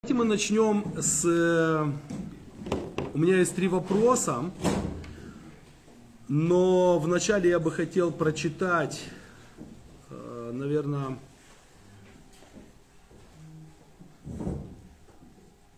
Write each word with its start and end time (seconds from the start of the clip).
Давайте 0.00 0.14
мы 0.14 0.24
начнем 0.26 0.84
с... 0.96 1.24
э, 1.24 1.92
У 3.14 3.18
меня 3.18 3.38
есть 3.38 3.56
три 3.56 3.66
вопроса, 3.66 4.48
но 6.28 7.00
вначале 7.00 7.50
я 7.50 7.58
бы 7.58 7.72
хотел 7.72 8.12
прочитать, 8.12 9.02
э, 10.10 10.52
наверное, 10.54 11.18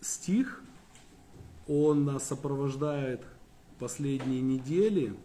стих. 0.01 0.61
Он 1.67 2.05
нас 2.05 2.23
сопровождает 2.27 3.23
последние 3.79 4.41
недели. 4.41 5.15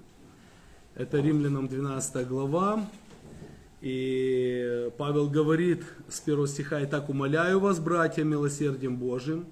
Это 0.95 1.19
Римлянам 1.21 1.69
12 1.69 2.27
глава. 2.27 2.89
И 3.89 4.91
Павел 4.99 5.31
говорит 5.31 5.85
с 6.09 6.19
первого 6.19 6.49
стиха, 6.49 6.83
«Итак, 6.83 7.09
умоляю 7.09 7.61
вас, 7.61 7.79
братья, 7.79 8.25
милосердием 8.25 8.97
Божиим, 8.97 9.47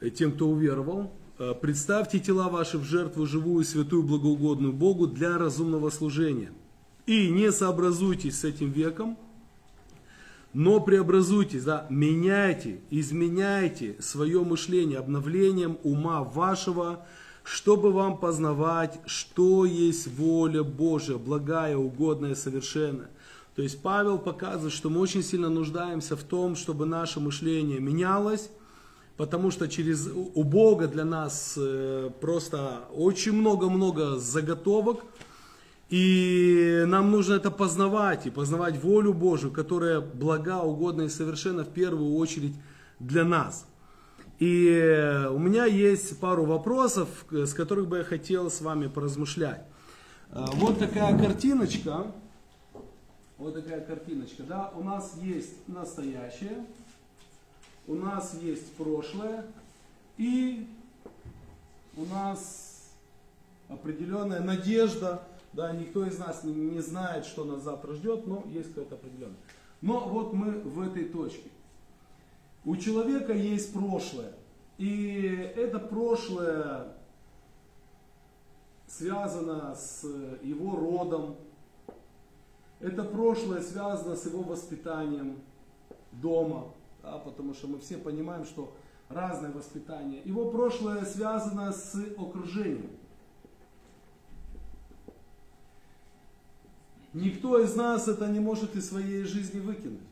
э, 0.00 0.10
тем, 0.10 0.32
кто 0.32 0.48
уверовал, 0.48 1.12
э, 1.38 1.54
представьте 1.54 2.18
тела 2.18 2.48
ваши 2.48 2.76
в 2.76 2.82
жертву 2.82 3.24
живую, 3.24 3.62
святую, 3.62 4.02
благоугодную 4.02 4.72
Богу 4.72 5.06
для 5.06 5.38
разумного 5.38 5.90
служения. 5.90 6.50
И 7.06 7.30
не 7.30 7.52
сообразуйтесь 7.52 8.40
с 8.40 8.44
этим 8.44 8.72
веком, 8.72 9.16
но 10.52 10.80
преобразуйтесь, 10.80 11.62
да, 11.62 11.86
меняйте, 11.88 12.80
изменяйте 12.90 13.94
свое 14.00 14.42
мышление 14.42 14.98
обновлением 14.98 15.78
ума 15.84 16.24
вашего, 16.24 17.06
чтобы 17.50 17.90
вам 17.90 18.16
познавать, 18.16 19.00
что 19.06 19.64
есть 19.64 20.06
воля 20.06 20.62
Божия, 20.62 21.16
благая, 21.16 21.76
угодная, 21.76 22.36
совершенная. 22.36 23.10
То 23.56 23.62
есть 23.62 23.82
Павел 23.82 24.18
показывает, 24.18 24.72
что 24.72 24.88
мы 24.88 25.00
очень 25.00 25.24
сильно 25.24 25.48
нуждаемся 25.48 26.16
в 26.16 26.22
том, 26.22 26.54
чтобы 26.54 26.86
наше 26.86 27.18
мышление 27.18 27.80
менялось, 27.80 28.50
потому 29.16 29.50
что 29.50 29.66
через 29.66 30.08
у 30.14 30.44
Бога 30.44 30.86
для 30.86 31.04
нас 31.04 31.54
э, 31.56 32.10
просто 32.20 32.84
очень 32.94 33.32
много-много 33.32 34.16
заготовок, 34.16 35.00
и 35.88 36.84
нам 36.86 37.10
нужно 37.10 37.34
это 37.34 37.50
познавать, 37.50 38.26
и 38.26 38.30
познавать 38.30 38.80
волю 38.80 39.12
Божию, 39.12 39.50
которая 39.50 40.00
блага, 40.00 40.62
угодна 40.62 41.02
и 41.02 41.08
совершенна 41.08 41.64
в 41.64 41.70
первую 41.70 42.14
очередь 42.14 42.54
для 43.00 43.24
нас. 43.24 43.66
И 44.40 45.28
у 45.30 45.38
меня 45.38 45.66
есть 45.66 46.18
пару 46.18 46.46
вопросов, 46.46 47.26
с 47.30 47.52
которых 47.52 47.88
бы 47.88 47.98
я 47.98 48.04
хотел 48.04 48.50
с 48.50 48.62
вами 48.62 48.86
поразмышлять. 48.86 49.62
Э, 50.30 50.46
Вот 50.54 50.78
такая 50.78 51.16
картиночка. 51.18 52.06
Вот 53.36 53.54
такая 53.54 53.82
картиночка. 53.82 54.42
Да? 54.42 54.72
У 54.74 54.82
нас 54.82 55.14
есть 55.20 55.68
настоящее, 55.68 56.64
у 57.86 57.94
нас 57.94 58.34
есть 58.40 58.72
прошлое, 58.76 59.44
и 60.16 60.66
у 61.98 62.06
нас 62.06 62.88
определенная 63.68 64.40
надежда. 64.40 65.22
Да, 65.52 65.72
никто 65.72 66.06
из 66.06 66.18
нас 66.18 66.44
не, 66.44 66.80
знает, 66.80 67.26
что 67.26 67.44
нас 67.44 67.62
завтра 67.62 67.92
ждет, 67.92 68.26
но 68.26 68.44
есть 68.46 68.68
какое-то 68.68 68.94
определенное. 68.94 69.36
Но 69.82 70.08
вот 70.08 70.32
мы 70.32 70.52
в 70.60 70.80
этой 70.80 71.04
точке. 71.04 71.50
У 72.64 72.76
человека 72.76 73.32
есть 73.32 73.72
прошлое. 73.72 74.32
И 74.78 75.52
это 75.56 75.78
прошлое 75.78 76.94
связано 78.86 79.74
с 79.74 80.04
его 80.42 80.76
родом. 80.76 81.36
Это 82.80 83.04
прошлое 83.04 83.62
связано 83.62 84.16
с 84.16 84.26
его 84.26 84.42
воспитанием 84.42 85.40
дома. 86.12 86.72
Да, 87.02 87.18
потому 87.18 87.54
что 87.54 87.66
мы 87.68 87.78
все 87.78 87.96
понимаем, 87.96 88.44
что 88.44 88.74
разное 89.08 89.52
воспитание. 89.52 90.22
Его 90.24 90.50
прошлое 90.50 91.04
связано 91.04 91.72
с 91.72 91.94
окружением. 92.16 92.90
Никто 97.12 97.58
из 97.58 97.74
нас 97.74 98.06
это 98.06 98.28
не 98.28 98.38
может 98.38 98.76
из 98.76 98.88
своей 98.88 99.24
жизни 99.24 99.58
выкинуть. 99.58 100.09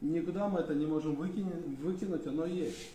Никуда 0.00 0.48
мы 0.48 0.60
это 0.60 0.74
не 0.74 0.86
можем 0.86 1.14
выкинуть, 1.14 1.78
выкинуть 1.82 2.26
оно 2.26 2.44
есть. 2.44 2.90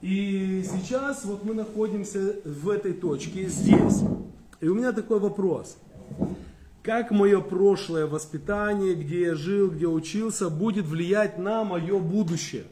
И 0.00 0.64
сейчас 0.64 1.24
вот 1.24 1.44
мы 1.44 1.54
находимся 1.54 2.36
в 2.44 2.68
этой 2.68 2.92
точке, 2.92 3.48
здесь. 3.48 4.02
И 4.60 4.68
у 4.68 4.74
меня 4.74 4.92
такой 4.92 5.20
вопрос. 5.20 5.76
Как 6.82 7.12
мое 7.12 7.40
прошлое 7.40 8.06
воспитание, 8.06 8.94
где 8.94 9.22
я 9.22 9.34
жил, 9.36 9.70
где 9.70 9.86
учился, 9.86 10.50
будет 10.50 10.86
влиять 10.86 11.38
на 11.38 11.62
мое 11.62 12.00
будущее? 12.00 12.64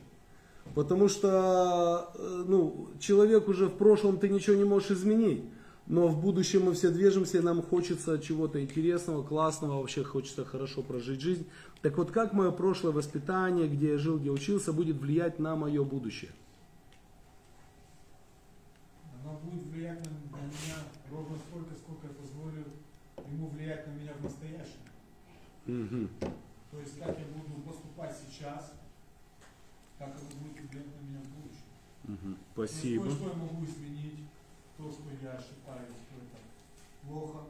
Потому 0.74 1.08
что 1.08 2.10
э, 2.14 2.44
ну, 2.48 2.88
человек 2.98 3.48
уже 3.48 3.66
в 3.66 3.74
прошлом 3.74 4.18
ты 4.18 4.28
ничего 4.28 4.56
не 4.56 4.64
можешь 4.64 4.90
изменить. 4.90 5.44
Но 5.86 6.06
в 6.06 6.20
будущем 6.20 6.66
мы 6.66 6.74
все 6.74 6.90
движемся, 6.90 7.38
и 7.38 7.40
нам 7.40 7.62
хочется 7.62 8.18
чего-то 8.18 8.62
интересного, 8.62 9.24
классного, 9.24 9.80
вообще 9.80 10.04
хочется 10.04 10.44
хорошо 10.44 10.82
прожить 10.82 11.20
жизнь. 11.20 11.46
Так 11.82 11.96
вот, 11.96 12.10
как 12.10 12.34
мое 12.34 12.50
прошлое 12.50 12.92
воспитание, 12.92 13.66
где 13.66 13.92
я 13.92 13.98
жил, 13.98 14.18
где 14.18 14.30
учился, 14.30 14.72
будет 14.72 14.96
влиять 14.98 15.38
на 15.38 15.56
мое 15.56 15.82
будущее? 15.82 16.30
Оно 19.22 19.38
будет 19.38 19.64
влиять 19.68 20.04
на, 20.04 20.10
на 20.36 20.42
меня 20.42 20.76
ровно 21.10 21.38
столько, 21.38 21.74
сколько 21.74 22.06
я 22.06 22.12
позволю 22.12 22.64
ему 23.30 23.48
влиять 23.48 23.86
на 23.86 23.92
меня 23.92 24.12
в 24.12 24.22
настоящем. 24.22 24.80
Мгм. 25.66 26.10
То 26.70 26.80
есть 26.80 26.98
как 26.98 27.18
я 27.18 27.24
буду 27.26 27.62
поступать 27.62 28.14
сейчас, 28.14 28.74
как 29.98 30.08
оно 30.08 30.42
будет 30.42 30.70
влиять 30.70 30.86
на 30.86 31.06
меня 31.06 31.20
в 31.20 31.28
будущем. 31.28 32.36
То 32.54 32.62
есть 32.62 32.74
Спасибо. 32.74 33.04
кое-что 33.04 33.28
я 33.28 33.34
могу 33.34 33.64
изменить, 33.64 34.20
то, 34.76 34.90
что 34.90 35.04
я 35.22 35.32
считаю, 35.38 35.86
что 35.86 36.16
это 36.16 36.36
плохо. 37.06 37.44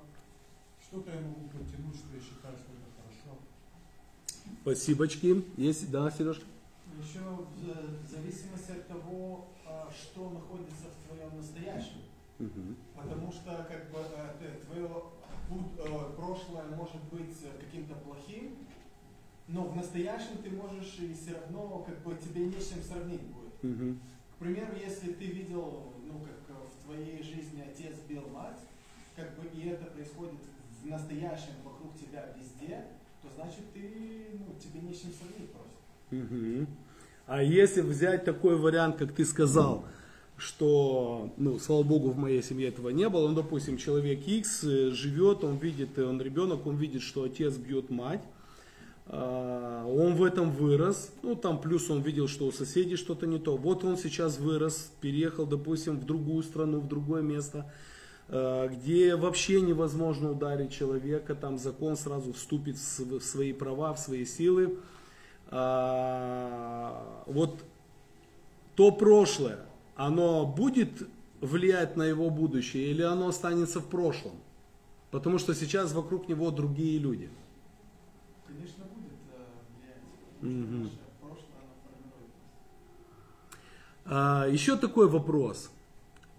Что-то 0.83 1.11
я 1.11 1.21
могу 1.21 1.49
подтянуть, 1.49 1.97
что 1.97 2.15
я 2.15 2.21
считаю, 2.21 2.57
что 2.57 2.73
это. 2.73 3.00
Спасибочки. 4.63 5.45
Есть, 5.57 5.91
да, 5.91 6.11
Сережка? 6.11 6.45
Еще 7.01 7.21
в 7.21 8.11
зависимости 8.11 8.73
от 8.73 8.87
того, 8.89 9.49
а, 9.67 9.91
что 9.91 10.31
находится 10.31 10.87
в 10.89 11.09
твоем 11.09 11.37
настоящем. 11.37 12.03
Мгм. 12.39 12.77
Потому 12.95 13.31
что 13.31 13.67
как 13.69 13.91
бы 13.91 13.99
э, 13.99 14.57
твое 14.67 14.89
э, 14.89 16.13
прошлое 16.17 16.65
может 16.75 17.03
быть 17.13 17.37
э, 17.45 17.59
каким-то 17.61 17.95
плохим, 17.97 18.57
но 19.49 19.65
в 19.65 19.77
настоящем 19.77 20.39
ты 20.43 20.51
можешь 20.51 20.99
и 21.01 21.13
все 21.13 21.35
равно 21.35 21.85
как 21.87 22.03
бы 22.03 22.17
тебе 22.17 22.47
не 22.47 22.59
с 22.59 22.71
чем 22.71 22.83
сравнить 22.83 23.23
будет. 23.23 23.63
Мгм. 23.63 24.01
К 24.37 24.39
примеру, 24.39 24.73
если 24.75 25.13
ты 25.13 25.27
видел, 25.27 25.93
ну 26.07 26.21
как 26.21 26.39
э, 26.49 26.53
в 26.55 26.85
твоей 26.87 27.23
жизни 27.23 27.61
отец 27.61 27.97
бил 28.09 28.27
мать, 28.29 28.61
как 29.15 29.39
бы 29.39 29.47
и 29.47 29.69
это 29.69 29.85
происходит 29.87 30.41
в 30.83 30.87
настоящем 30.87 31.53
вокруг 31.63 31.95
тебя 31.99 32.35
везде, 32.39 32.87
то 33.23 33.29
значит 33.35 33.73
ты, 33.73 33.81
ну, 34.35 34.55
тебе 34.59 34.81
не 34.81 34.95
с 34.95 35.01
чем 35.01 35.11
сравнить 35.13 35.51
просто. 35.51 35.75
Мгм. 36.11 36.67
А 37.27 37.43
если 37.43 37.81
взять 37.81 38.25
такой 38.25 38.57
вариант, 38.57 38.97
как 38.97 39.13
ты 39.13 39.25
сказал, 39.25 39.85
что, 40.37 41.33
ну, 41.37 41.59
слава 41.59 41.83
богу, 41.83 42.11
в 42.11 42.17
моей 42.17 42.43
семье 42.43 42.69
этого 42.69 42.89
не 42.89 43.09
было, 43.09 43.29
ну, 43.29 43.35
допустим, 43.35 43.77
человек 43.77 44.27
X 44.27 44.65
э, 44.65 44.91
живет, 44.91 45.45
он 45.45 45.59
видит, 45.59 45.99
э, 45.99 46.05
он 46.05 46.21
ребенок, 46.21 46.67
он 46.67 46.77
видит, 46.77 47.03
что 47.03 47.25
отец 47.25 47.57
бьет 47.57 47.91
мать, 47.91 48.23
а, 49.13 49.85
он 49.87 50.15
в 50.15 50.23
этом 50.23 50.53
вырос, 50.53 51.13
ну, 51.23 51.35
там 51.35 51.61
плюс 51.61 51.91
он 51.91 52.01
видел, 52.01 52.29
что 52.29 52.47
у 52.47 52.53
соседей 52.53 52.95
что-то 52.95 53.27
не 53.27 53.39
то. 53.39 53.57
Вот 53.57 53.85
он 53.85 53.97
сейчас 53.97 54.39
вырос, 54.39 54.93
переехал, 55.01 55.47
допустим, 55.47 55.99
в 55.99 56.07
другую 56.07 56.45
страну, 56.45 56.79
в 56.79 56.87
другое 56.87 57.21
место, 57.21 57.71
где 58.31 59.17
вообще 59.17 59.61
невозможно 59.61 60.31
ударить 60.31 60.73
человека, 60.73 61.35
там 61.35 61.59
закон 61.59 61.97
сразу 61.97 62.33
вступит 62.33 62.77
в 62.77 62.83
св- 62.83 63.21
в 63.21 63.27
свои 63.27 63.53
права, 63.53 63.93
в 63.93 63.99
свои 63.99 64.25
силы. 64.25 64.79
А, 65.49 67.25
вот 67.27 67.65
то 68.77 68.93
прошлое, 68.93 69.59
оно 69.97 70.47
будет 70.47 71.09
влиять 71.41 71.97
на 71.97 72.05
его 72.05 72.31
будущее 72.31 72.89
или 72.91 73.03
оно 73.03 73.29
останется 73.29 73.81
в 73.81 73.89
прошлом? 73.89 74.35
Потому 75.11 75.39
что 75.39 75.53
сейчас 75.55 75.93
вокруг 75.93 76.29
него 76.29 76.53
другие 76.53 77.01
люди. 77.01 77.29
Конечно, 78.47 78.85
будет 78.85 79.19
э, 79.35 79.45
влиять. 80.41 80.93
Прошлое, 81.21 81.49
нас. 82.05 82.15
А, 84.05 84.47
еще 84.49 84.77
такой 84.77 85.09
вопрос. 85.09 85.73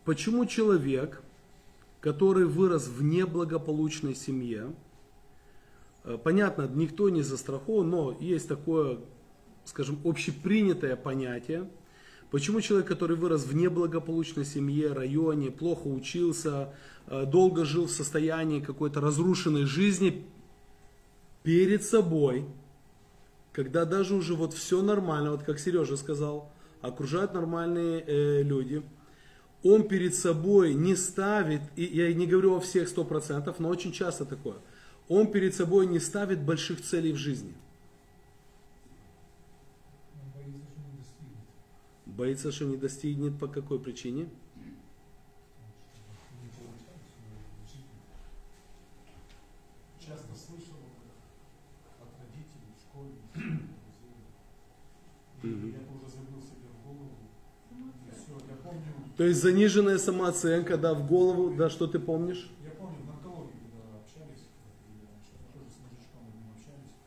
Почему 0.06 0.46
человек, 0.46 1.22
который 2.02 2.46
вырос 2.46 2.88
в 2.88 3.02
неблагополучной 3.02 4.16
семье, 4.16 4.74
э, 6.04 6.18
понятно, 6.22 6.70
никто 6.74 7.10
не 7.10 7.22
застрахован, 7.22 7.90
но 7.90 8.18
есть 8.20 8.50
такое, 8.50 9.00
скажем, 9.64 10.00
общепринятое 10.04 10.98
понятие, 10.98 11.70
почему 12.30 12.60
человек, 12.60 12.88
который 12.88 13.16
вырос 13.16 13.46
в 13.46 13.56
неблагополучной 13.56 14.44
семье, 14.44 14.92
районе, 14.92 15.52
плохо 15.52 15.88
учился, 15.88 16.74
э, 17.08 17.26
долго 17.26 17.64
жил 17.64 17.86
в 17.86 17.92
состоянии 17.92 18.60
какой-то 18.60 19.00
разрушенной 19.00 19.64
жизни, 19.64 20.26
перед 21.44 21.84
собой 21.84 22.46
когда 23.52 23.86
даже 23.86 24.16
уже 24.16 24.36
вот 24.36 24.54
все 24.54 24.82
нормально, 24.82 25.32
вот 25.32 25.44
как 25.44 25.60
Сережа 25.60 25.98
сказал, 25.98 26.52
окружают 26.82 27.34
нормальные 27.34 28.04
э, 28.06 28.44
люди, 28.44 28.82
он 29.64 29.88
перед 29.88 30.16
собой 30.16 30.74
не 30.74 30.96
ставит, 30.96 31.62
и 31.76 31.84
я 31.84 32.14
не 32.14 32.26
говорю 32.28 32.56
о 32.56 32.60
всех 32.60 32.88
сто 32.88 33.04
процентов, 33.06 33.60
но 33.60 33.70
очень 33.70 33.92
часто 33.92 34.26
такое, 34.26 34.58
он 35.08 35.32
перед 35.32 35.54
собой 35.54 35.86
не 35.88 36.00
ставит 36.00 36.42
больших 36.42 36.82
целей 36.82 37.14
в 37.14 37.18
жизни. 37.18 37.54
Боится, 40.36 40.62
что 40.72 40.82
не 40.82 40.98
достигнет. 40.98 41.46
Боится, 42.06 42.52
что 42.52 42.66
не 42.66 42.78
достигнет 42.78 43.40
по 43.40 43.48
какой 43.48 43.80
причине? 43.80 44.30
Часто 50.00 50.34
слышал 50.36 50.76
от 52.02 52.10
родителей, 52.20 52.74
в 52.76 52.82
школе, 52.82 53.14
друзей. 53.34 53.62
И 55.44 55.48
Мгм. 55.48 55.72
я 55.72 55.80
тоже 55.80 56.08
забил 56.12 56.42
себе 56.42 56.68
в 56.74 56.86
голову. 56.86 57.16
И 57.72 58.12
все, 58.12 58.34
я 58.50 58.56
помню, 58.58 59.11
То 59.22 59.28
есть 59.28 59.40
заниженная 59.40 60.00
самооценка, 60.00 60.78
да, 60.78 60.96
в 60.96 61.06
голову, 61.06 61.54
да, 61.54 61.70
что 61.70 61.86
ты 61.86 62.00
помнишь? 62.00 62.50
я 62.66 62.72
помню 62.72 62.98
в 63.04 63.06
наркологии, 63.06 63.70
когда 63.70 64.02
общались, 64.02 64.50
когда 64.50 64.74
были 64.82 65.06
раньше, 65.06 65.30
мы 65.38 65.46
тоже 65.54 65.70
с 65.70 65.78
мужичком 65.78 66.26
одним 66.26 66.50
общались, 66.50 66.98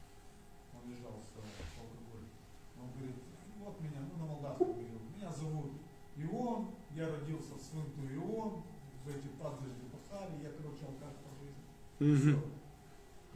он 0.78 0.82
лежал 0.94 1.18
с 1.26 1.34
алкоголем. 1.34 2.30
Он 2.78 2.86
говорит, 2.94 3.18
вот 3.58 3.74
меня, 3.82 3.98
ну 4.06 4.14
на 4.14 4.26
молдавском 4.30 4.78
говорил, 4.78 5.02
меня 5.10 5.26
зовут 5.34 5.74
Ион, 6.14 6.78
я 6.94 7.10
родился 7.10 7.58
в 7.58 7.62
Свинту 7.66 8.06
Ион, 8.06 8.62
в 8.62 9.10
эти 9.10 9.26
подзажди 9.34 9.82
пахали, 9.90 10.38
я, 10.38 10.54
короче, 10.54 10.86
алкаш 10.86 11.18
по 11.18 11.34
жизни. 11.42 11.66
Всё. 11.98 12.38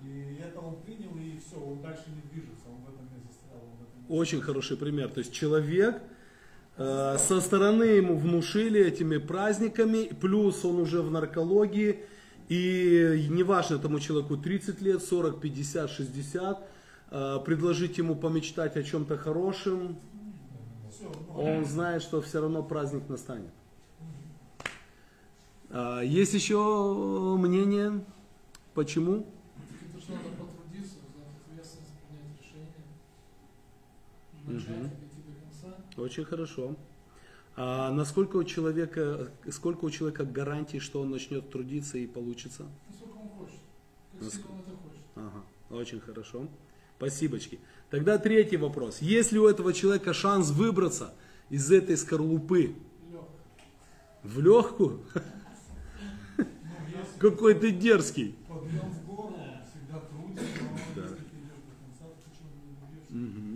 И 0.06 0.38
это 0.38 0.62
он 0.62 0.78
принял, 0.86 1.18
и 1.18 1.34
все, 1.42 1.58
он 1.58 1.82
дальше 1.82 2.14
не 2.14 2.22
движется, 2.30 2.70
он 2.70 2.86
в 2.86 2.94
этом 2.94 3.10
не 3.10 3.18
застрял. 3.26 3.58
Он 3.58 3.74
в 3.74 3.82
этом 3.82 4.06
не 4.06 4.14
Очень 4.14 4.38
хороший 4.38 4.78
пример. 4.78 5.10
То 5.10 5.18
есть 5.18 5.34
человек 5.34 5.98
со 6.78 7.40
стороны 7.40 7.82
ему 7.82 8.16
внушили 8.16 8.80
этими 8.80 9.18
праздниками, 9.18 10.04
плюс 10.20 10.64
он 10.64 10.78
уже 10.78 11.02
в 11.02 11.10
наркологии, 11.10 12.04
и 12.48 13.26
неважно 13.28 13.76
этому 13.76 14.00
человеку 14.00 14.36
30 14.36 14.80
лет, 14.80 15.02
40, 15.02 15.40
50, 15.40 15.90
60, 15.90 16.68
э, 17.10 17.38
предложить 17.44 17.98
ему 17.98 18.14
помечтать 18.14 18.76
о 18.76 18.82
чем-то 18.82 19.18
хорошем, 19.18 19.98
он 21.36 21.64
знает, 21.64 22.02
что 22.02 22.20
все 22.22 22.40
равно 22.40 22.62
праздник 22.62 23.08
настанет. 23.08 23.50
А, 25.70 26.00
Есть 26.00 26.34
еще 26.34 27.36
мнение, 27.38 28.04
почему? 28.74 29.26
Это 29.92 30.00
что 30.00 30.12
надо 30.12 30.28
потрудиться, 30.30 30.96
взять 31.14 31.28
ответственность, 31.46 31.92
принять 32.08 32.32
решение, 32.40 32.84
начать. 34.46 34.92
и 34.92 35.06
идти 35.06 35.22
до 35.26 35.32
конца. 35.44 35.76
Очень 35.98 36.24
хорошо. 36.24 36.76
А 37.56 37.90
насколько 37.92 38.36
у 38.36 38.44
человека, 38.44 39.30
сколько 39.50 39.84
у 39.84 39.90
человека 39.90 40.24
гарантий, 40.24 40.78
что 40.78 41.00
он 41.00 41.10
начнет 41.10 41.50
трудиться 41.50 41.98
и 41.98 42.06
получится? 42.06 42.66
Насколько 42.88 43.16
он 43.18 43.28
хочет, 43.30 43.58
как 44.12 44.22
Наск- 44.22 44.30
сильно 44.30 44.52
он 44.52 44.58
это 44.60 44.70
хочет. 44.76 45.02
Ага, 45.16 45.44
очень 45.70 46.00
хорошо. 46.00 46.46
Спасибочки. 46.96 47.58
Тогда 47.90 48.18
третий 48.18 48.56
вопрос. 48.56 49.00
Есть 49.02 49.32
ли 49.32 49.40
у 49.40 49.46
этого 49.48 49.72
человека 49.72 50.12
шанс 50.14 50.50
выбраться 50.50 51.14
из 51.50 51.70
этой 51.72 51.96
скорлупы 51.96 52.74
в 54.22 54.40
легкую? 54.40 55.00
ну, 56.36 56.44
Какой 57.18 57.54
ты 57.54 57.72
дерзкий. 57.72 58.36
подъем 58.48 58.90
в 58.92 59.06
гору, 59.06 59.34
всегда 59.68 60.00
трудится, 60.00 60.44
но 60.62 61.02
если 61.02 61.16
ты 61.16 61.36
идешь 61.38 61.62
до 61.66 61.74
конца, 61.82 62.04
то 62.04 62.14
почему 62.30 62.50
не 62.66 62.76
добьешься? 62.80 63.47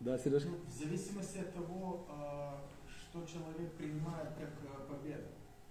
Да, 0.00 0.16
Сережка? 0.16 0.48
В 0.66 0.78
зависимости 0.78 1.38
от 1.38 1.52
того, 1.54 2.06
а, 2.08 2.60
что 2.88 3.26
человек 3.26 3.72
принимает 3.72 4.28
как 4.38 4.50
а, 4.72 4.92
победу. 4.92 5.26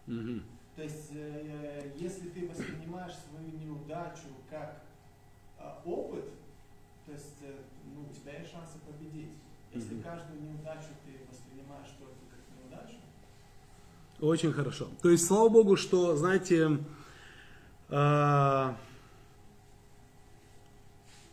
Мгм. 0.06 0.44
То 0.76 0.84
есть, 0.84 1.10
э, 1.14 1.92
если 1.96 2.30
ты 2.30 2.48
воспринимаешь 2.48 3.14
свою 3.30 3.50
неудачу 3.58 4.28
как 4.50 4.84
а, 5.58 5.82
опыт, 5.86 6.26
то 7.06 7.14
есть 7.14 7.38
э, 7.42 7.56
ну, 7.96 8.06
у 8.10 8.14
тебя 8.14 8.38
есть 8.40 8.52
шансы 8.52 8.78
победить. 8.86 9.32
Если 9.74 9.96
Мгм. 9.96 10.04
каждую 10.04 10.42
неудачу 10.42 10.90
ты 11.06 11.14
воспринимаешь 11.32 11.88
только 11.98 12.20
как 12.30 12.40
неудачу, 12.58 12.98
Очень 14.20 14.52
хорошо. 14.52 14.88
То 15.02 15.10
есть, 15.10 15.26
слава 15.26 15.50
Богу, 15.50 15.76
что, 15.78 16.16
знаете, 16.16 16.80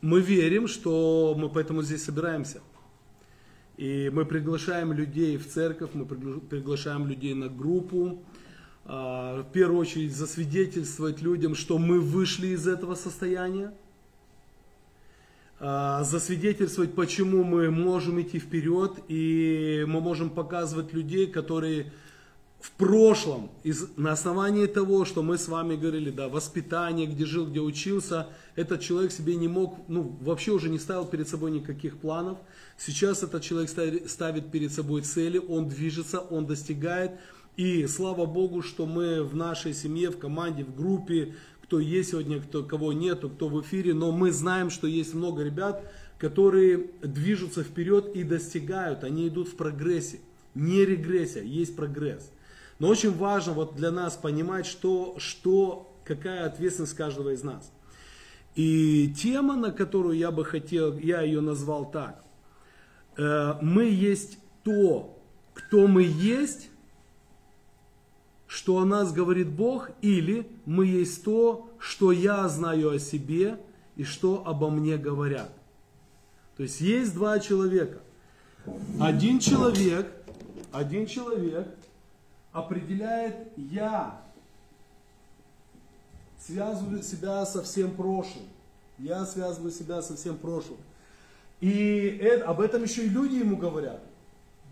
мы 0.00 0.20
верим, 0.20 0.68
что 0.68 1.34
мы 1.36 1.48
поэтому 1.48 1.82
здесь 1.82 2.04
собираемся. 2.04 2.60
И 3.76 4.10
мы 4.12 4.24
приглашаем 4.24 4.92
людей 4.92 5.36
в 5.36 5.48
церковь, 5.48 5.90
мы 5.94 6.04
пригла- 6.04 6.40
приглашаем 6.40 7.06
людей 7.08 7.34
на 7.34 7.48
группу. 7.48 8.22
а, 8.84 9.42
В 9.42 9.52
первую 9.52 9.80
очередь 9.80 10.14
засвидетельствовать 10.14 11.20
людям, 11.22 11.54
что 11.54 11.78
мы 11.78 12.00
вышли 12.00 12.48
из 12.48 12.68
этого 12.68 12.94
состояния. 12.94 13.74
а, 15.58 16.04
Засвидетельствовать, 16.04 16.94
почему 16.94 17.42
мы 17.42 17.70
можем 17.70 18.20
идти 18.20 18.38
вперед. 18.38 18.92
И 19.08 19.84
мы 19.88 20.00
можем 20.00 20.30
показывать 20.30 20.92
людей, 20.92 21.26
которые 21.26 21.92
в 22.64 22.70
прошлом, 22.70 23.50
из, 23.62 23.88
на 23.98 24.12
основании 24.12 24.64
того, 24.64 25.04
что 25.04 25.22
мы 25.22 25.36
с 25.36 25.48
вами 25.48 25.76
говорили, 25.76 26.10
да, 26.10 26.30
воспитание, 26.30 27.06
где 27.06 27.26
жил, 27.26 27.46
где 27.46 27.60
учился, 27.60 28.28
этот 28.56 28.80
человек 28.80 29.12
себе 29.12 29.36
не 29.36 29.48
мог, 29.48 29.80
ну, 29.86 30.16
вообще 30.22 30.52
уже 30.52 30.70
не 30.70 30.78
ставил 30.78 31.04
перед 31.04 31.28
собой 31.28 31.50
никаких 31.50 31.98
планов. 31.98 32.38
Сейчас 32.78 33.22
этот 33.22 33.42
человек 33.42 33.68
ставит, 33.68 34.50
перед 34.50 34.72
собой 34.72 35.02
цели, 35.02 35.36
он 35.36 35.68
движется, 35.68 36.20
он 36.20 36.46
достигает. 36.46 37.12
И 37.58 37.86
слава 37.86 38.24
Богу, 38.24 38.62
что 38.62 38.86
мы 38.86 39.22
в 39.22 39.36
нашей 39.36 39.74
семье, 39.74 40.08
в 40.08 40.16
команде, 40.16 40.64
в 40.64 40.74
группе, 40.74 41.34
кто 41.62 41.78
есть 41.80 42.12
сегодня, 42.12 42.40
кто, 42.40 42.62
кого 42.62 42.94
нету, 42.94 43.28
кто 43.28 43.50
в 43.50 43.60
эфире, 43.60 43.92
но 43.92 44.10
мы 44.10 44.32
знаем, 44.32 44.70
что 44.70 44.86
есть 44.86 45.12
много 45.12 45.42
ребят, 45.42 45.84
которые 46.16 46.86
движутся 47.02 47.62
вперед 47.62 48.16
и 48.16 48.22
достигают, 48.22 49.04
они 49.04 49.28
идут 49.28 49.48
в 49.48 49.56
прогрессе. 49.56 50.20
Не 50.54 50.86
регрессия, 50.86 51.42
есть 51.42 51.76
прогресс. 51.76 52.30
Но 52.84 52.90
очень 52.90 53.16
важно 53.16 53.54
вот 53.54 53.76
для 53.76 53.90
нас 53.90 54.14
понимать, 54.14 54.66
что, 54.66 55.14
что, 55.16 55.90
какая 56.04 56.44
ответственность 56.44 56.92
каждого 56.92 57.30
из 57.30 57.42
нас. 57.42 57.72
И 58.56 59.10
тема, 59.16 59.56
на 59.56 59.72
которую 59.72 60.18
я 60.18 60.30
бы 60.30 60.44
хотел, 60.44 60.98
я 60.98 61.22
ее 61.22 61.40
назвал 61.40 61.90
так. 61.90 62.22
Э, 63.16 63.54
Мы 63.62 63.84
есть 63.84 64.36
то, 64.64 65.18
кто 65.54 65.86
мы 65.86 66.02
есть, 66.02 66.68
что 68.46 68.76
о 68.76 68.84
нас 68.84 69.14
говорит 69.14 69.48
Бог, 69.48 69.88
или 70.02 70.46
мы 70.66 70.84
есть 70.84 71.24
то, 71.24 71.70
что 71.78 72.12
я 72.12 72.46
знаю 72.48 72.90
о 72.90 72.98
себе 72.98 73.58
и 73.96 74.04
что 74.04 74.46
обо 74.46 74.68
мне 74.68 74.98
говорят. 74.98 75.50
То 76.58 76.64
есть 76.64 76.82
есть 76.82 77.14
два 77.14 77.40
человека. 77.40 78.02
Один 79.00 79.38
человек, 79.38 80.12
один 80.70 81.06
человек 81.06 81.66
определяет 82.54 83.36
я, 83.56 84.18
связываю 86.38 87.02
себя 87.02 87.44
со 87.44 87.62
всем 87.62 87.90
прошлым. 87.90 88.44
Я 88.98 89.26
связываю 89.26 89.72
себя 89.72 90.00
со 90.00 90.16
всем 90.16 90.36
прошлым. 90.36 90.78
И 91.60 92.16
это- 92.22 92.46
об 92.46 92.60
этом 92.60 92.84
еще 92.84 93.04
и 93.04 93.08
люди 93.08 93.34
ему 93.34 93.56
говорят. 93.56 94.00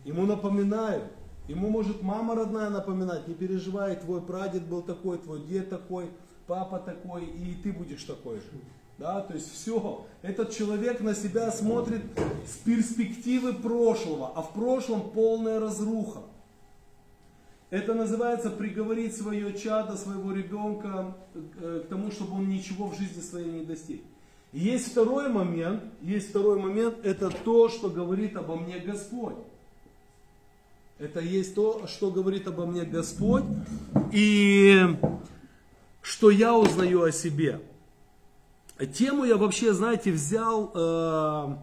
Ему 0.05 0.27
напоминают. 0.27 1.05
Ему 1.49 1.71
может 1.71 2.03
мама 2.03 2.37
родная 2.37 2.71
напоминать, 2.71 3.27
не 3.27 3.35
переживай, 3.35 3.97
твой 3.97 4.23
прадед 4.23 4.63
был 4.63 4.83
такой, 4.83 5.19
твой 5.19 5.41
дед 5.41 5.69
такой, 5.69 6.09
папа 6.47 6.79
такой, 6.79 7.25
и 7.25 7.57
ты 7.65 7.73
будешь 7.73 8.05
такой 8.05 8.37
же. 8.37 8.47
Да, 8.99 9.23
то 9.23 9.35
есть 9.35 9.53
все, 9.53 10.07
этот 10.23 10.53
человек 10.53 11.01
на 11.01 11.17
себя 11.17 11.51
смотрит 11.51 12.03
с 12.47 12.59
перспективы 12.59 13.55
прошлого, 13.55 14.31
а 14.37 14.43
в 14.43 14.53
прошлом 14.53 15.11
полная 15.11 15.59
разруха. 15.59 16.21
Это 17.73 17.95
называется 17.95 18.51
приговорить 18.51 19.17
свое 19.17 19.59
чадо, 19.59 19.97
своего 19.97 20.31
ребенка 20.33 21.17
э, 21.35 21.81
к 21.83 21.89
тому, 21.89 22.11
чтобы 22.11 22.35
он 22.35 22.51
ничего 22.51 22.89
в 22.89 22.99
жизни 22.99 23.23
своей 23.23 23.51
не 23.51 23.65
достиг. 23.65 24.03
Есть 24.53 24.91
второй 24.91 25.31
момент, 25.31 25.83
есть 26.03 26.29
второй 26.29 26.61
момент, 26.61 26.97
это 27.03 27.31
то, 27.31 27.71
что 27.71 27.89
говорит 27.89 28.37
обо 28.37 28.57
мне 28.57 28.79
Господь. 28.79 29.37
Это 30.99 31.21
есть 31.21 31.55
то, 31.55 31.87
что 31.87 32.11
говорит 32.11 32.47
обо 32.47 32.67
мне 32.67 32.85
Господь, 32.85 33.45
и 34.13 34.95
что 36.03 36.29
я 36.29 36.55
узнаю 36.55 37.05
о 37.05 37.11
себе. 37.11 37.59
Тему 38.93 39.25
я 39.25 39.39
вообще, 39.39 39.73
знаете, 39.73 40.13
взял, 40.13 40.73
э, 40.75 41.57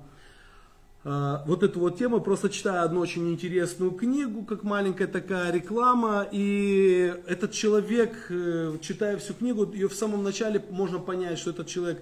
вот 1.04 1.64
эту 1.64 1.80
вот 1.80 1.98
тему, 1.98 2.20
просто 2.20 2.50
читаю 2.50 2.84
одну 2.84 3.00
очень 3.00 3.32
интересную 3.32 3.92
книгу, 3.92 4.44
как 4.44 4.64
маленькая 4.64 5.08
такая 5.08 5.52
реклама, 5.52 6.28
и 6.30 7.14
этот 7.26 7.54
человек, 7.54 8.28
э, 8.30 8.78
читая 8.82 9.18
всю 9.18 9.34
книгу, 9.34 9.72
ее 9.72 9.88
в 9.88 9.94
самом 9.94 10.24
начале 10.24 10.62
можно 10.70 11.00
понять, 11.00 11.40
что 11.40 11.52
этот 11.52 11.68
человек 11.68 12.02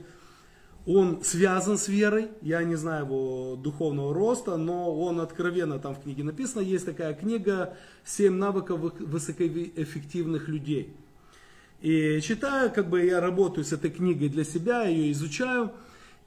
он 0.88 1.22
связан 1.22 1.78
с 1.78 1.90
верой, 1.90 2.30
я 2.42 2.64
не 2.64 2.76
знаю 2.76 3.06
его 3.06 3.56
духовного 3.58 4.14
роста, 4.14 4.56
но 4.56 4.98
он 4.98 5.20
откровенно 5.20 5.80
там 5.80 5.94
в 5.94 6.02
книге 6.02 6.24
написано, 6.24 6.62
есть 6.62 6.86
такая 6.86 7.14
книга 7.14 7.76
«Семь 8.06 8.36
навыков 8.36 8.80
высокоэффективных 9.00 10.48
людей». 10.48 10.96
И 11.82 12.22
читаю, 12.22 12.72
как 12.72 12.90
бы 12.90 13.04
я 13.04 13.20
работаю 13.20 13.66
с 13.66 13.74
этой 13.74 13.92
книгой 13.92 14.30
для 14.30 14.46
себя, 14.46 14.84
ее 14.86 15.12
изучаю. 15.12 15.72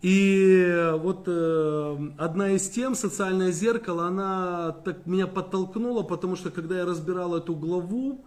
И 0.02 0.94
вот 0.98 1.24
э, 1.26 2.10
одна 2.16 2.52
из 2.52 2.70
тем, 2.70 2.94
социальное 2.94 3.52
зеркало, 3.52 4.06
она 4.06 4.72
так 4.84 5.04
меня 5.06 5.26
подтолкнула, 5.26 6.02
потому 6.02 6.36
что 6.36 6.50
когда 6.50 6.78
я 6.78 6.86
разбирал 6.86 7.36
эту 7.36 7.54
главу, 7.54 8.24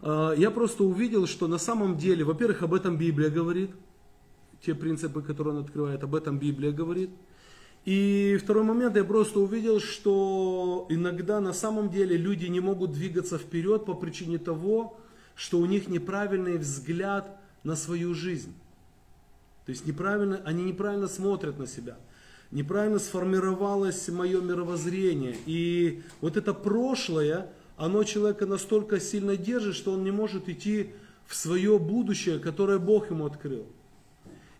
э, 0.00 0.34
я 0.36 0.52
просто 0.52 0.84
увидел, 0.84 1.26
что 1.26 1.48
на 1.48 1.58
самом 1.58 1.96
деле, 1.96 2.22
во-первых, 2.22 2.62
об 2.62 2.72
этом 2.72 2.96
Библия 2.96 3.30
говорит, 3.30 3.72
те 4.64 4.76
принципы, 4.76 5.22
которые 5.22 5.56
он 5.56 5.64
открывает, 5.64 6.04
об 6.04 6.14
этом 6.14 6.38
Библия 6.38 6.70
говорит. 6.70 7.10
И 7.84 8.38
второй 8.40 8.62
момент, 8.62 8.96
я 8.96 9.04
просто 9.04 9.40
увидел, 9.40 9.80
что 9.80 10.86
иногда 10.88 11.40
на 11.40 11.52
самом 11.52 11.90
деле 11.90 12.16
люди 12.16 12.46
не 12.46 12.60
могут 12.60 12.92
двигаться 12.92 13.38
вперед 13.38 13.86
по 13.86 13.94
причине 13.94 14.38
того, 14.38 14.96
что 15.34 15.58
у 15.58 15.66
них 15.66 15.88
неправильный 15.88 16.58
взгляд 16.58 17.40
на 17.64 17.74
свою 17.74 18.14
жизнь. 18.14 18.52
То 19.68 19.72
есть 19.72 19.86
неправильно, 19.86 20.40
они 20.46 20.64
неправильно 20.64 21.08
смотрят 21.08 21.58
на 21.58 21.66
себя. 21.66 21.98
Неправильно 22.50 22.98
сформировалось 22.98 24.08
мое 24.08 24.40
мировоззрение. 24.40 25.36
И 25.44 26.00
вот 26.22 26.38
это 26.38 26.54
прошлое, 26.54 27.50
оно 27.76 28.02
человека 28.04 28.46
настолько 28.46 28.98
сильно 28.98 29.36
держит, 29.36 29.74
что 29.74 29.92
он 29.92 30.04
не 30.04 30.10
может 30.10 30.48
идти 30.48 30.92
в 31.26 31.34
свое 31.34 31.78
будущее, 31.78 32.38
которое 32.38 32.78
Бог 32.78 33.10
ему 33.10 33.26
открыл. 33.26 33.66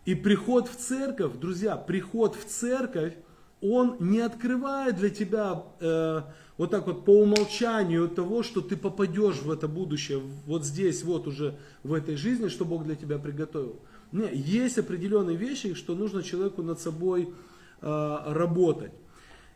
И 0.04 0.14
приход 0.14 0.68
в 0.68 0.76
церковь, 0.76 1.38
друзья, 1.40 1.78
приход 1.78 2.36
в 2.36 2.44
церковь, 2.44 3.14
он 3.62 3.96
не 4.00 4.20
открывает 4.20 4.96
для 4.96 5.08
тебя 5.08 5.62
э, 5.80 6.20
вот 6.58 6.70
так 6.70 6.86
вот 6.86 7.06
по 7.06 7.18
умолчанию 7.18 8.10
того, 8.10 8.42
что 8.42 8.60
ты 8.60 8.76
попадешь 8.76 9.36
в 9.36 9.50
это 9.50 9.68
будущее, 9.68 10.20
вот 10.44 10.66
здесь, 10.66 11.02
вот 11.02 11.26
уже 11.26 11.56
в 11.82 11.94
этой 11.94 12.16
жизни, 12.16 12.48
что 12.48 12.66
Бог 12.66 12.84
для 12.84 12.94
тебя 12.94 13.18
приготовил. 13.18 13.80
Нет, 14.12 14.34
есть 14.34 14.78
определенные 14.78 15.36
вещи, 15.36 15.74
что 15.74 15.94
нужно 15.94 16.22
человеку 16.22 16.62
над 16.62 16.80
собой 16.80 17.34
э, 17.80 18.18
работать. 18.26 18.92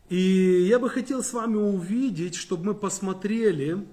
И 0.08 0.66
я 0.68 0.78
бы 0.78 0.90
хотел 0.90 1.22
с 1.22 1.32
вами 1.32 1.56
увидеть, 1.56 2.34
чтобы 2.34 2.66
мы 2.66 2.74
посмотрели, 2.74 3.86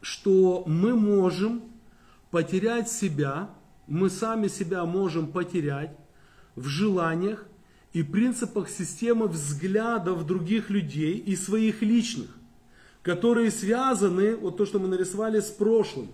что 0.00 0.64
мы 0.66 0.96
можем 0.96 1.62
потерять 2.30 2.90
себя, 2.90 3.50
мы 3.86 4.08
сами 4.08 4.48
себя 4.48 4.84
можем 4.86 5.30
потерять 5.30 5.96
в 6.56 6.66
желаниях, 6.66 7.46
и 7.92 8.02
принципах 8.02 8.70
системы 8.70 9.28
взглядов 9.28 10.26
других 10.26 10.70
людей 10.70 11.18
и 11.18 11.36
своих 11.36 11.82
личных, 11.82 12.30
которые 13.02 13.50
связаны, 13.50 14.34
вот 14.34 14.56
то, 14.56 14.64
что 14.64 14.78
мы 14.78 14.88
нарисовали, 14.88 15.40
с 15.40 15.50
прошлым. 15.50 16.10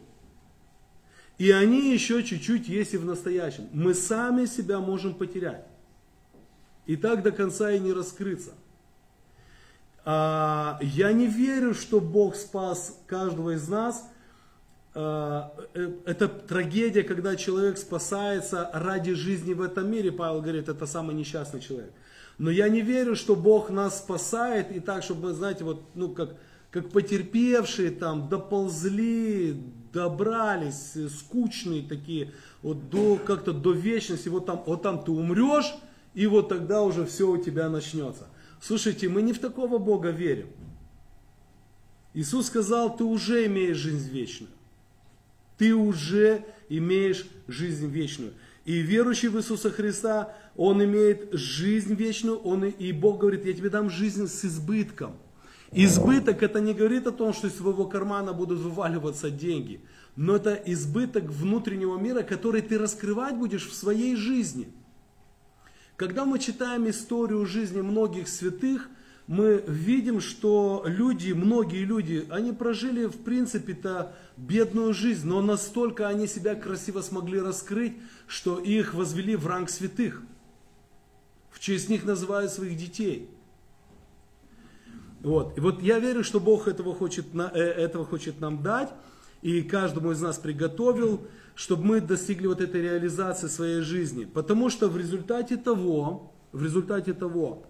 И 1.38 1.50
они 1.50 1.92
еще 1.92 2.22
чуть-чуть 2.22 2.68
есть 2.68 2.94
и 2.94 2.96
в 2.96 3.04
настоящем. 3.04 3.68
Мы 3.72 3.94
сами 3.94 4.46
себя 4.46 4.80
можем 4.80 5.14
потерять. 5.14 5.64
И 6.86 6.96
так 6.96 7.22
до 7.22 7.30
конца 7.30 7.70
и 7.70 7.78
не 7.78 7.92
раскрыться. 7.92 8.52
А, 10.04 10.78
я 10.82 11.12
не 11.12 11.26
верю, 11.26 11.74
что 11.74 12.00
Бог 12.00 12.34
спас 12.34 13.00
каждого 13.06 13.54
из 13.54 13.68
нас– 13.68 14.04
Э, 15.00 15.42
э, 15.74 15.90
это 16.06 16.26
трагедия, 16.26 17.04
когда 17.04 17.36
человек 17.36 17.78
спасается 17.78 18.68
ради 18.72 19.14
жизни 19.14 19.54
в 19.54 19.62
этом 19.62 19.88
мире. 19.88 20.10
Павел 20.10 20.40
говорит, 20.40 20.68
это 20.68 20.86
самый 20.86 21.14
несчастный 21.14 21.60
человек. 21.60 21.92
Но 22.38 22.50
я 22.50 22.68
не 22.68 22.80
верю, 22.80 23.14
что 23.14 23.36
Бог 23.36 23.70
нас 23.70 23.98
спасает 23.98 24.72
и 24.72 24.80
так, 24.80 25.04
чтобы, 25.04 25.34
знаете, 25.34 25.62
вот, 25.62 25.82
ну, 25.94 26.08
как, 26.08 26.36
как 26.72 26.90
потерпевшие 26.90 27.92
там 27.92 28.28
доползли, 28.28 29.62
добрались, 29.92 30.96
скучные 31.18 31.82
такие, 31.82 32.32
вот 32.62 32.90
до, 32.90 33.16
как-то 33.16 33.52
до 33.52 33.72
вечности, 33.72 34.28
вот 34.28 34.46
там, 34.46 34.62
вот 34.66 34.82
там 34.82 35.04
ты 35.04 35.10
умрешь, 35.10 35.74
и 36.14 36.26
вот 36.26 36.48
тогда 36.48 36.82
уже 36.82 37.06
все 37.06 37.30
у 37.30 37.36
тебя 37.36 37.68
начнется. 37.68 38.28
Слушайте, 38.60 39.08
мы 39.08 39.22
не 39.22 39.32
в 39.32 39.38
такого 39.38 39.78
Бога 39.78 40.10
верим. 40.10 40.48
Иисус 42.14 42.46
сказал, 42.46 42.96
ты 42.96 43.04
уже 43.04 43.46
имеешь 43.46 43.76
жизнь 43.76 44.10
вечную 44.10 44.50
ты 45.58 45.74
уже 45.74 46.44
имеешь 46.68 47.26
жизнь 47.48 47.88
вечную. 47.88 48.32
И 48.64 48.78
верующий 48.78 49.28
в 49.28 49.36
Иисуса 49.36 49.70
Христа, 49.70 50.34
он 50.56 50.82
имеет 50.84 51.32
жизнь 51.32 51.94
вечную, 51.94 52.38
он, 52.38 52.64
и 52.64 52.92
Бог 52.92 53.20
говорит, 53.20 53.44
я 53.44 53.52
тебе 53.52 53.68
дам 53.68 53.90
жизнь 53.90 54.26
с 54.28 54.44
избытком. 54.44 55.16
Избыток 55.72 56.42
это 56.42 56.60
не 56.60 56.72
говорит 56.72 57.06
о 57.06 57.12
том, 57.12 57.34
что 57.34 57.46
из 57.46 57.54
твоего 57.54 57.86
кармана 57.86 58.32
будут 58.32 58.58
вываливаться 58.60 59.30
деньги, 59.30 59.82
но 60.16 60.36
это 60.36 60.54
избыток 60.54 61.24
внутреннего 61.24 61.98
мира, 61.98 62.22
который 62.22 62.62
ты 62.62 62.78
раскрывать 62.78 63.36
будешь 63.36 63.68
в 63.68 63.74
своей 63.74 64.16
жизни. 64.16 64.68
Когда 65.96 66.24
мы 66.24 66.38
читаем 66.38 66.88
историю 66.88 67.44
жизни 67.44 67.82
многих 67.82 68.28
святых, 68.28 68.88
мы 69.26 69.62
видим, 69.66 70.22
что 70.22 70.84
люди, 70.86 71.32
многие 71.32 71.84
люди, 71.84 72.26
они 72.30 72.52
прожили 72.52 73.04
в 73.04 73.18
принципе-то 73.24 74.14
бедную 74.38 74.94
жизнь, 74.94 75.26
но 75.28 75.42
настолько 75.42 76.08
они 76.08 76.26
себя 76.26 76.54
красиво 76.54 77.02
смогли 77.02 77.40
раскрыть, 77.40 77.92
что 78.26 78.58
их 78.58 78.94
возвели 78.94 79.36
в 79.36 79.46
ранг 79.46 79.68
святых. 79.68 80.22
В 81.50 81.60
честь 81.60 81.90
них 81.90 82.04
называют 82.04 82.52
своих 82.52 82.78
детей. 82.78 83.28
Вот. 85.20 85.56
И 85.56 85.60
вот 85.60 85.82
я 85.82 85.98
верю, 85.98 86.22
что 86.22 86.40
Бог 86.40 86.68
этого 86.68 86.94
хочет, 86.94 87.26
э, 87.34 87.58
этого 87.58 88.04
хочет 88.04 88.40
нам 88.40 88.62
дать, 88.62 88.90
и 89.42 89.62
каждому 89.62 90.12
из 90.12 90.20
нас 90.20 90.38
приготовил, 90.38 91.26
чтобы 91.54 91.84
мы 91.84 92.00
достигли 92.00 92.46
вот 92.46 92.60
этой 92.60 92.82
реализации 92.82 93.48
своей 93.48 93.80
жизни. 93.80 94.24
Потому 94.24 94.70
что 94.70 94.88
в 94.88 94.96
результате 94.96 95.56
того, 95.56 96.32
в 96.52 96.62
результате 96.62 97.14
того, 97.14 97.64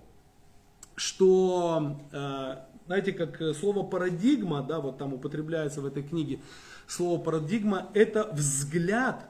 что, 0.94 1.98
э, 2.12 2.56
знаете, 2.86 3.12
как 3.12 3.40
слово 3.56 3.82
парадигма, 3.82 4.62
да, 4.62 4.80
вот 4.80 4.98
там 4.98 5.14
употребляется 5.14 5.80
в 5.80 5.86
этой 5.86 6.02
книге, 6.02 6.40
слово 6.86 7.20
парадигма, 7.20 7.88
это 7.94 8.28
взгляд 8.32 9.26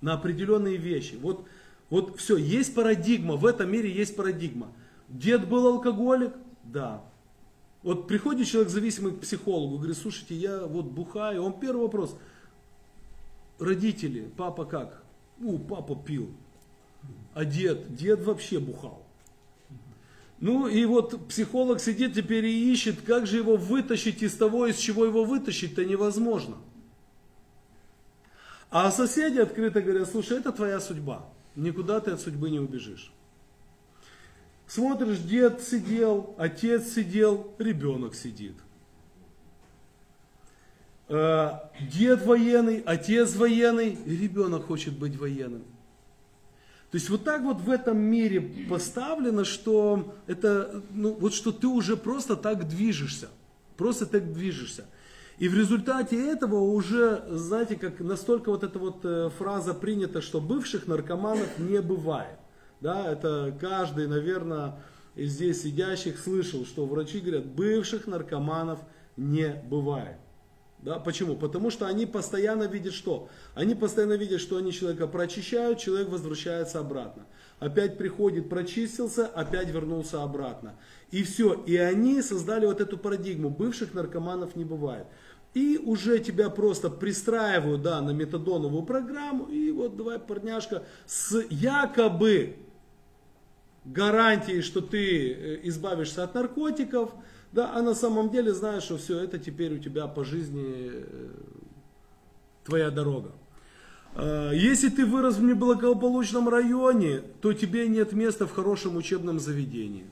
на 0.00 0.14
определенные 0.14 0.76
вещи. 0.76 1.16
Вот, 1.20 1.44
вот 1.90 2.18
все, 2.18 2.36
есть 2.36 2.74
парадигма, 2.74 3.36
в 3.36 3.46
этом 3.46 3.70
мире 3.70 3.90
есть 3.90 4.16
парадигма. 4.16 4.68
Дед 5.08 5.48
был 5.48 5.66
алкоголик? 5.66 6.32
Да. 6.64 7.02
Вот 7.82 8.06
приходит 8.06 8.46
человек 8.46 8.70
зависимый 8.70 9.12
к 9.12 9.20
психологу, 9.20 9.78
говорит, 9.78 9.96
слушайте, 9.96 10.36
я 10.36 10.66
вот 10.66 10.86
бухаю. 10.86 11.42
Он 11.42 11.58
первый 11.58 11.82
вопрос, 11.82 12.16
родители, 13.58 14.30
папа 14.36 14.64
как? 14.64 15.02
Ну, 15.38 15.58
папа 15.58 15.96
пил. 15.96 16.30
А 17.34 17.44
дед? 17.44 17.94
Дед 17.94 18.24
вообще 18.24 18.60
бухал. 18.60 19.04
Ну 20.38 20.66
и 20.66 20.84
вот 20.84 21.28
психолог 21.28 21.80
сидит 21.80 22.14
теперь 22.14 22.44
и 22.46 22.72
ищет, 22.72 23.00
как 23.02 23.26
же 23.26 23.36
его 23.36 23.56
вытащить 23.56 24.22
из 24.22 24.34
того, 24.34 24.66
из 24.66 24.76
чего 24.76 25.04
его 25.04 25.24
вытащить-то 25.24 25.84
невозможно. 25.84 26.56
А 28.70 28.90
соседи 28.90 29.38
открыто 29.38 29.80
говорят, 29.82 30.10
слушай, 30.10 30.38
это 30.38 30.50
твоя 30.50 30.80
судьба, 30.80 31.28
никуда 31.54 32.00
ты 32.00 32.12
от 32.12 32.20
судьбы 32.20 32.50
не 32.50 32.58
убежишь. 32.58 33.12
Смотришь, 34.74 35.18
дед 35.18 35.60
сидел, 35.60 36.34
отец 36.38 36.94
сидел, 36.94 37.52
ребенок 37.58 38.14
сидит. 38.14 38.54
Э, 41.10 41.50
дед 41.92 42.24
военный, 42.24 42.80
отец 42.86 43.36
военный, 43.36 43.90
и 43.90 44.16
ребенок 44.16 44.64
хочет 44.64 44.98
быть 44.98 45.14
военным. 45.18 45.62
То 46.90 46.96
есть 46.96 47.10
вот 47.10 47.22
так 47.22 47.42
вот 47.42 47.60
в 47.60 47.68
этом 47.68 47.98
мире 47.98 48.66
поставлено, 48.70 49.44
что 49.44 50.14
это, 50.26 50.82
ну, 50.88 51.12
вот 51.12 51.34
что 51.34 51.52
ты 51.52 51.66
уже 51.66 51.98
просто 51.98 52.34
так 52.34 52.66
движешься. 52.66 53.28
Просто 53.76 54.06
так 54.06 54.32
движешься. 54.32 54.86
И 55.38 55.48
в 55.48 55.54
результате 55.54 56.18
этого 56.30 56.60
уже, 56.60 57.22
знаете, 57.28 57.76
как 57.76 58.00
настолько 58.00 58.50
вот 58.50 58.64
эта 58.64 58.78
вот 58.78 59.04
э, 59.04 59.28
фраза 59.36 59.74
принята, 59.74 60.22
что 60.22 60.40
бывших 60.40 60.86
наркоманов 60.86 61.58
не 61.58 61.82
бывает. 61.82 62.38
Да, 62.82 63.12
это 63.12 63.56
каждый, 63.60 64.08
наверное, 64.08 64.74
из 65.14 65.34
здесь 65.34 65.62
сидящих 65.62 66.18
слышал, 66.18 66.66
что 66.66 66.84
врачи 66.84 67.20
говорят, 67.20 67.46
бывших 67.46 68.08
наркоманов 68.08 68.80
не 69.16 69.54
бывает. 69.70 70.16
Да, 70.80 70.98
почему? 70.98 71.36
Потому 71.36 71.70
что 71.70 71.86
они 71.86 72.06
постоянно 72.06 72.64
видят 72.64 72.92
что? 72.92 73.28
Они 73.54 73.76
постоянно 73.76 74.14
видят, 74.14 74.40
что 74.40 74.56
они 74.56 74.72
человека 74.72 75.06
прочищают, 75.06 75.78
человек 75.78 76.08
возвращается 76.08 76.80
обратно. 76.80 77.24
Опять 77.60 77.98
приходит, 77.98 78.48
прочистился, 78.48 79.28
опять 79.28 79.68
вернулся 79.68 80.24
обратно. 80.24 80.74
И 81.12 81.22
все. 81.22 81.52
И 81.52 81.76
они 81.76 82.20
создали 82.20 82.66
вот 82.66 82.80
эту 82.80 82.98
парадигму. 82.98 83.48
Бывших 83.48 83.94
наркоманов 83.94 84.56
не 84.56 84.64
бывает. 84.64 85.06
и 85.54 85.78
уже 85.78 86.18
тебя 86.18 86.50
просто 86.50 86.90
пристраивают 86.90 87.82
да, 87.82 88.00
на 88.00 88.10
метадоновую 88.10 88.82
программу, 88.84 89.44
и 89.44 89.70
вот 89.70 89.96
давай, 89.96 90.18
парняшка, 90.18 90.82
с 91.06 91.44
якобы 91.50 92.56
гарантией, 93.84 94.62
что 94.62 94.80
ты 94.80 95.32
э, 95.32 95.60
избавишься 95.64 96.24
от 96.24 96.34
наркотиков, 96.34 97.12
да, 97.52 97.72
а 97.74 97.82
на 97.82 97.94
самом 97.94 98.30
деле 98.30 98.52
знаешь, 98.52 98.84
что 98.84 98.96
все 98.96 99.18
это 99.20 99.38
теперь 99.38 99.74
у 99.74 99.78
тебя 99.78 100.06
по 100.06 100.24
жизни 100.24 100.90
э, 100.92 101.30
твоя 102.64 102.90
дорога. 102.90 103.32
А, 104.14 104.52
если 104.52 104.88
ты 104.88 105.04
вырос 105.04 105.36
в 105.36 105.42
неблагополучном 105.42 106.48
районе, 106.48 107.22
то 107.40 107.52
тебе 107.52 107.88
нет 107.88 108.12
места 108.12 108.46
в 108.46 108.52
хорошем 108.52 108.96
учебном 108.96 109.38
заведении. 109.38 110.06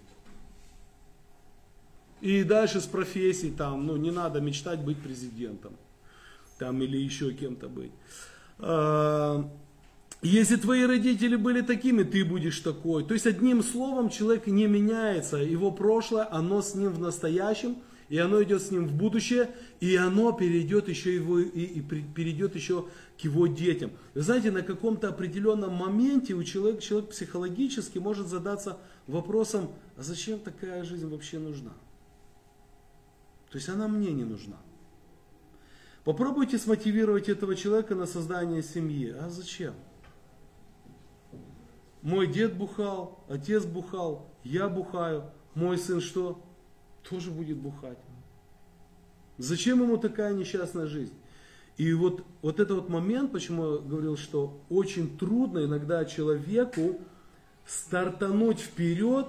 И 2.21 2.45
дальше 2.45 2.81
с 2.81 2.87
профессией 2.87 3.53
там, 3.53 3.87
ну 3.87 3.97
не 3.97 4.11
надо 4.11 4.41
мечтать 4.41 4.81
быть 4.81 4.99
президентом. 4.99 5.73
Там 6.59 6.83
или 6.83 6.99
еще 6.99 7.33
кем-то 7.33 7.69
быть. 7.69 7.93
Если 10.23 10.57
твои 10.57 10.85
родители 10.85 11.35
были 11.35 11.63
такими, 11.63 12.03
ты 12.03 12.25
будешь 12.25 12.61
такой. 12.61 13.05
То 13.05 13.15
есть 13.15 13.27
одним 13.27 13.63
словом 13.63 14.11
человек 14.11 14.47
не 14.47 14.67
меняется. 14.67 15.39
Его 15.39 15.71
прошлое, 15.71 16.29
оно 16.31 16.61
с 16.61 16.75
ним 16.75 16.93
в 16.93 17.01
настоящем, 17.01 17.77
и 18.11 18.19
оно 18.19 18.43
идет 18.43 18.61
с 18.61 18.71
ним 18.71 18.87
в 18.87 18.93
будущее, 18.93 19.49
и 19.79 19.97
оно 19.97 20.33
перейдет 20.33 20.89
еще, 20.89 21.15
его, 21.15 21.39
и, 21.39 21.63
и 21.63 21.81
перейдет 21.81 22.55
еще 22.55 22.87
к 23.19 23.21
его 23.21 23.47
детям. 23.47 23.93
Вы 24.13 24.21
знаете, 24.21 24.51
на 24.51 24.63
каком-то 24.63 25.09
определенном 25.09 25.73
моменте 25.73 26.35
у 26.35 26.45
человека, 26.45 26.83
человек 26.83 27.11
психологически 27.11 27.99
может 27.99 28.27
задаться 28.27 28.79
вопросом, 29.07 29.71
а 29.97 30.03
зачем 30.03 30.39
такая 30.39 30.85
жизнь 30.85 31.09
вообще 31.09 31.39
нужна? 31.39 31.73
То 33.51 33.57
есть 33.57 33.69
она 33.71 33.89
мне 33.89 34.13
не 34.13 34.25
нужна. 34.25 34.59
Попробуйте 36.05 36.59
смотивировать 36.59 37.29
этого 37.29 37.55
человека 37.55 37.95
на 37.95 38.07
создание 38.07 38.63
семьи. 38.63 39.15
А 39.19 39.31
зачем? 39.31 39.75
Мой 42.03 42.27
дед 42.27 42.57
бухал, 42.57 43.25
отец 43.29 43.65
бухал, 43.65 44.31
я 44.43 44.69
бухаю, 44.69 45.25
мой 45.55 45.79
сын 45.79 46.01
что? 46.01 46.43
Тоже 47.09 47.31
будет 47.31 47.59
бухать. 47.59 47.99
Зачем 49.39 49.83
ему 49.83 49.97
такая 49.97 50.35
несчастная 50.35 50.87
жизнь? 50.87 51.15
И 51.77 51.93
вот, 51.95 52.25
вот 52.43 52.61
это 52.61 52.75
вот 52.75 52.89
момент, 52.89 53.33
почему 53.33 53.75
я 53.75 53.79
говорил, 53.79 54.17
что 54.17 54.61
очень 54.69 55.17
трудно 55.17 55.65
иногда 55.65 56.05
человеку 56.05 56.99
стартануть 57.67 58.61
вперед, 58.61 59.27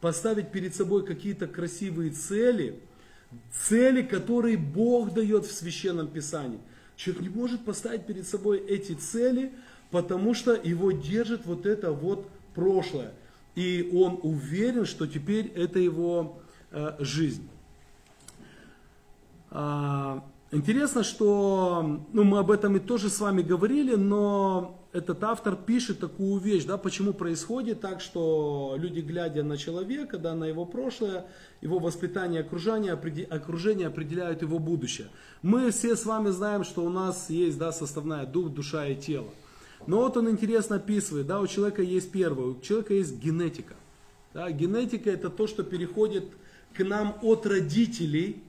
поставить 0.00 0.50
перед 0.50 0.74
собой 0.74 1.04
какие-то 1.04 1.46
красивые 1.46 2.10
цели, 2.10 2.80
цели, 3.52 4.02
которые 4.02 4.56
Бог 4.56 5.12
дает 5.12 5.44
в 5.44 5.52
Священном 5.52 6.08
Писании. 6.08 6.60
Человек 6.96 7.22
не 7.22 7.28
может 7.28 7.64
поставить 7.64 8.06
перед 8.06 8.26
собой 8.26 8.58
эти 8.58 8.92
цели, 8.92 9.52
потому 9.90 10.34
что 10.34 10.54
его 10.54 10.92
держит 10.92 11.46
вот 11.46 11.66
это 11.66 11.92
вот 11.92 12.28
прошлое. 12.54 13.12
И 13.54 13.90
он 13.92 14.20
уверен, 14.22 14.84
что 14.84 15.06
теперь 15.06 15.46
это 15.48 15.78
его 15.78 16.38
э, 16.70 16.96
жизнь. 17.00 17.48
А, 19.50 20.24
интересно, 20.50 21.02
что 21.02 22.04
ну, 22.12 22.24
мы 22.24 22.38
об 22.38 22.50
этом 22.50 22.76
и 22.76 22.78
тоже 22.78 23.08
с 23.08 23.18
вами 23.20 23.42
говорили, 23.42 23.94
но 23.94 24.78
этот 24.92 25.22
автор 25.24 25.56
пишет 25.56 26.00
такую 26.00 26.40
вещь, 26.40 26.64
да, 26.64 26.78
почему 26.78 27.12
происходит 27.12 27.80
так, 27.80 28.00
что 28.00 28.74
люди, 28.78 29.00
глядя 29.00 29.42
на 29.42 29.56
человека, 29.56 30.18
да, 30.18 30.34
на 30.34 30.44
его 30.44 30.64
прошлое, 30.64 31.26
его 31.60 31.78
воспитание, 31.78 32.40
окружение, 32.40 32.92
окружение 32.92 33.88
определяют 33.88 34.42
его 34.42 34.58
будущее. 34.58 35.08
Мы 35.42 35.70
все 35.70 35.96
с 35.96 36.04
вами 36.04 36.30
знаем, 36.30 36.64
что 36.64 36.84
у 36.84 36.90
нас 36.90 37.28
есть 37.28 37.58
да, 37.58 37.72
составная 37.72 38.24
дух, 38.24 38.50
душа 38.50 38.86
и 38.86 38.96
тело. 38.96 39.28
Но 39.86 39.98
вот 39.98 40.16
он 40.16 40.28
интересно 40.28 40.76
описывает, 40.76 41.26
да, 41.26 41.40
у 41.40 41.46
человека 41.46 41.82
есть 41.82 42.10
первое, 42.10 42.46
у 42.46 42.60
человека 42.60 42.94
есть 42.94 43.18
генетика. 43.18 43.76
Да, 44.34 44.50
генетика 44.50 45.10
это 45.10 45.30
то, 45.30 45.46
что 45.46 45.62
переходит 45.62 46.24
к 46.74 46.84
нам 46.84 47.16
от 47.22 47.46
родителей 47.46 48.42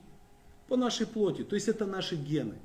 по 0.68 0.76
нашей 0.76 1.08
плоти, 1.08 1.44
то 1.44 1.56
есть 1.56 1.68
это 1.68 1.86
наши 1.86 2.16
гены. 2.16 2.56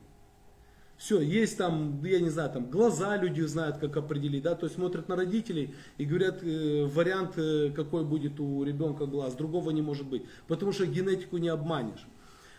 Все, 0.96 1.20
есть 1.20 1.58
там, 1.58 2.04
я 2.04 2.20
не 2.20 2.30
знаю, 2.30 2.50
там 2.52 2.66
глаза 2.66 3.16
люди 3.16 3.40
знают, 3.42 3.78
как 3.78 3.96
определить, 3.96 4.42
да, 4.42 4.54
то 4.54 4.66
есть 4.66 4.76
смотрят 4.76 5.08
на 5.08 5.16
родителей 5.16 5.74
и 5.98 6.04
говорят 6.04 6.42
э, 6.42 6.84
вариант, 6.86 7.32
э, 7.36 7.72
какой 7.74 8.04
будет 8.04 8.38
у 8.38 8.62
ребенка 8.62 9.06
глаз, 9.06 9.34
другого 9.34 9.70
не 9.70 9.82
может 9.82 10.06
быть, 10.06 10.22
потому 10.46 10.72
что 10.72 10.86
генетику 10.86 11.38
не 11.38 11.48
обманешь. 11.48 12.06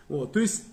Вот, 0.08 0.32
то 0.32 0.40
есть 0.40 0.64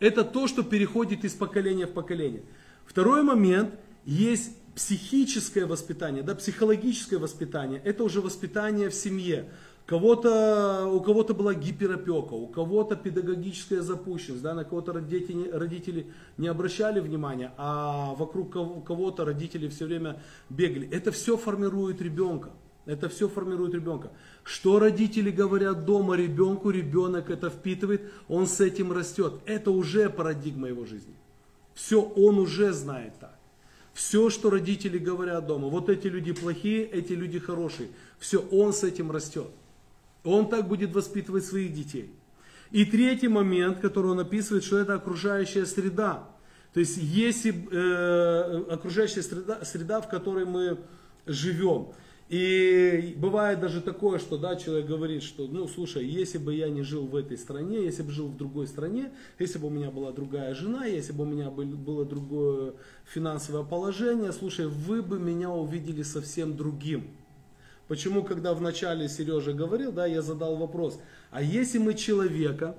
это 0.00 0.24
то, 0.24 0.46
что 0.46 0.62
переходит 0.62 1.24
из 1.24 1.34
поколения 1.34 1.86
в 1.86 1.92
поколение. 1.92 2.42
Второй 2.86 3.22
момент, 3.22 3.74
есть 4.06 4.56
психическое 4.74 5.66
воспитание, 5.66 6.22
да, 6.22 6.34
психологическое 6.34 7.18
воспитание, 7.18 7.80
это 7.84 8.04
уже 8.04 8.20
воспитание 8.20 8.88
в 8.88 8.94
семье. 8.94 9.50
Кого-то, 9.84 10.88
у 10.92 11.00
кого-то 11.00 11.32
была 11.32 11.54
гиперопека, 11.54 12.34
у 12.34 12.48
кого-то 12.48 12.96
педагогическая 12.96 13.82
запущенность, 13.82 14.42
да, 14.42 14.54
на 14.54 14.64
кого-то 14.64 14.92
родители, 14.92 15.48
родители 15.50 16.06
не 16.38 16.48
обращали 16.48 16.98
внимания, 16.98 17.52
а 17.56 18.14
вокруг 18.14 18.52
кого-то 18.52 19.24
родители 19.24 19.68
все 19.68 19.86
время 19.86 20.20
бегали. 20.50 20.88
Это 20.90 21.12
все 21.12 21.36
формирует 21.36 22.00
ребенка. 22.00 22.50
Это 22.84 23.08
все 23.08 23.28
формирует 23.28 23.74
ребенка. 23.74 24.10
Что 24.44 24.78
родители 24.78 25.30
говорят 25.30 25.84
дома 25.84 26.16
ребенку, 26.16 26.70
ребенок 26.70 27.30
это 27.30 27.50
впитывает, 27.50 28.02
он 28.28 28.46
с 28.46 28.60
этим 28.60 28.92
растет. 28.92 29.34
Это 29.44 29.70
уже 29.70 30.10
парадигма 30.10 30.68
его 30.68 30.84
жизни. 30.84 31.14
Все 31.74 32.00
он 32.00 32.38
уже 32.38 32.72
знает 32.72 33.14
так. 33.20 33.35
Все, 33.96 34.28
что 34.28 34.50
родители 34.50 34.98
говорят 34.98 35.46
дома, 35.46 35.68
вот 35.68 35.88
эти 35.88 36.06
люди 36.06 36.32
плохие, 36.32 36.84
эти 36.84 37.14
люди 37.14 37.38
хорошие. 37.38 37.88
Все, 38.18 38.40
он 38.50 38.74
с 38.74 38.84
этим 38.84 39.10
растет. 39.10 39.46
Он 40.22 40.50
так 40.50 40.68
будет 40.68 40.92
воспитывать 40.92 41.46
своих 41.46 41.72
детей. 41.72 42.10
И 42.72 42.84
третий 42.84 43.28
момент, 43.28 43.80
который 43.80 44.10
он 44.10 44.20
описывает, 44.20 44.64
что 44.64 44.76
это 44.76 44.92
окружающая 44.92 45.64
среда. 45.64 46.28
То 46.74 46.80
есть, 46.80 46.98
если 46.98 47.54
э, 47.70 48.64
окружающая 48.74 49.22
среда, 49.22 49.64
среда, 49.64 50.02
в 50.02 50.10
которой 50.10 50.44
мы 50.44 50.76
живем. 51.24 51.88
И 52.28 53.14
бывает 53.16 53.60
даже 53.60 53.80
такое, 53.80 54.18
что 54.18 54.36
да, 54.36 54.56
человек 54.56 54.86
говорит, 54.86 55.22
что, 55.22 55.46
ну, 55.46 55.68
слушай, 55.68 56.04
если 56.04 56.38
бы 56.38 56.54
я 56.54 56.68
не 56.68 56.82
жил 56.82 57.06
в 57.06 57.14
этой 57.14 57.38
стране, 57.38 57.84
если 57.84 58.02
бы 58.02 58.10
жил 58.10 58.26
в 58.26 58.36
другой 58.36 58.66
стране, 58.66 59.12
если 59.38 59.58
бы 59.58 59.68
у 59.68 59.70
меня 59.70 59.92
была 59.92 60.10
другая 60.10 60.52
жена, 60.54 60.86
если 60.86 61.12
бы 61.12 61.22
у 61.22 61.26
меня 61.26 61.50
было 61.50 62.04
другое 62.04 62.72
финансовое 63.04 63.62
положение, 63.62 64.32
слушай, 64.32 64.66
вы 64.66 65.02
бы 65.02 65.20
меня 65.20 65.50
увидели 65.50 66.02
совсем 66.02 66.56
другим. 66.56 67.04
Почему, 67.86 68.24
когда 68.24 68.54
вначале 68.54 69.08
Сережа 69.08 69.52
говорил, 69.52 69.92
да, 69.92 70.06
я 70.06 70.20
задал 70.20 70.56
вопрос, 70.56 70.98
а 71.30 71.40
если 71.40 71.78
мы 71.78 71.94
человека 71.94 72.74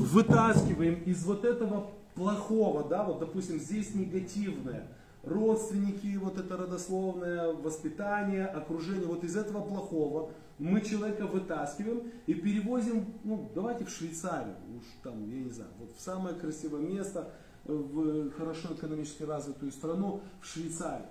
вытаскиваем 0.00 1.00
из 1.04 1.24
вот 1.24 1.44
этого 1.44 1.92
плохого, 2.16 2.82
да, 2.88 3.04
вот 3.04 3.20
допустим 3.20 3.60
здесь 3.60 3.94
негативное, 3.94 4.88
родственники, 5.22 6.16
вот 6.16 6.38
это 6.38 6.56
родословное 6.56 7.52
воспитание, 7.52 8.46
окружение, 8.46 9.06
вот 9.06 9.24
из 9.24 9.36
этого 9.36 9.60
плохого 9.62 10.30
мы 10.58 10.80
человека 10.82 11.26
вытаскиваем 11.26 12.10
и 12.26 12.34
перевозим, 12.34 13.06
ну, 13.24 13.50
давайте 13.54 13.84
в 13.84 13.90
Швейцарию, 13.90 14.56
уж 14.76 14.84
там, 15.02 15.28
я 15.30 15.40
не 15.40 15.50
знаю, 15.50 15.70
вот 15.78 15.92
в 15.96 16.00
самое 16.00 16.34
красивое 16.34 16.80
место, 16.80 17.30
в 17.64 18.30
хорошо 18.32 18.74
экономически 18.74 19.22
развитую 19.22 19.72
страну, 19.72 20.20
в 20.40 20.46
Швейцарию. 20.46 21.08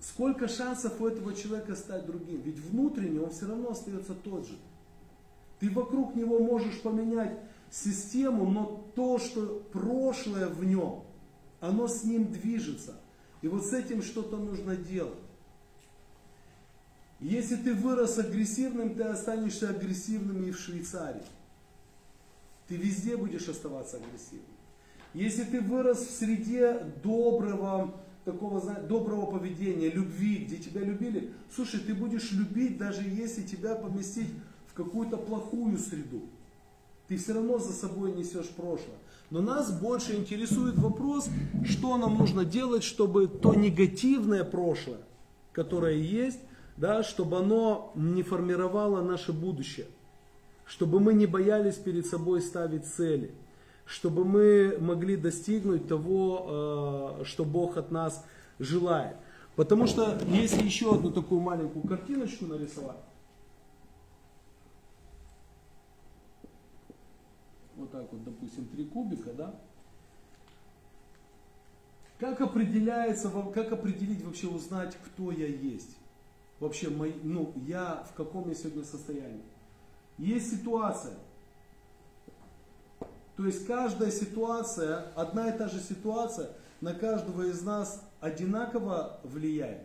Сколько 0.00 0.46
шансов 0.46 1.00
у 1.00 1.06
этого 1.06 1.34
человека 1.34 1.74
стать 1.74 2.06
другим? 2.06 2.40
Ведь 2.42 2.58
внутренне 2.58 3.20
он 3.20 3.30
все 3.30 3.46
равно 3.46 3.70
остается 3.70 4.14
тот 4.14 4.46
же. 4.46 4.56
Ты 5.58 5.70
вокруг 5.70 6.14
него 6.14 6.38
можешь 6.38 6.82
поменять 6.82 7.38
систему, 7.70 8.48
но 8.50 8.84
то, 8.94 9.18
что 9.18 9.62
прошлое 9.72 10.48
в 10.48 10.64
нем, 10.64 11.05
оно 11.60 11.88
с 11.88 12.04
ним 12.04 12.32
движется. 12.32 12.94
И 13.42 13.48
вот 13.48 13.64
с 13.64 13.72
этим 13.72 14.02
что-то 14.02 14.36
нужно 14.36 14.76
делать. 14.76 15.18
Если 17.20 17.56
ты 17.56 17.74
вырос 17.74 18.18
агрессивным, 18.18 18.94
ты 18.94 19.04
останешься 19.04 19.70
агрессивным 19.70 20.44
и 20.44 20.50
в 20.50 20.58
Швейцарии. 20.58 21.22
Ты 22.68 22.76
везде 22.76 23.16
будешь 23.16 23.48
оставаться 23.48 23.96
агрессивным. 23.96 24.44
Если 25.14 25.44
ты 25.44 25.60
вырос 25.60 26.06
в 26.06 26.10
среде 26.10 26.92
доброго, 27.02 27.98
такого 28.24 28.60
доброго 28.80 29.38
поведения, 29.38 29.88
любви, 29.88 30.44
где 30.44 30.58
тебя 30.58 30.82
любили, 30.82 31.32
слушай, 31.54 31.80
ты 31.80 31.94
будешь 31.94 32.32
любить, 32.32 32.76
даже 32.76 33.02
если 33.02 33.42
тебя 33.42 33.76
поместить 33.76 34.28
в 34.66 34.74
какую-то 34.74 35.16
плохую 35.16 35.78
среду. 35.78 36.22
Ты 37.08 37.16
все 37.16 37.32
равно 37.32 37.58
за 37.58 37.72
собой 37.72 38.12
несешь 38.12 38.48
прошлое. 38.48 38.98
Но 39.30 39.40
нас 39.40 39.72
больше 39.72 40.14
интересует 40.14 40.76
вопрос, 40.78 41.28
что 41.64 41.96
нам 41.96 42.16
нужно 42.18 42.44
делать, 42.44 42.84
чтобы 42.84 43.26
то 43.26 43.54
негативное 43.54 44.44
прошлое, 44.44 45.00
которое 45.52 45.96
есть, 45.96 46.38
да, 46.76 47.02
чтобы 47.02 47.38
оно 47.38 47.92
не 47.94 48.22
формировало 48.22 49.02
наше 49.02 49.32
будущее. 49.32 49.86
Чтобы 50.64 51.00
мы 51.00 51.14
не 51.14 51.26
боялись 51.26 51.76
перед 51.76 52.06
собой 52.06 52.40
ставить 52.40 52.86
цели. 52.86 53.32
чтобы 53.86 54.24
мы 54.24 54.76
могли 54.80 55.16
достигнуть 55.16 55.86
того, 55.86 57.20
э, 57.20 57.24
что 57.24 57.44
Бог 57.44 57.76
от 57.76 57.92
нас 57.92 58.24
желает. 58.58 59.16
Потому 59.54 59.86
что 59.86 60.18
если 60.28 60.62
еще 60.62 60.94
одну 60.94 61.10
такую 61.12 61.40
маленькую 61.40 61.86
картиночку 61.86 62.46
нарисовать, 62.46 62.96
вот 67.76 67.90
так 67.90 68.10
вот, 68.12 68.24
допустим, 68.24 68.66
три 68.66 68.84
кубика, 68.86 69.32
да, 69.32 69.54
как 72.18 72.40
определяется, 72.40 73.30
как 73.54 73.72
определить 73.72 74.24
вообще, 74.24 74.48
узнать, 74.48 74.96
кто 75.04 75.30
я 75.30 75.46
есть? 75.46 75.96
Вообще, 76.60 76.88
мой, 76.88 77.14
ну, 77.22 77.52
я 77.66 78.06
в 78.10 78.14
каком 78.14 78.48
я 78.48 78.54
сегодня 78.54 78.84
состоянии? 78.84 79.42
Есть 80.16 80.50
ситуация. 80.50 81.14
То 83.36 83.44
есть 83.44 83.66
каждая 83.66 84.10
ситуация, 84.10 85.12
одна 85.14 85.50
и 85.50 85.58
та 85.58 85.68
же 85.68 85.78
ситуация 85.80 86.52
на 86.80 86.94
каждого 86.94 87.42
из 87.42 87.60
нас 87.62 88.02
одинаково 88.20 89.20
влияет. 89.22 89.82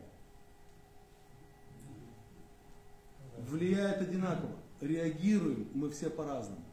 Влияет 3.38 4.02
одинаково. 4.02 4.56
Реагируем 4.80 5.68
мы 5.74 5.90
все 5.90 6.10
по-разному. 6.10 6.64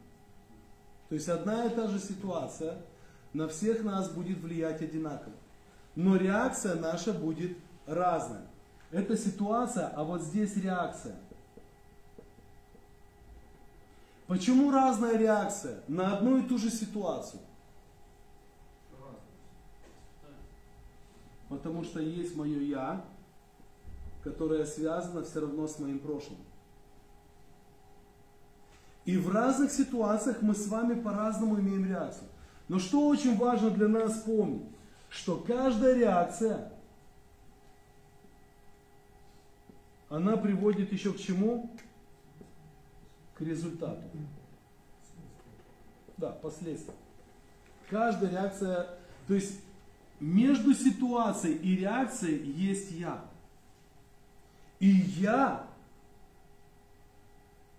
То 1.09 1.15
есть 1.15 1.27
одна 1.27 1.65
и 1.65 1.75
та 1.75 1.87
же 1.87 1.99
ситуация 1.99 2.77
на 3.33 3.47
всех 3.47 3.83
нас 3.83 4.09
будет 4.09 4.37
влиять 4.39 4.81
одинаково. 4.81 5.35
Но 5.95 6.15
реакция 6.15 6.75
наша 6.75 7.13
будет 7.13 7.57
разная. 7.85 8.47
Это 8.91 9.17
ситуация, 9.17 9.87
а 9.87 10.03
вот 10.03 10.21
здесь 10.21 10.55
реакция. 10.55 11.15
Почему 14.27 14.71
разная 14.71 15.17
реакция 15.17 15.81
на 15.87 16.15
одну 16.15 16.37
и 16.37 16.47
ту 16.47 16.59
же 16.59 16.69
ситуацию? 16.69 17.41
Потому 21.49 21.83
что 21.83 21.99
есть 21.99 22.35
мое 22.35 22.59
я, 22.59 23.03
которое 24.23 24.65
связано 24.65 25.23
все 25.23 25.41
равно 25.41 25.67
с 25.67 25.79
моим 25.79 25.97
прошлым. 25.97 26.37
И 29.05 29.17
в 29.17 29.29
разных 29.29 29.71
ситуациях 29.71 30.41
мы 30.41 30.53
с 30.53 30.67
вами 30.67 30.99
по-разному 30.99 31.59
имеем 31.59 31.85
реакцию. 31.85 32.27
Но 32.67 32.79
что 32.79 33.07
очень 33.07 33.37
важно 33.37 33.71
для 33.71 33.87
нас 33.87 34.21
помнить, 34.21 34.63
что 35.09 35.37
каждая 35.37 35.95
реакция, 35.95 36.71
она 40.09 40.37
приводит 40.37 40.91
еще 40.91 41.13
к 41.13 41.17
чему? 41.17 41.71
К 43.35 43.41
результату. 43.41 44.03
Да, 46.17 46.31
последствия. 46.31 46.93
Каждая 47.89 48.29
реакция, 48.29 48.89
то 49.27 49.33
есть 49.33 49.61
между 50.19 50.73
ситуацией 50.73 51.55
и 51.55 51.77
реакцией 51.77 52.51
есть 52.51 52.91
я. 52.91 53.25
И 54.79 54.87
я 54.87 55.68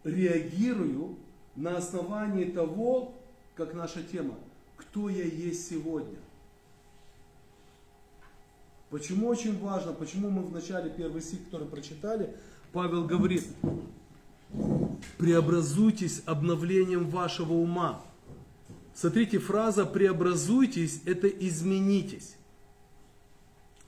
реагирую 0.04 1.16
на 1.56 1.76
основании 1.76 2.44
того, 2.44 3.14
как 3.54 3.74
наша 3.74 4.02
тема, 4.02 4.34
кто 4.76 5.08
я 5.08 5.24
есть 5.24 5.68
сегодня. 5.68 6.18
Почему 8.90 9.28
очень 9.28 9.58
важно, 9.58 9.92
почему 9.92 10.30
мы 10.30 10.42
в 10.42 10.52
начале 10.52 10.90
первый 10.90 11.22
стих, 11.22 11.44
который 11.44 11.68
прочитали, 11.68 12.34
Павел 12.72 13.04
говорит, 13.06 13.46
преобразуйтесь 15.18 16.22
обновлением 16.26 17.08
вашего 17.08 17.52
ума. 17.52 18.02
Смотрите, 18.94 19.38
фраза 19.38 19.86
преобразуйтесь, 19.86 21.02
это 21.04 21.28
изменитесь. 21.28 22.36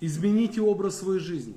Измените 0.00 0.60
образ 0.60 0.98
своей 0.98 1.20
жизни. 1.20 1.56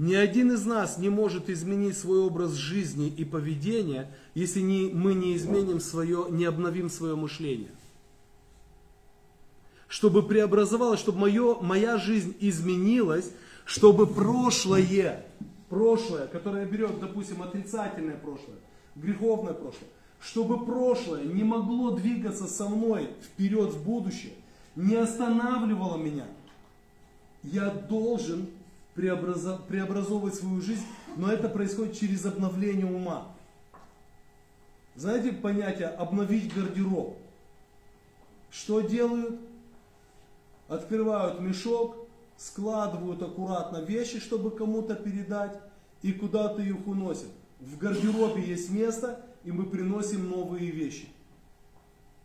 Ни 0.00 0.14
один 0.14 0.50
из 0.50 0.64
нас 0.64 0.96
не 0.96 1.10
может 1.10 1.50
изменить 1.50 1.94
свой 1.94 2.20
образ 2.20 2.52
жизни 2.52 3.06
и 3.06 3.22
поведения, 3.22 4.10
если 4.32 4.60
не, 4.60 4.88
мы 4.88 5.12
не 5.12 5.36
изменим 5.36 5.78
свое, 5.78 6.24
не 6.30 6.46
обновим 6.46 6.88
свое 6.88 7.16
мышление. 7.16 7.68
Чтобы 9.88 10.22
преобразовалось, 10.22 11.00
чтобы 11.00 11.18
мое, 11.18 11.60
моя 11.60 11.98
жизнь 11.98 12.34
изменилась, 12.40 13.30
чтобы 13.66 14.06
прошлое, 14.06 15.26
прошлое, 15.68 16.28
которое 16.28 16.64
берет, 16.64 16.98
допустим, 16.98 17.42
отрицательное 17.42 18.16
прошлое, 18.16 18.56
греховное 18.96 19.52
прошлое, 19.52 19.90
чтобы 20.18 20.64
прошлое 20.64 21.24
не 21.24 21.44
могло 21.44 21.90
двигаться 21.90 22.46
со 22.46 22.70
мной 22.70 23.10
вперед 23.22 23.74
в 23.74 23.84
будущее, 23.84 24.32
не 24.76 24.94
останавливало 24.94 25.98
меня, 25.98 26.24
я 27.42 27.68
должен 27.68 28.48
преобразо- 29.00 29.60
преобразовывать 29.66 30.34
свою 30.34 30.60
жизнь, 30.60 30.84
но 31.16 31.32
это 31.32 31.48
происходит 31.48 31.98
через 31.98 32.26
обновление 32.26 32.86
ума. 32.86 33.34
Знаете 34.94 35.32
понятие 35.32 35.88
обновить 35.88 36.54
гардероб? 36.54 37.16
Что 38.50 38.80
делают? 38.80 39.40
Открывают 40.68 41.40
мешок, 41.40 42.08
складывают 42.36 43.22
аккуратно 43.22 43.78
вещи, 43.78 44.20
чтобы 44.20 44.50
кому-то 44.50 44.94
передать, 44.94 45.58
и 46.02 46.12
куда-то 46.12 46.62
их 46.62 46.86
уносят. 46.86 47.28
В 47.60 47.76
гардеробе 47.76 48.42
есть 48.42 48.70
место, 48.70 49.24
и 49.44 49.52
мы 49.52 49.64
приносим 49.64 50.28
новые 50.28 50.70
вещи. 50.70 51.08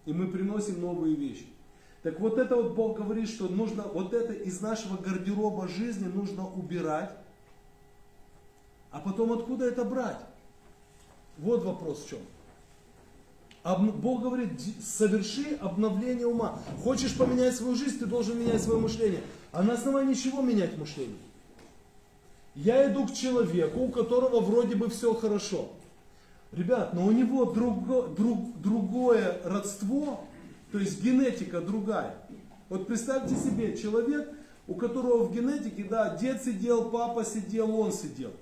И 0.05 0.13
мы 0.13 0.27
приносим 0.27 0.81
новые 0.81 1.15
вещи. 1.15 1.47
Так 2.06 2.20
вот 2.20 2.38
это 2.38 2.56
вот 2.56 2.76
Бог 2.76 2.98
говорит, 3.00 3.28
что 3.28 3.48
нужно 3.48 3.82
вот 3.82 4.13
это 4.13 4.32
из 4.32 4.62
нашего 4.62 4.96
гардероба 4.96 5.68
жизни 5.68 6.08
нужно 6.08 6.48
убирать. 6.48 7.10
А 8.91 9.00
потом 9.00 9.34
откуда 9.34 9.65
это 9.65 9.84
брать? 9.84 10.20
Вот 11.39 11.63
вопрос 11.63 12.06
в 12.06 12.10
чем. 12.12 12.20
Бог 13.63 14.22
говорит, 14.22 14.56
«Ди- 14.56 14.80
соверши 14.80 15.56
обновление 15.60 16.28
ума. 16.28 16.60
Хочешь 16.84 17.18
поменять 17.18 17.56
свою 17.56 17.74
жизнь, 17.74 17.98
ты 17.98 18.06
должен 18.06 18.39
менять 18.39 18.62
свое 18.62 18.80
мышление. 18.80 19.22
А 19.52 19.63
на 19.63 19.74
основании 19.74 20.13
чего 20.13 20.44
менять 20.44 20.78
мышление? 20.78 21.18
Я 22.54 22.88
иду 22.91 23.08
к 23.08 23.13
человеку, 23.13 23.80
у 23.80 23.89
которого 23.89 24.41
вроде 24.41 24.76
бы 24.76 24.91
все 24.91 25.15
хорошо. 25.15 25.70
Ребят, 26.52 26.94
но 26.94 27.04
у 27.08 27.12
него 27.12 27.46
друго- 27.46 28.10
друг- 28.15 28.56
другое 28.62 29.41
родство, 29.44 30.24
то 30.75 30.79
есть 30.79 31.01
генетика 31.01 31.61
другая. 31.61 32.17
Вот 32.67 32.85
представьте 32.85 33.33
себе, 33.33 33.77
человек, 33.77 34.29
у 34.67 34.75
которого 34.75 35.23
в 35.23 35.33
генетике, 35.33 35.85
да, 35.85 36.17
дед 36.17 36.43
сидел, 36.43 36.89
папа 36.89 37.23
сидел, 37.23 37.79
он 37.79 37.93
сидел. 37.93 38.33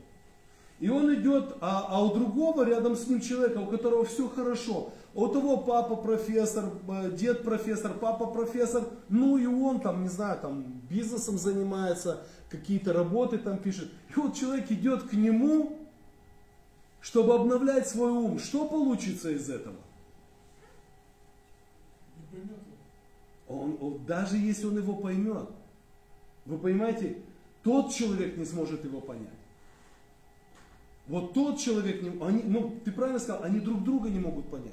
И 0.80 0.90
он 0.90 1.14
идет, 1.14 1.58
а, 1.62 1.86
а 1.88 2.04
у 2.04 2.12
другого 2.12 2.64
рядом 2.64 2.96
с 2.96 3.06
ним 3.06 3.22
человека, 3.22 3.60
у 3.60 3.68
которого 3.68 4.04
все 4.04 4.28
хорошо. 4.30 4.90
А 5.14 5.20
у 5.20 5.28
того 5.28 5.58
папа 5.58 5.96
профессор, 5.96 6.72
э, 6.88 7.12
дед 7.12 7.44
профессор, 7.44 7.94
папа 7.94 8.26
профессор, 8.26 8.88
ну 9.10 9.38
и 9.38 9.46
он 9.46 9.80
там, 9.80 10.02
не 10.02 10.10
знаю, 10.10 10.40
там 10.40 10.64
бизнесом 10.90 11.38
занимается, 11.38 12.26
какие-то 12.50 12.94
работы 12.94 13.38
там 13.38 13.60
пишет. 13.60 13.92
И 14.10 14.20
вот 14.20 14.34
человек 14.34 14.72
идет 14.72 15.04
к 15.04 15.14
нему, 15.14 15.78
чтобы 17.00 17.36
обновлять 17.36 17.88
свой 17.88 18.10
ум. 18.10 18.40
Что 18.40 18.68
получится 18.68 19.30
из 19.30 19.52
этого? 19.52 19.76
Не 22.24 22.40
поймет 22.40 22.52
его. 22.52 22.78
Он, 23.62 23.78
он- 23.80 24.06
даже 24.06 24.38
если 24.38 24.66
он 24.66 24.78
его 24.78 24.96
поймет, 24.96 25.50
вы 26.46 26.58
понимаете, 26.58 27.18
тот 27.64 27.94
человек 27.94 28.38
не 28.38 28.46
сможет 28.46 28.84
его 28.84 29.00
понять. 29.00 29.30
Вот 31.08 31.34
тот 31.34 31.60
человек, 31.60 32.02
не, 32.02 32.10
они, 32.24 32.44
ну 32.44 32.80
ты 32.84 32.92
правильно 32.92 33.20
сказал, 33.20 33.44
они 33.44 33.60
друг 33.60 33.84
друга 33.84 34.10
не 34.10 34.20
могут 34.20 34.50
понять. 34.50 34.72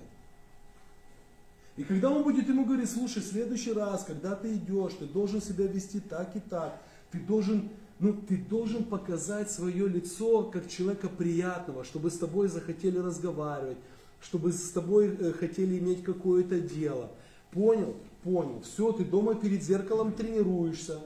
И 1.76 1.82
когда 1.84 2.10
он 2.10 2.22
будет 2.24 2.48
ему 2.48 2.64
говорить, 2.64 2.90
слушай, 2.90 3.22
в 3.22 3.26
следующий 3.26 3.72
раз, 3.72 4.04
когда 4.04 4.34
ты 4.34 4.54
идешь, 4.54 4.92
ты 4.98 5.06
должен 5.06 5.40
себя 5.40 5.66
вести 5.66 5.98
так 6.00 6.36
и 6.36 6.40
так, 6.40 6.80
ты 7.10 7.18
должен, 7.18 7.70
ну, 7.98 8.12
ты 8.12 8.36
должен 8.36 8.84
показать 8.84 9.50
свое 9.50 9.88
лицо 9.88 10.42
как 10.44 10.68
человека 10.68 11.08
приятного, 11.08 11.84
чтобы 11.84 12.10
с 12.10 12.18
тобой 12.18 12.48
захотели 12.48 12.98
разговаривать, 12.98 13.78
чтобы 14.20 14.52
с 14.52 14.70
тобой 14.70 15.16
э, 15.16 15.32
хотели 15.32 15.78
иметь 15.78 16.04
какое-то 16.04 16.60
дело. 16.60 17.10
Понял? 17.50 17.96
Понял. 18.22 18.62
Все, 18.62 18.92
ты 18.92 19.04
дома 19.04 19.34
перед 19.34 19.62
зеркалом 19.62 20.12
тренируешься. 20.12 21.00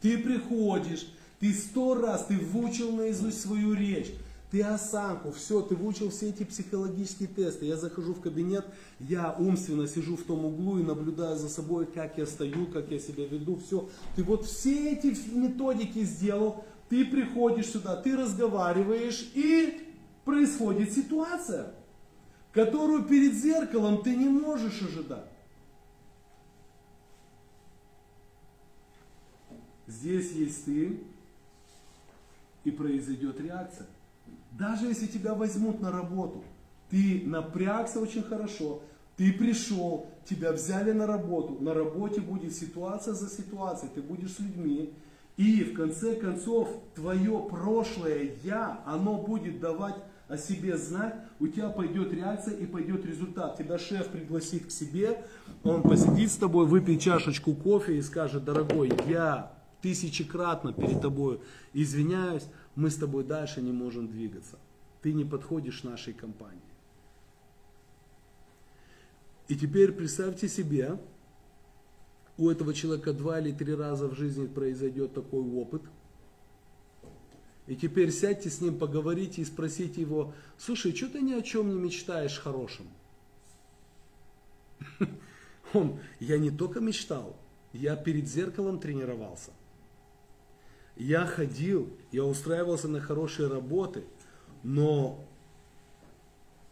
Ты 0.00 0.18
приходишь, 0.18 1.06
ты 1.40 1.52
сто 1.52 1.94
раз, 1.94 2.26
ты 2.26 2.36
выучил 2.36 2.92
наизусть 2.92 3.40
свою 3.40 3.72
речь, 3.72 4.12
ты 4.50 4.62
осанку, 4.62 5.32
все, 5.32 5.62
ты 5.62 5.74
выучил 5.74 6.10
все 6.10 6.28
эти 6.28 6.42
психологические 6.42 7.28
тесты. 7.28 7.64
Я 7.64 7.78
захожу 7.78 8.12
в 8.12 8.20
кабинет, 8.20 8.66
я 9.00 9.34
умственно 9.38 9.88
сижу 9.88 10.16
в 10.16 10.24
том 10.24 10.44
углу 10.44 10.78
и 10.78 10.82
наблюдаю 10.82 11.38
за 11.38 11.48
собой, 11.48 11.86
как 11.86 12.18
я 12.18 12.26
стою, 12.26 12.66
как 12.66 12.90
я 12.90 12.98
себя 12.98 13.26
веду, 13.26 13.56
все. 13.56 13.88
Ты 14.14 14.22
вот 14.24 14.44
все 14.44 14.92
эти 14.92 15.16
методики 15.34 16.04
сделал, 16.04 16.66
ты 16.90 17.06
приходишь 17.06 17.70
сюда, 17.70 17.96
ты 17.96 18.14
разговариваешь 18.14 19.30
и 19.34 19.88
происходит 20.26 20.92
ситуация, 20.92 21.72
которую 22.52 23.04
перед 23.04 23.32
зеркалом 23.32 24.02
ты 24.02 24.14
не 24.14 24.28
можешь 24.28 24.82
ожидать. 24.82 25.31
Здесь 30.02 30.32
есть 30.32 30.64
ты, 30.64 30.98
и 32.64 32.70
произойдет 32.70 33.40
реакция. 33.40 33.86
Даже 34.52 34.86
если 34.86 35.06
тебя 35.06 35.34
возьмут 35.34 35.80
на 35.80 35.90
работу, 35.90 36.42
ты 36.90 37.22
напрягся 37.24 38.00
очень 38.00 38.22
хорошо, 38.22 38.82
ты 39.16 39.32
пришел, 39.32 40.06
тебя 40.28 40.52
взяли 40.52 40.92
на 40.92 41.06
работу, 41.06 41.56
на 41.60 41.74
работе 41.74 42.20
будет 42.20 42.54
ситуация 42.54 43.14
за 43.14 43.28
ситуацией, 43.28 43.90
ты 43.94 44.02
будешь 44.02 44.32
с 44.32 44.40
людьми, 44.40 44.92
и 45.36 45.64
в 45.64 45.74
конце 45.74 46.14
концов 46.14 46.68
твое 46.94 47.46
прошлое 47.50 48.32
я, 48.44 48.82
оно 48.84 49.18
будет 49.18 49.60
давать 49.60 49.96
о 50.28 50.36
себе 50.36 50.76
знать, 50.76 51.14
у 51.40 51.46
тебя 51.46 51.68
пойдет 51.68 52.12
реакция 52.12 52.54
и 52.54 52.66
пойдет 52.66 53.04
результат. 53.06 53.56
Тебя 53.56 53.78
шеф 53.78 54.08
пригласит 54.08 54.66
к 54.66 54.70
себе, 54.70 55.24
он 55.62 55.82
посидит 55.82 56.30
с 56.30 56.36
тобой, 56.36 56.66
выпьет 56.66 57.00
чашечку 57.00 57.54
кофе 57.54 57.96
и 57.98 58.02
скажет, 58.02 58.44
дорогой, 58.44 58.92
я 59.06 59.52
тысячекратно 59.82 60.72
перед 60.72 61.00
тобой 61.00 61.40
извиняюсь, 61.74 62.46
мы 62.74 62.88
с 62.88 62.96
тобой 62.96 63.24
дальше 63.24 63.60
не 63.60 63.72
можем 63.72 64.08
двигаться. 64.08 64.58
Ты 65.02 65.12
не 65.12 65.24
подходишь 65.24 65.82
нашей 65.82 66.14
компании. 66.14 66.60
И 69.48 69.56
теперь 69.56 69.92
представьте 69.92 70.48
себе, 70.48 70.98
у 72.38 72.48
этого 72.48 72.72
человека 72.72 73.12
два 73.12 73.40
или 73.40 73.52
три 73.52 73.74
раза 73.74 74.08
в 74.08 74.14
жизни 74.14 74.46
произойдет 74.46 75.12
такой 75.12 75.42
опыт. 75.42 75.82
И 77.66 77.76
теперь 77.76 78.10
сядьте 78.10 78.50
с 78.50 78.60
ним, 78.60 78.78
поговорите 78.78 79.42
и 79.42 79.44
спросите 79.44 80.00
его, 80.00 80.32
слушай, 80.58 80.94
что 80.94 81.08
ты 81.08 81.20
ни 81.20 81.32
о 81.32 81.42
чем 81.42 81.68
не 81.68 81.80
мечтаешь 81.80 82.38
хорошим? 82.38 82.86
Он, 85.72 85.98
я 86.18 86.38
не 86.38 86.50
только 86.50 86.80
мечтал, 86.80 87.36
я 87.72 87.96
перед 87.96 88.26
зеркалом 88.28 88.78
тренировался. 88.78 89.52
Я 90.96 91.26
ходил, 91.26 91.88
я 92.10 92.24
устраивался 92.24 92.88
на 92.88 93.00
хорошие 93.00 93.48
работы, 93.48 94.04
но, 94.62 95.24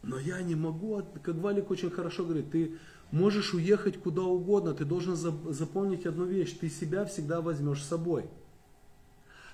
но 0.03 0.19
я 0.19 0.43
не 0.43 0.55
могу, 0.55 1.03
как 1.23 1.37
Валик 1.37 1.71
очень 1.71 1.91
хорошо 1.91 2.25
говорит, 2.25 2.51
ты 2.51 2.79
можешь 3.11 3.55
уехать 3.55 3.99
куда 3.99 4.23
угодно, 4.23 4.75
ты 4.75 4.85
должен 4.85 5.17
запомнить 5.17 6.07
одну 6.07 6.27
вещь, 6.27 6.57
ты 6.59 6.69
себя 6.69 7.05
всегда 7.05 7.41
возьмешь 7.41 7.83
с 7.83 7.89
собой. 7.89 8.27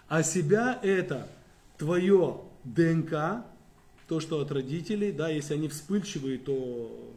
А 0.09 0.23
себя 0.23 0.79
это 0.83 1.29
твое 1.79 2.41
ДНК, 2.65 3.45
то, 4.09 4.21
что 4.21 4.41
от 4.41 4.53
родителей, 4.53 5.13
да, 5.13 5.29
если 5.29 5.55
они 5.55 5.69
вспыльчивые, 5.69 6.39
то 6.39 7.15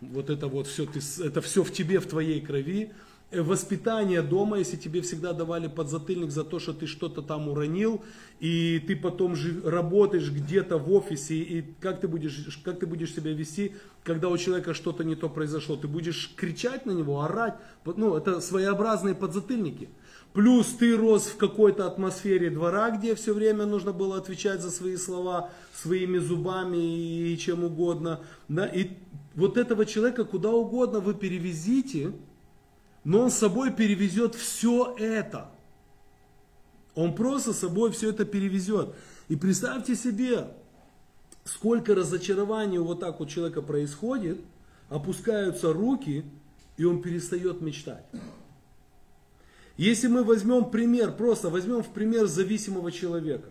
вот 0.00 0.30
это 0.30 0.48
вот 0.48 0.66
все, 0.66 0.86
ты, 0.86 1.00
это 1.22 1.40
все 1.40 1.62
в 1.62 1.72
тебе, 1.72 2.00
в 2.00 2.06
твоей 2.06 2.40
крови. 2.40 2.92
Э, 3.34 3.42
воспитание 3.42 4.22
дома, 4.22 4.58
если 4.58 4.76
тебе 4.76 5.00
всегда 5.00 5.32
давали 5.32 5.66
подзатыльник 5.66 6.30
за 6.30 6.44
то, 6.44 6.58
что 6.58 6.72
ты 6.72 6.86
что-то 6.86 7.20
там 7.22 7.48
уронил, 7.48 8.02
и 8.40 8.82
ты 8.86 8.96
потом 8.96 9.34
же 9.34 9.60
работаешь 9.64 10.30
где-то 10.30 10.78
в 10.78 10.92
офисе, 10.92 11.34
и 11.34 11.62
как 11.80 12.00
ты, 12.00 12.08
будешь, 12.08 12.60
как 12.64 12.78
ты 12.78 12.86
будешь 12.86 13.14
себя 13.14 13.32
вести, 13.32 13.72
когда 14.04 14.28
у 14.28 14.38
человека 14.38 14.74
что-то 14.74 15.04
не 15.04 15.16
то 15.16 15.28
произошло? 15.28 15.76
Ты 15.76 15.88
будешь 15.88 16.32
кричать 16.36 16.86
на 16.86 16.92
него, 16.92 17.22
орать, 17.22 17.54
ну, 17.84 18.16
это 18.16 18.40
своеобразные 18.40 19.14
подзатыльники. 19.14 19.88
Плюс 20.32 20.66
ты 20.66 20.96
рос 20.96 21.26
в 21.26 21.36
какой-то 21.36 21.86
атмосфере 21.86 22.50
двора, 22.50 22.90
где 22.90 23.14
все 23.14 23.32
время 23.34 23.66
нужно 23.66 23.92
было 23.92 24.16
отвечать 24.16 24.60
за 24.60 24.70
свои 24.70 24.96
слова 24.96 25.50
своими 25.74 26.18
зубами 26.18 27.30
и 27.32 27.38
чем 27.38 27.64
угодно. 27.64 28.20
Да? 28.48 28.66
И 28.66 28.90
вот 29.34 29.56
этого 29.56 29.86
человека 29.86 30.24
куда 30.24 30.50
угодно 30.50 30.98
вы 30.98 31.14
перевезите, 31.14 32.12
но 33.04 33.20
он 33.20 33.30
с 33.30 33.34
собой 33.34 33.70
перевезет 33.72 34.34
все 34.34 34.96
это. 34.98 35.50
Он 36.94 37.14
просто 37.14 37.52
с 37.52 37.58
собой 37.58 37.92
все 37.92 38.10
это 38.10 38.24
перевезет. 38.24 38.94
И 39.28 39.36
представьте 39.36 39.94
себе, 39.94 40.48
сколько 41.44 41.94
разочарований 41.94 42.78
вот 42.78 43.00
так 43.00 43.20
у 43.20 43.26
человека 43.26 43.62
происходит, 43.62 44.40
опускаются 44.88 45.72
руки, 45.72 46.24
и 46.76 46.84
он 46.84 47.02
перестает 47.02 47.60
мечтать. 47.60 48.04
Если 49.76 50.06
мы 50.06 50.24
возьмем 50.24 50.70
пример, 50.70 51.12
просто 51.12 51.50
возьмем 51.50 51.82
в 51.82 51.88
пример 51.88 52.26
зависимого 52.26 52.92
человека. 52.92 53.48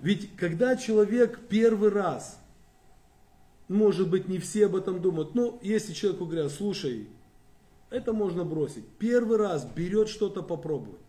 Ведь 0.00 0.34
когда 0.36 0.76
человек 0.76 1.40
первый 1.48 1.90
раз, 1.90 2.38
может 3.68 4.10
быть 4.10 4.28
не 4.28 4.38
все 4.38 4.66
об 4.66 4.74
этом 4.74 5.00
думают, 5.00 5.34
но 5.34 5.58
если 5.62 5.92
человеку 5.92 6.26
говорят, 6.26 6.50
слушай, 6.50 7.08
это 7.92 8.12
можно 8.12 8.44
бросить. 8.44 8.86
Первый 8.98 9.36
раз 9.36 9.64
берет 9.64 10.08
что-то 10.08 10.42
попробует. 10.42 11.00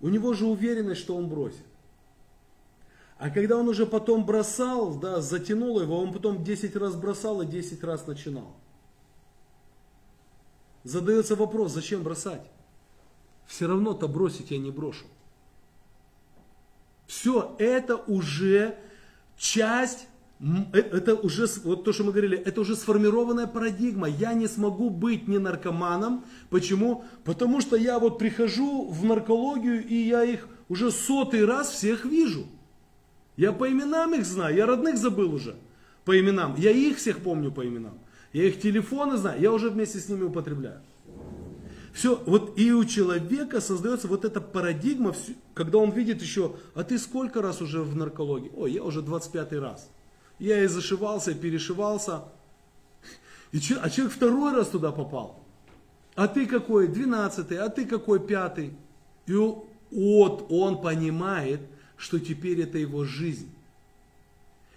У 0.00 0.08
него 0.08 0.32
же 0.32 0.46
уверенность, 0.46 1.00
что 1.00 1.16
он 1.16 1.28
бросит. 1.28 1.64
А 3.18 3.30
когда 3.30 3.56
он 3.56 3.68
уже 3.68 3.86
потом 3.86 4.26
бросал, 4.26 4.96
да, 4.96 5.20
затянул 5.20 5.80
его, 5.80 5.96
он 6.00 6.12
потом 6.12 6.42
10 6.42 6.74
раз 6.74 6.96
бросал 6.96 7.42
и 7.42 7.46
10 7.46 7.84
раз 7.84 8.06
начинал. 8.06 8.56
Задается 10.82 11.36
вопрос, 11.36 11.72
зачем 11.72 12.02
бросать? 12.02 12.42
Все 13.46 13.68
равно-то 13.68 14.08
бросить 14.08 14.50
я 14.50 14.58
не 14.58 14.72
брошу. 14.72 15.06
Все 17.06 17.54
это 17.58 17.96
уже 17.96 18.76
часть 19.36 20.08
это 20.72 21.14
уже, 21.14 21.46
вот 21.64 21.84
то, 21.84 21.92
что 21.92 22.04
мы 22.04 22.10
говорили, 22.10 22.36
это 22.36 22.60
уже 22.60 22.74
сформированная 22.74 23.46
парадигма. 23.46 24.08
Я 24.08 24.32
не 24.34 24.48
смогу 24.48 24.90
быть 24.90 25.28
не 25.28 25.38
наркоманом. 25.38 26.24
Почему? 26.50 27.04
Потому 27.24 27.60
что 27.60 27.76
я 27.76 27.98
вот 27.98 28.18
прихожу 28.18 28.88
в 28.88 29.04
наркологию, 29.04 29.86
и 29.86 29.94
я 29.94 30.24
их 30.24 30.48
уже 30.68 30.90
сотый 30.90 31.44
раз 31.44 31.70
всех 31.70 32.04
вижу. 32.04 32.46
Я 33.36 33.52
по 33.52 33.70
именам 33.70 34.14
их 34.14 34.26
знаю, 34.26 34.56
я 34.56 34.66
родных 34.66 34.98
забыл 34.98 35.32
уже 35.32 35.54
по 36.04 36.18
именам. 36.18 36.54
Я 36.58 36.72
их 36.72 36.98
всех 36.98 37.18
помню 37.20 37.52
по 37.52 37.66
именам. 37.66 37.98
Я 38.32 38.44
их 38.44 38.60
телефоны 38.60 39.16
знаю, 39.16 39.40
я 39.40 39.52
уже 39.52 39.70
вместе 39.70 39.98
с 39.98 40.08
ними 40.08 40.24
употребляю. 40.24 40.80
Все, 41.92 42.20
вот 42.26 42.58
и 42.58 42.72
у 42.72 42.84
человека 42.84 43.60
создается 43.60 44.08
вот 44.08 44.24
эта 44.24 44.40
парадигма, 44.40 45.14
когда 45.54 45.78
он 45.78 45.90
видит 45.90 46.22
еще, 46.22 46.56
а 46.74 46.84
ты 46.84 46.98
сколько 46.98 47.42
раз 47.42 47.60
уже 47.60 47.82
в 47.82 47.94
наркологии? 47.94 48.50
Ой, 48.56 48.72
я 48.72 48.82
уже 48.82 49.02
25 49.02 49.52
раз. 49.52 49.90
Я 50.38 50.62
и 50.62 50.66
зашивался, 50.66 51.32
и 51.32 51.34
перешивался. 51.34 52.24
И, 53.52 53.58
а 53.80 53.90
человек 53.90 54.14
второй 54.14 54.54
раз 54.54 54.68
туда 54.68 54.90
попал. 54.92 55.40
А 56.14 56.26
ты 56.26 56.46
какой? 56.46 56.88
Двенадцатый. 56.88 57.58
А 57.58 57.68
ты 57.68 57.84
какой? 57.84 58.18
Пятый. 58.20 58.74
И 59.26 59.32
вот 59.34 60.46
он 60.50 60.80
понимает, 60.80 61.60
что 61.96 62.18
теперь 62.18 62.60
это 62.62 62.78
его 62.78 63.04
жизнь. 63.04 63.50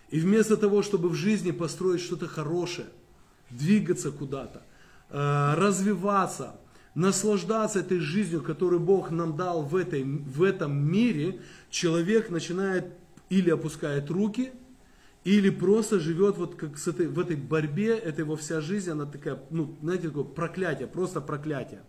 И 0.10 0.20
вместо 0.20 0.56
того, 0.56 0.84
чтобы 0.84 1.10
в 1.10 1.16
жизни 1.16 1.52
построить 1.52 2.02
что-то 2.02 2.28
хорошее, 2.28 2.88
двигаться 3.50 4.12
куда-то, 4.12 4.62
э, 5.10 5.54
развиваться, 5.56 6.60
наслаждаться 6.94 7.80
этой 7.80 8.00
жизнью, 8.00 8.42
которую 8.42 8.80
Бог 8.80 9.10
нам 9.10 9.36
дал 9.36 9.64
в, 9.64 9.76
этой, 9.76 10.04
в 10.04 10.44
этом 10.44 10.78
мире, 10.78 11.42
человек 11.70 12.30
начинает 12.30 12.86
или 13.30 13.50
опускает 13.50 14.12
руки– 14.12 14.52
или 15.26 15.50
просто 15.50 16.00
живет 16.00 16.38
вот 16.38 16.56
как 16.56 16.78
с 16.78 16.88
этой, 16.88 17.08
в 17.08 17.20
этой 17.20 17.36
борьбе, 17.36 17.98
это 17.98 18.22
его 18.22 18.36
вся 18.36 18.62
жизнь, 18.62 18.92
она 18.92 19.08
такая, 19.08 19.42
ну, 19.50 19.76
знаете, 19.82 20.10
такое 20.10 20.24
проклятие, 20.24 20.88
просто 20.88 21.20
проклятие. 21.20 21.82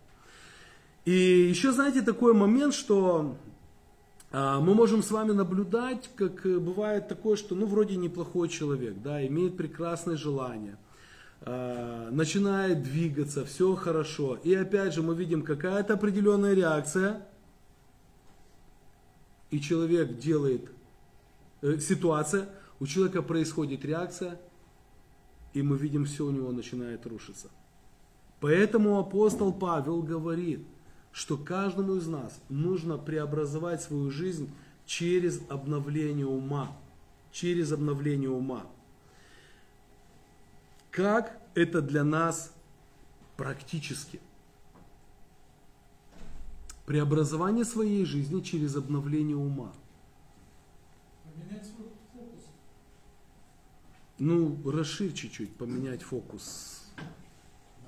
И 1.04 1.12
еще, 1.12 1.70
знаете, 1.70 2.00
такой 2.00 2.32
момент, 2.32 2.72
что 2.72 3.36
а, 4.32 4.58
мы 4.60 4.74
можем 4.74 5.02
с 5.02 5.10
вами 5.10 5.32
наблюдать, 5.32 6.10
как 6.16 6.46
э, 6.46 6.58
бывает 6.58 7.08
такое, 7.08 7.36
что, 7.36 7.54
ну, 7.54 7.66
вроде 7.66 7.96
неплохой 7.96 8.48
человек, 8.48 8.94
да, 9.02 9.24
имеет 9.26 9.58
прекрасные 9.58 10.16
желания, 10.16 10.78
а, 11.42 12.08
начинает 12.10 12.82
двигаться, 12.82 13.44
все 13.44 13.74
хорошо. 13.74 14.38
И 14.44 14.54
опять 14.54 14.94
же 14.94 15.02
мы 15.02 15.14
видим 15.14 15.42
какая-то 15.42 15.92
определенная 15.92 16.54
реакция, 16.54 17.26
и 19.50 19.60
человек 19.60 20.18
делает, 20.18 20.70
э, 21.60 21.78
ситуация, 21.78 22.48
у 22.80 22.86
человека 22.86 23.22
происходит 23.22 23.84
реакция, 23.84 24.40
и 25.54 25.62
мы 25.62 25.78
видим, 25.78 26.04
все 26.04 26.26
у 26.26 26.30
него 26.30 26.52
начинает 26.52 27.06
рушиться. 27.06 27.48
Поэтому 28.40 28.98
апостол 28.98 29.52
Павел 29.52 30.02
говорит, 30.02 30.66
что 31.12 31.38
каждому 31.38 31.94
из 31.96 32.06
нас 32.06 32.38
нужно 32.50 32.98
преобразовать 32.98 33.82
свою 33.82 34.10
жизнь 34.10 34.50
через 34.84 35.40
обновление 35.48 36.26
ума. 36.26 36.76
Через 37.32 37.72
обновление 37.72 38.28
ума. 38.30 38.66
Как 40.90 41.40
это 41.54 41.80
для 41.80 42.04
нас 42.04 42.52
практически? 43.36 44.20
Преобразование 46.84 47.64
своей 47.64 48.04
жизни 48.04 48.40
через 48.40 48.76
обновление 48.76 49.36
ума. 49.36 49.72
Поменять 51.24 51.66
ну, 54.18 54.58
расширь 54.70 55.12
чуть-чуть, 55.12 55.56
поменять 55.56 56.02
фокус. 56.02 56.82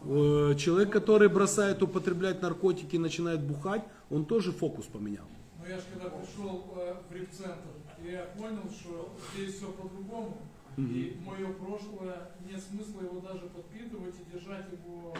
Э, 0.02 0.54
Человек, 0.56 0.90
который 0.90 1.28
бросает 1.28 1.82
употреблять 1.82 2.42
наркотики 2.42 2.96
и 2.96 2.98
начинает 2.98 3.40
бухать, 3.40 3.82
он 4.10 4.24
тоже 4.24 4.52
фокус 4.52 4.86
поменял. 4.86 5.26
Но 5.58 5.66
я 5.66 5.76
же 5.76 5.84
когда 5.92 6.10
пришел 6.10 6.64
э, 6.76 6.96
в 7.08 7.14
репцентр, 7.14 7.68
я 8.04 8.24
понял, 8.36 8.70
что 8.70 9.14
здесь 9.34 9.54
все 9.56 9.70
по-другому. 9.72 10.38
И 10.76 11.18
мое 11.26 11.52
прошлое, 11.54 12.30
нет 12.48 12.62
смысла 12.62 13.00
его 13.00 13.18
даже 13.18 13.46
подпитывать 13.48 14.14
и 14.14 14.32
держать 14.32 14.66
его 14.70 15.12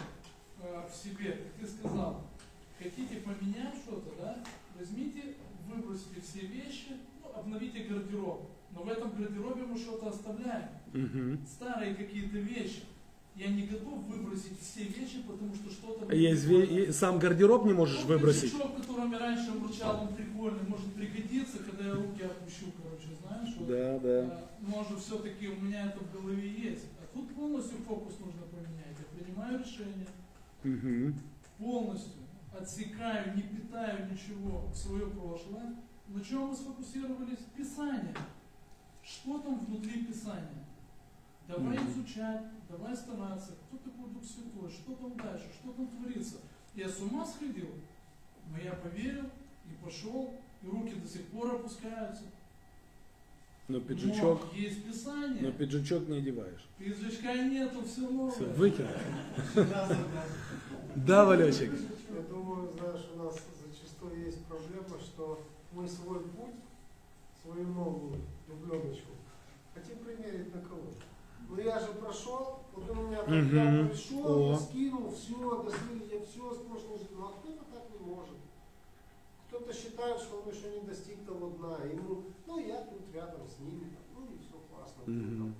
э, 0.61 0.87
в 0.89 0.95
себе. 0.95 1.33
Как 1.33 1.53
ты 1.59 1.67
сказал, 1.67 2.21
хотите 2.77 3.17
поменять 3.17 3.75
что-то, 3.75 4.09
да? 4.21 4.41
Возьмите, 4.79 5.35
выбросите 5.67 6.21
все 6.21 6.47
вещи, 6.47 6.95
ну, 7.21 7.37
обновите 7.37 7.83
гардероб. 7.83 8.49
Но 8.71 8.83
в 8.83 8.89
этом 8.89 9.11
гардеробе 9.11 9.63
мы 9.63 9.77
что-то 9.77 10.07
оставляем. 10.07 10.69
Мгм. 10.93 11.39
Старые 11.45 11.93
какие-то 11.95 12.37
вещи. 12.37 12.81
Я 13.35 13.47
не 13.47 13.67
готов 13.67 14.03
выбросить 14.05 14.59
все 14.59 14.83
вещи, 14.83 15.21
потому 15.25 15.53
что 15.55 15.69
что-то... 15.71 16.05
мне 16.07 16.17
Есть 16.31 16.45
и 16.49 16.91
сам 16.91 17.19
гардероб 17.19 17.65
не 17.65 17.73
можешь 17.73 18.01
Ну, 18.01 18.07
выбросить. 18.07 18.51
пиджачок, 18.51 18.75
которым 18.75 19.11
я 19.13 19.19
раньше 19.19 19.51
вручал, 19.51 20.01
он 20.01 20.13
прикольный, 20.15 20.67
может 20.67 20.93
пригодиться, 20.93 21.59
когда 21.59 21.85
я 21.87 21.93
руки 21.93 22.21
опущу, 22.23 22.65
короче, 22.83 23.07
знаешь? 23.25 23.55
Вот, 23.57 23.67
Да, 23.67 23.99
да. 23.99 24.21
а, 24.25 24.49
Может, 24.61 24.99
все-таки 24.99 25.47
у 25.47 25.55
меня 25.61 25.85
это 25.85 25.99
в 25.99 26.11
голове 26.11 26.49
есть. 26.49 26.85
А 27.01 27.05
тут 27.15 27.33
полностью 27.33 27.77
фокус 27.87 28.15
нужно 28.19 28.41
поменять. 28.41 28.97
Я 28.99 29.23
принимаю 29.23 29.59
решение, 29.59 30.07
Мгм. 30.63 31.15
полностью 31.57 32.23
отсекаю, 32.59 33.35
не 33.37 33.43
питаю 33.43 34.11
ничего 34.11 34.69
свое 34.73 35.05
прошлое. 35.07 35.75
На 36.09 36.21
чем 36.21 36.47
мы 36.47 36.55
сфокусировались? 36.55 37.39
Писание. 37.55 38.15
Что 39.01 39.37
там 39.39 39.63
внутри 39.65 40.03
Писания? 40.03 40.65
Давай 41.49 41.77
изучать, 41.77 42.43
давай 42.69 42.95
стараться. 42.95 43.53
Кто 43.67 43.77
такой 43.77 44.11
Дух 44.13 44.23
Святой? 44.23 44.69
Что 44.69 44.93
там 44.93 45.17
дальше? 45.17 45.47
Что 45.51 45.71
там 45.73 45.87
творится? 45.87 46.35
Я 46.75 46.87
с 46.87 46.99
ума 47.01 47.25
сходил, 47.25 47.69
но 48.51 48.59
я 48.59 48.73
поверил 48.73 49.25
и 49.65 49.83
пошел, 49.83 50.31
и 50.61 50.67
руки 50.67 50.93
до 50.93 51.07
сих 51.07 51.25
пор 51.29 51.55
опускаются. 51.55 52.21
Но 53.67 53.79
пиджачок, 53.79 54.45
Но 54.51 54.59
есть 54.59 54.85
Писание. 54.85 55.41
но 55.41 55.51
пиджачок 55.51 56.07
не 56.07 56.17
одеваешь. 56.19 56.67
Пиджачка 56.77 57.33
нету, 57.33 57.83
все 57.83 58.01
новое. 58.01 58.31
Все, 58.31 58.45
выкинул. 58.45 58.91
Разом, 59.55 59.97
да. 60.13 60.25
Да, 60.95 61.25
Валечек. 61.25 61.71
Я 62.13 62.21
думаю, 62.29 62.71
знаешь, 62.77 63.05
у 63.15 63.23
нас 63.23 63.39
зачастую 63.65 64.25
есть 64.25 64.45
проблема, 64.45 64.99
что 64.99 65.43
мы 65.71 65.87
свой 65.87 66.19
путь, 66.19 66.55
свою 67.41 67.67
новую 67.69 68.21
дубленочку 68.47 69.13
хотим 69.73 69.97
примерить 69.99 70.53
на 70.53 70.61
кого-то. 70.61 71.08
Ну 71.49 71.59
я 71.61 71.79
же 71.79 71.87
прошел, 71.93 72.59
вот 72.73 72.89
у 72.89 72.93
меня 72.93 73.17
я 73.17 73.23
Мгм. 73.23 73.89
пришел, 73.89 74.25
О. 74.25 74.51
я 74.51 74.57
скинул, 74.59 75.11
все, 75.11 75.63
до 75.63 75.69
свидания, 75.71 76.19
я 76.19 76.25
все 76.25 76.53
с 76.53 76.57
прошлой 76.59 76.99
жизни. 76.99 77.15
Ну 77.17 77.25
а 77.25 77.31
кто-то 77.39 77.63
так 77.73 77.83
не 77.91 78.05
может. 78.05 78.37
Кто-то 79.47 79.73
считает, 79.73 80.19
что 80.21 80.41
он 80.45 80.53
еще 80.53 80.69
не 80.79 80.87
достиг 80.87 81.25
того 81.25 81.49
дна. 81.49 81.77
Ему, 81.85 82.23
ну 82.45 82.59
я 82.59 82.81
тут 82.83 83.01
рядом 83.13 83.41
с 83.47 83.59
ними, 83.59 83.89
там, 83.95 84.03
ну 84.15 84.25
и 84.35 84.37
все 84.39 84.57
классно. 84.69 85.01
Мгм. 85.07 85.55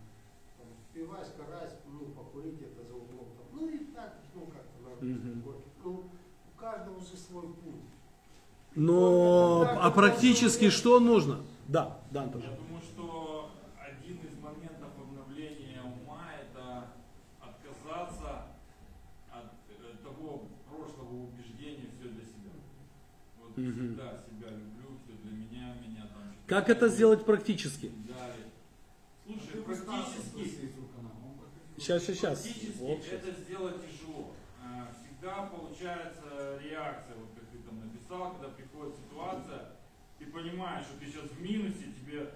Там, 0.58 0.68
пивась, 0.94 1.32
карась, 1.36 1.74
ну 1.88 2.06
покурить 2.12 2.56
где-то 2.58 2.84
за 2.84 2.94
углом. 2.94 3.28
Там, 3.36 3.60
ну 3.60 3.68
и 3.68 3.78
так, 3.86 4.20
ну 4.36 4.42
как-то 4.46 4.84
надо. 4.84 5.04
Мгм. 5.06 5.44
Ну, 5.84 5.92
у 6.56 6.60
каждого 6.60 7.00
же 7.02 7.18
свой 7.18 7.48
путь. 7.48 7.90
Но 8.76 9.68
а 9.82 9.90
практически 9.90 10.70
что 10.70 11.00
нужно? 11.00 11.40
Да, 11.68 12.00
да, 12.12 12.26
Я 12.26 12.30
тоже. 12.30 12.48
думаю, 12.68 12.82
что 12.84 13.50
один 13.80 14.18
из 14.18 14.40
моментов 14.42 14.90
обновления 15.00 15.82
ума 15.82 16.28
это 16.40 16.88
отказаться 17.42 18.44
от 19.32 19.52
э, 19.70 19.96
того 20.04 20.44
прошлого 20.70 21.24
убеждения 21.26 21.90
все 21.98 22.10
для 22.10 22.22
себя. 22.24 22.52
Всегда 23.60 24.18
себя 24.18 24.50
люблю, 24.52 24.98
все 25.04 25.14
для 25.22 25.32
меня, 25.32 25.76
меня 25.86 26.08
там. 26.14 26.34
Как 26.48 26.70
это 26.70 26.88
сделать 26.88 27.26
практически? 27.26 27.92
Слушай, 29.26 29.76
Стаса 29.76 30.22
практически. 30.34 30.74
Сейчас, 31.78 32.04
сейчас, 32.06 32.44
сейчас. 32.44 32.78
практически 32.78 33.14
это 33.14 33.32
сделать 33.42 33.76
тяжело. 33.86 34.34
А, 34.64 34.92
Всегда 34.94 35.44
получается 35.48 36.60
реакция, 36.64 37.16
вот 37.18 37.30
как 37.36 37.46
ты 37.50 37.58
там 37.60 37.80
написал, 37.80 38.34
когда 38.34 38.50
приходит 38.50 38.96
ситуация, 38.98 39.72
ты 40.18 40.26
понимаешь, 40.28 40.86
что 40.86 40.98
ты 41.00 41.06
сейчас 41.06 41.30
в 41.30 41.42
минусе, 41.42 41.94
тебе, 41.94 42.34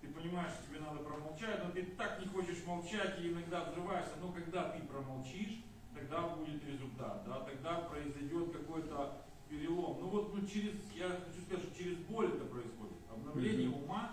ты 0.00 0.08
понимаешь, 0.08 0.52
что 0.52 0.68
тебе 0.68 0.80
надо 0.80 1.00
промолчать, 1.00 1.64
но 1.64 1.70
ты 1.72 1.84
так 1.96 2.20
не 2.20 2.26
хочешь 2.26 2.64
молчать 2.66 3.18
и 3.20 3.28
иногда 3.28 3.64
взрываешься, 3.64 4.12
но 4.20 4.30
когда 4.32 4.70
ты 4.70 4.82
промолчишь, 4.82 5.60
тогда 5.94 6.28
будет 6.28 6.64
результат, 6.64 7.24
да, 7.26 7.40
тогда 7.40 7.80
произойдет 7.80 8.52
какой-то 8.52 9.25
перелом. 9.48 9.98
Ну 10.00 10.08
вот 10.08 10.34
ну, 10.34 10.46
через, 10.46 10.72
я 10.94 11.08
хочу 11.08 11.40
сказать, 11.46 11.64
что 11.64 11.76
через 11.76 11.96
боль 11.98 12.26
это 12.26 12.44
происходит. 12.44 12.96
Обновление 13.10 13.68
Мгм. 13.68 13.84
ума 13.84 14.12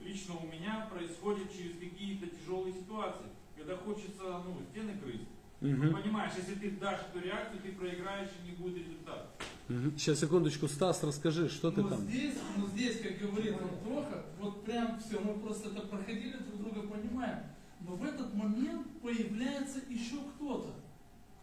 лично 0.00 0.34
у 0.36 0.46
меня 0.46 0.88
происходит 0.92 1.52
через 1.52 1.78
какие-то 1.78 2.26
тяжелые 2.26 2.72
ситуации, 2.74 3.26
когда 3.56 3.76
хочется 3.76 4.22
ну, 4.44 4.56
стены 4.70 4.98
крыть. 4.98 5.26
Ну, 5.60 5.68
Мгм. 5.68 5.94
понимаешь, 5.94 6.32
если 6.36 6.54
ты 6.54 6.70
дашь 6.72 7.00
эту 7.12 7.24
реакцию, 7.24 7.60
ты 7.62 7.72
проиграешь 7.72 8.30
и 8.42 8.50
не 8.50 8.56
будет 8.56 8.78
результата. 8.78 9.30
Мгм. 9.68 9.96
Сейчас, 9.96 10.20
секундочку, 10.20 10.66
Стас, 10.68 11.02
расскажи, 11.04 11.48
что 11.48 11.70
ты 11.70 11.82
ну, 11.82 11.90
там? 11.90 12.00
Здесь, 12.00 12.34
ну 12.56 12.66
здесь, 12.66 13.00
как 13.00 13.18
говорит 13.18 13.54
Антоха, 13.54 14.24
вот 14.38 14.64
прям 14.64 14.98
все, 14.98 15.20
мы 15.20 15.34
просто 15.34 15.68
это 15.68 15.82
проходили, 15.86 16.38
друг 16.38 16.62
друга 16.62 16.88
понимаем. 16.88 17.38
Но 17.80 17.94
в 17.94 18.04
этот 18.04 18.34
момент 18.34 19.00
появляется 19.00 19.78
еще 19.88 20.16
кто-то, 20.34 20.74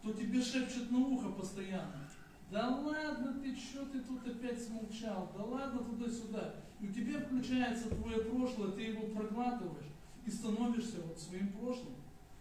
кто 0.01 0.13
тебе 0.13 0.41
шепчет 0.41 0.91
на 0.91 0.99
ухо 0.99 1.29
постоянно. 1.29 2.06
Да 2.49 2.69
ладно 2.69 3.39
ты, 3.41 3.55
что 3.55 3.85
ты 3.85 3.99
тут 4.01 4.25
опять 4.25 4.63
смолчал? 4.63 5.31
Да 5.37 5.43
ладно 5.43 5.79
туда-сюда. 5.79 6.55
И 6.79 6.87
у 6.87 6.91
тебя 6.91 7.19
включается 7.19 7.89
твое 7.89 8.19
прошлое, 8.19 8.71
ты 8.71 8.81
его 8.83 9.07
проглатываешь 9.07 9.91
и 10.25 10.31
становишься 10.31 11.01
вот 11.05 11.19
своим 11.19 11.51
прошлым. 11.53 11.95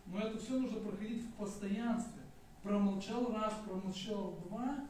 Но 0.07 0.21
это 0.21 0.39
все 0.39 0.59
нужно 0.59 0.81
проходить 0.81 1.23
в 1.25 1.33
постоянстве. 1.33 2.23
Промолчал 2.63 3.33
раз, 3.33 3.55
промолчал 3.67 4.39
два, 4.47 4.89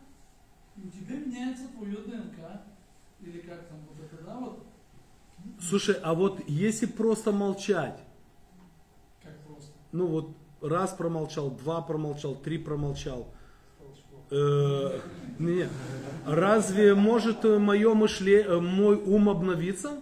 и 0.77 0.81
у 0.87 0.91
тебя 0.91 1.17
меняется 1.17 1.69
твое 1.69 1.97
ДНК. 1.97 2.63
Или 3.21 3.41
как 3.41 3.69
там 3.69 3.79
вот 3.89 3.99
это, 4.05 4.23
да, 4.23 4.39
вот, 4.39 4.67
Слушай, 5.61 5.97
а 6.03 6.15
вот 6.15 6.47
если 6.49 6.87
просто 6.87 7.33
молчать, 7.33 7.99
как 9.23 9.39
просто. 9.47 9.73
ну 9.93 10.07
вот 10.07 10.37
раз 10.61 10.93
промолчал, 10.93 11.51
два 11.51 11.81
промолчал, 11.81 12.35
три 12.35 12.59
промолчал. 12.59 13.27
Э, 14.31 15.01
разве 16.27 16.95
может 16.95 17.45
мое 17.45 17.95
мышление, 17.95 18.61
мой 18.61 18.97
ум 18.97 19.29
обновиться? 19.29 20.01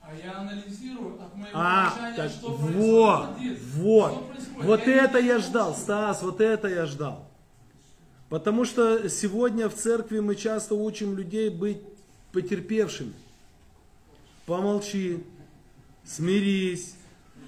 А 0.00 0.10
я 0.24 0.38
анализирую 0.38 1.14
от 1.20 1.34
моего 1.34 1.50
А, 1.52 1.90
молчания, 1.90 2.16
так 2.16 2.30
что 2.30 2.50
вот, 2.50 3.34
происходит. 3.36 3.58
вот. 3.74 4.12
Что 4.12 4.20
происходит. 4.22 4.64
Вот 4.64 4.86
не 4.86 4.92
это 4.92 5.18
я 5.18 5.38
ждал, 5.40 5.74
Стас, 5.74 6.22
вот 6.22 6.40
это 6.40 6.68
я 6.68 6.86
ждал. 6.86 7.26
Потому 8.28 8.64
что 8.64 9.08
сегодня 9.08 9.68
в 9.68 9.74
церкви 9.74 10.20
мы 10.20 10.36
часто 10.36 10.74
учим 10.74 11.16
людей 11.16 11.48
быть 11.50 11.80
потерпевшими. 12.32 13.12
Помолчи, 14.46 15.24
смирись. 16.04 16.94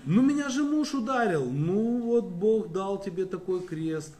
Ну 0.04 0.22
меня 0.22 0.48
же 0.48 0.64
муж 0.64 0.94
ударил. 0.94 1.44
Ну 1.44 2.00
вот 2.02 2.24
Бог 2.24 2.72
дал 2.72 3.00
тебе 3.00 3.24
такой 3.24 3.60
крест. 3.60 4.14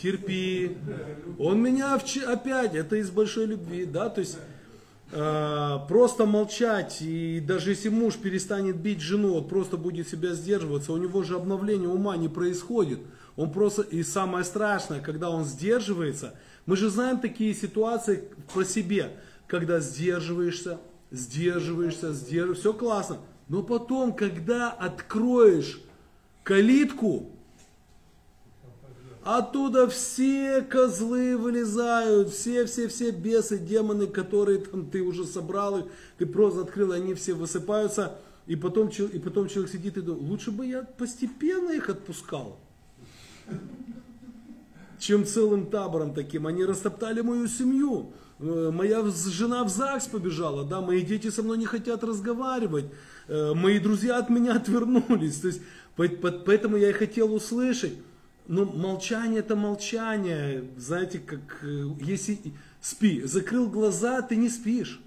Терпи. 0.00 0.76
Он 1.38 1.62
меня 1.62 1.96
вч- 1.96 2.24
опять, 2.24 2.74
это 2.74 2.96
из 2.96 3.10
большой 3.10 3.46
любви, 3.46 3.84
да, 3.84 4.08
то 4.08 4.20
есть 4.20 4.38
э, 5.12 5.78
просто 5.88 6.26
молчать, 6.26 7.02
и 7.02 7.40
даже 7.40 7.70
если 7.70 7.88
муж 7.88 8.16
перестанет 8.16 8.76
бить 8.76 9.00
жену, 9.00 9.34
вот 9.34 9.48
просто 9.48 9.76
будет 9.76 10.08
себя 10.08 10.32
сдерживаться, 10.34 10.92
у 10.92 10.96
него 10.96 11.22
же 11.22 11.36
обновление 11.36 11.88
ума 11.88 12.16
не 12.16 12.28
происходит. 12.28 13.00
Он 13.36 13.52
просто, 13.52 13.82
и 13.82 14.02
самое 14.02 14.44
страшное, 14.44 15.00
когда 15.00 15.30
он 15.30 15.44
сдерживается, 15.44 16.34
мы 16.66 16.76
же 16.76 16.90
знаем 16.90 17.18
такие 17.18 17.54
ситуации 17.54 18.24
про 18.52 18.64
себе, 18.64 19.12
когда 19.46 19.80
сдерживаешься, 19.80 20.78
сдерживаешься, 21.10 22.12
сдерживаешься, 22.12 22.60
все 22.60 22.72
классно. 22.72 23.18
Но 23.48 23.62
потом, 23.62 24.14
когда 24.14 24.70
откроешь 24.70 25.80
калитку, 26.42 27.31
Оттуда 29.24 29.88
все 29.88 30.62
козлы 30.62 31.36
вылезают, 31.36 32.30
все-все-все 32.30 33.12
бесы, 33.12 33.56
демоны, 33.58 34.08
которые 34.08 34.58
там 34.58 34.86
ты 34.90 35.00
уже 35.00 35.24
собрал, 35.24 35.78
их, 35.78 35.84
ты 36.18 36.26
просто 36.26 36.62
открыл, 36.62 36.92
и 36.92 36.96
они 36.96 37.14
все 37.14 37.34
высыпаются. 37.34 38.16
И 38.48 38.56
потом, 38.56 38.88
и 38.88 39.18
потом 39.20 39.46
человек 39.48 39.70
сидит 39.70 39.96
и 39.96 40.00
думает, 40.00 40.28
лучше 40.28 40.50
бы 40.50 40.66
я 40.66 40.82
постепенно 40.82 41.70
их 41.70 41.88
отпускал, 41.88 42.58
чем 44.98 45.24
целым 45.24 45.66
табором 45.66 46.12
таким. 46.14 46.48
Они 46.48 46.64
растоптали 46.64 47.20
мою 47.20 47.46
семью. 47.46 48.12
Э, 48.40 48.70
Моя 48.72 49.04
жена 49.04 49.62
в 49.62 49.68
ЗАГС 49.68 50.08
побежала, 50.08 50.64
да, 50.64 50.80
мои 50.80 51.02
дети 51.02 51.30
со 51.30 51.44
мной 51.44 51.58
не 51.58 51.66
хотят 51.66 52.02
разговаривать, 52.02 52.86
э, 53.28 53.54
мои 53.54 53.78
друзья 53.78 54.18
от 54.18 54.30
меня 54.30 54.56
отвернулись. 54.56 55.36
То 55.38 55.46
есть, 55.46 55.60
по- 55.94 56.08
по- 56.08 56.32
поэтому 56.32 56.76
я 56.76 56.90
и 56.90 56.92
хотел 56.92 57.32
услышать, 57.32 57.92
Ну, 58.48 58.64
молчание 58.64 59.40
это 59.40 59.54
молчание. 59.56 60.64
Знаете, 60.76 61.18
как 61.18 61.60
э, 61.62 61.88
если 62.00 62.38
спи, 62.80 63.22
закрыл 63.22 63.68
глаза, 63.68 64.20
ты 64.22 64.36
не 64.36 64.48
спишь. 64.48 65.00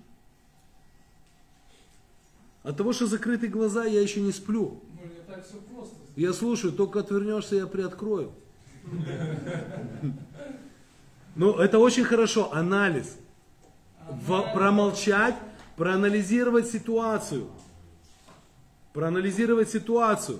От 2.63 2.77
того, 2.77 2.93
что 2.93 3.07
закрыты 3.07 3.47
глаза, 3.47 3.85
я 3.85 4.01
еще 4.01 4.21
не 4.21 4.31
сплю. 4.31 4.81
Ну, 4.93 5.05
не. 5.05 6.23
Я 6.23 6.33
слушаю, 6.33 6.71
только 6.73 7.01
отвернешься, 7.01 7.55
я 7.57 7.67
приоткрою. 7.67 8.31
Ну, 11.35 11.57
это 11.57 11.79
очень 11.79 12.05
хорошо, 12.05 12.53
анализ. 12.53 13.17
В- 14.09 14.53
промолчать, 14.53 15.35
проанализировать 15.75 16.67
ситуацию. 16.67 17.47
Проанализировать 18.93 19.69
ситуацию. 19.69 20.39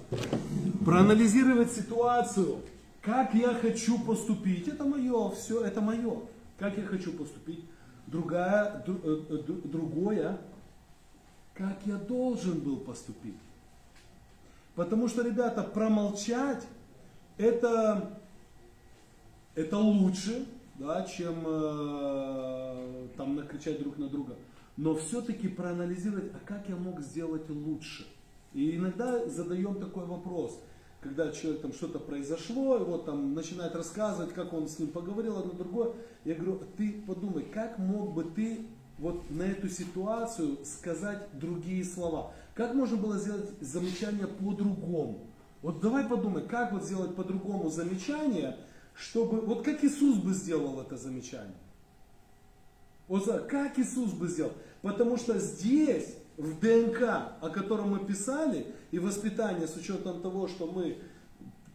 Проанализировать 0.86 1.72
ситуацию. 1.74 2.60
Как 3.06 3.36
я 3.36 3.54
хочу 3.54 4.00
поступить. 4.00 4.68
Это 4.68 4.84
мое, 4.84 5.30
все, 5.30 5.64
это 5.64 5.80
мое. 5.80 6.22
Как 6.58 6.76
я 6.78 6.84
хочу 6.84 7.14
поступить. 7.14 7.64
Другая, 8.08 8.84
дру- 8.86 9.02
э, 9.04 9.26
э, 9.30 9.38
дру- 9.48 9.68
другое, 9.68 10.40
как 11.54 11.78
я 11.86 11.98
должен 11.98 12.60
был 12.60 12.78
поступить. 12.78 13.36
Потому 14.76 15.08
что, 15.08 15.22
ребята, 15.22 15.64
промолчать 15.64 16.66
это, 17.38 18.20
это 19.54 19.78
лучше, 19.78 20.46
да, 20.76 21.04
чем 21.06 21.44
э, 21.46 23.08
там 23.18 23.36
накричать 23.36 23.82
друг 23.82 23.98
на 23.98 24.10
друга. 24.10 24.36
Но 24.78 24.96
все-таки 24.96 25.48
проанализировать, 25.48 26.32
а 26.34 26.40
как 26.46 26.68
я 26.70 26.76
мог 26.76 27.02
сделать 27.02 27.50
лучше? 27.50 28.06
И 28.54 28.76
иногда 28.78 29.26
задаем 29.28 29.76
такой 29.80 30.06
вопрос, 30.06 30.60
когда 31.06 31.32
человек 31.32 31.62
там 31.62 31.72
что-то 31.72 32.00
произошло, 32.00 32.78
и 32.78 32.84
вот 32.84 33.06
там 33.06 33.36
начинает 33.36 33.76
рассказывать, 33.76 34.34
как 34.34 34.54
он 34.54 34.68
с 34.68 34.80
ним 34.80 34.90
поговорил, 34.90 35.38
одно 35.38 35.52
другое. 35.52 35.94
Я 36.24 36.34
говорю, 36.34 36.64
ты 36.78 37.04
подумай, 37.06 37.44
как 37.44 37.78
мог 37.78 38.14
бы 38.14 38.24
ты 38.24 38.66
вот 38.98 39.30
на 39.30 39.44
эту 39.44 39.70
ситуацию 39.70 40.58
сказать 40.66 41.28
другие 41.34 41.86
слова? 41.86 42.34
Как 42.56 42.74
можно 42.74 42.98
было 42.98 43.20
сделать 43.20 43.52
замечание 43.62 44.26
по-другому? 44.26 45.28
Вот 45.62 45.80
давай 45.80 46.06
подумай, 46.06 46.42
как 46.42 46.72
вот 46.72 46.84
сделать 46.84 47.16
по-другому 47.16 47.70
замечание, 47.70 48.58
чтобы, 48.96 49.42
вот 49.42 49.64
как 49.64 49.84
Иисус 49.84 50.18
бы 50.18 50.34
сделал 50.34 50.82
это 50.82 50.98
замечание? 50.98 51.58
Вот 53.08 53.26
как 53.48 53.78
Иисус 53.78 54.12
бы 54.12 54.28
сделал? 54.28 54.54
Потому 54.82 55.18
что 55.18 55.38
здесь, 55.38 56.16
в 56.38 56.60
ДНК, 56.60 57.02
о 57.42 57.50
котором 57.50 57.92
мы 57.92 58.00
писали, 58.00 58.68
и 58.92 59.00
воспитание 59.00 59.68
с 59.68 59.76
учетом 59.76 60.22
того, 60.22 60.48
что 60.48 60.68
мы, 60.68 60.98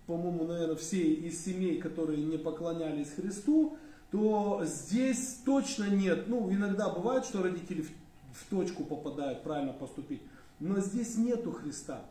по-моему, 0.07 0.45
наверное, 0.45 0.77
все 0.77 1.03
из 1.03 1.45
семей, 1.45 1.81
которые 1.81 2.23
не 2.23 2.37
поклонялись 2.37 3.11
Христу, 3.11 3.77
то 4.11 4.63
здесь 4.65 5.39
точно 5.45 5.85
нет. 5.85 6.29
Ну, 6.29 6.51
иногда 6.53 6.89
бывает, 6.91 7.25
что 7.25 7.43
родители 7.43 7.83
в, 7.83 7.91
в 8.33 8.51
точку 8.51 8.85
попадают, 8.85 9.43
правильно 9.43 9.73
поступить. 9.73 10.21
Но 10.59 10.81
здесь 10.81 11.17
нету 11.17 11.53
Христа. 11.53 12.05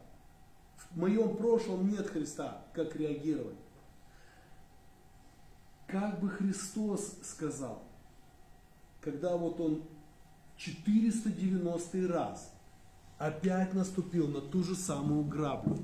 В 0.92 0.98
моем 0.98 1.36
прошлом 1.36 1.88
нет 1.90 2.08
Христа. 2.08 2.64
Как 2.74 2.96
реагировать? 2.96 3.58
Как 5.88 6.20
бы 6.20 6.30
Христос 6.30 7.16
сказал, 7.24 7.84
когда 9.02 9.36
вот 9.36 9.60
он 9.60 9.84
490 10.60 12.08
раз 12.08 12.52
опять 13.18 13.74
наступил 13.74 14.28
на 14.28 14.42
ту 14.42 14.64
же 14.64 14.76
самую 14.76 15.24
граблю. 15.24 15.78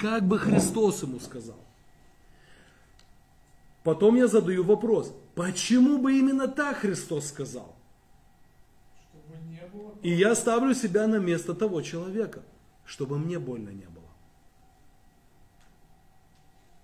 Как 0.00 0.26
бы 0.26 0.38
Христос 0.38 1.02
ему 1.02 1.20
сказал? 1.20 1.58
Потом 3.84 4.16
я 4.16 4.26
задаю 4.26 4.64
вопрос, 4.64 5.14
почему 5.34 5.98
бы 5.98 6.18
именно 6.18 6.48
так 6.48 6.78
Христос 6.78 7.28
сказал? 7.28 7.74
Было. 9.72 9.94
И 10.02 10.10
я 10.10 10.34
ставлю 10.34 10.74
себя 10.74 11.06
на 11.06 11.16
место 11.16 11.54
того 11.54 11.82
человека, 11.82 12.42
чтобы 12.84 13.18
мне 13.18 13.38
больно 13.38 13.68
не 13.68 13.84
было. 13.84 14.08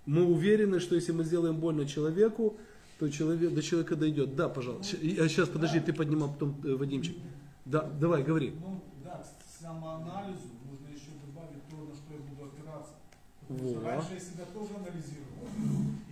Мы 0.05 0.23
уверены, 0.23 0.79
что 0.79 0.95
если 0.95 1.11
мы 1.11 1.23
сделаем 1.23 1.59
больно 1.59 1.87
человеку, 1.87 2.57
то 2.99 3.09
человек, 3.09 3.53
до 3.53 3.61
человека 3.61 3.95
дойдет. 3.95 4.35
Да, 4.35 4.47
пожалуйста. 4.49 4.97
Сейчас, 4.97 5.49
подожди, 5.49 5.79
ты 5.79 5.93
поднимал 5.93 6.29
потом 6.29 6.55
э, 6.63 6.75
Вадимчик. 6.75 7.17
Да, 7.65 7.81
давай, 7.81 8.23
говори. 8.23 8.53
Ну, 8.61 8.81
да, 9.03 9.23
к 9.23 9.61
самоанализу 9.61 10.53
нужно 10.69 10.87
еще 10.87 11.11
добавить 11.25 11.67
то, 11.69 11.75
на 11.75 11.95
что 11.95 12.13
я 12.13 12.19
буду 12.19 12.45
опираться. 12.45 12.93
Потому 13.41 13.69
что 13.69 13.79
Во. 13.79 13.89
раньше 13.89 14.13
я 14.13 14.19
себя 14.19 14.45
тоже 14.53 14.75
анализировал. 14.75 15.49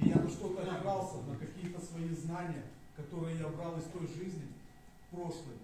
И 0.01 0.09
я 0.09 0.15
на 0.15 0.29
что-то 0.29 0.61
опирался, 0.61 1.17
на 1.29 1.35
какие-то 1.37 1.79
свои 1.79 2.09
знания, 2.09 2.65
которые 2.97 3.37
я 3.37 3.47
брал 3.47 3.77
из 3.77 3.85
той 3.85 4.07
жизни 4.07 4.49
прошлой. 5.09 5.61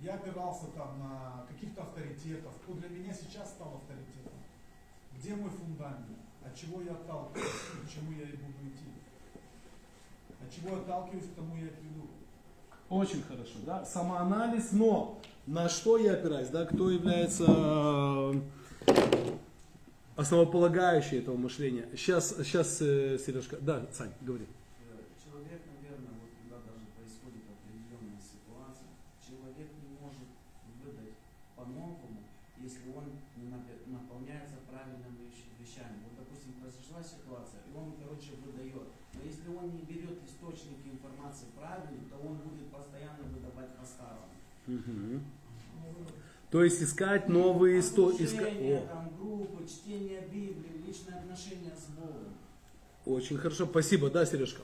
Я 0.00 0.14
опирался 0.14 0.66
там 0.76 0.98
на 0.98 1.44
каких-то 1.48 1.82
авторитетов, 1.82 2.52
кто 2.62 2.74
для 2.74 2.88
меня 2.88 3.12
сейчас 3.12 3.50
стал 3.50 3.80
авторитетом. 3.82 4.38
Где 5.18 5.34
мой 5.34 5.50
фундамент? 5.50 6.18
От 6.44 6.54
чего 6.54 6.80
я 6.82 6.92
отталкиваюсь? 6.92 7.50
К 7.84 7.90
чему 7.90 8.12
я 8.12 8.28
и 8.28 8.36
буду 8.36 8.68
идти? 8.68 8.95
От 10.46 10.54
чего 10.54 10.76
отталкиваюсь, 10.76 11.24
к 11.26 11.34
тому 11.34 11.56
я 11.56 11.64
и 11.66 11.70
приду. 11.70 12.06
Очень 12.88 13.22
хорошо, 13.22 13.54
да, 13.66 13.84
самоанализ, 13.84 14.70
но 14.70 15.18
на 15.46 15.68
что 15.68 15.98
я 15.98 16.12
опираюсь, 16.12 16.48
да, 16.50 16.66
кто 16.66 16.88
является 16.88 17.44
э, 17.48 18.34
основополагающий 20.14 21.16
этого 21.18 21.36
мышления. 21.36 21.88
Сейчас, 21.96 22.36
сейчас, 22.36 22.80
э, 22.80 23.18
Сережка, 23.18 23.56
да, 23.60 23.84
Сань, 23.92 24.12
говори. 24.20 24.46
Э, 24.86 25.02
Человек, 25.18 25.62
наверное, 25.66 26.14
вот 26.14 26.30
когда 26.38 26.62
даже 26.62 26.86
происходит 26.94 27.42
определенная 27.50 28.22
ситуация, 28.22 28.86
человек 29.26 29.66
не 29.82 29.98
может 29.98 30.28
выдать 30.78 31.18
по-новому, 31.58 32.22
если 32.62 32.86
он 32.94 33.18
не 33.34 33.50
напе- 33.50 33.82
наполняется 33.90 34.62
правильными 34.70 35.26
вещ- 35.26 35.50
вещами. 35.58 36.06
Вот, 36.06 36.22
допустим, 36.22 36.54
произошла 36.62 37.02
ситуация, 37.02 37.66
и 37.66 37.74
он, 37.74 37.98
короче, 37.98 38.38
выдает. 38.46 38.94
Но 39.16 39.22
если 39.24 39.48
он 39.48 39.72
не 39.72 39.80
берет 39.88 40.20
источники 40.28 40.92
информации 40.92 41.46
правильно, 41.56 42.04
то 42.10 42.16
он 42.20 42.36
будет 42.36 42.68
постоянно 42.68 43.24
выдавать 43.32 43.72
по-старому. 43.80 44.28
То 46.56 46.64
есть 46.64 46.82
искать 46.82 47.28
новые 47.28 47.80
источники. 47.80 48.28
Служение, 48.28 48.80
там, 48.88 49.14
группы, 49.18 49.68
чтение 49.68 50.22
Библии, 50.22 50.82
личные 50.86 51.18
отношения 51.18 51.74
с 51.76 51.90
Богом. 51.90 52.32
Очень 53.04 53.36
хорошо, 53.36 53.66
спасибо, 53.66 54.08
да, 54.08 54.24
Сережка? 54.24 54.62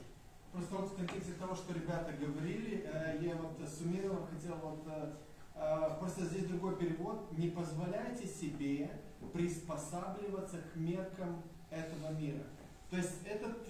Просто 0.53 0.73
вот 0.73 0.89
в 0.89 0.95
контексте 0.95 1.33
того, 1.33 1.53
что 1.53 1.71
ребята 1.71 2.11
говорили, 2.19 2.83
э, 2.83 3.19
я 3.21 3.35
вот 3.35 3.59
суммировал, 3.69 4.25
хотел 4.25 4.55
вот 4.55 4.87
э, 4.87 5.13
э, 5.53 5.99
просто 5.99 6.25
здесь 6.25 6.45
другой 6.45 6.77
перевод. 6.77 7.31
Не 7.37 7.49
позволяйте 7.49 8.25
себе 8.25 8.89
приспосабливаться 9.31 10.63
к 10.73 10.75
меркам 10.75 11.43
этого 11.69 12.11
мира. 12.19 12.41
То 12.89 12.97
есть 12.97 13.19
этот 13.23 13.69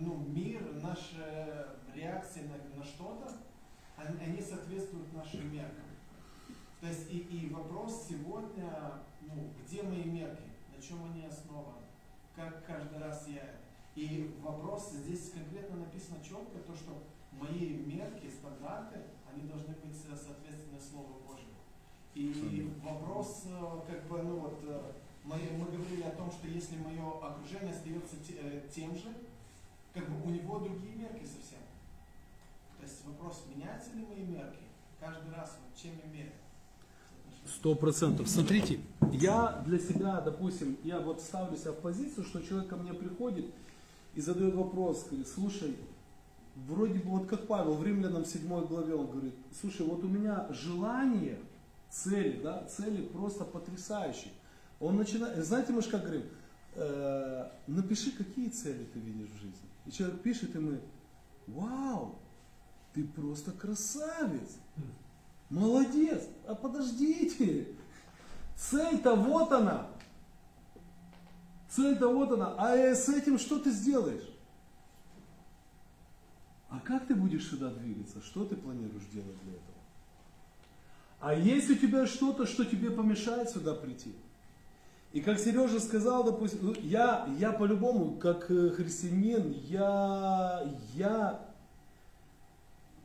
ну, 0.00 0.16
мир, 0.26 0.62
наши 0.82 1.68
реакции 1.94 2.40
на, 2.40 2.76
на 2.76 2.84
что-то, 2.84 3.30
они 3.96 4.42
соответствуют 4.42 5.12
нашим 5.12 5.52
меркам. 5.52 5.91
То 6.82 6.88
есть 6.88 7.08
и, 7.12 7.18
и 7.18 7.48
вопрос 7.50 8.06
сегодня, 8.08 8.94
ну, 9.20 9.50
где 9.64 9.84
мои 9.84 10.02
мерки, 10.02 10.42
на 10.76 10.82
чем 10.82 11.04
они 11.04 11.24
основаны, 11.24 11.78
как 12.34 12.66
каждый 12.66 12.98
раз 12.98 13.28
я 13.28 13.54
и 13.94 14.34
вопрос 14.42 14.90
здесь 14.90 15.30
конкретно 15.30 15.76
написано 15.76 16.18
четко, 16.24 16.58
то, 16.66 16.74
что 16.74 17.00
мои 17.30 17.68
мерки, 17.84 18.28
стандарты, 18.28 18.98
они 19.32 19.46
должны 19.48 19.74
быть 19.76 19.94
со- 19.94 20.16
соответственно 20.16 20.80
Слову 20.80 21.20
Божьему. 21.24 21.54
И 22.16 22.32
вопрос, 22.82 23.44
э, 23.46 23.80
как 23.86 24.02
бы, 24.08 24.20
ну 24.24 24.40
вот, 24.40 24.58
э, 24.64 24.92
мы, 25.22 25.36
мы 25.56 25.66
говорили 25.66 26.02
о 26.02 26.10
том, 26.16 26.32
что 26.32 26.48
если 26.48 26.78
мое 26.78 27.00
окружение 27.24 27.72
остается 27.72 28.16
те- 28.26 28.40
э, 28.40 28.68
тем 28.74 28.96
же, 28.96 29.14
как 29.94 30.10
бы 30.10 30.26
у 30.26 30.30
него 30.34 30.58
другие 30.58 30.96
мерки 30.96 31.24
совсем. 31.24 31.60
То 32.76 32.82
есть 32.82 33.04
вопрос, 33.06 33.44
меняются 33.54 33.92
ли 33.92 34.04
мои 34.04 34.24
мерки 34.24 34.64
каждый 34.98 35.32
раз, 35.32 35.56
вот, 35.62 35.80
чем 35.80 35.92
я 36.04 36.10
меряю. 36.10 36.32
Сто 37.56 37.74
процентов. 37.74 38.28
Смотрите, 38.28 38.80
я 39.12 39.62
для 39.66 39.78
себя, 39.78 40.20
допустим, 40.20 40.76
я 40.84 41.00
вот 41.00 41.20
ставлю 41.20 41.56
себя 41.56 41.72
в 41.72 41.80
позицию, 41.80 42.24
что 42.24 42.40
человек 42.40 42.68
ко 42.68 42.76
мне 42.76 42.94
приходит 42.94 43.46
и 44.14 44.20
задает 44.20 44.54
вопрос, 44.54 45.06
говорит, 45.08 45.28
слушай, 45.28 45.76
вроде 46.66 46.98
бы 47.00 47.10
вот 47.10 47.28
как 47.28 47.46
Павел 47.46 47.74
в 47.74 47.84
Римлянам 47.84 48.24
7 48.24 48.66
главе, 48.66 48.94
он 48.94 49.06
говорит, 49.06 49.34
слушай, 49.60 49.84
вот 49.86 50.02
у 50.02 50.08
меня 50.08 50.46
желание, 50.50 51.38
цели, 51.90 52.40
да, 52.42 52.64
цели 52.64 53.02
просто 53.02 53.44
потрясающие. 53.44 54.32
Он 54.80 54.96
начинает, 54.96 55.44
знаете, 55.44 55.72
мы 55.72 55.82
же 55.82 55.90
как 55.90 56.02
говорим, 56.02 56.24
«Э, 56.74 57.50
напиши, 57.66 58.12
какие 58.12 58.48
цели 58.48 58.86
ты 58.94 58.98
видишь 58.98 59.28
в 59.28 59.34
жизни. 59.34 59.68
И 59.84 59.90
человек 59.90 60.20
пишет, 60.22 60.56
и 60.56 60.58
мы, 60.58 60.80
вау, 61.46 62.14
ты 62.94 63.04
просто 63.04 63.52
красавец. 63.52 64.56
Молодец. 65.52 66.22
А 66.48 66.54
подождите. 66.54 67.68
Цель-то 68.56 69.14
вот 69.14 69.52
она. 69.52 69.86
Цель-то 71.68 72.08
вот 72.08 72.32
она. 72.32 72.54
А 72.58 72.74
э, 72.74 72.94
с 72.94 73.08
этим 73.08 73.38
что 73.38 73.58
ты 73.58 73.70
сделаешь? 73.70 74.32
как 76.84 77.06
ты 77.06 77.14
будешь 77.14 77.48
сюда 77.48 77.70
двигаться? 77.70 78.20
Что 78.22 78.44
ты 78.44 78.56
планируешь 78.56 79.04
делать 79.12 79.36
для 79.44 79.52
этого? 79.52 79.78
А 81.20 81.34
есть 81.34 81.70
у 81.70 81.74
тебя 81.74 82.06
что-то, 82.06 82.46
что 82.46 82.64
тебе 82.64 82.90
помешает 82.90 83.50
сюда 83.50 83.74
прийти? 83.74 84.14
И 85.12 85.20
как 85.20 85.38
Сережа 85.38 85.78
сказал, 85.78 86.24
допустим, 86.24 86.60
ну, 86.62 86.74
я, 86.80 87.28
я 87.38 87.52
по-любому, 87.52 88.16
как 88.16 88.50
э, 88.50 88.70
христианин, 88.70 89.52
я, 89.52 90.64
я 90.94 91.51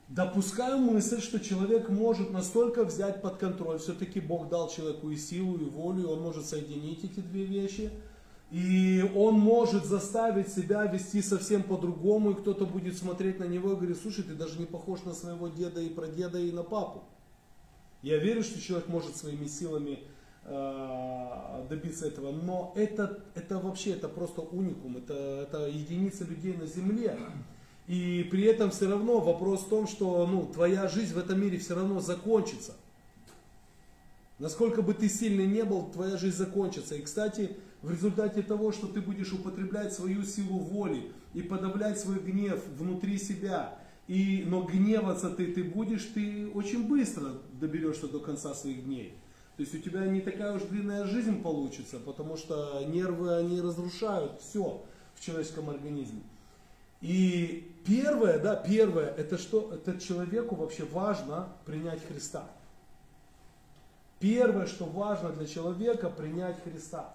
допускаю 0.09 0.77
мысль, 0.77 1.21
что 1.21 1.39
человек 1.39 1.89
может 1.89 2.31
настолько 2.31 2.83
взять 2.83 3.21
под 3.21 3.37
контроль, 3.37 3.79
все-таки 3.79 4.19
Бог 4.19 4.49
дал 4.49 4.69
человеку 4.69 5.09
и 5.09 5.17
силу, 5.17 5.57
и 5.57 5.65
волю, 5.65 6.03
и 6.03 6.05
он 6.05 6.21
может 6.21 6.45
соединить 6.45 7.03
эти 7.03 7.19
две 7.19 7.43
вещи, 7.43 7.91
и 8.49 9.03
он 9.15 9.35
может 9.35 9.85
заставить 9.85 10.47
себя 10.47 10.85
вести 10.85 11.21
совсем 11.21 11.63
по-другому, 11.63 12.31
и 12.31 12.35
кто-то 12.35 12.65
будет 12.65 12.97
смотреть 12.97 13.39
на 13.39 13.43
него 13.43 13.73
и 13.73 13.75
говорить, 13.75 14.01
слушай, 14.01 14.23
ты 14.23 14.33
даже 14.33 14.57
не 14.57 14.65
похож 14.65 15.03
на 15.03 15.13
своего 15.13 15.49
деда 15.49 15.81
и 15.81 15.89
прадеда 15.89 16.39
и 16.39 16.51
на 16.51 16.63
папу. 16.63 17.03
Я 18.01 18.17
верю, 18.17 18.43
что 18.43 18.61
человек 18.61 18.87
может 18.87 19.17
своими 19.17 19.47
силами 19.47 19.99
э, 20.45 21.65
добиться 21.69 22.07
этого, 22.07 22.31
но 22.31 22.71
это, 22.77 23.19
это 23.35 23.59
вообще 23.59 23.91
это 23.91 24.07
просто 24.07 24.39
уникум, 24.39 24.95
это, 24.95 25.13
это 25.13 25.67
единица 25.67 26.23
людей 26.23 26.55
на 26.55 26.67
земле. 26.67 27.19
И 27.87 28.27
при 28.29 28.43
этом 28.43 28.69
все 28.69 28.89
равно 28.89 29.19
вопрос 29.19 29.61
в 29.61 29.69
том, 29.69 29.87
что 29.87 30.27
ну, 30.27 30.45
твоя 30.45 30.87
жизнь 30.87 31.13
в 31.13 31.17
этом 31.17 31.41
мире 31.41 31.57
все 31.57 31.73
равно 31.73 32.01
закончится. 32.01 32.75
Насколько 34.39 34.81
бы 34.81 34.93
ты 34.93 35.09
сильный 35.09 35.47
не 35.47 35.63
был, 35.63 35.89
твоя 35.89 36.17
жизнь 36.17 36.35
закончится. 36.35 36.95
И, 36.95 37.01
кстати, 37.01 37.55
в 37.81 37.89
результате 37.89 38.43
того, 38.43 38.71
что 38.71 38.87
ты 38.87 39.01
будешь 39.01 39.31
употреблять 39.31 39.93
свою 39.93 40.23
силу 40.23 40.59
воли 40.59 41.11
и 41.33 41.41
подавлять 41.41 41.99
свой 41.99 42.19
гнев 42.19 42.61
внутри 42.77 43.17
себя, 43.17 43.79
и, 44.07 44.43
но 44.45 44.63
гневаться 44.63 45.29
ты, 45.29 45.53
ты 45.53 45.63
будешь, 45.63 46.05
ты 46.13 46.49
очень 46.53 46.87
быстро 46.87 47.33
доберешься 47.53 48.07
до 48.07 48.19
конца 48.19 48.53
своих 48.53 48.85
дней. 48.85 49.13
То 49.55 49.63
есть 49.63 49.73
у 49.73 49.79
тебя 49.79 50.05
не 50.05 50.21
такая 50.21 50.55
уж 50.55 50.63
длинная 50.63 51.05
жизнь 51.05 51.41
получится, 51.41 51.99
потому 51.99 52.37
что 52.37 52.83
нервы, 52.87 53.37
они 53.37 53.59
разрушают 53.59 54.39
все 54.39 54.83
в 55.15 55.25
человеческом 55.25 55.69
организме. 55.69 56.21
И 57.01 57.71
первое, 57.87 58.37
да, 58.37 58.55
первое, 58.55 59.07
это 59.07 59.37
что, 59.37 59.71
это 59.73 59.99
человеку 59.99 60.55
вообще 60.55 60.83
важно 60.83 61.47
принять 61.65 62.05
Христа. 62.05 62.43
Первое, 64.19 64.65
что 64.65 64.85
важно 64.85 65.29
для 65.29 65.47
человека, 65.47 66.09
принять 66.09 66.61
Христа. 66.63 67.13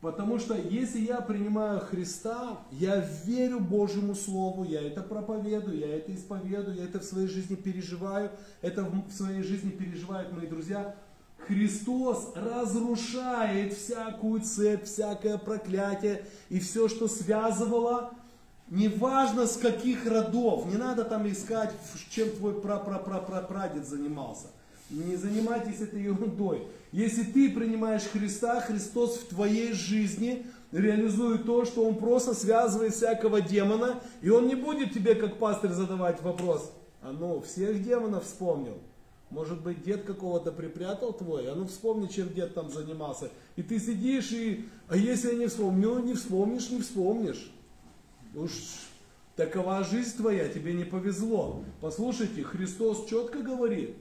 Потому 0.00 0.38
что 0.38 0.54
если 0.54 1.00
я 1.00 1.20
принимаю 1.20 1.80
Христа, 1.80 2.58
я 2.72 3.06
верю 3.24 3.60
Божьему 3.60 4.14
Слову, 4.14 4.64
я 4.64 4.80
это 4.82 5.02
проповедую, 5.02 5.78
я 5.78 5.96
это 5.96 6.14
исповедую, 6.14 6.76
я 6.76 6.84
это 6.84 7.00
в 7.00 7.04
своей 7.04 7.28
жизни 7.28 7.54
переживаю, 7.54 8.30
это 8.62 8.82
в 8.82 9.12
своей 9.12 9.42
жизни 9.42 9.70
переживают 9.70 10.32
мои 10.32 10.46
друзья. 10.46 10.96
Христос 11.46 12.32
разрушает 12.34 13.74
всякую 13.74 14.40
цепь, 14.40 14.84
всякое 14.84 15.38
проклятие 15.38 16.24
и 16.48 16.60
все, 16.60 16.88
что 16.88 17.08
связывало 17.08 18.12
Неважно 18.70 19.48
с 19.48 19.56
каких 19.56 20.06
родов, 20.06 20.66
не 20.66 20.76
надо 20.76 21.04
там 21.04 21.28
искать, 21.28 21.72
чем 22.08 22.30
твой 22.30 22.54
прадед 22.54 23.84
занимался. 23.84 24.46
Не 24.90 25.16
занимайтесь 25.16 25.80
этой 25.80 26.02
ерундой. 26.02 26.68
Если 26.92 27.24
ты 27.24 27.50
принимаешь 27.50 28.02
Христа, 28.02 28.60
Христос 28.60 29.18
в 29.18 29.28
твоей 29.28 29.72
жизни 29.72 30.46
реализует 30.70 31.46
то, 31.46 31.64
что 31.64 31.84
Он 31.84 31.96
просто 31.96 32.32
связывает 32.32 32.94
всякого 32.94 33.40
демона, 33.40 34.00
и 34.22 34.30
Он 34.30 34.46
не 34.46 34.54
будет 34.54 34.92
тебе, 34.92 35.16
как 35.16 35.38
пастырь, 35.38 35.72
задавать 35.72 36.22
вопрос. 36.22 36.72
А 37.02 37.12
ну, 37.12 37.40
всех 37.40 37.82
демонов 37.82 38.24
вспомнил. 38.24 38.78
Может 39.30 39.62
быть, 39.62 39.82
дед 39.82 40.04
какого-то 40.04 40.52
припрятал 40.52 41.12
твой, 41.12 41.50
а 41.50 41.54
ну 41.54 41.66
вспомни, 41.66 42.08
чем 42.08 42.32
дед 42.34 42.54
там 42.54 42.70
занимался. 42.70 43.30
И 43.54 43.62
ты 43.62 43.78
сидишь 43.78 44.32
и, 44.32 44.68
а 44.88 44.96
если 44.96 45.32
я 45.32 45.38
не 45.38 45.46
вспомню, 45.46 45.94
ну 45.94 46.02
не 46.02 46.14
вспомнишь, 46.14 46.70
не 46.70 46.80
вспомнишь. 46.80 47.52
Уж 48.34 48.52
такова 49.36 49.82
жизнь 49.82 50.16
твоя, 50.16 50.48
тебе 50.48 50.72
не 50.72 50.84
повезло. 50.84 51.64
Послушайте, 51.80 52.44
Христос 52.44 53.06
четко 53.08 53.40
говорит, 53.40 53.96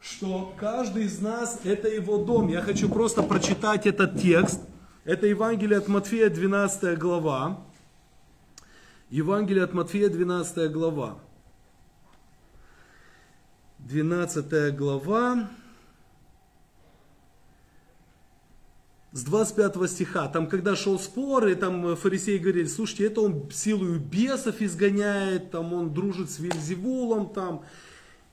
что 0.00 0.52
каждый 0.58 1.04
из 1.04 1.20
нас 1.20 1.60
это 1.64 1.88
его 1.88 2.18
дом. 2.18 2.48
Я 2.48 2.60
хочу 2.60 2.88
просто 2.88 3.22
прочитать 3.22 3.86
этот 3.86 4.20
текст. 4.20 4.60
Это 5.04 5.26
Евангелие 5.26 5.78
от 5.78 5.88
Матфея, 5.88 6.28
12 6.28 6.98
глава. 6.98 7.64
Евангелие 9.08 9.64
от 9.64 9.72
Матфея, 9.72 10.08
12 10.08 10.70
глава. 10.70 11.18
12 13.78 14.76
глава. 14.76 15.48
С 19.12 19.24
25 19.24 19.90
стиха, 19.90 20.28
там 20.28 20.46
когда 20.46 20.76
шел 20.76 20.98
спор, 20.98 21.48
и 21.48 21.54
там 21.54 21.96
фарисеи 21.96 22.38
говорили, 22.38 22.66
слушайте, 22.66 23.06
это 23.06 23.22
он 23.22 23.50
силою 23.50 23.98
бесов 23.98 24.62
изгоняет, 24.62 25.50
там 25.50 25.72
он 25.72 25.92
дружит 25.92 26.30
с 26.30 26.38
Вильзевулом, 26.38 27.30
там. 27.30 27.64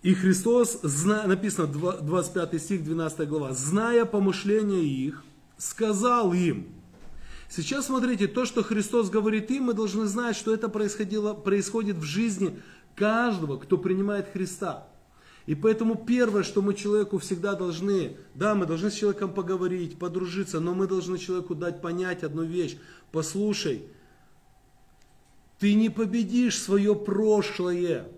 И 0.03 0.13
Христос, 0.13 0.79
написано 0.83 1.67
25 1.67 2.61
стих, 2.61 2.83
12 2.83 3.27
глава, 3.27 3.53
зная 3.53 4.05
помышления 4.05 4.83
их, 4.83 5.23
сказал 5.57 6.33
им. 6.33 6.67
Сейчас 7.49 7.87
смотрите, 7.87 8.27
то, 8.27 8.45
что 8.45 8.61
Христос 8.61 9.09
говорит 9.09 9.49
им, 9.49 9.63
мы 9.63 9.73
должны 9.73 10.05
знать, 10.05 10.35
что 10.35 10.53
это 10.53 10.69
происходило, 10.69 11.33
происходит 11.33 11.97
в 11.97 12.03
жизни 12.03 12.59
каждого, 12.95 13.57
кто 13.57 13.77
принимает 13.77 14.29
Христа. 14.31 14.87
И 15.47 15.55
поэтому 15.55 15.95
первое, 15.95 16.43
что 16.43 16.61
мы 16.61 16.73
человеку 16.73 17.17
всегда 17.19 17.55
должны, 17.55 18.17
да, 18.35 18.53
мы 18.53 18.65
должны 18.65 18.91
с 18.91 18.95
человеком 18.95 19.33
поговорить, 19.33 19.97
подружиться, 19.97 20.59
но 20.59 20.75
мы 20.75 20.87
должны 20.87 21.17
человеку 21.17 21.55
дать 21.55 21.81
понять 21.81 22.23
одну 22.23 22.43
вещь. 22.43 22.77
Послушай, 23.13 23.83
ты 25.57 25.73
не 25.73 25.89
победишь 25.89 26.59
свое 26.59 26.93
прошлое. 26.95 28.09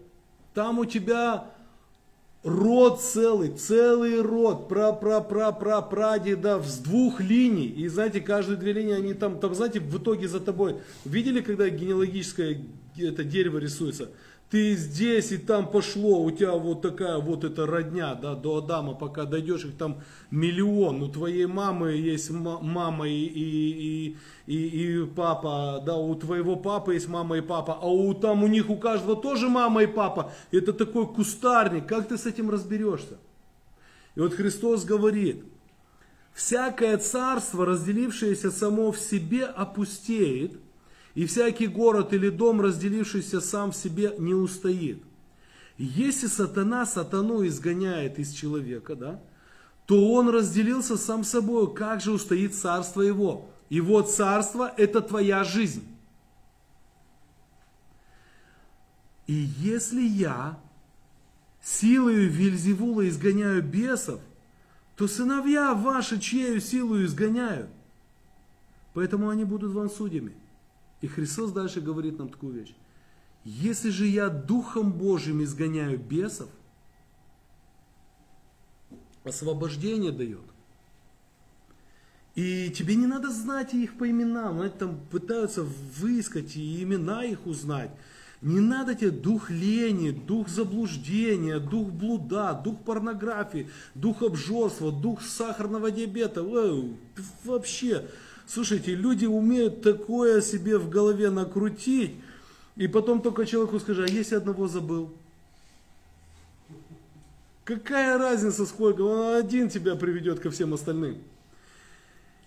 Там 0.55 0.79
у 0.79 0.85
тебя 0.85 1.51
род 2.41 2.99
целый, 2.99 3.51
целый 3.51 4.21
род, 4.21 4.67
пра 4.67 4.91
пра 4.91 5.21
пра 5.21 5.51
пра 5.51 5.81
прадедов 5.81 6.65
с 6.65 6.79
двух 6.79 7.21
линий. 7.21 7.67
И 7.67 7.87
знаете, 7.89 8.21
каждые 8.21 8.57
две 8.57 8.73
линии, 8.73 8.95
они 8.95 9.13
там, 9.13 9.39
там, 9.39 9.53
знаете, 9.53 9.79
в 9.79 9.97
итоге 10.01 10.27
за 10.27 10.39
тобой. 10.39 10.77
Видели, 11.05 11.41
когда 11.41 11.69
генеалогическое 11.69 12.59
это 12.97 13.23
дерево 13.23 13.59
рисуется? 13.59 14.09
Ты 14.49 14.75
здесь 14.75 15.31
и 15.31 15.37
там 15.37 15.69
пошло, 15.69 16.23
у 16.23 16.31
тебя 16.31 16.53
вот 16.53 16.81
такая 16.81 17.19
вот 17.19 17.43
эта 17.43 17.67
родня, 17.67 18.15
да, 18.15 18.33
до 18.33 18.57
Адама, 18.57 18.95
пока 18.95 19.25
дойдешь, 19.25 19.63
их 19.63 19.77
там 19.77 20.01
миллион, 20.31 21.03
у 21.03 21.07
твоей 21.07 21.45
мамы 21.45 21.91
есть 21.91 22.31
мама 22.31 23.07
и, 23.07 23.25
и, 23.25 24.17
и, 24.47 24.55
и, 24.55 25.05
папа, 25.05 25.83
да, 25.85 25.97
у 25.97 26.15
твоего 26.15 26.55
папы 26.55 26.95
есть 26.95 27.07
мама 27.07 27.37
и 27.37 27.41
папа, 27.41 27.77
а 27.79 27.87
у 27.87 28.11
там 28.15 28.43
у 28.43 28.47
них 28.47 28.71
у 28.71 28.77
каждого 28.77 29.15
тоже 29.15 29.49
мама 29.49 29.83
и 29.83 29.87
папа, 29.87 30.31
это 30.51 30.73
такой 30.73 31.05
кустарник, 31.05 31.85
как 31.85 32.07
ты 32.07 32.17
с 32.17 32.25
этим 32.25 32.49
разберешься? 32.49 33.19
И 34.15 34.19
вот 34.19 34.33
Христос 34.33 34.83
говорит, 34.83 35.43
всякое 36.33 36.97
царство, 36.97 37.67
разделившееся 37.67 38.49
само 38.49 38.91
в 38.91 38.97
себе, 38.97 39.45
опустеет– 39.45 40.53
и 41.15 41.25
всякий 41.25 41.67
город 41.67 42.13
или 42.13 42.29
дом, 42.29 42.61
разделившийся 42.61 43.41
сам 43.41 43.71
в 43.71 43.75
себе, 43.75 44.15
не 44.17 44.33
устоит. 44.33 45.03
Если 45.77 46.27
сатана 46.27 46.85
сатану 46.85 47.45
изгоняет 47.45 48.19
из 48.19 48.31
человека, 48.31 48.95
да, 48.95 49.21
то 49.85 50.11
он 50.13 50.29
разделился 50.29 50.97
сам 50.97 51.23
собой. 51.23 51.73
Как 51.73 52.01
же 52.01 52.11
устоит 52.11 52.53
царство 52.53 53.01
его? 53.01 53.49
Его 53.69 54.01
царство– 54.01 54.71
это 54.77 55.01
твоя 55.01 55.43
жизнь. 55.43 55.83
И 59.25 59.33
если 59.33 60.01
я 60.01 60.59
силою 61.61 62.29
Вильзевула 62.29 63.07
изгоняю 63.07 63.63
бесов, 63.63 64.19
то 64.95 65.07
сыновья 65.07 65.73
ваши 65.73 66.19
чьею 66.19 66.59
силою 66.59 67.05
изгоняют. 67.05 67.69
Поэтому 68.93 69.29
они 69.29 69.45
будут 69.45 69.71
вам 69.71 69.89
судьями. 69.89 70.33
И 71.01 71.07
Христос 71.07 71.51
дальше 71.51 71.81
говорит 71.81 72.19
нам 72.19 72.29
такую 72.29 72.53
вещь. 72.53 72.75
Если 73.43 73.89
же 73.89 74.05
я 74.05 74.29
Духом 74.29 74.91
Божьим 74.91 75.43
изгоняю 75.43 75.97
бесов, 75.97 76.49
освобождение 79.23 80.11
дает. 80.11 80.41
И 82.35 82.69
тебе 82.69 82.95
не 82.95 83.07
надо 83.07 83.31
знать 83.31 83.73
их 83.73 83.97
по 83.97 84.09
именам. 84.09 84.61
Они 84.61 84.69
там 84.69 84.99
пытаются 85.09 85.63
выискать 85.63 86.55
и 86.55 86.83
имена 86.83 87.23
их 87.23 87.45
узнать. 87.45 87.91
Не 88.41 88.61
надо 88.61 88.95
тебе 88.95 89.11
дух 89.11 89.49
лени, 89.49 90.11
дух 90.11 90.47
заблуждения, 90.47 91.59
дух 91.59 91.89
блуда, 91.89 92.53
дух 92.53 92.81
порнографии, 92.85 93.69
дух 93.95 94.21
обжорства, 94.21 94.91
дух 94.91 95.21
сахарного 95.21 95.91
диабета. 95.91 96.45
Вообще, 97.43 98.07
Слушайте, 98.51 98.95
люди 98.95 99.27
умеют 99.27 99.83
такое 99.83 100.41
себе 100.41 100.79
в 100.79 100.89
голове 100.89 101.29
накрутить, 101.29 102.15
И 102.75 102.87
потом 102.87 103.21
только 103.21 103.45
человеку 103.45 103.79
скажи, 103.79 104.03
а 104.03 104.07
если 104.07 104.35
одного 104.35 104.67
забыл? 104.67 105.13
Какая 107.63 108.17
разница 108.17 108.65
сколько? 108.65 109.01
Он 109.01 109.35
один 109.35 109.69
тебя 109.69 109.95
приведет 109.95 110.39
ко 110.39 110.49
всем 110.49 110.73
остальным. 110.73 111.19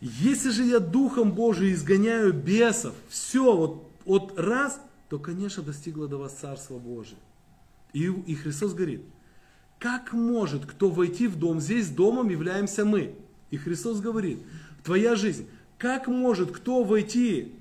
Если 0.00 0.50
же 0.50 0.64
я 0.64 0.80
Духом 0.80 1.30
Божиим 1.30 1.74
изгоняю 1.74 2.32
бесов, 2.32 2.94
все, 3.08 3.54
вот, 3.54 3.88
вот 4.04 4.36
раз, 4.36 4.80
то, 5.08 5.20
конечно, 5.20 5.62
достигло 5.62 6.08
до 6.08 6.16
вас 6.16 6.32
Царство 6.32 6.78
Божие. 6.78 7.18
И, 7.92 8.06
и 8.06 8.34
Христос 8.34 8.74
говорит, 8.74 9.02
как 9.78 10.12
может 10.12 10.66
кто 10.66 10.90
войти 10.90 11.28
в 11.28 11.38
дом? 11.38 11.60
Здесь 11.60 11.90
домом 11.90 12.28
являемся 12.28 12.84
мы. 12.84 13.14
И 13.50 13.56
Христос 13.56 14.00
говорит, 14.00 14.38
твоя 14.82 15.14
жизнь, 15.14 15.46
как 15.82 16.06
может 16.06 16.52
кто 16.52 16.84
войти 16.84 17.56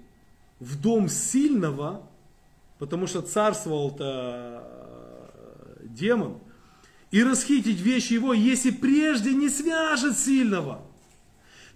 в 0.60 0.80
дом 0.80 1.10
сильного, 1.10 2.04
потому 2.78 3.08
что 3.08 3.24
царствовал-то 3.24 4.64
э, 4.64 5.86
демон, 5.86 6.38
и 7.10 7.24
расхитить 7.24 7.82
вещи 7.82 8.14
его, 8.14 8.32
если 8.32 8.70
прежде 8.70 9.34
не 9.34 9.50
свяжет 9.50 10.20
сильного. 10.20 10.84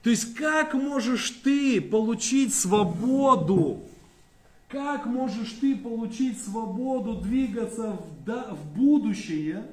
То 0.04 0.12
есть 0.12 0.36
как 0.36 0.76
можешь 0.76 1.32
ты 1.32 1.82
получить 1.82 2.54
свободу? 2.54 3.82
Как 4.70 5.08
можешь 5.08 5.54
ты 5.60 5.76
получить 5.76 6.40
свободу 6.40 7.22
двигаться 7.22 7.98
в, 8.24 8.78
будущее, 8.78 9.66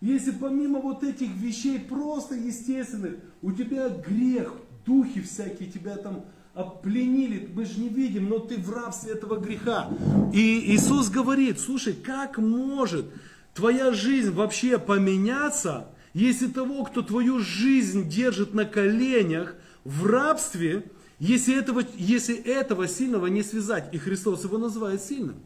если 0.00 0.30
помимо 0.30 0.78
вот 0.78 1.02
этих 1.02 1.34
вещей 1.34 1.80
просто 1.80 2.36
естественных, 2.36 3.16
у 3.42 3.50
тебя 3.50 3.88
грех, 3.88 4.54
духи 4.88 5.20
всякие 5.20 5.70
тебя 5.70 5.96
там 5.96 6.24
опленили, 6.54 7.48
мы 7.54 7.64
же 7.66 7.78
не 7.78 7.88
видим, 7.88 8.28
но 8.28 8.38
ты 8.38 8.56
в 8.56 8.70
рабстве 8.70 9.12
этого 9.12 9.38
греха. 9.38 9.88
И 10.32 10.74
Иисус 10.74 11.08
говорит, 11.10 11.60
слушай, 11.60 11.92
как 11.92 12.38
может 12.38 13.06
твоя 13.54 13.92
жизнь 13.92 14.32
вообще 14.32 14.78
поменяться, 14.78 15.86
если 16.14 16.48
того, 16.48 16.84
кто 16.84 17.02
твою 17.02 17.38
жизнь 17.38 18.08
держит 18.08 18.54
на 18.54 18.64
коленях 18.64 19.54
в 19.84 20.06
рабстве, 20.06 20.90
если 21.20 21.56
этого, 21.56 21.84
если 21.96 22.34
этого 22.34 22.88
сильного 22.88 23.26
не 23.26 23.42
связать, 23.42 23.94
и 23.94 23.98
Христос 23.98 24.44
его 24.44 24.58
называет 24.58 25.02
сильным. 25.02 25.36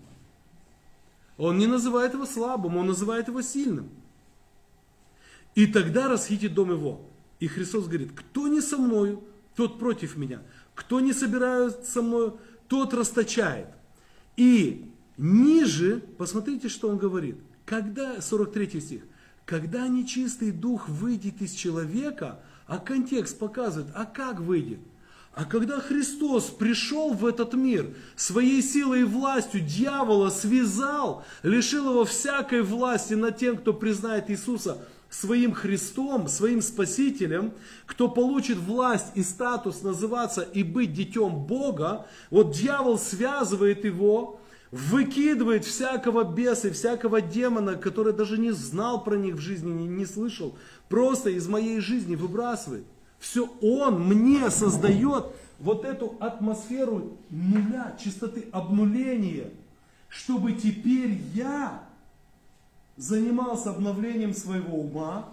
Он 1.36 1.58
не 1.58 1.66
называет 1.66 2.14
его 2.14 2.26
слабым, 2.26 2.76
он 2.76 2.86
называет 2.86 3.28
его 3.28 3.42
сильным. 3.42 3.88
И 5.54 5.66
тогда 5.66 6.08
расхитит 6.08 6.54
дом 6.54 6.70
его. 6.70 7.00
И 7.40 7.48
Христос 7.48 7.86
говорит, 7.86 8.12
кто 8.14 8.46
не 8.48 8.60
со 8.60 8.78
мною, 8.78 9.24
тот 9.54 9.78
против 9.78 10.16
меня. 10.16 10.42
Кто 10.74 11.00
не 11.00 11.12
собирается 11.12 11.90
со 11.90 12.02
мною, 12.02 12.38
тот 12.68 12.94
расточает. 12.94 13.68
И 14.36 14.90
ниже, 15.16 16.02
посмотрите, 16.18 16.68
что 16.68 16.88
он 16.88 16.98
говорит– 16.98 17.36
когда, 17.64 18.20
43 18.20 18.80
стих, 18.80 19.02
когда 19.44 19.88
нечистый 19.88 20.50
дух 20.50 20.88
выйдет 20.88 21.40
из 21.40 21.52
человека, 21.52 22.40
а 22.66 22.78
контекст 22.78 23.38
показывает, 23.38 23.90
а 23.94 24.04
как 24.04 24.40
выйдет? 24.40 24.80
А 25.34 25.46
когда 25.46 25.80
Христос 25.80 26.50
пришел 26.50 27.14
в 27.14 27.24
этот 27.24 27.54
мир, 27.54 27.94
своей 28.16 28.62
силой 28.62 29.00
и 29.00 29.04
властью 29.04 29.62
дьявола 29.62 30.28
связал, 30.28 31.24
лишил 31.42 31.90
его 31.90 32.04
всякой 32.04 32.60
власти 32.60 33.14
над 33.14 33.38
тем, 33.38 33.56
кто 33.56 33.72
признает 33.72 34.30
Иисуса 34.30 34.84
своим 35.12 35.52
Христом, 35.52 36.26
своим 36.26 36.62
Спасителем, 36.62 37.52
кто 37.84 38.08
получит 38.08 38.56
власть 38.56 39.08
и 39.14 39.22
статус 39.22 39.82
называться 39.82 40.40
и 40.40 40.62
быть 40.62 40.94
детем 40.94 41.44
Бога, 41.44 42.06
вот 42.30 42.52
дьявол 42.52 42.98
связывает 42.98 43.84
его, 43.84 44.40
выкидывает 44.70 45.66
всякого 45.66 46.24
беса 46.24 46.68
и 46.68 46.72
всякого 46.72 47.20
демона, 47.20 47.74
который 47.74 48.14
даже 48.14 48.38
не 48.38 48.52
знал 48.52 49.04
про 49.04 49.16
них 49.16 49.34
в 49.34 49.40
жизни, 49.40 49.70
не, 49.70 49.86
не 49.86 50.06
слышал, 50.06 50.56
просто 50.88 51.28
из 51.28 51.46
моей 51.46 51.80
жизни 51.80 52.16
выбрасывает. 52.16 52.86
Все 53.18 53.48
он 53.60 54.02
мне 54.08 54.50
создает 54.50 55.26
вот 55.58 55.84
эту 55.84 56.16
атмосферу 56.20 57.18
нуля, 57.28 57.96
чистоты, 58.02 58.46
обнуления, 58.50 59.50
чтобы 60.08 60.54
теперь 60.54 61.20
я 61.34 61.82
занимался 62.96 63.70
обновлением 63.70 64.34
своего 64.34 64.78
ума, 64.78 65.32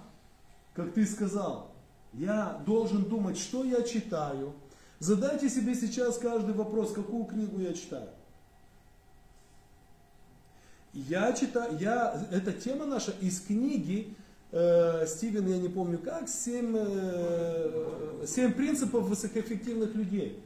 как 0.74 0.94
ты 0.94 1.06
сказал, 1.06 1.72
я 2.14 2.62
должен 2.66 3.04
думать, 3.04 3.38
что 3.38 3.64
я 3.64 3.84
читаю. 3.84 4.54
Задайте 5.00 5.50
себе 5.50 5.76
сейчас 5.76 6.18
каждый 6.18 6.54
вопрос, 6.54 6.92
какую 6.94 7.26
книгу 7.26 7.60
я 7.60 7.74
читаю. 7.74 8.10
Я 10.94 11.34
читаю, 11.34 11.78
я, 11.80 12.28
эта 12.32 12.52
тема 12.52 12.86
наша 12.86 13.12
из 13.22 13.40
книги 13.42 14.16
э, 14.52 15.06
Стивен, 15.06 15.48
я 15.48 15.58
не 15.58 15.70
помню 15.70 16.00
как, 16.00 16.28
семь, 16.28 16.76
э, 16.76 18.26
семь 18.28 18.54
принципов 18.54 19.04
высокоэффективных 19.08 19.94
людей. 19.94 20.44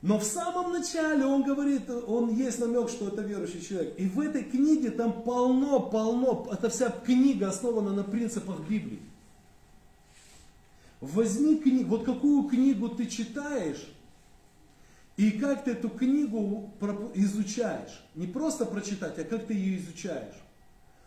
Но 0.00 0.18
в 0.18 0.24
самом 0.24 0.72
начале 0.72 1.24
он 1.24 1.42
говорит, 1.42 1.90
он 1.90 2.32
есть 2.34 2.60
намек, 2.60 2.88
что 2.88 3.08
это 3.08 3.22
верующий 3.22 3.60
человек. 3.60 3.94
И 3.98 4.06
в 4.06 4.20
этой 4.20 4.44
книге 4.44 4.90
там 4.90 5.22
полно, 5.22 5.80
полно, 5.80 6.48
эта 6.52 6.68
вся 6.68 6.90
книга 6.90 7.48
основана 7.48 7.92
на 7.92 8.04
принципах 8.04 8.60
Библии. 8.60 9.00
Возьми 11.00 11.56
книгу, 11.56 11.96
вот 11.96 12.04
какую 12.04 12.44
книгу 12.44 12.88
ты 12.88 13.06
читаешь, 13.06 13.88
и 15.16 15.32
как 15.32 15.64
ты 15.64 15.72
эту 15.72 15.88
книгу 15.88 16.72
изучаешь. 17.14 18.04
Не 18.14 18.28
просто 18.28 18.66
прочитать, 18.66 19.18
а 19.18 19.24
как 19.24 19.46
ты 19.46 19.54
ее 19.54 19.78
изучаешь. 19.78 20.36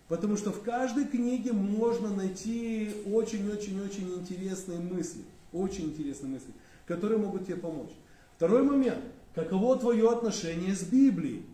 Потому 0.09 0.35
что 0.35 0.51
в 0.51 0.61
каждой 0.63 1.05
книге 1.05 1.53
можно 1.53 2.13
найти 2.13 2.93
очень-очень-очень 3.05 4.13
интересные 4.15 4.79
мысли. 4.79 5.21
Очень 5.53 5.85
интересные 5.85 6.33
мысли, 6.33 6.51
которые 6.85 7.19
могут 7.19 7.45
тебе 7.45 7.55
помочь. 7.55 7.91
Второй 8.41 8.63
момент. 8.63 9.03
Каково 9.35 9.77
твое 9.77 10.09
отношение 10.09 10.73
с 10.73 10.81
Библией? 10.81 11.45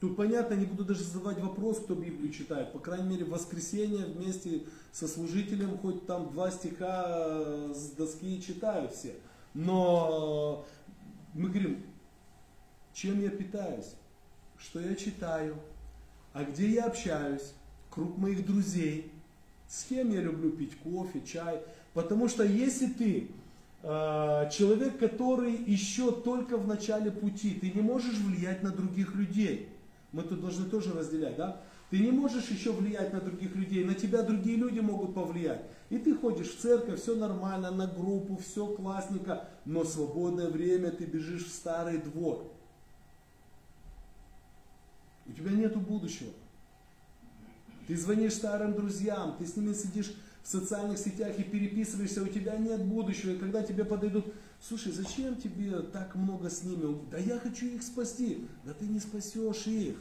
Тут 0.00 0.18
понятно, 0.18 0.52
не 0.52 0.66
буду 0.66 0.84
даже 0.84 1.02
задавать 1.02 1.40
вопрос, 1.40 1.78
кто 1.78 1.94
Библию 1.94 2.30
читает. 2.30 2.74
По 2.74 2.78
крайней 2.78 3.08
мере, 3.08 3.24
в 3.24 3.30
воскресенье 3.30 4.04
вместе 4.04 4.64
со 4.92 5.08
служителем 5.08 5.78
хоть 5.78 6.06
там 6.06 6.30
два 6.30 6.50
стиха 6.50 7.72
с 7.72 7.92
доски 7.92 8.38
читают 8.42 8.92
все. 8.92 9.14
Но 9.54 10.66
мы 11.32 11.48
говорим, 11.48 11.82
чем 12.92 13.22
я 13.22 13.30
питаюсь, 13.30 13.94
что 14.58 14.80
я 14.80 14.94
читаю, 14.96 15.56
а 16.34 16.44
где 16.44 16.68
я 16.68 16.84
общаюсь, 16.84 17.54
круг 17.88 18.18
моих 18.18 18.44
друзей, 18.44 19.10
с 19.66 19.84
кем 19.84 20.12
я 20.12 20.20
люблю 20.20 20.50
пить 20.50 20.76
кофе, 20.80 21.22
чай. 21.22 21.62
Потому 21.94 22.28
что 22.28 22.44
если 22.44 22.88
ты 22.88 23.30
человек, 23.84 24.98
который 24.98 25.52
еще 25.54 26.10
только 26.10 26.56
в 26.56 26.66
начале 26.66 27.10
пути, 27.10 27.54
ты 27.54 27.70
не 27.70 27.82
можешь 27.82 28.16
влиять 28.16 28.62
на 28.62 28.70
других 28.70 29.14
людей. 29.14 29.68
Мы 30.12 30.22
тут 30.22 30.40
должны 30.40 30.70
тоже 30.70 30.92
разделять, 30.92 31.36
да? 31.36 31.60
Ты 31.90 31.98
не 31.98 32.10
можешь 32.10 32.48
еще 32.48 32.72
влиять 32.72 33.12
на 33.12 33.20
других 33.20 33.54
людей, 33.54 33.84
на 33.84 33.94
тебя 33.94 34.22
другие 34.22 34.56
люди 34.56 34.80
могут 34.80 35.14
повлиять. 35.14 35.62
И 35.90 35.98
ты 35.98 36.14
ходишь 36.14 36.48
в 36.48 36.58
церковь, 36.58 37.00
все 37.00 37.14
нормально, 37.14 37.70
на 37.70 37.86
группу, 37.86 38.36
все 38.36 38.66
классненько, 38.66 39.48
но 39.66 39.84
свободное 39.84 40.48
время 40.48 40.90
ты 40.90 41.04
бежишь 41.04 41.44
в 41.44 41.52
старый 41.52 41.98
двор. 41.98 42.50
У 45.26 45.32
тебя 45.32 45.50
нету 45.50 45.78
будущего. 45.78 46.30
Ты 47.86 47.96
звонишь 47.96 48.34
старым 48.34 48.72
друзьям, 48.72 49.36
ты 49.38 49.46
с 49.46 49.56
ними 49.56 49.74
сидишь 49.74 50.14
в 50.44 50.48
социальных 50.48 50.98
сетях 50.98 51.38
и 51.38 51.42
переписываешься, 51.42 52.22
у 52.22 52.28
тебя 52.28 52.56
нет 52.58 52.84
будущего. 52.84 53.30
И 53.30 53.38
когда 53.38 53.62
тебе 53.62 53.84
подойдут, 53.84 54.26
слушай, 54.60 54.92
зачем 54.92 55.36
тебе 55.36 55.80
так 55.80 56.14
много 56.14 56.50
с 56.50 56.62
ними? 56.62 56.98
Да 57.10 57.16
я 57.16 57.38
хочу 57.38 57.66
их 57.66 57.82
спасти. 57.82 58.46
Да 58.64 58.74
ты 58.74 58.86
не 58.86 59.00
спасешь 59.00 59.66
их. 59.66 59.96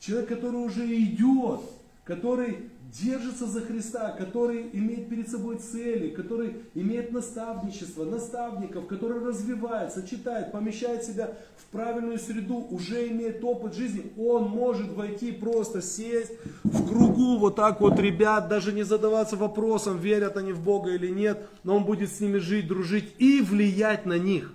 Человек, 0.00 0.28
который 0.28 0.56
уже 0.56 0.84
идет, 1.00 1.60
который 2.04 2.70
держится 3.02 3.46
за 3.46 3.60
Христа, 3.60 4.10
который 4.12 4.70
имеет 4.72 5.08
перед 5.08 5.28
собой 5.28 5.56
цели, 5.56 6.10
который 6.10 6.56
имеет 6.74 7.10
наставничество, 7.10 8.04
наставников, 8.04 8.86
который 8.86 9.24
развивается, 9.24 10.06
читает, 10.06 10.52
помещает 10.52 11.02
себя 11.02 11.36
в 11.56 11.64
правильную 11.72 12.18
среду, 12.18 12.66
уже 12.70 13.08
имеет 13.08 13.42
опыт 13.42 13.74
жизни, 13.74 14.12
он 14.16 14.44
может 14.44 14.92
войти 14.92 15.32
просто 15.32 15.82
сесть 15.82 16.32
в 16.62 16.88
кругу 16.88 17.38
вот 17.38 17.56
так 17.56 17.80
вот 17.80 17.98
ребят, 17.98 18.48
даже 18.48 18.72
не 18.72 18.84
задаваться 18.84 19.36
вопросом, 19.36 19.98
верят 19.98 20.36
они 20.36 20.52
в 20.52 20.62
Бога 20.62 20.90
или 20.92 21.08
нет, 21.08 21.48
но 21.64 21.76
он 21.76 21.84
будет 21.84 22.12
с 22.12 22.20
ними 22.20 22.38
жить, 22.38 22.68
дружить 22.68 23.14
и 23.18 23.40
влиять 23.40 24.06
на 24.06 24.18
них. 24.18 24.52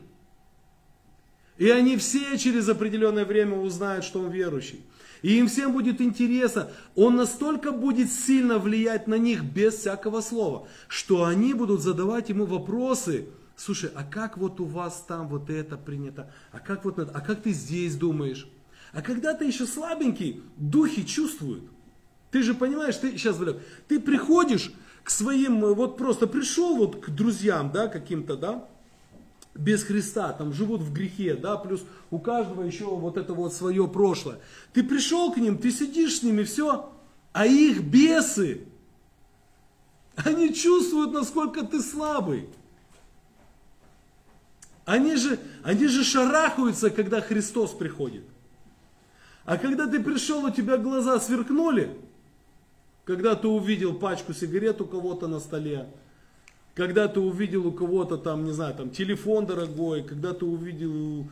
И 1.58 1.70
они 1.70 1.98
все 1.98 2.38
через 2.38 2.70
определенное 2.70 3.26
время 3.26 3.58
узнают, 3.58 4.06
что 4.06 4.22
он 4.22 4.32
верующий. 4.32 4.82
И 5.22 5.38
им 5.38 5.48
всем 5.48 5.74
будет 5.74 6.02
интересно. 6.02 6.70
Он 6.96 7.16
настолько 7.16 7.72
будет 7.72 8.12
сильно 8.12 8.58
влиять 8.58 9.08
на 9.08 9.16
них 9.16 9.44
без 9.44 9.76
всякого 9.76 10.22
слова, 10.22 10.68
что 10.88 11.26
они 11.26 11.54
будут 11.54 11.82
задавать 11.82 12.30
ему 12.30 12.46
вопросы. 12.46 13.28
Слушай, 13.56 13.92
а 13.94 14.04
как 14.04 14.38
вот 14.38 14.60
у 14.62 14.66
вас 14.66 15.04
там 15.08 15.28
вот 15.28 15.50
это 15.50 15.76
принято? 15.78 16.32
А 16.52 16.60
как 16.60 16.86
вот 16.86 17.00
а 17.00 17.22
как 17.22 17.42
ты 17.42 17.52
здесь 17.52 17.96
думаешь? 17.96 18.48
А 18.94 19.02
когда 19.02 19.34
ты 19.34 19.46
еще 19.46 19.66
слабенький, 19.66 20.42
духи 20.56 21.06
чувствуют. 21.06 21.64
Ты 22.32 22.44
же 22.44 22.54
понимаешь, 22.54 22.96
ты 22.96 23.12
сейчас, 23.12 23.38
Валек, 23.38 23.58
ты 23.88 24.00
приходишь 24.00 24.72
к 25.04 25.10
своим, 25.10 25.66
э, 25.66 25.74
вот 25.74 25.98
просто 25.98 26.28
пришел 26.28 26.78
вот 26.78 27.04
к 27.04 27.10
друзьям, 27.10 27.72
да, 27.72 27.88
каким-то, 27.88 28.36
да, 28.36 28.68
без 29.60 29.84
Христа, 29.84 30.32
там 30.34 30.54
живут 30.54 30.82
в 30.82 30.94
грехе, 30.94 31.36
да, 31.36 31.58
плюс 31.58 31.84
у 32.10 32.20
каждого 32.20 32.64
еще 32.64 32.86
вот 32.86 33.18
это 33.18 33.34
вот 33.34 33.54
свое 33.54 33.88
прошлое. 33.88 34.40
Ты 34.74 34.84
пришел 34.84 35.32
к 35.32 35.38
ним, 35.38 35.58
ты 35.58 35.72
сидишь 35.72 36.20
с 36.20 36.24
ними, 36.24 36.44
все, 36.44 36.92
а 37.34 37.46
их 37.46 37.84
бесы, 37.84 38.62
они 40.16 40.54
чувствуют, 40.54 41.12
насколько 41.12 41.64
ты 41.64 41.82
слабый. 41.82 42.50
Они 44.86 45.16
же, 45.16 45.40
они 45.64 45.88
же 45.88 46.04
шарахаются, 46.04 46.90
когда 46.90 47.22
Христос 47.22 47.72
приходит. 47.72 48.24
А 49.46 49.58
когда 49.58 49.88
ты 49.88 50.02
пришел, 50.02 50.44
у 50.46 50.50
тебя 50.50 50.78
глаза 50.78 51.20
сверкнули, 51.20 51.96
когда 53.06 53.36
ты 53.36 53.48
увидел 53.48 53.94
пачку 53.94 54.34
сигарет 54.34 54.82
у 54.82 54.86
кого-то 54.86 55.28
на 55.28 55.40
столе, 55.40 55.88
когда 56.80 57.10
ты 57.10 57.20
увидел 57.20 57.68
у 57.68 57.74
кого-то 57.74 58.18
там, 58.18 58.46
не 58.46 58.54
знаю, 58.54 58.74
там 58.74 58.90
телефон 58.90 59.46
дорогой, 59.46 60.02
когда 60.02 60.34
ты 60.34 60.46
увидел 60.46 61.28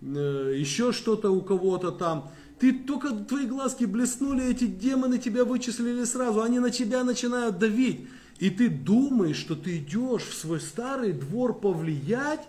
э, 0.00 0.54
еще 0.56 0.92
что-то 0.92 1.32
у 1.32 1.42
кого-то 1.42 1.90
там, 1.90 2.30
ты 2.60 2.72
только 2.72 3.10
твои 3.10 3.46
глазки 3.46 3.84
блеснули, 3.84 4.48
эти 4.48 4.68
демоны 4.68 5.18
тебя 5.18 5.44
вычислили 5.44 6.04
сразу, 6.04 6.40
они 6.40 6.60
на 6.60 6.70
тебя 6.70 7.02
начинают 7.02 7.58
давить. 7.58 8.06
И 8.38 8.48
ты 8.48 8.68
думаешь, 8.68 9.38
что 9.38 9.56
ты 9.56 9.78
идешь 9.78 10.22
в 10.22 10.34
свой 10.34 10.60
старый 10.60 11.12
двор 11.12 11.58
повлиять, 11.58 12.46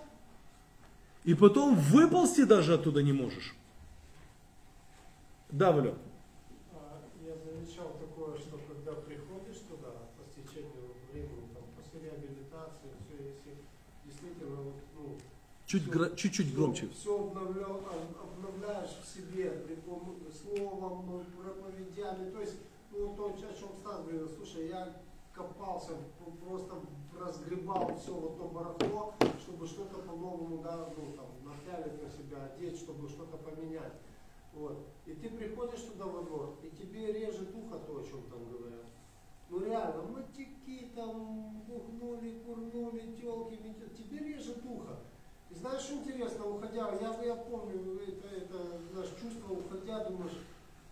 и 1.23 1.33
потом 1.33 1.73
выползти 1.73 2.43
даже 2.43 2.75
оттуда 2.75 3.01
не 3.01 3.13
можешь. 3.13 3.55
Да, 5.49 5.71
Валек? 5.71 5.95
А, 6.71 7.01
Я 7.25 7.33
замечал 7.33 7.97
такое, 7.99 8.37
что 8.37 8.59
когда 8.67 8.91
приходишь 9.01 9.61
туда, 9.67 9.89
по 10.17 10.23
стечению 10.29 10.93
времени, 11.13 11.49
там, 11.53 11.63
после 11.77 12.09
реабилитации, 12.09 12.89
все, 13.05 13.15
если 13.23 13.57
действительно, 14.03 14.61
вот, 14.61 14.75
ну, 14.97 15.17
Чуть 15.74 15.89
гра- 15.89 16.15
чуть-чуть 16.15 16.53
громче. 16.53 16.88
Все 16.89 17.17
обновляешь 17.17 18.95
в 19.01 19.07
себе 19.07 19.65
словом, 20.32 21.05
ну, 21.07 21.24
проповедями. 21.41 22.30
То 22.30 22.41
есть, 22.41 22.57
ну, 22.91 23.15
то, 23.15 23.34
о 23.34 23.53
чем 23.59 23.69
Стас 23.80 24.01
говорил, 24.03 24.30
слушай, 24.30 24.67
я 24.67 25.01
копался, 25.34 25.93
просто 26.45 26.76
разгребал 27.19 27.97
все 27.97 28.13
вот 28.13 28.38
то 28.38 28.43
барахло, 28.49 29.15
чтобы 29.41 29.65
что-то 29.65 29.97
по-новому, 30.03 30.61
да, 30.61 30.93
ну, 30.95 31.13
там, 31.13 31.26
напялить 31.43 32.03
на 32.03 32.09
себя, 32.11 32.53
одеть, 32.53 32.78
чтобы 32.78 33.09
что-то 33.09 33.38
поменять. 33.38 33.93
Вот. 34.53 34.78
И 35.07 35.13
ты 35.15 35.28
приходишь 35.28 35.82
туда 35.82 36.05
во 36.05 36.21
двор, 36.21 36.59
и 36.61 36.69
тебе 36.69 37.11
режет 37.13 37.49
ухо 37.55 37.80
то, 37.80 37.97
о 37.97 38.03
чем 38.03 38.21
там 38.30 38.47
говорят. 38.47 38.86
Ну 39.49 39.65
реально, 39.65 40.03
матики 40.03 40.91
там 40.93 41.63
бухнули, 41.67 42.43
курнули, 42.45 43.15
телки, 43.19 43.57
тебе 43.97 44.19
режет 44.19 44.63
ухо. 44.63 44.99
И 45.53 45.55
знаешь, 45.55 45.83
что 45.83 45.95
интересно, 45.95 46.47
уходя, 46.49 46.89
я, 46.99 47.23
я 47.23 47.35
помню, 47.35 48.01
это, 48.07 48.27
это 48.27 48.57
наше 48.93 49.11
чувство, 49.21 49.53
уходя, 49.53 50.03
думаешь, 50.05 50.33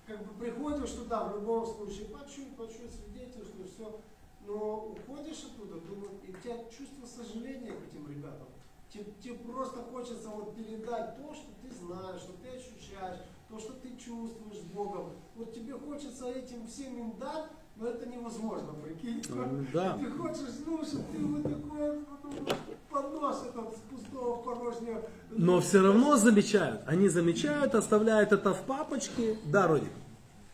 как 0.06 0.24
бы 0.24 0.34
приходишь 0.40 0.92
туда 0.92 1.24
в 1.24 1.36
любом 1.38 1.66
случае, 1.66 2.06
почуть, 2.06 2.56
почуть, 2.56 2.92
свидетельствую, 2.94 3.68
все, 3.68 4.00
но 4.46 4.88
уходишь 4.88 5.46
оттуда, 5.46 5.80
думаю, 5.82 6.12
и 6.28 6.32
у 6.32 6.38
тебя 6.38 6.58
чувство 6.66 7.08
сожаления 7.08 7.72
к 7.72 7.88
этим 7.88 8.08
ребятам. 8.08 8.48
Тебе, 8.90 9.06
тебе 9.24 9.36
просто 9.36 9.82
хочется 9.84 10.30
вот 10.30 10.56
передать 10.56 11.16
то, 11.18 11.34
что 11.34 11.48
ты 11.64 11.74
знаешь, 11.74 12.22
что 12.22 12.34
ты 12.34 12.50
ощущаешь, 12.50 13.22
то, 13.50 13.58
что 13.58 13.74
ты 13.74 13.90
чувствуешь 13.98 14.60
с 14.60 14.66
Богом. 14.74 15.14
Вот 15.36 15.54
тебе 15.54 15.74
хочется 15.74 16.30
этим 16.30 16.68
всем 16.68 17.00
им 17.00 17.18
дать, 17.18 17.50
но 17.76 17.88
это 17.88 18.06
невозможно, 18.06 18.74
прикинь. 18.74 19.24
Ну, 19.30 19.66
да. 19.74 19.98
Ты 19.98 20.12
хочешь 20.12 20.54
слушать, 20.64 21.12
ты 21.12 21.18
вот 21.18 21.44
такой 21.44 22.00
ну, 22.24 22.48
поднос 22.90 23.44
этот 23.48 23.76
с 23.76 23.80
пустого 23.90 24.42
в 24.42 24.44
порожнее. 24.44 25.04
Но 25.32 25.60
все 25.62 25.82
равно 25.82 26.18
замечают. 26.18 26.82
Они 26.86 27.10
замечают, 27.10 27.76
оставляют 27.76 28.32
это 28.32 28.54
в 28.54 28.62
папочке. 28.64 29.38
Да, 29.46 29.68
Родик? 29.68 29.92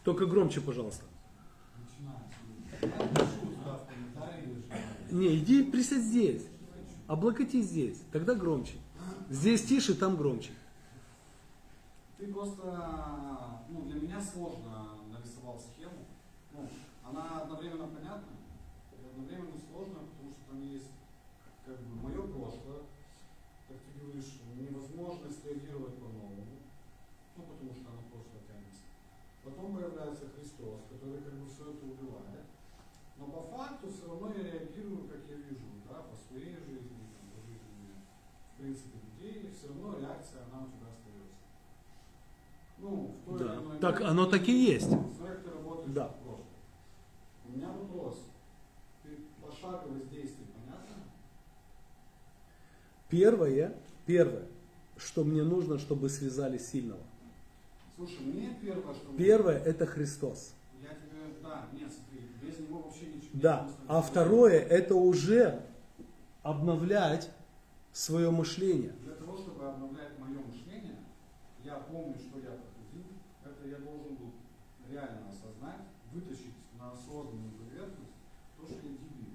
Только 0.04 0.26
громче, 0.26 0.62
пожалуйста. 0.62 1.04
Не, 5.12 5.38
иди 5.38 5.64
присядь 5.64 6.04
здесь. 6.04 6.44
Облокотись 7.08 7.66
здесь. 7.66 7.98
Тогда 8.12 8.36
громче. 8.36 8.74
Здесь 9.30 9.64
тише, 9.64 9.94
там 9.94 10.16
громче. 10.16 10.52
Ты 12.18 12.28
просто, 12.28 12.64
ну, 13.70 13.84
для 13.84 14.02
меня 14.02 14.22
сложно 14.22 14.90
нарисовал 15.12 15.60
схему. 15.60 16.06
Ну, 16.54 16.68
она 17.10 17.42
одновременно 17.42 17.88
понятна 17.88 18.36
и 18.92 19.06
одновременно 19.06 19.58
сложная, 19.58 20.06
потому 20.12 20.32
что 20.32 20.42
там 20.50 20.62
есть 20.62 20.92
как 21.66 21.80
бы 21.80 21.96
мое 21.96 22.22
прошлое, 22.28 22.84
как 23.68 23.78
ты 23.78 24.00
говоришь, 24.00 24.40
невозможность 24.56 25.46
реагировать 25.46 25.96
по-новому, 25.96 26.60
ну, 27.36 27.44
потому 27.44 27.74
что 27.74 27.90
оно 27.92 28.02
прошлое 28.12 28.44
тянется. 28.48 28.84
Потом 29.44 29.76
появляется 29.76 30.30
Христос, 30.36 30.82
который 30.90 31.22
как 31.22 31.34
бы 31.34 31.48
все 31.48 31.72
это 31.72 31.86
убивает. 31.86 32.46
Но 33.18 33.26
по 33.28 33.42
факту 33.56 33.90
все 33.90 34.08
равно 34.08 34.32
я 34.34 34.44
реагирую, 34.44 35.08
как 35.08 35.22
я 35.30 35.36
вижу, 35.36 35.66
да, 35.90 36.04
по 36.04 36.16
своей 36.16 36.56
жизни, 36.56 37.02
там, 37.18 37.30
по 37.34 37.42
жизни, 37.42 37.96
в 38.54 38.58
принципе, 38.58 39.00
людей, 39.00 39.50
и 39.50 39.54
все 39.54 39.70
равно 39.70 39.98
реакция, 40.00 40.44
она 40.46 40.66
у 40.66 40.68
тебя 40.68 40.88
остается. 40.92 41.36
Ну, 42.78 43.08
в 43.08 43.26
той 43.26 43.40
Да. 43.40 43.54
или 43.56 43.64
иной 43.64 43.80
Так 43.80 44.00
мере, 44.00 44.12
оно 44.12 44.26
так 44.28 44.48
и 44.48 44.52
есть. 44.52 44.90
Ты 44.90 45.50
работаешь 45.50 45.92
Да. 45.94 46.16
У 47.58 47.60
меня 47.60 47.72
вопрос. 47.72 48.20
Ты 49.02 49.10
пошаговость 49.42 50.12
действий, 50.12 50.46
понятно? 50.54 50.94
Первое, 53.10 53.76
первое, 54.06 54.46
что 54.96 55.24
мне 55.24 55.42
нужно, 55.42 55.80
чтобы 55.80 56.10
связали 56.10 56.60
сильного. 56.60 57.02
Слушай, 57.96 58.20
мне 58.20 58.56
первое, 58.62 58.94
что... 58.94 59.12
Первое 59.18 59.58
это 59.58 59.88
Христос. 59.88 60.54
Я 60.84 60.90
тебе... 60.90 61.34
Да, 61.42 61.66
нет, 61.74 61.92
смотри, 61.92 62.28
без 62.44 62.60
него 62.60 62.84
вообще 62.84 63.08
ничего 63.08 63.32
Да. 63.34 63.64
нет 63.64 63.76
А 63.88 64.04
второе 64.04 64.60
это 64.60 64.94
уже 64.94 65.64
обновлять 66.44 67.32
свое 67.92 68.30
мышление. 68.30 68.92
Для 69.04 69.16
того, 69.16 69.36
чтобы 69.36 69.66
обновлять 69.66 70.20
мое 70.20 70.38
мышление, 70.38 70.98
я 71.64 71.78
помню, 71.78 72.20
что 72.20 72.38
я 72.38 72.52
проходил, 72.52 73.08
это 73.44 73.68
я 73.68 73.78
должен 73.80 74.16
был 74.16 74.32
реально 74.88 75.28
осознать, 75.28 75.82
вытащить 76.14 76.54
на 76.80 76.92
осознанную 76.92 77.52
поверхность 77.54 78.14
то, 78.58 78.66
что 78.68 78.76
я 78.76 78.94
дебил. 78.94 79.34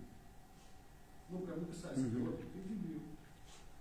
Ну, 1.29 1.47
Мгм. 1.97 2.25
вот, 2.27 2.41
ты 2.53 2.59
дебил, 2.69 3.01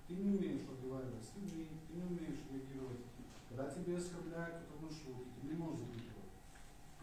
ты 0.08 0.14
не 0.16 0.38
умеешь 0.38 0.62
разговаривать 0.70 1.24
с 1.24 1.36
людьми, 1.38 1.68
ты 1.88 1.94
не 1.96 2.04
умеешь 2.04 2.42
реагировать. 2.52 3.00
Когда 3.50 3.70
тебе 3.70 3.98
оскорбляют 3.98 4.56
кто-то 4.64 4.84
маршрутке, 4.84 5.32
ты 5.42 5.48
не 5.48 5.54
можешь 5.54 5.86
реагировать. 5.88 6.32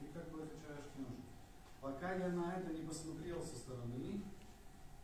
Ты 0.01 0.07
как 0.13 0.29
бы 0.33 0.43
отвечаешь 0.43 0.89
книжку. 0.95 1.23
Пока 1.81 2.15
я 2.15 2.29
на 2.29 2.57
это 2.57 2.73
не 2.73 2.87
посмотрел 2.87 3.43
со 3.43 3.57
стороны, 3.57 4.21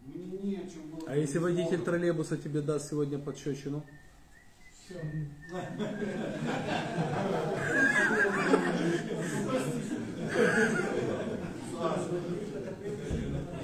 мне 0.00 0.24
не 0.24 0.56
о 0.56 0.68
чем 0.68 0.90
было... 0.90 1.08
А 1.08 1.16
если 1.16 1.38
водитель 1.38 1.78
Богом. 1.78 1.84
троллейбуса 1.84 2.36
тебе 2.36 2.60
даст 2.60 2.90
сегодня 2.90 3.18
подщечину? 3.18 3.82
Все. 4.70 5.00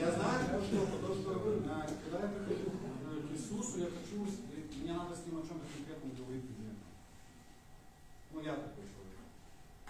Я 0.00 0.10
знаю, 0.12 0.62
что 0.64 0.86
а, 1.70 1.86
когда 1.86 2.26
я 2.26 2.28
прихожу 2.34 2.70
э, 2.74 3.22
к 3.22 3.30
Иисусу, 3.32 3.78
я 3.78 3.86
хочу, 3.86 4.26
мне 4.82 4.92
надо 4.92 5.14
с 5.14 5.24
ним 5.26 5.38
о 5.38 5.46
чем-то 5.46 5.66
конкретном 5.70 6.10
говорить. 6.18 6.44
Ну, 8.32 8.40
я 8.40 8.54
такой 8.54 8.84
человек. 8.86 9.22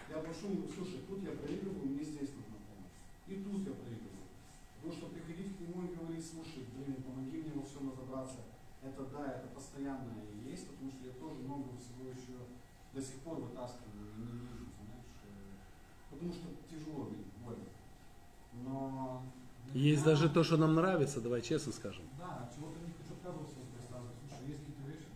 Я 0.08 0.16
прошу, 0.18 0.68
слушай, 0.74 1.00
тут 1.08 1.22
я 1.22 1.32
проигрываю, 1.32 1.88
мне 1.88 2.04
здесь 2.04 2.32
нужна 2.36 2.58
помощь. 2.68 3.00
И 3.28 3.34
тут 3.44 3.64
я 3.68 3.72
проигрываю. 3.72 4.28
Потому 4.76 4.92
что 4.92 5.06
приходить 5.08 5.56
к 5.56 5.60
нему 5.60 5.84
и 5.84 5.94
говорить, 5.94 6.24
слушай, 6.24 6.66
блин, 6.74 7.02
помоги 7.02 7.36
мне 7.42 7.52
во 7.54 7.62
всем 7.62 7.92
разобраться, 7.92 8.40
это 8.82 9.04
да, 9.12 9.40
это 9.40 9.48
постоянно 9.54 10.24
и 10.24 10.50
есть, 10.50 10.68
потому 10.68 10.90
что 10.90 11.06
я 11.06 11.12
тоже 11.12 11.36
много 11.44 11.76
всего 11.76 12.08
еще 12.08 12.48
до 12.92 13.00
сих 13.00 13.20
пор 13.20 13.40
вытаскиваю 13.40 14.08
и 14.16 14.20
не 14.20 14.38
вижу, 14.40 14.68
знаешь. 14.80 15.20
э, 15.24 15.54
Потому 16.10 16.32
что 16.32 16.48
тяжело, 16.68 17.04
блин, 17.04 17.24
больно. 17.44 17.68
Но... 18.64 19.22
Есть 19.74 20.04
даже 20.04 20.28
то, 20.28 20.42
что 20.42 20.56
нам 20.56 20.74
нравится, 20.74 21.20
давай 21.20 21.42
честно 21.42 21.72
скажем. 21.72 22.02
Да, 22.18 22.42
от 22.44 22.54
чего-то 22.54 22.78
не 22.84 22.92
хочу 22.92 23.14
отказываться 23.14 23.54
от 23.54 23.70
рассказывать. 23.80 24.16
Слушай, 24.28 24.48
есть 24.48 24.60
какие-то 24.66 24.82
вещи, 24.90 25.06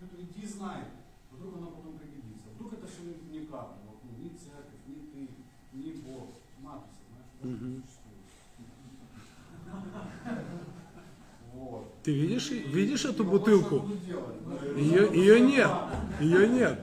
которые 0.00 0.26
иди 0.26 0.46
знай, 0.46 0.84
вдруг 1.30 1.56
она 1.56 1.66
потом 1.68 1.98
пригодится. 1.98 2.48
Вдруг 2.56 2.72
это 2.72 2.86
все 2.88 3.02
неправда. 3.30 3.74
Вот, 3.86 3.98
ну, 4.02 4.10
ни 4.24 4.28
церковь, 4.34 4.82
ни 4.88 4.94
ты, 5.12 5.28
ни 5.74 5.92
Бог. 6.02 6.26
Матрица, 6.60 7.02
знаешь, 7.06 7.30
существует. 7.86 8.18
Вот. 11.54 12.02
Ты 12.02 12.12
видишь, 12.12 12.50
видишь 12.50 13.04
эту 13.04 13.24
бутылку? 13.24 13.88
Ее, 14.76 15.08
ее 15.12 15.40
нет. 15.40 15.70
Ее 16.20 16.48
нет. 16.48 16.78
Э, 16.78 16.82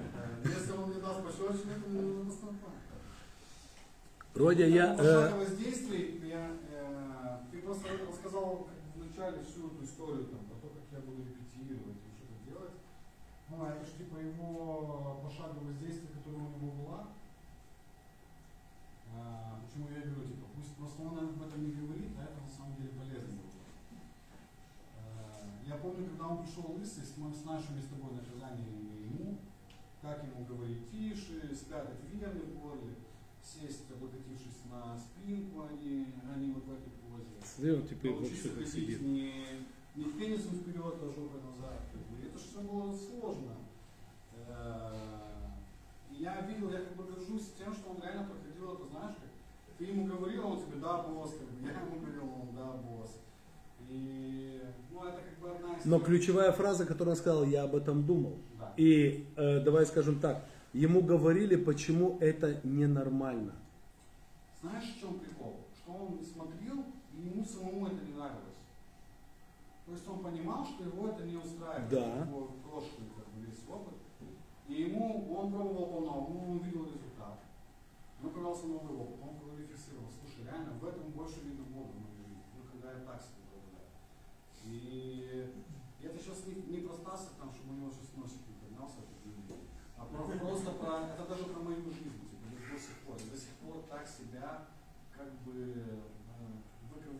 Родя, 4.35 4.65
я... 4.65 4.93
э, 4.93 4.97
Пошаговое 4.97 5.45
воздействие, 5.45 6.05
я, 6.27 6.51
э, 6.69 7.37
ты 7.51 7.54
просто 7.65 7.97
рассказал 8.07 8.69
как 8.69 8.77
в 8.93 8.97
начале 9.01 9.43
всю 9.43 9.67
эту 9.67 9.83
историю, 9.83 10.27
там, 10.27 10.45
про 10.45 10.55
то, 10.61 10.69
как 10.69 10.85
я 10.93 10.99
буду 11.01 11.25
репетировать 11.25 11.97
и 11.97 12.13
что-то 12.13 12.37
делать. 12.45 12.77
Ну, 13.49 13.65
а 13.65 13.73
это 13.73 13.85
же 13.85 13.97
типа 13.97 14.17
его 14.17 15.19
пошаговое 15.23 15.73
воздействие, 15.73 16.13
которое 16.13 16.45
у 16.45 16.49
него 16.53 16.71
была. 16.85 17.07
А, 19.17 19.59
почему 19.65 19.89
я 19.89 20.05
говорю, 20.05 20.29
типа, 20.29 20.45
пусть 20.55 20.75
просто 20.75 21.01
он 21.01 21.17
об 21.17 21.41
этом 21.41 21.65
не 21.65 21.71
говорит, 21.71 22.13
а 22.19 22.23
это 22.23 22.37
на 22.37 22.49
самом 22.49 22.75
деле 22.77 22.89
полезно 22.89 23.33
было. 23.33 23.65
А, 25.01 25.41
я 25.65 25.75
помню, 25.77 26.05
когда 26.09 26.27
он 26.27 26.43
пришел 26.45 26.69
лысый, 26.69 27.03
мы 27.17 27.33
с 27.33 27.45
нашими 27.45 27.81
с 27.81 27.89
тобой 27.89 28.13
наказаниями 28.13 29.09
ему, 29.09 29.37
как 30.01 30.23
ему 30.23 30.45
говорить 30.45 30.91
тише, 30.91 31.49
спрятать 31.55 32.03
верны 32.13 32.41
подле, 32.61 32.93
сесть, 33.41 33.89
облокотившись 33.89 34.65
на 34.69 34.97
спинку, 34.97 35.61
а 35.61 35.73
не, 35.73 35.94
в 35.94 35.94
он 37.57 37.87
теперь 37.87 38.11
как 38.13 38.21
ходить 38.21 38.71
сидит. 38.71 39.01
не, 39.01 39.31
не 39.95 40.03
пенисом 40.05 40.57
вперед, 40.59 40.95
а 41.01 41.05
жопой 41.05 41.41
назад. 41.41 41.79
Это 42.23 42.37
же 42.37 42.45
все 42.45 42.59
было 42.61 42.93
сложно. 42.95 43.53
Э, 44.47 44.93
Я 46.11 46.41
видел, 46.41 46.69
я 46.71 46.79
как 46.79 46.95
бы 46.95 47.03
горжусь 47.03 47.51
тем, 47.57 47.73
что 47.73 47.91
он 47.91 48.01
реально 48.01 48.25
проходил 48.27 48.73
это, 48.73 48.85
знаешь, 48.89 49.15
как 49.15 49.29
ты 49.77 49.85
ему 49.85 50.05
говорил, 50.05 50.47
он 50.47 50.59
тебе, 50.61 50.79
да, 50.81 51.03
босс, 51.03 51.31
как 51.31 51.47
бы, 51.49 51.67
я 51.67 51.79
ему 51.81 51.99
говорил, 51.99 52.23
он, 52.23 52.55
да, 52.55 52.71
босс. 52.73 53.19
И, 53.89 54.61
ну, 54.91 55.03
это 55.05 55.17
как 55.21 55.39
бы 55.39 55.51
одна 55.55 55.77
из... 55.77 55.85
Но 55.85 55.99
ключевая 55.99 56.51
фраза, 56.51 56.85
которую 56.85 57.11
он 57.13 57.17
сказал, 57.17 57.43
я 57.45 57.63
об 57.63 57.75
этом 57.75 58.05
думал. 58.05 58.37
Да. 58.59 58.73
И 58.77 59.27
э, 59.35 59.59
давай 59.61 59.85
скажем 59.85 60.19
так, 60.19 60.45
ему 60.73 61.01
говорили, 61.01 61.55
почему 61.55 62.17
это 62.21 62.59
ненормально. 62.63 63.53
Знаешь, 64.61 64.95
в 64.95 64.99
чем 64.99 65.19
прикол? 65.19 65.57
Что 65.77 65.91
он 65.93 66.19
смотрел, 66.25 66.85
и 67.15 67.27
ему 67.29 67.43
самому 67.45 67.87
это 67.87 68.03
не 68.05 68.13
нравилось. 68.13 68.59
То 69.85 69.91
есть 69.91 70.07
он 70.07 70.19
понимал, 70.23 70.65
что 70.65 70.83
его 70.83 71.09
это 71.09 71.23
не 71.25 71.37
устраивает, 71.37 71.89
Да. 71.89 72.25
его 72.25 72.47
прошлый 72.67 73.07
как 73.15 73.27
бы, 73.33 73.45
весь 73.45 73.63
опыт. 73.69 73.93
И 74.67 74.73
ему, 74.81 75.31
он 75.37 75.51
пробовал 75.53 75.85
по-новому, 75.87 76.51
он 76.53 76.57
видел 76.59 76.85
результат. 76.85 77.39
Ему 78.19 78.31
появился 78.31 78.65
новый 78.65 78.97
опыт, 78.97 79.19
он 79.21 79.37
квалифицировал. 79.39 80.09
Слушай, 80.09 80.45
реально, 80.49 80.73
в 80.73 80.85
этом 80.85 81.11
больше 81.11 81.41
видно 81.41 81.65
Бога 81.65 81.91
в 81.93 82.15
жизни. 82.17 82.41
Ну, 82.57 82.63
когда 82.71 82.93
я 82.97 83.05
так 83.05 83.21
себе 83.21 83.45
представляю. 83.45 83.85
И 84.65 85.53
это 86.01 86.17
сейчас 86.17 86.45
не, 86.47 86.55
не 86.55 86.81
про 86.87 86.95
Стаса, 86.95 87.29
там, 87.37 87.53
чтобы 87.53 87.73
у 87.73 87.77
него 87.77 87.91
сейчас 87.91 88.09
носик 88.17 88.41
не 88.47 88.55
поднялся, 88.55 88.97
не- 89.23 89.35
а 89.97 90.05
про- 90.05 90.37
просто 90.39 90.71
про, 90.71 91.07
это 91.13 91.25
даже 91.29 91.43
про 91.45 91.61
мою 91.61 91.81
жизнь, 91.91 92.19
типа, 92.19 92.73
до 92.73 92.79
сих 92.79 92.97
пор. 93.05 93.15
Я 93.23 93.31
до 93.31 93.37
сих 93.37 93.53
пор 93.61 93.83
так 93.87 94.07
себя 94.07 94.65
как 95.15 95.31
бы 95.45 96.01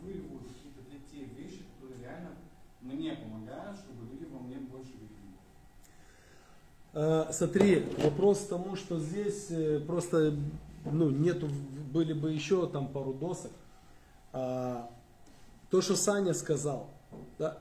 выковыриваю 0.05 0.39
какие-то 0.39 0.81
те, 0.89 0.97
те 1.11 1.25
вещи, 1.25 1.63
которые 1.75 2.01
реально 2.03 2.29
мне 2.81 3.13
помогают, 3.13 3.77
чтобы 3.77 4.11
люди 4.11 4.25
во 4.31 4.39
мне 4.39 4.57
больше 4.57 4.91
видели. 4.93 5.33
Э, 6.93 7.31
Смотри, 7.31 7.85
вопрос 8.03 8.45
к 8.45 8.49
тому, 8.49 8.75
что 8.75 8.99
здесь 8.99 9.47
э, 9.49 9.79
просто 9.79 10.35
ну, 10.85 11.09
нету, 11.09 11.49
были 11.91 12.13
бы 12.13 12.31
еще 12.31 12.67
там 12.67 12.87
пару 12.87 13.13
досок. 13.13 13.51
А, 14.33 14.89
То, 15.71 15.81
что 15.81 15.95
Саня 15.95 16.33
сказал, 16.33 16.89
да, 17.39 17.57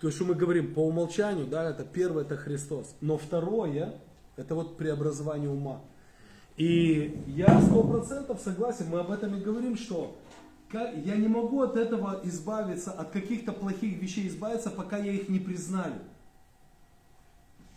то, 0.00 0.10
что 0.10 0.24
мы 0.24 0.34
говорим 0.34 0.74
по 0.74 0.80
умолчанию, 0.80 1.46
да, 1.46 1.70
это 1.70 1.84
первое, 1.84 2.22
это 2.24 2.36
Христос. 2.36 2.94
Но 3.00 3.16
второе, 3.16 3.94
это 4.36 4.54
вот 4.54 4.76
преобразование 4.76 5.48
ума. 5.48 5.80
И 6.56 7.22
я 7.26 7.60
сто 7.62 7.82
процентов 7.82 8.40
согласен, 8.40 8.86
мы 8.90 9.00
об 9.00 9.10
этом 9.10 9.36
и 9.36 9.40
говорим, 9.40 9.76
что 9.76 10.16
я 10.72 11.16
не 11.16 11.28
могу 11.28 11.62
от 11.62 11.76
этого 11.76 12.20
избавиться, 12.24 12.90
от 12.90 13.10
каких-то 13.10 13.52
плохих 13.52 14.00
вещей 14.00 14.28
избавиться, 14.28 14.70
пока 14.70 14.98
я 14.98 15.12
их 15.12 15.28
не 15.28 15.38
признаю. 15.38 16.00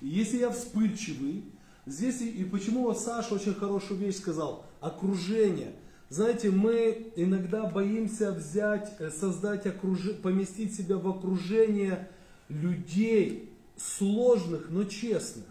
Если 0.02 0.38
я 0.38 0.50
вспыльчивый, 0.50 1.46
здесь 1.86 2.22
и, 2.22 2.44
почему 2.46 2.84
вот 2.84 3.00
Саша 3.00 3.36
очень 3.36 3.54
хорошую 3.54 4.00
вещь 4.00 4.18
сказал, 4.18 4.66
окружение. 4.80 5.74
Знаете, 6.10 6.50
мы 6.50 7.12
иногда 7.16 7.66
боимся 7.66 8.32
взять, 8.32 8.92
э, 9.00 9.12
создать 9.12 9.68
окружение, 9.68 10.20
поместить 10.20 10.76
себя 10.76 10.98
в 10.98 11.08
окружение 11.08 12.10
людей 12.48 13.54
сложных, 13.78 14.70
но 14.70 14.86
честных 14.86 15.46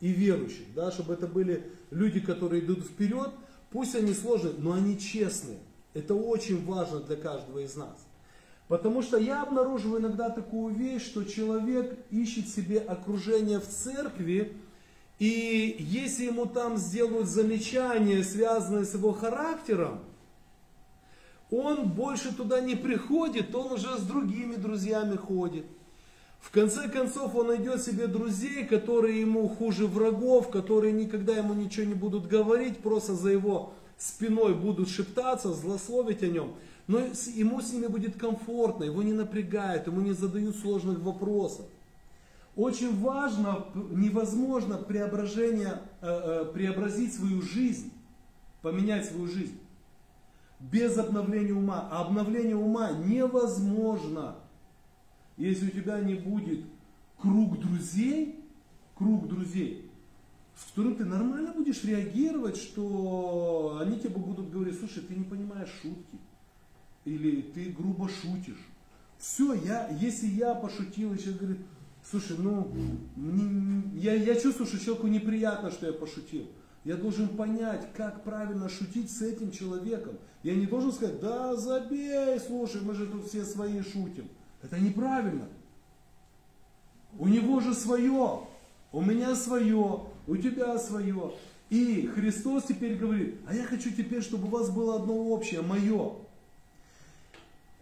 и 0.00 0.12
верующих, 0.12 0.66
да, 0.74 0.92
чтобы 0.92 1.14
это 1.14 1.26
были 1.26 1.64
люди, 1.90 2.20
которые 2.20 2.64
идут 2.64 2.84
вперед, 2.84 3.30
пусть 3.70 3.94
они 3.94 4.14
сложные, 4.14 4.54
но 4.58 4.72
они 4.72 4.98
честные. 4.98 5.58
Это 5.94 6.14
очень 6.14 6.64
важно 6.64 7.00
для 7.00 7.16
каждого 7.16 7.58
из 7.58 7.74
нас. 7.76 8.06
Потому 8.68 9.02
что 9.02 9.16
я 9.16 9.42
обнаруживаю 9.42 10.00
иногда 10.00 10.28
такую 10.28 10.74
вещь, 10.74 11.06
что 11.06 11.24
человек 11.24 11.98
ищет 12.10 12.48
себе 12.48 12.78
окружение 12.78 13.60
в 13.60 13.66
церкви, 13.66 14.56
и 15.18 15.76
если 15.78 16.26
ему 16.26 16.46
там 16.46 16.76
сделают 16.76 17.28
замечания, 17.28 18.22
связанные 18.22 18.84
с 18.84 18.94
его 18.94 19.12
характером, 19.12 20.00
он 21.50 21.88
больше 21.88 22.34
туда 22.34 22.60
не 22.60 22.76
приходит, 22.76 23.54
он 23.54 23.72
уже 23.72 23.96
с 23.96 24.02
другими 24.02 24.56
друзьями 24.56 25.16
ходит. 25.16 25.64
В 26.40 26.50
конце 26.50 26.88
концов, 26.88 27.34
он 27.34 27.48
найдет 27.48 27.82
себе 27.82 28.06
друзей, 28.06 28.64
которые 28.64 29.20
ему 29.20 29.48
хуже 29.48 29.86
врагов, 29.86 30.50
которые 30.50 30.92
никогда 30.92 31.36
ему 31.36 31.52
ничего 31.54 31.86
не 31.86 31.94
будут 31.94 32.26
говорить, 32.26 32.78
просто 32.78 33.14
за 33.14 33.30
его 33.30 33.74
спиной 33.98 34.54
будут 34.54 34.88
шептаться, 34.88 35.52
злословить 35.52 36.22
о 36.22 36.28
нем. 36.28 36.54
Но 36.86 37.00
ему 37.00 37.60
с 37.60 37.72
ними 37.72 37.86
будет 37.86 38.16
комфортно, 38.16 38.84
его 38.84 39.02
не 39.02 39.12
напрягают, 39.12 39.86
ему 39.88 40.00
не 40.00 40.12
задают 40.12 40.56
сложных 40.56 41.00
вопросов. 41.00 41.66
Очень 42.56 42.98
важно, 43.00 43.66
невозможно 43.74 44.78
преображение, 44.78 45.82
э, 46.00 46.06
э, 46.08 46.52
преобразить 46.52 47.14
свою 47.14 47.42
жизнь, 47.42 47.92
поменять 48.62 49.06
свою 49.06 49.28
жизнь 49.28 49.60
без 50.60 50.98
обновления 50.98 51.52
ума. 51.52 51.88
А 51.90 52.02
обновление 52.02 52.56
ума 52.56 52.90
невозможно, 52.90 54.36
если 55.38 55.66
у 55.68 55.70
тебя 55.70 56.00
не 56.00 56.14
будет 56.14 56.64
круг 57.16 57.58
друзей, 57.60 58.44
круг 58.94 59.28
друзей, 59.28 59.88
с 60.56 60.70
которым 60.70 60.96
ты 60.96 61.04
нормально 61.04 61.52
будешь 61.52 61.84
реагировать, 61.84 62.56
что 62.56 63.78
они 63.80 63.98
тебе 63.98 64.10
будут 64.10 64.50
говорить, 64.50 64.78
слушай, 64.78 65.02
ты 65.02 65.14
не 65.14 65.24
понимаешь 65.24 65.70
шутки, 65.80 66.18
или 67.04 67.42
ты 67.42 67.70
грубо 67.70 68.08
шутишь. 68.08 68.66
Все, 69.18 69.52
я, 69.54 69.88
если 70.00 70.26
я 70.26 70.54
пошутил, 70.54 71.14
и 71.14 71.18
человек 71.18 71.40
говорит, 71.40 71.60
слушай, 72.08 72.36
ну, 72.38 72.72
мне- 73.16 73.82
я, 74.00 74.14
я 74.14 74.34
чувствую, 74.34 74.66
что 74.66 74.78
человеку 74.78 75.06
неприятно, 75.08 75.70
что 75.70 75.86
я 75.86 75.92
пошутил. 75.92 76.46
Я 76.84 76.96
должен 76.96 77.28
понять, 77.28 77.92
как 77.94 78.24
правильно 78.24 78.68
шутить 78.68 79.10
с 79.10 79.20
этим 79.22 79.50
человеком. 79.50 80.14
Я 80.42 80.54
не 80.54 80.66
должен 80.66 80.92
сказать, 80.92 81.20
да 81.20 81.56
забей, 81.56 82.38
слушай, 82.40 82.80
мы 82.80 82.94
же 82.94 83.06
тут 83.06 83.26
все 83.26 83.44
свои 83.44 83.82
шутим. 83.82 84.28
Это 84.62 84.78
неправильно. 84.78 85.48
У 87.18 87.28
него 87.28 87.60
же 87.60 87.74
свое, 87.74 88.40
у 88.92 89.00
меня 89.00 89.34
свое, 89.34 90.00
у 90.26 90.36
тебя 90.36 90.78
свое. 90.78 91.32
И 91.70 92.06
Христос 92.14 92.64
теперь 92.64 92.96
говорит, 92.96 93.36
а 93.46 93.54
я 93.54 93.64
хочу 93.64 93.90
теперь, 93.90 94.22
чтобы 94.22 94.46
у 94.48 94.50
вас 94.50 94.70
было 94.70 94.96
одно 94.96 95.14
общее, 95.14 95.60
мое. 95.62 96.12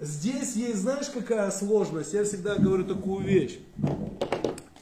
Здесь 0.01 0.57
есть, 0.57 0.79
знаешь, 0.79 1.09
какая 1.09 1.51
сложность? 1.51 2.13
Я 2.13 2.25
всегда 2.25 2.57
говорю 2.57 2.85
такую 2.85 3.25
вещь. 3.25 3.59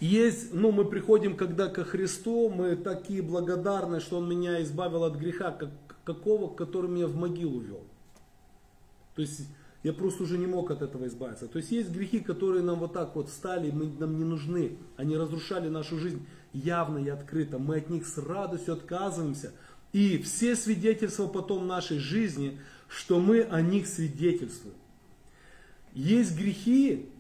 Есть, 0.01 0.53
ну, 0.53 0.72
мы 0.72 0.84
приходим 0.84 1.36
когда 1.36 1.68
ко 1.68 1.84
Христу, 1.84 2.51
мы 2.51 2.76
такие 2.76 3.22
благодарны, 3.22 4.01
что 4.01 4.18
Он 4.18 4.28
меня 4.28 4.62
избавил 4.62 5.05
от 5.05 5.16
греха, 5.16 5.53
как, 5.53 5.70
какого, 6.05 6.53
который 6.53 6.90
меня 6.90 7.07
в 7.07 7.14
могилу 7.14 7.61
вел. 7.61 7.80
То 9.14 9.22
есть 9.22 9.42
я 9.85 9.93
просто 9.93 10.22
уже 10.22 10.39
не 10.39 10.47
мог 10.47 10.70
от 10.70 10.80
этого 10.80 11.07
избавиться. 11.07 11.47
То 11.47 11.59
есть 11.59 11.70
есть 11.70 11.91
грехи, 11.91 12.20
которые 12.20 12.62
нам 12.62 12.78
вот 12.78 12.95
так 12.95 13.14
вот 13.14 13.28
стали, 13.28 13.70
мы, 13.70 13.87
нам 13.99 14.16
не 14.16 14.24
нужны. 14.24 14.78
Они 14.97 15.14
разрушали 15.14 15.68
нашу 15.68 15.99
жизнь 15.99 16.26
явно 16.55 16.97
и 16.99 17.11
открыто. 17.11 17.59
Мы 17.59 17.76
от 17.76 17.91
них 17.91 18.07
с 18.07 18.16
радостью 18.16 18.74
отказываемся. 18.74 19.53
И 19.93 20.16
все 20.16 20.57
свидетельства 20.57 21.26
потом 21.26 21.66
нашей 21.66 21.99
жизни, 21.99 22.59
что 22.89 23.20
мы 23.20 23.43
о 23.43 23.61
них 23.61 23.87
свидетельствуем. 23.87 24.74
Есть 25.93 26.35
грехи, 26.35 27.11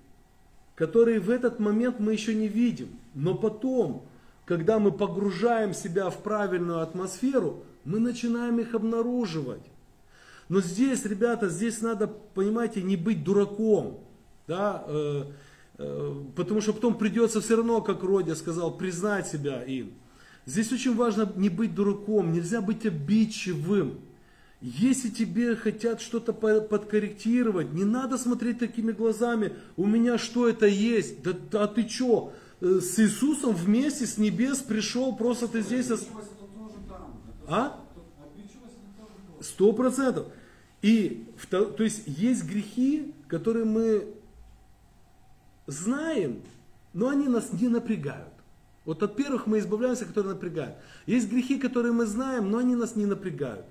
которые 0.74 1.20
в 1.20 1.28
этот 1.28 1.60
момент 1.60 2.00
мы 2.00 2.14
еще 2.14 2.34
не 2.34 2.48
видим. 2.48 2.98
Но 3.12 3.34
потом, 3.34 4.06
когда 4.46 4.78
мы 4.78 4.90
погружаем 4.90 5.74
себя 5.74 6.08
в 6.08 6.22
правильную 6.22 6.80
атмосферу, 6.80 7.62
мы 7.84 8.00
начинаем 8.00 8.58
их 8.58 8.74
обнаруживать. 8.74 9.62
Но 10.48 10.60
здесь, 10.60 11.04
ребята, 11.04 11.48
здесь 11.48 11.80
надо, 11.80 12.06
понимаете, 12.06 12.82
не 12.82 12.96
быть 12.96 13.24
дураком. 13.24 14.00
Да? 14.46 14.84
э, 14.86 15.24
э, 15.78 16.14
потому 16.36 16.60
что 16.60 16.72
потом 16.74 16.98
придется 16.98 17.40
все 17.40 17.56
равно, 17.56 17.80
как 17.80 18.02
Родя 18.02 18.34
сказал, 18.34 18.76
признать 18.76 19.26
себя 19.26 19.62
им. 19.62 19.94
Здесь 20.46 20.70
очень 20.72 20.94
важно 20.94 21.30
не 21.36 21.48
быть 21.48 21.74
дураком, 21.74 22.32
нельзя 22.32 22.60
быть 22.60 22.84
обидчивым. 22.84 24.00
Если 24.60 25.08
тебе 25.08 25.56
хотят 25.56 26.00
что-то 26.00 26.32
по- 26.32 26.60
подкорректировать, 26.60 27.72
не 27.72 27.84
надо 27.84 28.18
смотреть 28.18 28.58
такими 28.58 28.92
глазами, 28.92 29.54
у 29.76 29.86
меня 29.86 30.18
что 30.18 30.48
это 30.48 30.66
есть, 30.66 31.22
да, 31.22 31.32
да 31.50 31.66
ты 31.66 31.88
что, 31.88 32.32
с 32.60 32.98
Иисусом 32.98 33.54
вместе 33.54 34.06
с 34.06 34.16
небес 34.16 34.58
пришел, 34.58 35.14
просто 35.16 35.48
ты 35.48 35.60
здесь... 35.60 35.90
А? 37.46 37.78
Обидчивость 38.24 38.76
это 38.80 38.96
тоже 38.96 39.12
было. 39.28 39.33
Сто 39.44 39.72
процентов. 39.72 40.26
И, 40.80 41.28
то 41.50 41.74
есть, 41.78 42.02
есть 42.06 42.44
грехи, 42.44 43.14
которые 43.28 43.64
мы 43.64 44.06
знаем, 45.66 46.42
но 46.92 47.08
они 47.08 47.28
нас 47.28 47.52
не 47.52 47.68
напрягают. 47.68 48.32
Вот 48.84 49.02
от 49.02 49.16
первых 49.16 49.46
мы 49.46 49.58
избавляемся, 49.58 50.04
которые 50.04 50.34
напрягают. 50.34 50.76
Есть 51.06 51.30
грехи, 51.30 51.58
которые 51.58 51.92
мы 51.92 52.06
знаем, 52.06 52.50
но 52.50 52.58
они 52.58 52.76
нас 52.76 52.96
не 52.96 53.06
напрягают. 53.06 53.64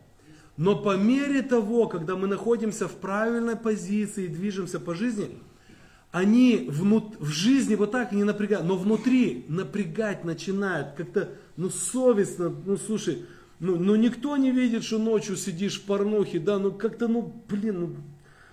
Но 0.57 0.76
по 0.76 0.97
мере 0.97 1.41
того, 1.41 1.88
когда 1.88 2.15
мы 2.15 2.28
находимся 2.28 2.88
в 2.88 2.93
правильной 2.93 3.55
позиции 3.55 4.26
и 4.26 4.28
движемся 4.28 4.80
по 4.80 4.93
жизни, 4.95 5.39
они 6.11 6.67
внут- 6.69 7.19
в 7.19 7.28
жизни 7.28 7.76
вот 7.76 7.91
так 7.91 8.11
не 8.11 8.24
напрягают, 8.24 8.67
но 8.67 8.76
внутри 8.76 9.45
напрягать 9.47 10.24
начинают, 10.26 10.95
как-то, 10.95 11.30
ну, 11.57 11.69
совестно, 11.69 12.49
ну, 12.49 12.78
слушай, 12.78 13.26
ну, 13.64 13.78
ну, 13.78 13.95
никто 13.95 14.36
не 14.36 14.51
видит, 14.51 14.84
что 14.84 14.99
ночью 14.99 15.38
сидишь 15.38 15.80
в 15.80 15.86
порнухе, 15.86 16.38
да, 16.38 16.59
ну, 16.59 16.74
как-то, 16.74 17.07
ну, 17.07 17.34
блин, 17.47 17.80
ну, 17.80 17.95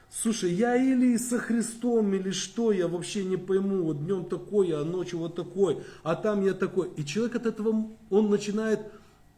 слушай, 0.09 0.53
я 0.53 0.77
или 0.77 1.17
со 1.17 1.41
Христом, 1.41 2.15
или 2.15 2.31
что, 2.31 2.71
я 2.71 2.87
вообще 2.87 3.25
не 3.25 3.37
пойму, 3.37 3.83
вот 3.83 4.05
днем 4.05 4.25
такой, 4.25 4.71
а 4.71 4.85
ночью 4.85 5.19
вот 5.19 5.35
такой, 5.35 5.83
а 6.05 6.15
там 6.15 6.45
я 6.47 6.55
такой. 6.55 6.93
И 6.97 7.05
человек 7.05 7.35
от 7.35 7.47
этого, 7.47 7.89
он 8.09 8.31
начинает, 8.31 8.79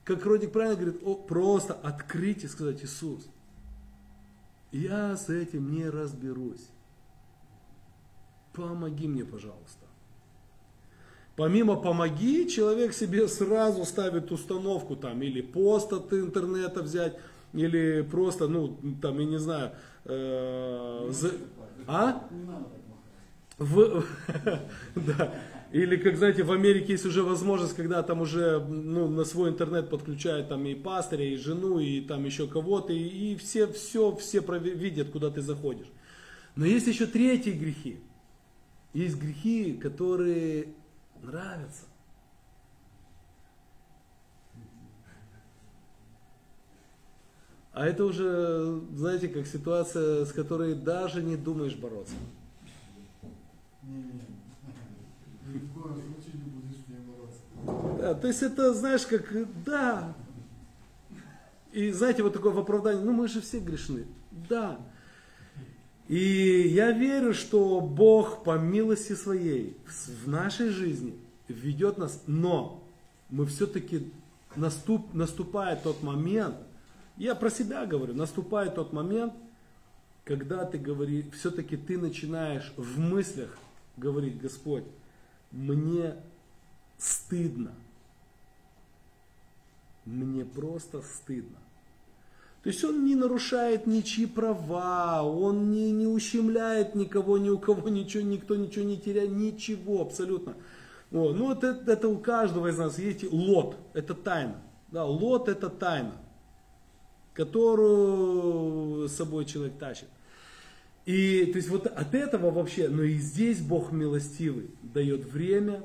как 0.05 0.27
Родик 0.27 0.53
правильно 0.53 0.77
говорит, 0.77 1.01
о, 1.07 1.15
просто 1.15 1.73
открыть 1.73 2.45
и 2.45 2.49
сказать, 2.49 2.85
Иисус, 2.85 3.27
я 4.73 5.17
с 5.17 5.31
этим 5.31 5.73
не 5.73 5.89
разберусь. 5.89 6.69
Помоги 8.53 9.09
мне, 9.09 9.25
пожалуйста. 9.25 9.82
Помимо 11.43 11.75
помоги, 11.75 12.49
человек 12.49 12.95
себе 12.95 13.27
сразу 13.27 13.85
ставит 13.85 14.31
установку 14.31 14.95
там, 14.95 15.21
или 15.23 15.41
пост 15.41 15.93
от 15.93 16.13
интернета 16.13 16.83
взять, 16.83 17.17
или 17.53 18.03
просто, 18.09 18.47
ну, 18.47 18.79
там, 19.03 19.19
я 19.19 19.27
не 19.27 19.39
знаю, 19.41 19.73
э, 20.05 21.09
за- 21.11 21.33
а? 21.89 22.29
В, 23.59 24.05
да. 24.95 25.35
Или, 25.73 25.97
как 25.97 26.17
знаете, 26.17 26.45
в 26.45 26.53
Америке 26.53 26.93
есть 26.93 27.07
уже 27.07 27.25
возможность, 27.25 27.75
когда 27.75 28.05
там 28.05 28.21
уже 28.21 28.61
ну, 28.61 29.09
на 29.09 29.25
свой 29.25 29.51
интернет 29.51 29.91
подключают 29.91 30.49
там 30.49 30.65
и 30.67 30.77
пастыря, 30.77 31.25
и 31.25 31.35
жену, 31.35 31.81
и 31.81 32.03
там 32.03 32.25
еще 32.25 32.47
кого-то, 32.47 32.93
и, 32.93 33.33
и 33.33 33.35
все, 33.35 33.67
все, 33.67 34.15
все 34.15 34.39
видят, 34.61 35.11
куда 35.11 35.29
ты 35.29 35.41
заходишь. 35.41 35.91
Но 36.55 36.67
есть 36.67 36.87
еще 36.87 37.07
третьи 37.07 37.51
грехи. 37.51 37.99
Есть 38.95 39.17
грехи, 39.17 39.73
которые 39.73 40.69
нравятся. 41.23 41.85
А 47.73 47.87
это 47.87 48.05
уже, 48.05 48.81
знаете, 48.95 49.29
как 49.29 49.47
ситуация, 49.47 50.27
с 50.27 50.33
которой 50.33 50.75
даже 50.75 51.23
не 51.23 51.37
думаешь 51.37 51.75
бороться. 51.75 52.15
Да, 57.99 58.15
то 58.15 58.29
есть 58.29 58.43
это, 58.43 58.75
знаешь, 58.75 59.07
как, 59.07 59.33
да. 59.65 60.13
И 61.73 61.91
знаете, 61.93 62.23
вот 62.23 62.35
такое 62.35 62.53
в 62.53 62.59
оправдании, 62.59 63.03
ну 63.03 63.13
мы 63.13 63.29
же 63.29 63.41
все 63.41 63.59
грешны. 63.59 64.05
Да. 64.51 64.79
И 66.13 66.69
я 66.69 66.91
верю, 66.91 67.33
что 67.33 67.81
Бог 67.81 68.45
по 68.45 68.59
милости 68.59 69.15
своей 69.15 69.79
в 69.87 70.29
нашей 70.29 70.69
жизни 70.69 71.19
ведет 71.49 71.97
нас, 71.97 72.23
но 72.27 72.85
мы 73.31 73.47
все-таки 73.47 74.13
наступ, 74.55 75.15
наступает 75.15 75.85
тот 75.85 76.03
момент, 76.03 76.57
я 77.17 77.35
про 77.35 77.49
себя 77.49 77.87
говорю, 77.87 78.13
наступает 78.13 78.75
тот 78.75 78.93
момент, 78.93 79.33
когда 80.25 80.67
ты 80.67 80.77
говоришь, 80.77 81.25
все-таки 81.33 81.79
ты 81.79 81.97
начинаешь 81.97 82.75
в 82.77 83.01
мыслях 83.01 83.57
говорить, 83.97 84.39
Господь, 84.39 84.85
мне 85.51 86.17
стыдно. 86.99 87.73
Мне 90.05 90.45
просто 90.45 91.01
стыдно. 91.01 91.62
То 92.63 92.69
есть 92.69 92.85
он 92.85 93.05
не 93.05 93.17
нарушает 93.17 93.89
ничьи 93.89 94.25
права, 94.25 95.23
он 95.25 95.73
не, 95.73 95.91
не 95.91 96.07
ущемляет 96.07 96.95
никого, 96.95 97.37
ни 97.37 97.51
у 97.51 97.59
кого 97.59 97.89
ничего, 97.89 98.23
никто 98.23 98.55
ничего 98.55 98.85
не 98.85 98.97
теряет, 98.97 99.31
ничего 99.31 100.01
абсолютно. 100.01 100.55
Вот. 101.11 101.37
Ну 101.37 101.47
вот 101.47 101.65
это, 101.65 101.91
это 101.91 102.09
у 102.09 102.19
каждого 102.19 102.69
из 102.69 102.79
нас 102.79 102.99
есть 103.01 103.25
лот, 103.33 103.77
это 103.95 104.15
тайна. 104.15 104.63
Да, 104.93 105.05
лот 105.05 105.49
это 105.49 105.71
тайна, 105.71 106.13
которую 107.35 109.09
с 109.09 109.13
собой 109.13 109.45
человек 109.45 109.77
тащит. 109.79 110.09
И 111.05 111.47
то 111.47 111.57
есть 111.57 111.69
вот 111.69 111.87
от 111.89 112.15
этого 112.15 112.53
вообще, 112.53 112.89
но 112.89 113.03
и 113.03 113.17
здесь 113.17 113.61
Бог 113.61 113.91
милостивый, 113.91 114.71
дает 114.83 115.25
время 115.25 115.83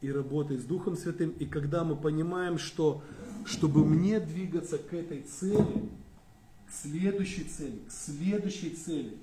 и 0.00 0.10
работает 0.10 0.60
с 0.60 0.64
Духом 0.64 0.96
Святым. 0.96 1.30
И 1.38 1.46
когда 1.46 1.84
мы 1.84 1.94
понимаем, 1.94 2.58
что 2.58 3.00
чтобы 3.44 3.84
мне 3.84 4.18
двигаться 4.18 4.76
к 4.76 4.92
этой 4.92 5.22
цели, 5.22 5.88
к 6.66 6.72
следующей 6.72 7.44
цели, 7.44 7.80
к 7.88 7.92
следующей 7.92 8.70
цели, 8.70 9.16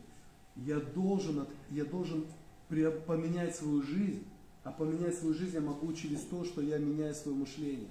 я 0.55 0.79
должен, 0.79 1.45
я 1.71 1.85
должен 1.85 2.25
поменять 3.05 3.55
свою 3.55 3.81
жизнь, 3.81 4.23
а 4.63 4.71
поменять 4.71 5.15
свою 5.15 5.33
жизнь 5.33 5.55
я 5.55 5.61
могу 5.61 5.91
через 5.93 6.21
то, 6.21 6.45
что 6.45 6.61
я 6.61 6.77
меняю 6.77 7.13
свое 7.13 7.37
мышление. 7.37 7.89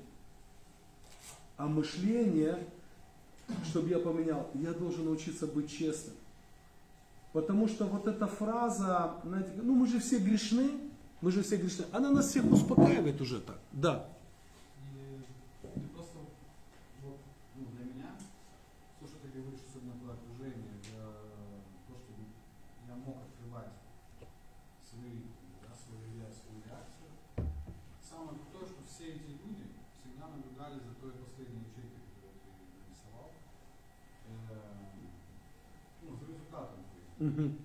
А 1.57 1.67
мышление, 1.67 2.67
чтобы 3.69 3.91
я 3.91 3.99
поменял, 3.99 4.51
я 4.55 4.73
должен 4.73 5.05
научиться 5.05 5.47
быть 5.47 5.71
честным. 5.71 6.17
Потому 7.33 7.69
что 7.69 7.87
вот 7.87 8.07
эта 8.07 8.27
фраза, 8.27 9.17
ну 9.25 9.75
мы 9.75 9.87
же 9.87 10.01
все 10.01 10.19
грешны, 10.19 10.71
мы 11.21 11.31
же 11.31 11.43
все 11.43 11.57
грешны, 11.57 11.85
она 11.93 12.11
нас 12.11 12.29
всех 12.29 12.51
успокаивает 12.51 13.21
уже 13.21 13.41
так. 13.41 13.59
Да. 13.73 14.09
Mm-hmm. 37.23 37.62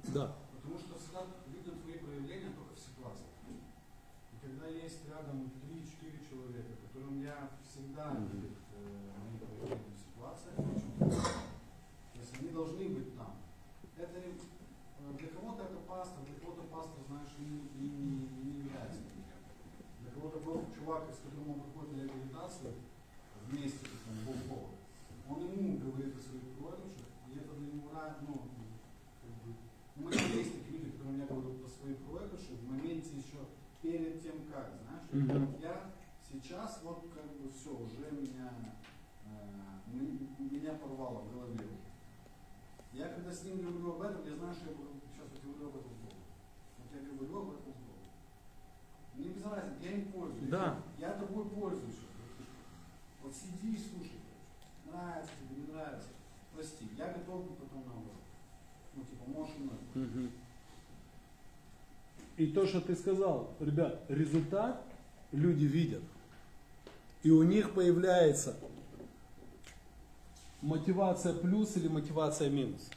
Вот 35.26 35.62
я 35.62 35.92
сейчас 36.22 36.82
вот 36.84 37.06
как 37.14 37.26
бы 37.38 37.50
все, 37.50 37.72
уже 37.72 38.12
меня, 38.12 38.52
э, 39.26 39.94
меня 40.40 40.74
порвало 40.74 41.22
в 41.22 41.34
голове. 41.34 41.66
Я 42.94 43.10
когда 43.10 43.32
с 43.32 43.44
ним 43.44 43.62
говорю 43.62 43.94
об 43.94 44.02
этом, 44.02 44.26
я 44.26 44.36
знаю, 44.36 44.54
что 44.54 44.70
я 44.70 44.76
буду 44.76 44.90
сейчас 45.12 45.28
вот 45.32 45.44
говорю 45.44 45.70
об 45.70 45.76
этом 45.78 45.92
с 45.92 45.98
Богом. 45.98 46.24
Вот 46.78 46.88
я 46.94 47.00
говорю 47.10 47.38
об 47.38 47.50
этом 47.52 47.74
с 47.74 47.78
Богом. 47.78 48.08
Мне 49.16 49.30
без 49.30 49.46
разницы, 49.46 49.84
я 49.84 49.92
им 49.92 50.12
пользуюсь. 50.12 50.50
Да. 50.50 50.80
Я 50.98 51.12
тобой 51.12 51.46
пользуюсь. 51.50 52.00
Вот 53.22 53.36
сиди 53.36 53.76
и 53.76 53.78
слушай. 53.78 54.20
Нравится 54.86 55.32
тебе, 55.40 55.62
не 55.62 55.74
нравится. 55.74 56.10
Прости, 56.54 56.88
я 56.98 57.08
готов 57.08 57.46
потом 57.60 57.84
наоборот. 57.86 58.24
Ну, 58.96 59.04
типа, 59.04 59.30
можешь 59.30 59.56
и. 59.56 60.32
И 62.38 62.48
то, 62.48 62.66
что 62.68 62.82
ты 62.82 62.96
сказал, 62.96 63.56
ребят, 63.60 64.06
результат 64.10 64.87
люди 65.32 65.66
видят. 65.66 66.04
И 67.24 67.32
у 67.32 67.44
них 67.44 67.72
появляется 67.72 68.56
мотивация 70.62 71.34
плюс 71.34 71.76
или 71.78 71.88
мотивация 71.88 72.50
минус. 72.50 72.90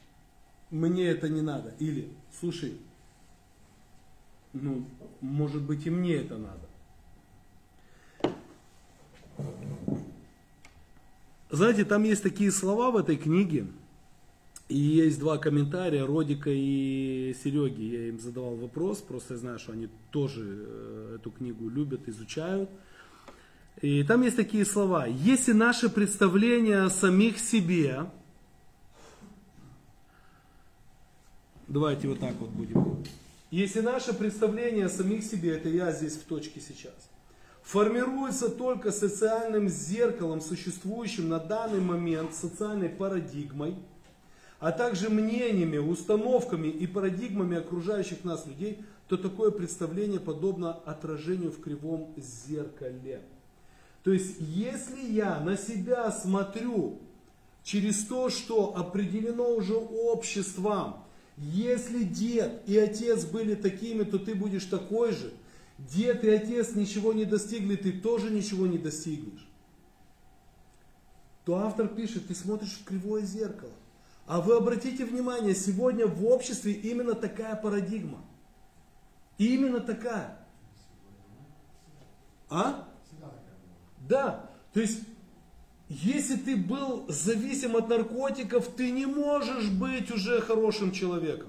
Мне 0.70 1.06
это 1.06 1.28
не 1.28 1.42
надо. 1.42 1.74
Или, 1.78 2.12
слушай, 2.38 2.78
ну, 4.52 4.84
может 5.20 5.62
быть 5.62 5.86
и 5.86 5.90
мне 5.90 6.16
это 6.16 6.36
надо. 6.38 6.70
Знаете, 11.50 11.84
там 11.84 12.04
есть 12.04 12.22
такие 12.22 12.52
слова 12.52 12.92
в 12.92 12.96
этой 12.96 13.16
книге, 13.16 13.66
и 14.70 14.78
есть 14.78 15.18
два 15.18 15.36
комментария, 15.36 16.06
Родика 16.06 16.48
и 16.48 17.34
Сереги. 17.42 17.82
Я 17.82 18.08
им 18.08 18.20
задавал 18.20 18.54
вопрос, 18.54 18.98
просто 18.98 19.34
я 19.34 19.40
знаю, 19.40 19.58
что 19.58 19.72
они 19.72 19.88
тоже 20.12 20.44
э, 20.44 21.16
эту 21.16 21.32
книгу 21.32 21.68
любят, 21.68 22.08
изучают. 22.08 22.70
И 23.82 24.04
там 24.04 24.22
есть 24.22 24.36
такие 24.36 24.64
слова. 24.64 25.06
Если 25.06 25.52
наше 25.52 25.88
представление 25.88 26.82
о 26.82 26.90
самих 26.90 27.40
себе, 27.40 28.06
давайте 31.66 32.06
вот 32.06 32.20
так 32.20 32.34
вот 32.38 32.50
будем. 32.50 33.04
Если 33.50 33.80
наше 33.80 34.14
представление 34.14 34.86
о 34.86 34.88
самих 34.88 35.24
себе, 35.24 35.56
это 35.56 35.68
я 35.68 35.90
здесь 35.90 36.14
в 36.14 36.22
точке 36.22 36.60
сейчас, 36.60 37.10
формируется 37.64 38.48
только 38.48 38.92
социальным 38.92 39.68
зеркалом, 39.68 40.40
существующим 40.40 41.28
на 41.28 41.40
данный 41.40 41.80
момент 41.80 42.34
социальной 42.34 42.88
парадигмой, 42.88 43.74
а 44.60 44.72
также 44.72 45.08
мнениями, 45.08 45.78
установками 45.78 46.68
и 46.68 46.86
парадигмами 46.86 47.56
окружающих 47.56 48.24
нас 48.24 48.46
людей, 48.46 48.84
то 49.08 49.16
такое 49.16 49.50
представление 49.50 50.20
подобно 50.20 50.72
отражению 50.72 51.50
в 51.50 51.60
кривом 51.60 52.14
зеркале. 52.16 53.22
То 54.04 54.12
есть, 54.12 54.36
если 54.38 55.00
я 55.00 55.40
на 55.40 55.56
себя 55.56 56.12
смотрю 56.12 57.00
через 57.64 58.04
то, 58.04 58.28
что 58.28 58.76
определено 58.76 59.54
уже 59.54 59.74
обществом, 59.74 61.04
если 61.36 62.04
дед 62.04 62.62
и 62.66 62.76
отец 62.78 63.24
были 63.24 63.54
такими, 63.54 64.04
то 64.04 64.18
ты 64.18 64.34
будешь 64.34 64.66
такой 64.66 65.12
же. 65.12 65.32
Дед 65.78 66.22
и 66.24 66.28
отец 66.28 66.74
ничего 66.74 67.14
не 67.14 67.24
достигли, 67.24 67.76
ты 67.76 67.92
тоже 67.92 68.30
ничего 68.30 68.66
не 68.66 68.76
достигнешь. 68.76 69.48
То 71.46 71.56
автор 71.56 71.88
пишет, 71.88 72.28
ты 72.28 72.34
смотришь 72.34 72.78
в 72.80 72.84
кривое 72.84 73.22
зеркало. 73.22 73.72
А 74.30 74.40
вы 74.40 74.58
обратите 74.58 75.04
внимание, 75.04 75.56
сегодня 75.56 76.06
в 76.06 76.24
обществе 76.24 76.72
именно 76.72 77.16
такая 77.16 77.56
парадигма. 77.56 78.24
Именно 79.38 79.80
такая. 79.80 80.38
А? 82.48 82.88
Да. 84.08 84.48
То 84.72 84.78
есть, 84.78 85.00
если 85.88 86.36
ты 86.36 86.54
был 86.54 87.06
зависим 87.08 87.74
от 87.74 87.88
наркотиков, 87.88 88.68
ты 88.68 88.92
не 88.92 89.04
можешь 89.04 89.68
быть 89.68 90.12
уже 90.12 90.40
хорошим 90.40 90.92
человеком. 90.92 91.48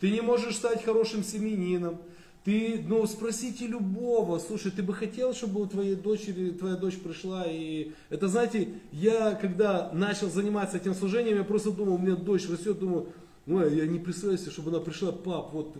Ты 0.00 0.10
не 0.10 0.22
можешь 0.22 0.56
стать 0.56 0.82
хорошим 0.82 1.22
семенином. 1.22 2.00
Ты, 2.44 2.84
ну, 2.86 3.06
спросите 3.06 3.66
любого, 3.66 4.38
слушай, 4.38 4.70
ты 4.70 4.82
бы 4.82 4.92
хотел, 4.92 5.32
чтобы 5.32 5.62
у 5.62 5.66
твоей 5.66 5.94
дочери, 5.94 6.50
твоя 6.50 6.76
дочь 6.76 6.98
пришла 6.98 7.44
и... 7.46 7.92
Это, 8.10 8.28
знаете, 8.28 8.68
я, 8.92 9.32
когда 9.32 9.90
начал 9.92 10.28
заниматься 10.28 10.76
этим 10.76 10.94
служением, 10.94 11.38
я 11.38 11.44
просто 11.44 11.70
думал, 11.70 11.94
у 11.94 11.98
меня 11.98 12.16
дочь 12.16 12.46
растет, 12.50 12.78
думаю, 12.78 13.06
ну, 13.46 13.66
я 13.66 13.86
не 13.86 13.98
представляю 13.98 14.38
себе, 14.38 14.50
чтобы 14.50 14.70
она 14.70 14.80
пришла, 14.80 15.10
пап, 15.10 15.54
вот, 15.54 15.74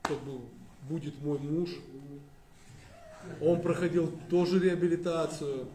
как 0.00 0.18
бы, 0.22 0.40
будет 0.88 1.20
мой 1.22 1.38
муж. 1.40 1.68
Он 3.42 3.60
проходил 3.60 4.10
тоже 4.30 4.58
реабилитацию. 4.58 5.66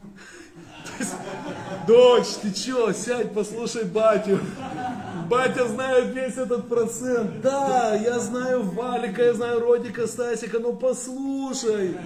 Дочь, 1.88 2.28
ты 2.40 2.52
чё, 2.52 2.92
сядь, 2.92 3.34
послушай 3.34 3.84
батю. 3.84 4.38
Батя 5.28 5.66
знает 5.68 6.14
весь 6.14 6.36
этот 6.36 6.68
процент. 6.68 7.40
Да, 7.40 7.94
я 7.94 8.18
знаю 8.18 8.62
Валика, 8.62 9.24
я 9.24 9.34
знаю 9.34 9.60
Родика, 9.60 10.06
Стасика, 10.06 10.58
но 10.58 10.72
послушай. 10.72 11.96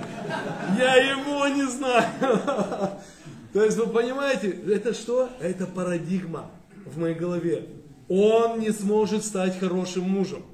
Я 0.79 0.97
его 0.97 1.47
не 1.49 1.65
знаю. 1.65 2.09
То 3.53 3.65
есть 3.65 3.77
вы 3.77 3.87
понимаете, 3.87 4.51
это 4.51 4.95
что? 4.95 5.29
Это 5.41 5.67
парадигма 5.67 6.51
в 6.87 6.99
моей 6.99 7.15
голове. 7.15 7.67
Он 8.09 8.61
не 8.61 8.71
сможет 8.71 9.25
стать 9.25 9.59
хорошим 9.59 10.05
мужем. 10.09 10.45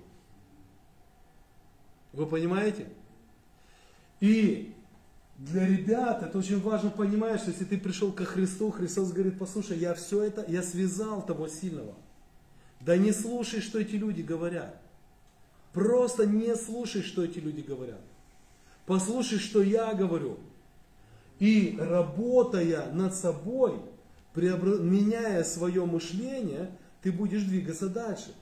Вы 2.12 2.26
понимаете? 2.26 2.86
И 4.20 4.74
для 5.36 5.66
ребят 5.66 6.22
это 6.22 6.38
очень 6.38 6.60
важно 6.60 6.90
понимать, 6.90 7.40
что 7.40 7.50
если 7.50 7.64
ты 7.64 7.78
пришел 7.78 8.10
ко 8.10 8.24
Христу, 8.24 8.70
Христос 8.70 9.12
говорит, 9.12 9.38
послушай, 9.38 9.78
я 9.78 9.94
все 9.94 10.22
это, 10.22 10.44
я 10.48 10.62
связал 10.62 11.24
того 11.24 11.46
сильного. 11.48 11.94
Да 12.86 12.96
не 12.96 13.12
слушай, 13.12 13.60
что 13.60 13.80
эти 13.80 13.96
люди 13.96 14.22
говорят. 14.22 14.80
Просто 15.72 16.24
не 16.24 16.54
слушай, 16.54 17.02
что 17.02 17.24
эти 17.24 17.40
люди 17.40 17.60
говорят. 17.60 18.00
Послушай, 18.86 19.40
что 19.40 19.60
я 19.60 19.92
говорю. 19.92 20.38
И 21.40 21.76
работая 21.80 22.92
над 22.92 23.12
собой, 23.12 23.74
меняя 24.36 25.42
свое 25.42 25.84
мышление, 25.84 26.70
ты 27.02 27.10
будешь 27.10 27.42
двигаться 27.42 27.88
дальше. 27.88 28.32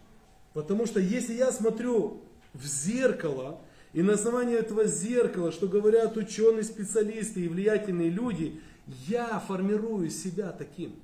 Потому 0.53 0.85
что 0.85 1.01
если 1.01 1.33
я 1.33 1.51
смотрю 1.51 2.21
в 2.53 2.67
зеркало, 2.67 3.59
и 3.95 4.03
на 4.03 4.13
основании 4.13 4.57
этого 4.57 4.85
зеркала, 4.85 5.53
что 5.53 5.69
говорят 5.69 6.19
ученые, 6.19 6.65
специалисты 6.65 7.41
и 7.41 7.49
влиятельные 7.49 8.11
люди, 8.11 8.61
я 9.09 9.41
формирую 9.41 10.11
себя 10.11 10.53
таким. 10.53 10.95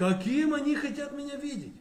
Каким 0.00 0.54
они 0.54 0.74
хотят 0.74 1.12
меня 1.12 1.36
видеть? 1.36 1.74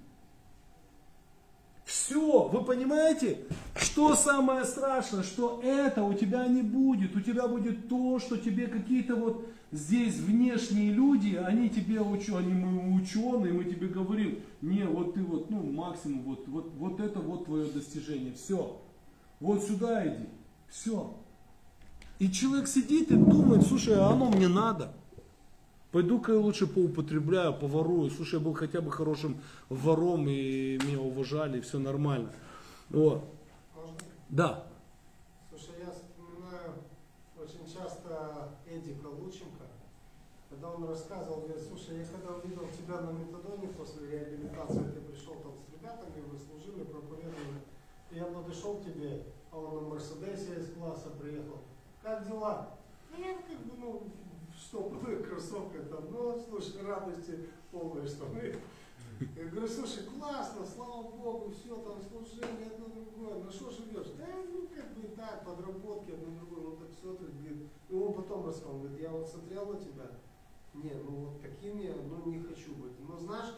Все, 1.85 2.49
вы 2.49 2.65
понимаете, 2.65 3.45
что 3.77 4.13
самое 4.13 4.65
страшное, 4.65 5.23
что 5.23 5.61
это 5.63 6.03
у 6.03 6.13
тебя 6.13 6.45
не 6.47 6.61
будет. 6.61 7.15
У 7.15 7.21
тебя 7.21 7.47
будет 7.47 7.87
то, 7.87 8.19
что 8.19 8.35
тебе 8.35 8.67
какие-то 8.67 9.15
вот 9.15 9.47
здесь 9.71 10.15
внешние 10.15 10.91
люди, 10.91 11.35
они 11.35 11.69
тебе 11.69 12.01
ученые, 12.01 12.39
они 12.39 12.53
мы 12.55 13.01
ученые, 13.01 13.53
мы 13.53 13.63
тебе 13.63 13.87
говорим, 13.87 14.39
не, 14.61 14.83
вот 14.83 15.13
ты 15.13 15.23
вот, 15.23 15.49
ну, 15.49 15.63
максимум, 15.63 16.23
вот, 16.23 16.45
вот, 16.49 16.73
вот 16.77 16.99
это 16.99 17.19
вот 17.21 17.45
твое 17.45 17.71
достижение, 17.71 18.33
все. 18.33 18.81
Вот 19.39 19.63
сюда 19.63 20.05
иди, 20.05 20.27
все. 20.67 21.15
И 22.19 22.29
человек 22.29 22.67
сидит 22.67 23.11
и 23.11 23.15
думает, 23.15 23.65
слушай, 23.65 23.95
а 23.95 24.09
оно 24.09 24.29
мне 24.29 24.49
надо. 24.49 24.93
Пойду-ка 25.91 26.33
я 26.33 26.39
лучше 26.39 26.67
поупотребляю, 26.67 27.57
поворую. 27.57 28.11
Слушай, 28.11 28.35
я 28.35 28.39
был 28.41 28.53
хотя 28.53 28.79
бы 28.79 28.91
хорошим 28.91 29.41
вором, 29.69 30.27
и 30.29 30.77
меня 30.85 30.99
уважали, 30.99 31.57
и 31.57 31.61
все 31.61 31.79
нормально. 31.79 32.31
Вот. 32.89 33.23
Можно? 33.75 33.97
Да. 34.29 34.67
Слушай, 35.49 35.83
я 35.83 35.91
вспоминаю 35.91 36.73
очень 37.35 37.65
часто 37.65 38.49
Эдика 38.69 39.07
Лученко, 39.07 39.65
когда 40.51 40.69
он 40.69 40.87
рассказывал, 40.87 41.41
говорит, 41.41 41.63
слушай, 41.67 41.97
я 41.97 42.05
когда 42.05 42.35
увидел 42.35 42.67
тебя 42.69 43.01
на 43.01 43.09
метадоне 43.09 43.69
после 43.69 44.11
реабилитации, 44.11 44.91
ты 44.93 45.01
пришел 45.01 45.33
там 45.41 45.53
с 45.57 45.73
ребятами, 45.73 46.21
вы 46.31 46.37
служили, 46.37 46.83
проповедовали, 46.83 47.65
и 48.11 48.15
я 48.15 48.25
подошел 48.25 48.77
к 48.77 48.83
тебе, 48.85 49.23
а 49.51 49.57
он 49.57 49.83
на 49.83 49.89
Мерседесе 49.89 50.59
из 50.59 50.71
класса 50.71 51.09
приехал. 51.19 51.61
Как 52.03 52.27
дела? 52.27 52.77
Ну, 53.11 53.23
я 53.23 53.33
как 53.33 53.57
бы, 53.65 53.73
ну, 53.79 54.03
что, 54.59 54.89
ну, 54.89 55.23
кроссовка 55.23 55.79
там, 55.83 56.05
ну, 56.11 56.43
слушай, 56.47 56.81
радости 56.81 57.47
полной, 57.71 58.07
что 58.07 58.25
мы. 58.25 58.55
Я 59.35 59.45
говорю, 59.45 59.67
слушай, 59.67 60.03
классно, 60.03 60.65
слава 60.65 61.03
Богу, 61.03 61.51
все 61.51 61.75
там, 61.75 62.01
служение, 62.01 62.67
одно 62.67 62.87
другое, 62.87 63.43
ну 63.43 63.51
что 63.51 63.69
живешь? 63.69 64.13
Да, 64.17 64.27
ну, 64.49 64.67
как 64.73 64.93
бы 64.93 65.07
так, 65.15 65.45
подработки, 65.45 66.11
одно 66.11 66.39
другое, 66.39 66.69
ну, 66.69 66.75
так 66.77 66.89
все, 66.91 67.13
ты, 67.15 67.25
говорит. 67.25 67.67
И 67.89 67.95
он 67.95 68.13
потом 68.13 68.47
рассказал, 68.47 68.79
говорит, 68.79 68.99
я 68.99 69.09
вот 69.09 69.27
смотрел 69.27 69.65
на 69.73 69.79
тебя, 69.79 70.11
не, 70.73 70.91
ну, 70.91 71.11
вот 71.11 71.41
таким 71.41 71.79
я, 71.79 71.93
ну, 71.95 72.31
не 72.31 72.39
хочу 72.39 72.73
быть. 72.75 72.93
Но 73.07 73.17
знаешь, 73.17 73.55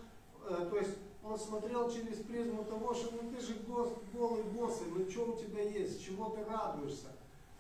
э, 0.50 0.68
то 0.70 0.78
есть, 0.78 0.98
он 1.24 1.38
смотрел 1.38 1.92
через 1.92 2.18
призму 2.18 2.64
того, 2.66 2.94
что 2.96 3.14
ну 3.16 3.30
ты 3.30 3.40
же 3.40 3.54
гос, 3.68 3.90
голый 4.12 4.44
босс, 4.44 4.82
ну 4.90 5.08
что 5.10 5.32
у 5.32 5.38
тебя 5.38 5.62
есть, 5.62 6.04
чего 6.04 6.30
ты 6.30 6.44
радуешься. 6.44 7.10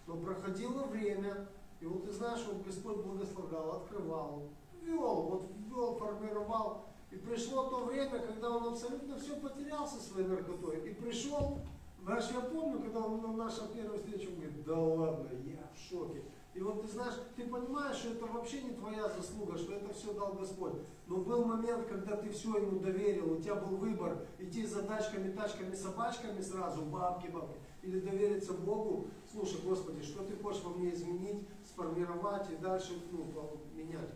Но 0.08 0.18
проходило 0.18 0.86
время, 0.86 1.48
и 1.82 1.86
вот 1.86 2.06
ты 2.06 2.12
знаешь, 2.12 2.46
вот 2.48 2.64
Господь 2.64 2.98
благословлял, 2.98 3.72
открывал, 3.78 4.44
вел, 4.84 5.22
вот 5.24 5.52
вел, 5.68 5.96
формировал. 5.96 6.86
И 7.10 7.16
пришло 7.16 7.70
то 7.70 7.86
время, 7.86 8.20
когда 8.20 8.52
он 8.52 8.68
абсолютно 8.68 9.18
все 9.18 9.36
потерял 9.36 9.86
со 9.88 10.00
своей 10.00 10.28
наркотой. 10.28 10.88
И 10.88 10.94
пришел, 10.94 11.60
знаешь, 12.04 12.30
я 12.34 12.42
помню, 12.42 12.82
когда 12.82 13.00
он 13.02 13.22
на 13.22 13.34
нашу 13.34 13.68
первую 13.70 13.98
встречу 13.98 14.32
говорит, 14.32 14.64
да 14.64 14.78
ладно, 14.80 15.28
я 15.44 15.70
в 15.76 15.80
шоке. 15.90 16.22
И 16.54 16.62
вот 16.62 16.82
ты 16.82 16.88
знаешь, 16.88 17.16
ты 17.36 17.48
понимаешь, 17.48 17.96
что 17.96 18.10
это 18.10 18.26
вообще 18.26 18.62
не 18.62 18.72
твоя 18.72 19.08
заслуга, 19.10 19.58
что 19.58 19.74
это 19.74 19.94
все 19.94 20.14
дал 20.14 20.34
Господь. 20.34 20.74
Но 21.08 21.18
был 21.18 21.46
момент, 21.46 21.88
когда 21.88 22.18
ты 22.18 22.30
все 22.30 22.58
ему 22.58 22.80
доверил, 22.80 23.34
у 23.34 23.38
тебя 23.38 23.56
был 23.56 23.78
выбор, 23.78 24.26
идти 24.38 24.66
за 24.66 24.84
тачками, 24.84 25.32
тачками, 25.32 25.74
собачками 25.74 26.42
сразу, 26.42 26.84
бабки, 26.84 27.28
бабки, 27.28 27.58
или 27.82 28.00
довериться 28.00 28.54
Богу, 28.54 29.08
слушай, 29.32 29.60
Господи, 29.64 30.02
что 30.04 30.24
ты 30.24 30.36
хочешь 30.36 30.64
во 30.64 30.72
мне 30.72 30.94
изменить, 30.94 31.48
сформировать 31.82 32.50
и 32.52 32.62
дальше 32.62 32.92
ну, 33.12 33.60
менять. 33.76 34.10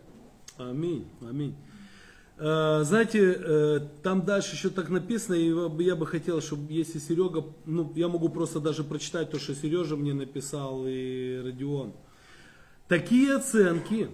Аминь, 0.58 1.06
аминь. 1.20 1.54
Э, 2.38 2.82
Знаете, 2.84 3.32
э, 3.32 3.80
там 4.02 4.24
дальше 4.24 4.54
еще 4.54 4.70
так 4.70 4.88
написано, 4.88 5.34
и 5.34 5.82
я 5.82 5.96
бы 5.96 6.06
хотел, 6.06 6.40
чтобы 6.40 6.72
если 6.72 6.98
Серега, 6.98 7.44
ну, 7.64 7.92
я 7.94 8.08
могу 8.08 8.28
просто 8.28 8.60
даже 8.60 8.84
прочитать 8.84 9.30
то, 9.30 9.38
что 9.38 9.54
Сережа 9.54 9.96
мне 9.96 10.14
написал 10.14 10.84
и 10.86 11.40
Родион. 11.42 11.92
Такие 12.88 13.34
оценки 13.34 14.08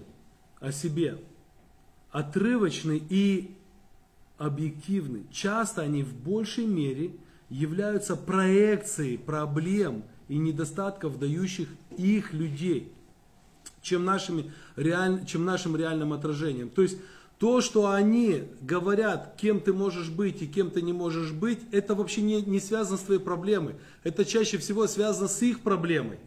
о 0.60 0.72
себе 0.72 1.18
отрывочны 2.10 3.02
и 3.08 3.56
объективны. 4.38 5.26
Часто 5.30 5.82
они 5.82 6.02
в 6.02 6.14
большей 6.14 6.66
мере 6.66 7.12
являются 7.50 8.16
проекцией 8.16 9.18
проблем 9.18 10.04
и 10.28 10.38
недостатков, 10.38 11.18
дающих 11.18 11.68
их 11.98 12.32
людей 12.32 12.92
чем, 13.82 14.04
нашими, 14.04 14.52
реаль- 14.76 15.26
чем 15.26 15.44
нашим 15.44 15.76
реальным 15.76 16.12
отражением. 16.12 16.70
То 16.70 16.82
есть 16.82 16.98
то, 17.38 17.60
что 17.60 17.90
они 17.90 18.44
говорят, 18.60 19.34
кем 19.36 19.60
ты 19.60 19.72
можешь 19.72 20.08
быть 20.08 20.40
и 20.42 20.46
кем 20.46 20.70
ты 20.70 20.80
не 20.80 20.92
можешь 20.92 21.32
быть, 21.32 21.58
это 21.72 21.94
вообще 21.96 22.22
не, 22.22 22.40
не 22.40 22.60
связано 22.60 22.96
с 22.96 23.00
твоей 23.02 23.20
проблемой. 23.20 23.74
Это 24.04 24.24
чаще 24.24 24.58
всего 24.58 24.86
связано 24.86 25.26
с 25.26 25.42
их 25.42 25.60
проблемой. 25.60 26.18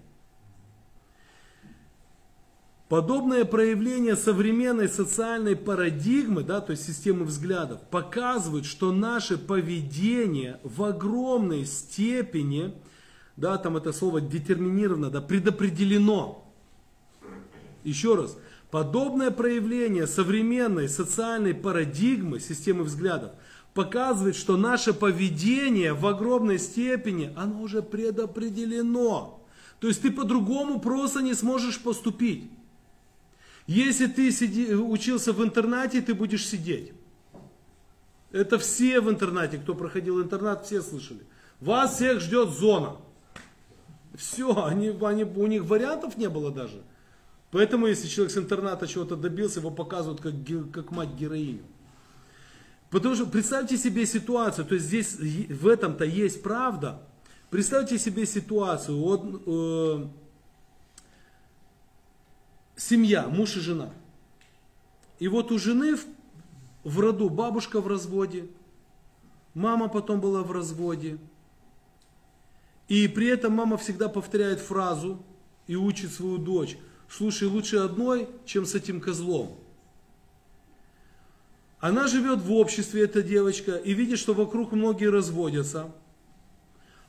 Подобное 2.89 3.45
проявление 3.45 4.15
современной 4.15 4.87
социальной 4.87 5.55
парадигмы, 5.55 6.43
да, 6.43 6.61
то 6.61 6.71
есть 6.71 6.85
системы 6.85 7.25
взглядов, 7.25 7.81
показывает, 7.89 8.65
что 8.65 8.91
наше 8.91 9.39
поведение 9.39 10.59
в 10.63 10.83
огромной 10.83 11.65
степени, 11.65 12.73
да, 13.37 13.57
там 13.57 13.75
это 13.75 13.91
слово 13.91 14.21
детерминировано, 14.21 15.09
да, 15.09 15.19
предопределено. 15.19 16.44
Еще 17.85 18.15
раз, 18.15 18.35
подобное 18.71 19.29
проявление 19.29 20.07
современной 20.07 20.89
социальной 20.89 21.53
парадигмы, 21.53 22.39
системы 22.39 22.83
взглядов, 22.83 23.33
показывает, 23.75 24.35
что 24.35 24.57
наше 24.57 24.91
поведение 24.91 25.93
в 25.93 26.07
огромной 26.07 26.57
степени, 26.57 27.31
оно 27.37 27.61
уже 27.61 27.83
предопределено. 27.83 29.45
То 29.79 29.87
есть 29.87 30.01
ты 30.01 30.11
по-другому 30.11 30.79
просто 30.79 31.21
не 31.21 31.35
сможешь 31.35 31.79
поступить. 31.79 32.49
Если 33.67 34.07
ты 34.07 34.31
сиди, 34.31 34.73
учился 34.73 35.31
в 35.31 35.43
интернате, 35.43 36.01
ты 36.01 36.15
будешь 36.15 36.47
сидеть. 36.47 36.91
Это 38.31 38.57
все 38.57 38.99
в 38.99 39.11
интернате, 39.11 39.59
кто 39.59 39.75
проходил 39.75 40.21
интернат, 40.23 40.65
все 40.65 40.81
слышали. 40.81 41.21
Вас 41.59 41.95
всех 41.95 42.19
ждет 42.19 42.49
зона. 42.49 42.97
Все, 44.15 44.65
они, 44.65 44.89
они, 45.01 45.23
у 45.23 45.45
них 45.45 45.65
вариантов 45.65 46.17
не 46.17 46.29
было 46.29 46.51
даже. 46.51 46.81
Поэтому, 47.55 47.87
если 47.87 48.09
человек 48.09 48.33
с 48.33 48.37
интерната 48.37 48.85
чего-то 48.85 49.15
добился, 49.15 49.61
его 49.61 49.71
показывают 49.71 50.19
как, 50.19 50.33
как 50.73 50.91
мать 50.91 51.13
героиню. 51.17 51.63
Потому 52.89 53.15
что 53.15 53.27
представьте 53.27 53.77
себе 53.77 54.05
ситуацию, 54.05 54.65
то 54.65 54.75
есть 54.75 54.87
здесь 54.87 55.15
в 55.15 55.65
этом-то 55.65 56.03
есть 56.03 56.43
правда. 56.43 57.01
Представьте 57.49 57.97
себе 57.97 58.25
ситуацию, 58.25 58.97
вот, 58.97 59.43
э, 59.45 60.05
семья, 62.75 63.25
муж 63.29 63.55
и 63.55 63.61
жена. 63.61 63.93
И 65.19 65.29
вот 65.29 65.49
у 65.53 65.57
жены 65.57 65.95
в, 65.95 66.05
в 66.83 66.99
роду 66.99 67.29
бабушка 67.29 67.79
в 67.79 67.87
разводе, 67.87 68.49
мама 69.53 69.87
потом 69.87 70.19
была 70.19 70.43
в 70.43 70.51
разводе. 70.51 71.19
И 72.89 73.07
при 73.07 73.27
этом 73.27 73.53
мама 73.53 73.77
всегда 73.77 74.09
повторяет 74.09 74.59
фразу 74.59 75.23
и 75.67 75.77
учит 75.77 76.11
свою 76.11 76.37
дочь, 76.37 76.77
слушай, 77.09 77.47
лучше 77.47 77.77
одной, 77.77 78.29
чем 78.45 78.65
с 78.65 78.75
этим 78.75 79.01
козлом. 79.01 79.59
Она 81.79 82.07
живет 82.07 82.39
в 82.39 82.51
обществе, 82.53 83.03
эта 83.03 83.21
девочка, 83.21 83.75
и 83.75 83.93
видит, 83.93 84.17
что 84.17 84.33
вокруг 84.33 84.71
многие 84.71 85.09
разводятся. 85.09 85.91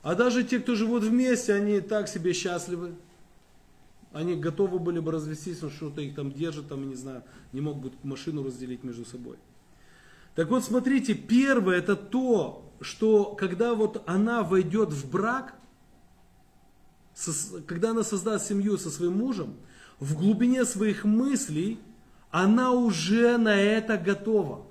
А 0.03 0.15
даже 0.15 0.43
те, 0.43 0.59
кто 0.59 0.75
живут 0.75 1.03
вместе, 1.03 1.53
они 1.53 1.79
так 1.81 2.07
себе 2.07 2.33
счастливы. 2.33 2.95
Они 4.13 4.35
готовы 4.35 4.79
были 4.79 4.99
бы 4.99 5.11
развестись, 5.11 5.61
но 5.61 5.69
что-то 5.69 6.01
их 6.01 6.15
там 6.15 6.31
держит, 6.31 6.69
там, 6.69 6.87
не 6.87 6.95
знаю, 6.95 7.23
не 7.51 7.61
могут 7.61 8.03
машину 8.03 8.43
разделить 8.43 8.83
между 8.83 9.05
собой. 9.05 9.37
Так 10.35 10.49
вот, 10.49 10.63
смотрите, 10.63 11.13
первое 11.13 11.77
это 11.77 11.95
то, 11.95 12.71
что 12.79 13.35
когда 13.35 13.73
вот 13.73 14.03
она 14.05 14.43
войдет 14.43 14.89
в 14.89 15.09
брак, 15.09 15.55
когда 17.65 17.91
она 17.91 18.03
создаст 18.03 18.47
семью 18.47 18.77
со 18.77 18.91
своим 18.91 19.17
мужем, 19.17 19.55
в 19.99 20.15
глубине 20.15 20.65
своих 20.65 21.05
мыслей 21.05 21.79
она 22.31 22.71
уже 22.71 23.37
на 23.37 23.55
это 23.55 23.97
готова. 23.97 24.65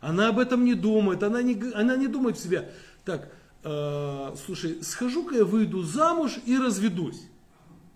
Она 0.00 0.28
об 0.28 0.38
этом 0.38 0.64
не 0.64 0.74
думает, 0.74 1.22
она 1.22 1.42
не, 1.42 1.60
она 1.72 1.96
не 1.96 2.06
думает 2.06 2.36
в 2.36 2.42
себе, 2.42 2.70
так, 3.04 3.32
э, 3.64 4.34
слушай, 4.44 4.82
схожу-ка 4.82 5.36
я 5.36 5.44
выйду 5.44 5.82
замуж 5.82 6.38
и 6.44 6.56
разведусь. 6.58 7.22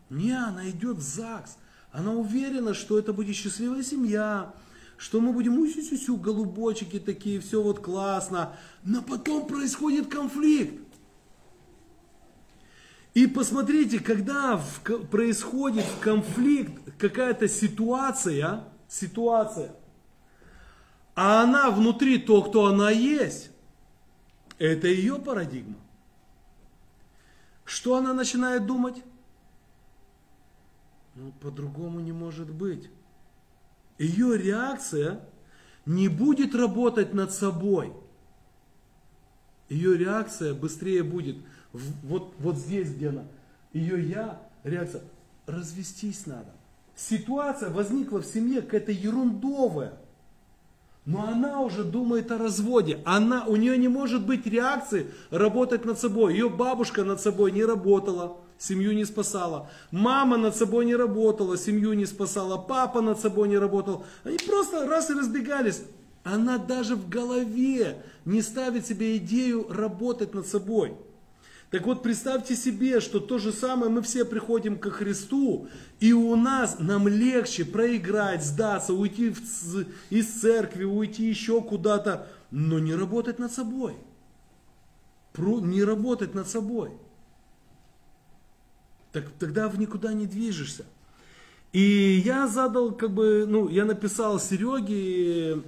Не, 0.09 0.33
она 0.33 0.69
идет 0.71 0.97
в 0.97 1.03
ЗАГС. 1.03 1.57
Она 1.93 2.13
уверена, 2.13 2.75
что 2.75 2.99
это 2.99 3.13
будет 3.13 3.37
счастливая 3.37 3.83
семья, 3.83 4.53
что 4.97 5.21
мы 5.21 5.33
будем 5.33 5.59
усю-сю-сю, 5.59 6.17
голубочки 6.17 6.99
такие, 6.99 7.41
все 7.41 7.63
вот 7.63 7.81
классно. 7.81 8.57
Но 8.85 9.03
потом 9.03 9.47
происходит 9.47 10.09
конфликт. 10.09 10.90
И 13.15 13.27
посмотрите, 13.27 13.99
когда 13.99 14.57
в 14.57 14.81
происходит 15.09 15.85
конфликт, 16.01 16.97
какая-то 16.97 17.49
ситуация, 17.49 18.65
ситуация, 18.89 19.75
а 21.15 21.43
она 21.43 21.71
внутри 21.71 22.19
то, 22.19 22.43
кто 22.43 22.67
она 22.67 22.91
есть, 22.91 23.51
это 24.59 24.87
ее 24.87 25.17
парадигма. 25.17 25.77
Что 27.65 27.97
она 27.97 28.15
начинает 28.15 28.67
думать? 28.67 29.03
Ну, 31.15 31.33
по-другому 31.41 32.01
не 32.01 32.13
может 32.13 32.51
быть. 32.51 32.91
Ее 33.99 34.39
реакция 34.39 35.21
не 35.85 36.09
будет 36.09 36.55
работать 36.55 37.13
над 37.13 37.33
собой. 37.33 37.93
Ее 39.69 39.97
реакция 39.97 40.55
быстрее 40.55 41.03
будет 41.03 41.37
вот, 41.73 42.35
вот 42.39 42.57
здесь, 42.57 42.91
где 42.91 43.09
она. 43.09 43.25
Ее 43.73 44.09
я, 44.09 44.41
реакция, 44.65 45.03
развестись 45.47 46.27
надо. 46.27 46.53
Ситуация 46.97 47.71
возникла 47.71 48.21
в 48.21 48.27
семье 48.27 48.63
какая-то 48.63 48.93
ерундовая. 48.93 49.95
Но 51.07 51.27
она 51.27 51.61
уже 51.61 51.83
думает 51.83 52.31
о 52.31 52.39
разводе. 52.39 53.01
Она, 53.05 53.47
у 53.47 53.57
нее 53.57 53.79
не 53.79 53.89
может 53.89 54.27
быть 54.27 54.47
реакции 54.47 55.07
работать 55.31 55.85
над 55.85 55.99
собой. 55.99 56.35
Ее 56.35 56.51
бабушка 56.51 57.05
над 57.05 57.21
собой 57.21 57.53
не 57.53 57.65
работала, 57.65 58.37
семью 58.59 58.93
не 58.93 59.05
спасала. 59.05 59.71
Мама 59.91 60.37
над 60.37 60.55
собой 60.55 60.85
не 60.85 60.95
работала, 60.95 61.57
семью 61.57 61.95
не 61.95 62.05
спасала. 62.05 62.59
Папа 62.59 63.01
над 63.01 63.19
собой 63.19 63.49
не 63.49 63.57
работал. 63.57 64.05
Они 64.25 64.37
просто 64.37 64.87
раз 64.87 65.11
и 65.11 65.15
разбегались. 65.15 65.83
Она 66.23 66.59
даже 66.59 66.97
в 66.97 67.09
голове 67.09 68.03
не 68.27 68.43
ставит 68.43 68.87
себе 68.87 69.17
идею 69.17 69.67
работать 69.71 70.35
над 70.35 70.47
собой. 70.47 70.95
Так 71.71 71.87
вот, 71.87 72.03
представьте 72.03 72.57
себе, 72.57 72.99
что 72.99 73.21
то 73.21 73.39
же 73.39 73.53
самое 73.53 73.93
мы 73.93 74.03
все 74.03 74.25
приходим 74.25 74.77
ко 74.77 74.91
Христу, 74.91 75.69
и 76.01 76.13
у 76.13 76.35
нас, 76.35 76.81
нам 76.81 77.07
легче 77.07 77.65
проиграть, 77.65 78.45
сдаться, 78.45 78.93
уйти 78.93 79.31
в 79.31 79.39
из 80.11 80.27
церкви, 80.41 80.83
уйти 80.83 81.29
еще 81.29 81.63
куда-то, 81.63 82.27
но 82.51 82.81
не 82.81 82.93
работать 82.93 83.39
над 83.39 83.53
собой. 83.53 83.95
Про- 85.33 85.61
не 85.61 85.85
работать 85.85 86.35
над 86.35 86.49
собой. 86.49 86.91
Так, 89.13 89.31
тогда 89.39 89.69
в 89.69 89.79
никуда 89.79 90.13
не 90.13 90.27
движешься. 90.27 90.85
И 91.73 92.21
я 92.25 92.49
задал, 92.49 92.91
как 92.91 93.13
бы, 93.13 93.45
ну, 93.47 93.69
я 93.69 93.85
написал 93.85 94.41
Сереге, 94.41 95.63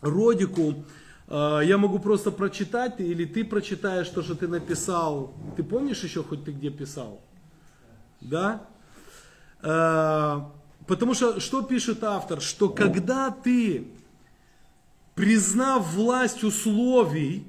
Родику, 0.00 0.86
я 1.30 1.76
могу 1.76 1.98
просто 1.98 2.30
прочитать, 2.30 3.00
или 3.00 3.24
ты 3.24 3.44
прочитаешь 3.44 4.08
то, 4.08 4.22
что 4.22 4.34
ты 4.34 4.48
написал. 4.48 5.34
Ты 5.56 5.62
помнишь 5.62 6.02
еще 6.02 6.22
хоть 6.22 6.44
ты 6.44 6.52
где 6.52 6.70
писал? 6.70 7.20
Да? 8.20 8.66
Э, 9.62 10.40
Потому 10.88 11.12
что, 11.12 11.38
что 11.38 11.62
пишет 11.62 12.02
автор? 12.02 12.40
Что 12.40 12.70
когда 12.70 13.30
ты, 13.30 13.88
признав 15.14 15.92
власть 15.92 16.42
условий 16.42 17.46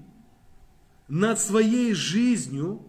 над 1.07 1.39
своей 1.39 1.93
жизнью, 1.93 2.81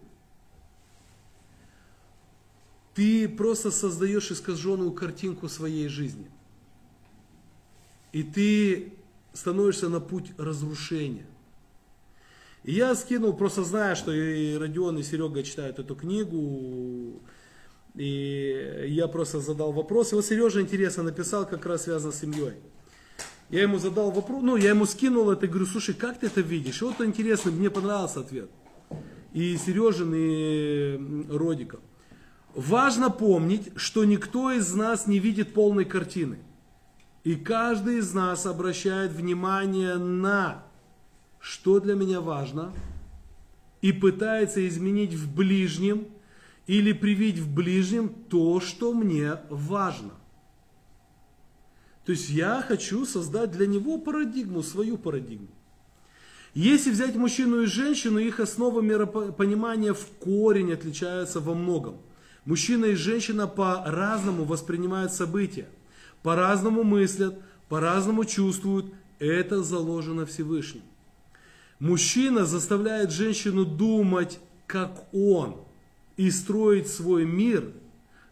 ты 2.93 3.29
просто 3.29 3.71
создаешь 3.71 4.29
искаженную 4.29 4.91
картинку 4.91 5.47
своей 5.47 5.87
жизни. 5.87 6.29
И 8.11 8.21
ты 8.21 8.93
становишься 9.33 9.89
на 9.89 9.99
путь 9.99 10.31
разрушения. 10.37 11.25
И 12.63 12.73
я 12.73 12.93
скинул, 12.95 13.33
просто 13.33 13.63
зная, 13.63 13.95
что 13.95 14.11
и 14.11 14.55
Родион, 14.55 14.97
и 14.99 15.03
Серега 15.03 15.41
читают 15.43 15.79
эту 15.79 15.95
книгу, 15.95 17.21
И 17.95 18.85
я 18.87 19.07
просто 19.07 19.39
задал 19.39 19.71
вопрос. 19.71 20.11
И 20.11 20.15
вот 20.15 20.25
Сережа 20.25 20.61
интересно 20.61 21.03
написал, 21.03 21.47
как 21.47 21.65
раз 21.65 21.83
связано 21.83 22.11
с 22.11 22.19
семьей. 22.19 22.53
Я 23.49 23.63
ему 23.63 23.79
задал 23.79 24.11
вопрос, 24.11 24.41
ну, 24.43 24.55
я 24.55 24.69
ему 24.69 24.85
скинул 24.85 25.29
это, 25.29 25.45
говорю, 25.45 25.65
слушай, 25.65 25.93
как 25.93 26.19
ты 26.19 26.27
это 26.27 26.39
видишь? 26.39 26.81
И 26.81 26.85
вот 26.85 27.01
интересно, 27.01 27.51
мне 27.51 27.69
понравился 27.69 28.21
ответ. 28.21 28.49
И 29.33 29.57
Сережин, 29.57 30.13
и 30.15 31.27
Родиков. 31.29 31.81
Важно 32.53 33.09
помнить, 33.09 33.71
что 33.75 34.05
никто 34.05 34.51
из 34.51 34.73
нас 34.73 35.07
не 35.07 35.19
видит 35.19 35.53
полной 35.53 35.83
картины. 35.85 36.39
И 37.23 37.35
каждый 37.35 37.99
из 37.99 38.13
нас 38.13 38.45
обращает 38.45 39.11
внимание 39.11 39.97
на, 39.97 40.63
что 41.39 41.79
для 41.79 41.93
меня 41.93 42.19
важно, 42.19 42.73
и 43.81 43.91
пытается 43.91 44.67
изменить 44.67 45.13
в 45.13 45.33
ближнем 45.33 46.07
или 46.67 46.93
привить 46.93 47.39
в 47.39 47.53
ближнем 47.53 48.09
то, 48.09 48.59
что 48.59 48.93
мне 48.93 49.37
важно. 49.49 50.11
То 52.05 52.13
есть 52.13 52.29
я 52.29 52.63
хочу 52.67 53.05
создать 53.05 53.51
для 53.51 53.67
него 53.67 53.97
парадигму, 53.97 54.63
свою 54.63 54.97
парадигму. 54.97 55.47
Если 56.53 56.91
взять 56.91 57.15
мужчину 57.15 57.61
и 57.61 57.65
женщину, 57.65 58.19
их 58.19 58.39
основа 58.39 58.81
миропонимания 58.81 59.93
в 59.93 60.05
корень 60.19 60.73
отличаются 60.73 61.39
во 61.39 61.53
многом. 61.53 61.97
Мужчина 62.45 62.85
и 62.85 62.95
женщина 62.95 63.47
по-разному 63.47 64.43
воспринимают 64.43 65.13
события, 65.13 65.69
по-разному 66.23 66.83
мыслят, 66.83 67.39
по-разному 67.69 68.25
чувствуют. 68.25 68.93
Это 69.19 69.63
заложено 69.63 70.25
Всевышним. 70.25 70.83
Мужчина 71.79 72.45
заставляет 72.45 73.11
женщину 73.11 73.65
думать, 73.65 74.39
как 74.67 75.07
он, 75.13 75.57
и 76.17 76.29
строить 76.31 76.87
свой 76.87 77.25
мир 77.25 77.71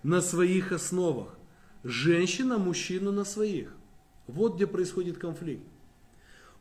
на 0.04 0.22
своих 0.22 0.72
основах. 0.72 1.38
Женщина 1.84 2.58
мужчину 2.58 3.12
на 3.12 3.24
своих. 3.24 3.74
Вот 4.28 4.56
где 4.56 4.68
происходит 4.68 5.18
конфликт. 5.18 5.64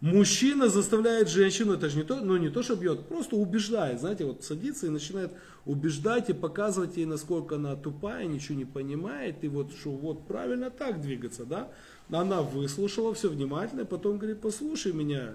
Мужчина 0.00 0.68
заставляет 0.68 1.28
женщину, 1.28 1.72
это 1.72 1.88
же 1.88 1.96
не 1.96 2.04
то, 2.04 2.20
ну 2.20 2.36
не 2.36 2.50
то, 2.50 2.62
что 2.62 2.76
бьет, 2.76 3.08
просто 3.08 3.34
убеждает, 3.34 3.98
знаете, 3.98 4.24
вот 4.24 4.44
садится 4.44 4.86
и 4.86 4.90
начинает 4.90 5.32
убеждать 5.66 6.30
и 6.30 6.32
показывать 6.32 6.96
ей, 6.96 7.04
насколько 7.04 7.56
она 7.56 7.74
тупая, 7.74 8.26
ничего 8.26 8.56
не 8.56 8.64
понимает, 8.64 9.42
и 9.42 9.48
вот 9.48 9.72
что 9.72 9.90
вот 9.90 10.24
правильно 10.28 10.70
так 10.70 11.00
двигаться, 11.00 11.44
да. 11.44 11.72
Она 12.10 12.42
выслушала 12.42 13.12
все 13.12 13.28
внимательно, 13.28 13.80
и 13.80 13.84
потом 13.84 14.18
говорит, 14.18 14.40
послушай 14.40 14.92
меня, 14.92 15.32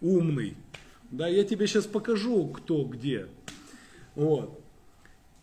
умный, 0.00 0.56
да, 1.12 1.28
я 1.28 1.44
тебе 1.44 1.68
сейчас 1.68 1.86
покажу, 1.86 2.48
кто 2.48 2.82
где. 2.82 3.28
Вот. 4.16 4.60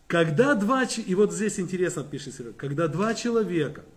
Когда 0.08 0.54
два, 0.54 0.84
и 0.84 1.14
вот 1.14 1.32
здесь 1.32 1.58
интересно 1.58 2.04
пишет 2.04 2.54
когда 2.58 2.86
два 2.86 3.14
человека– 3.14 3.82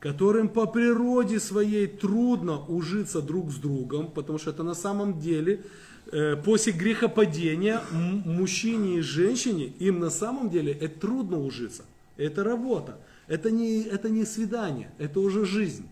которым 0.00 0.48
по 0.48 0.66
природе 0.66 1.38
своей 1.38 1.86
трудно 1.86 2.58
ужиться 2.64 3.20
друг 3.20 3.52
с 3.52 3.56
другом, 3.56 4.10
потому 4.10 4.38
что 4.38 4.50
это 4.50 4.62
на 4.62 4.74
самом 4.74 5.20
деле 5.20 5.62
э, 6.10 6.36
после 6.36 6.72
грехопадения 6.72 7.82
мужчине 7.92 8.98
и 8.98 9.00
женщине, 9.02 9.66
им 9.78 10.00
на 10.00 10.08
самом 10.08 10.48
деле 10.48 10.72
это 10.72 11.00
трудно 11.00 11.38
ужиться. 11.38 11.84
Это 12.16 12.42
работа, 12.42 12.98
это 13.28 13.50
не, 13.50 13.82
это 13.82 14.08
не 14.08 14.24
свидание, 14.24 14.90
это 14.98 15.20
уже 15.20 15.44
жизнь. 15.44 15.86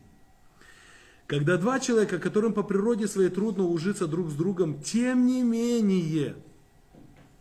Когда 1.26 1.59
два 1.59 1.78
человека, 1.78 2.18
которым 2.18 2.55
по 2.55 2.62
природе 2.62 3.06
своей 3.06 3.28
трудно 3.28 3.64
ужиться 3.64 4.06
друг 4.06 4.30
с 4.30 4.35
другом, 4.35 4.80
тем 4.82 5.26
не 5.26 5.43
менее, 5.43 6.35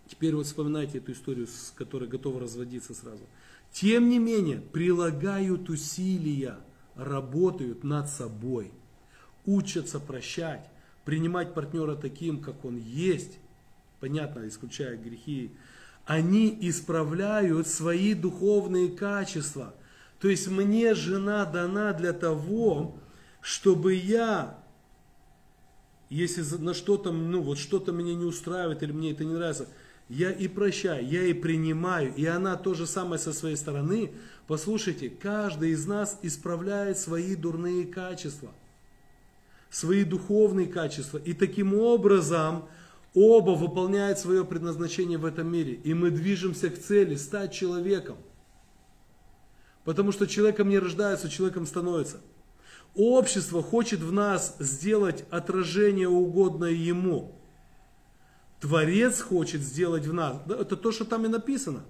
теперь 0.10 0.36
вот 0.36 0.46
вспоминайте 0.46 0.98
эту 0.98 1.14
историю, 1.14 1.48
с 1.48 1.74
которой 1.78 2.10
готовы 2.10 2.42
разводиться 2.42 2.94
сразу– 2.94 3.24
тем 3.80 4.10
не 4.10 4.18
менее, 4.18 4.60
прилагают 4.60 5.70
усилия, 5.70 6.58
работают 6.96 7.84
над 7.84 8.10
собой, 8.10 8.72
учатся 9.46 10.00
прощать, 10.00 10.68
принимать 11.06 11.54
партнера 11.54 11.96
таким, 11.96 12.42
как 12.42 12.66
он 12.66 12.78
есть, 12.78 13.38
понятно, 14.00 14.48
исключая 14.48 14.98
грехи, 14.98 15.52
они 16.06 16.58
исправляют 16.62 17.68
свои 17.68 18.16
духовные 18.16 18.90
качества. 18.90 19.76
То 20.20 20.28
есть 20.28 20.48
мне 20.48 20.96
жена 20.96 21.46
дана 21.46 21.94
для 21.94 22.14
того, 22.14 22.98
чтобы 23.42 23.94
я, 23.94 24.58
если 26.10 26.42
на 26.58 26.74
что-то, 26.74 27.12
ну 27.12 27.44
вот 27.44 27.60
что-то 27.60 27.92
меня 27.92 28.16
не 28.16 28.26
устраивает 28.26 28.82
или 28.82 28.92
мне 28.92 29.12
это 29.12 29.24
не 29.24 29.36
нравится, 29.36 29.68
я 30.10 30.32
и 30.32 30.48
прощаю, 30.48 31.06
я 31.06 31.24
и 31.24 31.34
принимаю, 31.34 32.14
и 32.16 32.26
она 32.26 32.56
то 32.56 32.74
же 32.74 32.88
самое 32.88 33.20
со 33.20 33.34
своей 33.34 33.58
стороны. 33.58 34.12
Послушайте, 34.48 35.10
каждый 35.10 35.72
из 35.72 35.86
нас 35.86 36.18
исправляет 36.22 36.98
свои 36.98 37.36
дурные 37.36 37.86
качества, 37.86 38.52
свои 39.70 40.06
духовные 40.06 40.68
качества, 40.68 41.18
и 41.18 41.34
таким 41.34 41.74
образом 41.74 42.70
оба 43.14 43.52
выполняют 43.52 44.18
свое 44.20 44.46
предназначение 44.46 45.18
в 45.18 45.26
этом 45.26 45.52
мире, 45.52 45.74
и 45.74 45.94
мы 45.94 46.10
движемся 46.10 46.70
к 46.70 46.80
цели 46.80 47.16
стать 47.16 47.54
человеком. 47.54 48.18
Потому 49.84 50.14
что 50.14 50.26
человеком 50.26 50.70
не 50.70 50.80
рождаются, 50.80 51.30
человеком 51.30 51.66
становится. 51.66 52.22
Общество 52.96 53.62
хочет 53.62 54.00
в 54.00 54.12
нас 54.14 54.56
сделать 54.60 55.26
отражение 55.32 56.08
угодное 56.08 56.72
ему– 56.72 57.34
Творец 58.60 59.22
хочет 59.22 59.62
сделать 59.62 60.06
в 60.06 60.14
нас. 60.14 60.38
Это 60.48 60.76
то, 60.76 60.92
что 60.92 61.06
там 61.06 61.26
и 61.26 61.28
написано. 61.28 61.84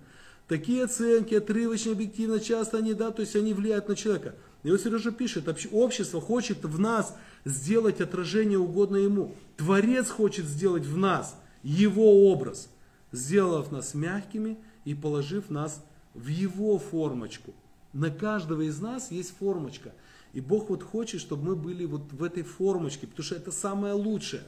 Такие 0.48 0.86
оценки, 0.86 1.36
отрывочно, 1.36 1.92
объективно, 1.92 2.40
часто 2.40 2.78
они, 2.78 2.94
да, 2.94 3.12
то 3.12 3.22
есть 3.22 3.36
они 3.36 3.54
влияют 3.54 3.90
на 3.90 3.96
человека. 3.96 4.36
И 4.64 4.72
вот 4.72 4.82
Сережа 4.82 5.12
пишет, 5.12 5.48
общество 5.72 6.22
хочет 6.22 6.64
в 6.64 6.80
нас 6.80 7.16
сделать 7.46 8.02
отражение 8.02 8.58
угодно 8.58 8.98
ему. 8.98 9.36
Творец 9.56 10.10
хочет 10.10 10.46
сделать 10.46 10.86
в 10.86 10.98
нас 10.98 11.36
его 11.64 12.32
образ, 12.32 12.70
сделав 13.12 13.72
нас 13.72 13.94
мягкими 13.94 14.58
и 14.86 14.94
положив 14.94 15.50
нас 15.50 15.84
в 16.14 16.28
его 16.28 16.80
формочку. 16.80 17.54
На 17.94 18.10
каждого 18.10 18.62
из 18.62 18.80
нас 18.80 19.12
есть 19.12 19.34
формочка. 19.38 19.94
И 20.34 20.42
Бог 20.42 20.70
вот 20.70 20.84
хочет, 20.84 21.22
чтобы 21.22 21.44
мы 21.44 21.56
были 21.56 21.86
вот 21.86 22.12
в 22.12 22.24
этой 22.24 22.44
формочке, 22.44 23.08
потому 23.08 23.26
что 23.26 23.36
это 23.36 23.52
самое 23.52 23.94
лучшее. 23.94 24.44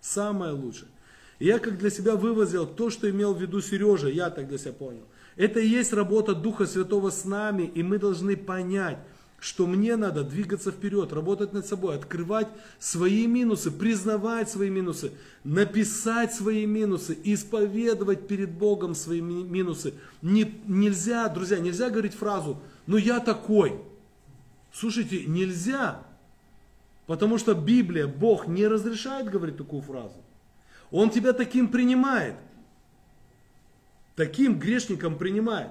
Самое 0.00 0.52
лучшее. 0.52 0.88
И 1.38 1.46
я 1.46 1.58
как 1.58 1.78
для 1.78 1.90
себя 1.90 2.16
вывозил 2.16 2.66
то, 2.66 2.90
что 2.90 3.08
имел 3.08 3.34
в 3.34 3.40
виду 3.40 3.60
Сережа, 3.60 4.08
я 4.08 4.30
так 4.30 4.48
для 4.48 4.58
себя 4.58 4.72
понял. 4.72 5.04
Это 5.36 5.60
и 5.60 5.68
есть 5.68 5.92
работа 5.92 6.34
Духа 6.34 6.66
Святого 6.66 7.10
с 7.10 7.24
нами, 7.24 7.62
и 7.62 7.82
мы 7.82 7.98
должны 7.98 8.36
понять, 8.36 8.98
что 9.38 9.68
мне 9.68 9.94
надо 9.94 10.24
двигаться 10.24 10.72
вперед, 10.72 11.12
работать 11.12 11.52
над 11.52 11.64
собой, 11.64 11.94
открывать 11.94 12.48
свои 12.80 13.28
минусы, 13.28 13.70
признавать 13.70 14.50
свои 14.50 14.68
минусы, 14.68 15.12
написать 15.44 16.34
свои 16.34 16.66
минусы, 16.66 17.16
исповедовать 17.22 18.26
перед 18.26 18.50
Богом 18.50 18.96
свои 18.96 19.20
минусы. 19.20 19.94
Не, 20.22 20.60
нельзя, 20.66 21.28
друзья, 21.28 21.60
нельзя 21.60 21.88
говорить 21.88 22.14
фразу 22.14 22.60
«ну 22.86 22.96
я 22.96 23.20
такой». 23.20 23.80
Слушайте, 24.72 25.24
нельзя, 25.26 26.02
потому 27.06 27.38
что 27.38 27.54
Библия, 27.54 28.08
Бог 28.08 28.48
не 28.48 28.66
разрешает 28.66 29.30
говорить 29.30 29.56
такую 29.56 29.82
фразу. 29.82 30.16
Он 30.90 31.10
тебя 31.10 31.32
таким 31.32 31.68
принимает. 31.68 32.34
Таким 34.16 34.58
грешником 34.58 35.16
принимает. 35.18 35.70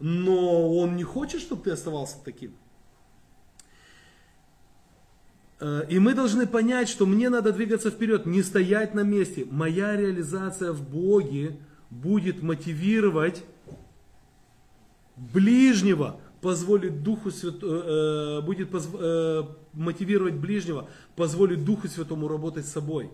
Но 0.00 0.76
он 0.76 0.96
не 0.96 1.04
хочет, 1.04 1.40
чтобы 1.40 1.62
ты 1.62 1.70
оставался 1.70 2.16
таким. 2.24 2.54
Э, 5.60 5.82
и 5.88 5.98
мы 5.98 6.14
должны 6.14 6.46
понять, 6.46 6.88
что 6.88 7.06
мне 7.06 7.28
надо 7.28 7.52
двигаться 7.52 7.90
вперед, 7.90 8.26
не 8.26 8.42
стоять 8.42 8.94
на 8.94 9.00
месте. 9.00 9.46
Моя 9.50 9.96
реализация 9.96 10.72
в 10.72 10.82
Боге 10.88 11.56
будет 11.90 12.42
мотивировать 12.42 13.44
ближнего, 15.16 16.20
позволит 16.40 17.02
Духу 17.02 17.30
Святому, 17.30 17.72
э, 17.72 18.38
э, 18.38 18.42
будет 18.42 18.70
мотивировать 19.72 20.34
ближнего, 20.34 20.88
позволит 21.14 21.64
Духу 21.64 21.86
Святому 21.86 22.26
работать 22.26 22.66
с 22.66 22.72
собой 22.72 23.10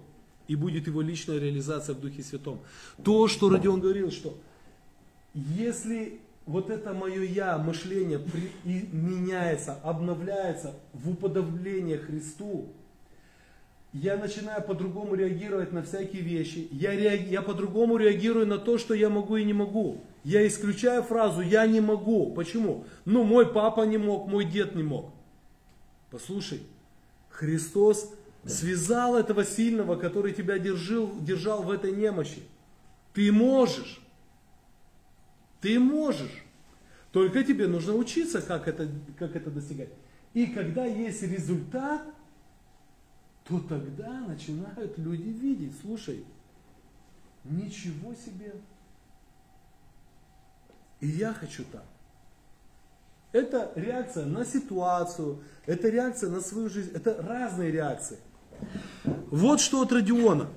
и 0.50 0.56
будет 0.56 0.88
его 0.88 1.00
личная 1.00 1.38
реализация 1.38 1.94
в 1.94 2.00
Духе 2.00 2.24
Святом. 2.24 2.58
То, 3.04 3.28
что 3.28 3.48
Родион 3.48 3.80
говорил, 3.80 4.10
что 4.10 4.36
если 5.32 6.18
вот 6.44 6.70
это 6.70 6.92
мое 6.92 7.22
я, 7.22 7.56
мышление 7.56 8.18
при, 8.18 8.50
и 8.64 8.88
меняется, 8.90 9.74
обновляется 9.84 10.74
в 10.92 11.08
уподобление 11.08 11.98
Христу, 11.98 12.66
я 13.92 14.16
начинаю 14.16 14.60
по-другому 14.60 15.14
реагировать 15.14 15.70
на 15.70 15.84
всякие 15.84 16.22
вещи. 16.22 16.66
Я, 16.72 16.96
реаг... 16.96 17.20
я 17.28 17.42
по-другому 17.42 17.96
реагирую 17.96 18.48
на 18.48 18.58
то, 18.58 18.76
что 18.76 18.92
я 18.92 19.08
могу 19.08 19.36
и 19.36 19.44
не 19.44 19.52
могу. 19.52 20.00
Я 20.24 20.44
исключаю 20.48 21.04
фразу 21.04 21.42
«я 21.42 21.64
не 21.68 21.80
могу». 21.80 22.32
Почему? 22.32 22.86
Ну, 23.04 23.22
мой 23.22 23.46
папа 23.52 23.82
не 23.82 23.98
мог, 23.98 24.26
мой 24.26 24.44
дед 24.46 24.74
не 24.74 24.82
мог. 24.82 25.12
Послушай, 26.10 26.60
Христос 27.28 28.12
связал 28.44 29.16
этого 29.16 29.44
сильного, 29.44 29.96
который 29.96 30.32
тебя 30.32 30.58
держал, 30.58 31.10
держал 31.20 31.62
в 31.62 31.70
этой 31.70 31.92
немощи. 31.92 32.42
Ты 33.12 33.30
можешь. 33.32 34.00
Ты 35.60 35.78
можешь. 35.78 36.44
Только 37.12 37.42
тебе 37.42 37.66
нужно 37.66 37.94
учиться, 37.94 38.40
как 38.40 38.68
это, 38.68 38.88
как 39.18 39.34
это 39.36 39.50
достигать. 39.50 39.90
И 40.32 40.46
когда 40.46 40.84
есть 40.84 41.22
результат, 41.22 42.02
то 43.44 43.58
тогда 43.60 44.20
начинают 44.20 44.96
люди 44.96 45.28
видеть, 45.28 45.72
слушай, 45.82 46.24
ничего 47.44 48.14
себе. 48.14 48.54
И 51.00 51.08
я 51.08 51.34
хочу 51.34 51.64
так. 51.64 51.84
Это 53.32 53.72
реакция 53.74 54.26
на 54.26 54.44
ситуацию, 54.44 55.42
это 55.66 55.88
реакция 55.88 56.30
на 56.30 56.40
свою 56.40 56.68
жизнь, 56.68 56.90
это 56.94 57.20
разные 57.22 57.70
реакции. 57.70 58.18
Вот 59.30 59.60
что 59.60 59.82
от 59.82 59.92
Родиона. 59.92 60.48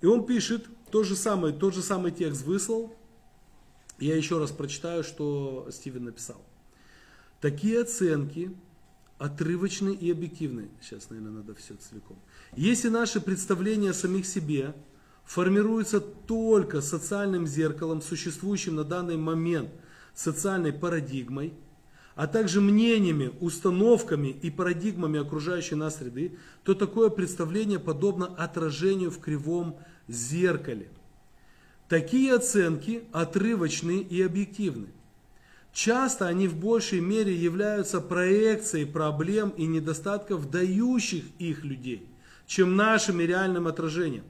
И 0.00 0.06
он 0.06 0.26
пишет, 0.26 0.66
то 0.90 1.02
же 1.02 1.16
самое, 1.16 1.54
тот 1.54 1.74
же 1.74 1.82
самый 1.82 2.12
текст 2.12 2.44
выслал. 2.44 2.94
Я 3.98 4.16
еще 4.16 4.38
раз 4.38 4.50
прочитаю, 4.50 5.02
что 5.02 5.68
Стивен 5.70 6.04
написал. 6.04 6.44
Такие 7.40 7.80
оценки 7.80 8.54
отрывочны 9.18 9.94
и 9.94 10.10
объективны. 10.10 10.68
Сейчас, 10.82 11.10
наверное, 11.10 11.32
надо 11.32 11.54
все 11.54 11.74
целиком. 11.74 12.18
Если 12.56 12.88
наши 12.88 13.20
представления 13.20 13.90
о 13.90 13.94
самих 13.94 14.26
себе 14.26 14.74
формируются 15.24 16.00
только 16.00 16.80
социальным 16.80 17.46
зеркалом, 17.46 18.02
существующим 18.02 18.76
на 18.76 18.84
данный 18.84 19.16
момент 19.16 19.70
социальной 20.14 20.72
парадигмой, 20.72 21.54
а 22.14 22.26
также 22.26 22.60
мнениями, 22.60 23.32
установками 23.40 24.28
и 24.28 24.50
парадигмами 24.50 25.20
окружающей 25.20 25.74
нас 25.74 25.96
среды, 25.96 26.36
то 26.62 26.74
такое 26.74 27.10
представление 27.10 27.78
подобно 27.78 28.26
отражению 28.26 29.10
в 29.10 29.18
кривом 29.18 29.76
зеркале. 30.06 30.88
Такие 31.88 32.34
оценки 32.34 33.04
отрывочны 33.12 33.98
и 33.98 34.22
объективны. 34.22 34.86
Часто 35.72 36.28
они 36.28 36.46
в 36.46 36.56
большей 36.56 37.00
мере 37.00 37.34
являются 37.34 38.00
проекцией 38.00 38.86
проблем 38.86 39.50
и 39.50 39.66
недостатков 39.66 40.48
дающих 40.48 41.24
их 41.40 41.64
людей, 41.64 42.06
чем 42.46 42.76
нашими 42.76 43.24
реальным 43.24 43.66
отражением. 43.66 44.24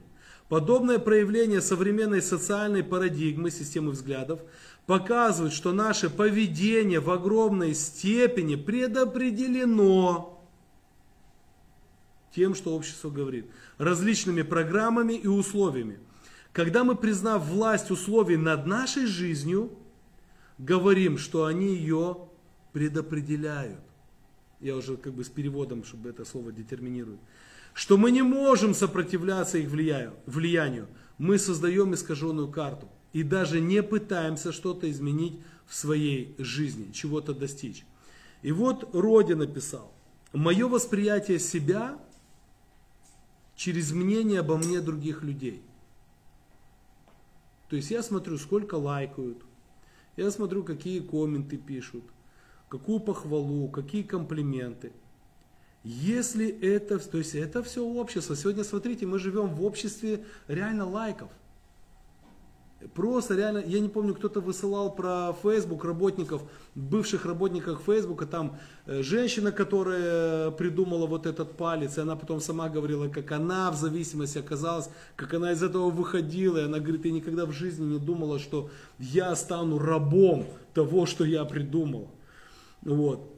Подобное 0.49 0.99
проявление 0.99 1.59
современной 1.59 2.21
социальной 2.21 2.83
парадигмы, 2.83 3.49
системы 3.49 3.91
взглядов, 3.91 4.41
показывает, 4.85 5.53
что 5.53 5.73
наше 5.73 6.09
поведение 6.09 6.99
в 6.99 7.09
огромной 7.09 7.73
степени 7.73 8.55
предопределено 8.55 10.35
тем, 12.35 12.53
что 12.53 12.75
общество 12.75 13.09
говорит, 13.09 13.45
различными 13.77 14.41
программами 14.41 15.13
и 15.13 15.25
условиями. 15.25 15.99
Когда 16.51 16.83
мы, 16.83 16.95
признав 16.95 17.45
власть 17.47 17.91
условий 17.91 18.37
над 18.37 18.65
нашей 18.65 19.05
жизнью, 19.05 19.71
говорим, 20.57 21.17
что 21.17 21.45
они 21.45 21.75
ее 21.75 22.27
предопределяют. 22.73 23.79
Я 24.59 24.75
уже 24.75 24.97
как 24.97 25.13
бы 25.13 25.23
с 25.23 25.29
переводом, 25.29 25.83
чтобы 25.83 26.09
это 26.09 26.25
слово 26.25 26.51
детерминирует. 26.51 27.19
Что 27.75 27.97
мы 27.97 28.09
не 28.09 28.21
можем 28.21 28.73
сопротивляться 28.73 29.57
их 29.57 29.69
влиянию. 29.69 30.87
Мы 31.17 31.37
создаем 31.37 31.93
искаженную 31.93 32.47
карту. 32.47 32.87
И 33.11 33.21
даже 33.21 33.59
не 33.59 33.83
пытаемся 33.83 34.53
что-то 34.53 34.89
изменить 34.89 35.41
в 35.67 35.75
своей 35.75 36.35
жизни, 36.37 36.93
чего-то 36.93 37.33
достичь. 37.33 37.85
И 38.41 38.53
вот 38.53 38.89
Родин 38.95 39.39
написал. 39.39 39.93
Мое 40.31 40.69
восприятие 40.69 41.37
себя 41.37 41.99
через 43.55 43.91
мнение 43.91 44.39
обо 44.39 44.55
мне 44.55 44.79
других 44.79 45.21
людей. 45.21 45.61
То 47.67 47.75
есть 47.75 47.91
я 47.91 48.01
смотрю, 48.03 48.37
сколько 48.37 48.75
лайкают, 48.75 49.43
я 50.15 50.31
смотрю, 50.31 50.63
какие 50.63 51.01
комменты 51.01 51.57
пишут, 51.57 52.05
какую 52.69 53.01
похвалу, 53.01 53.67
какие 53.67 54.03
комплименты. 54.03 54.93
Если 55.85 56.49
это, 56.49 56.99
то 56.99 57.17
есть 57.17 57.35
это 57.35 57.63
все 57.63 57.85
общество. 57.85 58.35
Сегодня, 58.35 58.65
смотрите, 58.65 59.05
мы 59.05 59.19
живем 59.19 59.47
в 59.55 59.63
обществе 59.63 60.25
реально 60.47 60.85
лайков– 60.89 61.29
Просто 62.93 63.35
реально, 63.35 63.63
я 63.65 63.79
не 63.79 63.89
помню, 63.89 64.13
кто-то 64.13 64.41
высылал 64.41 64.93
про 64.93 65.33
Facebook 65.41 65.83
работников, 65.85 66.43
бывших 66.75 67.25
работников 67.25 67.81
Facebook, 67.85 68.25
там 68.27 68.59
э, 68.85 69.01
женщина, 69.01 69.51
которая 69.51 70.51
придумала 70.51 71.07
вот 71.07 71.25
этот 71.25 71.57
палец, 71.57 71.97
и 71.97 72.01
она 72.01 72.15
потом 72.15 72.41
сама 72.41 72.69
говорила, 72.69 73.07
как 73.07 73.31
она 73.31 73.71
в 73.71 73.75
зависимости 73.75 74.37
оказалась, 74.37 74.89
как 75.15 75.33
она 75.33 75.53
из 75.53 75.63
этого 75.63 75.89
выходила, 75.89 76.59
и 76.59 76.65
она 76.65 76.79
говорит, 76.79 77.05
я 77.05 77.11
никогда 77.11 77.45
в 77.45 77.51
жизни 77.53 77.85
не 77.85 77.99
думала, 77.99 78.39
что 78.39 78.69
я 78.99 79.35
стану 79.35 79.79
рабом 79.79 80.45
того, 80.73 81.05
что 81.05 81.23
я 81.23 81.43
придумала. 81.45 82.07
Вот. 82.83 83.34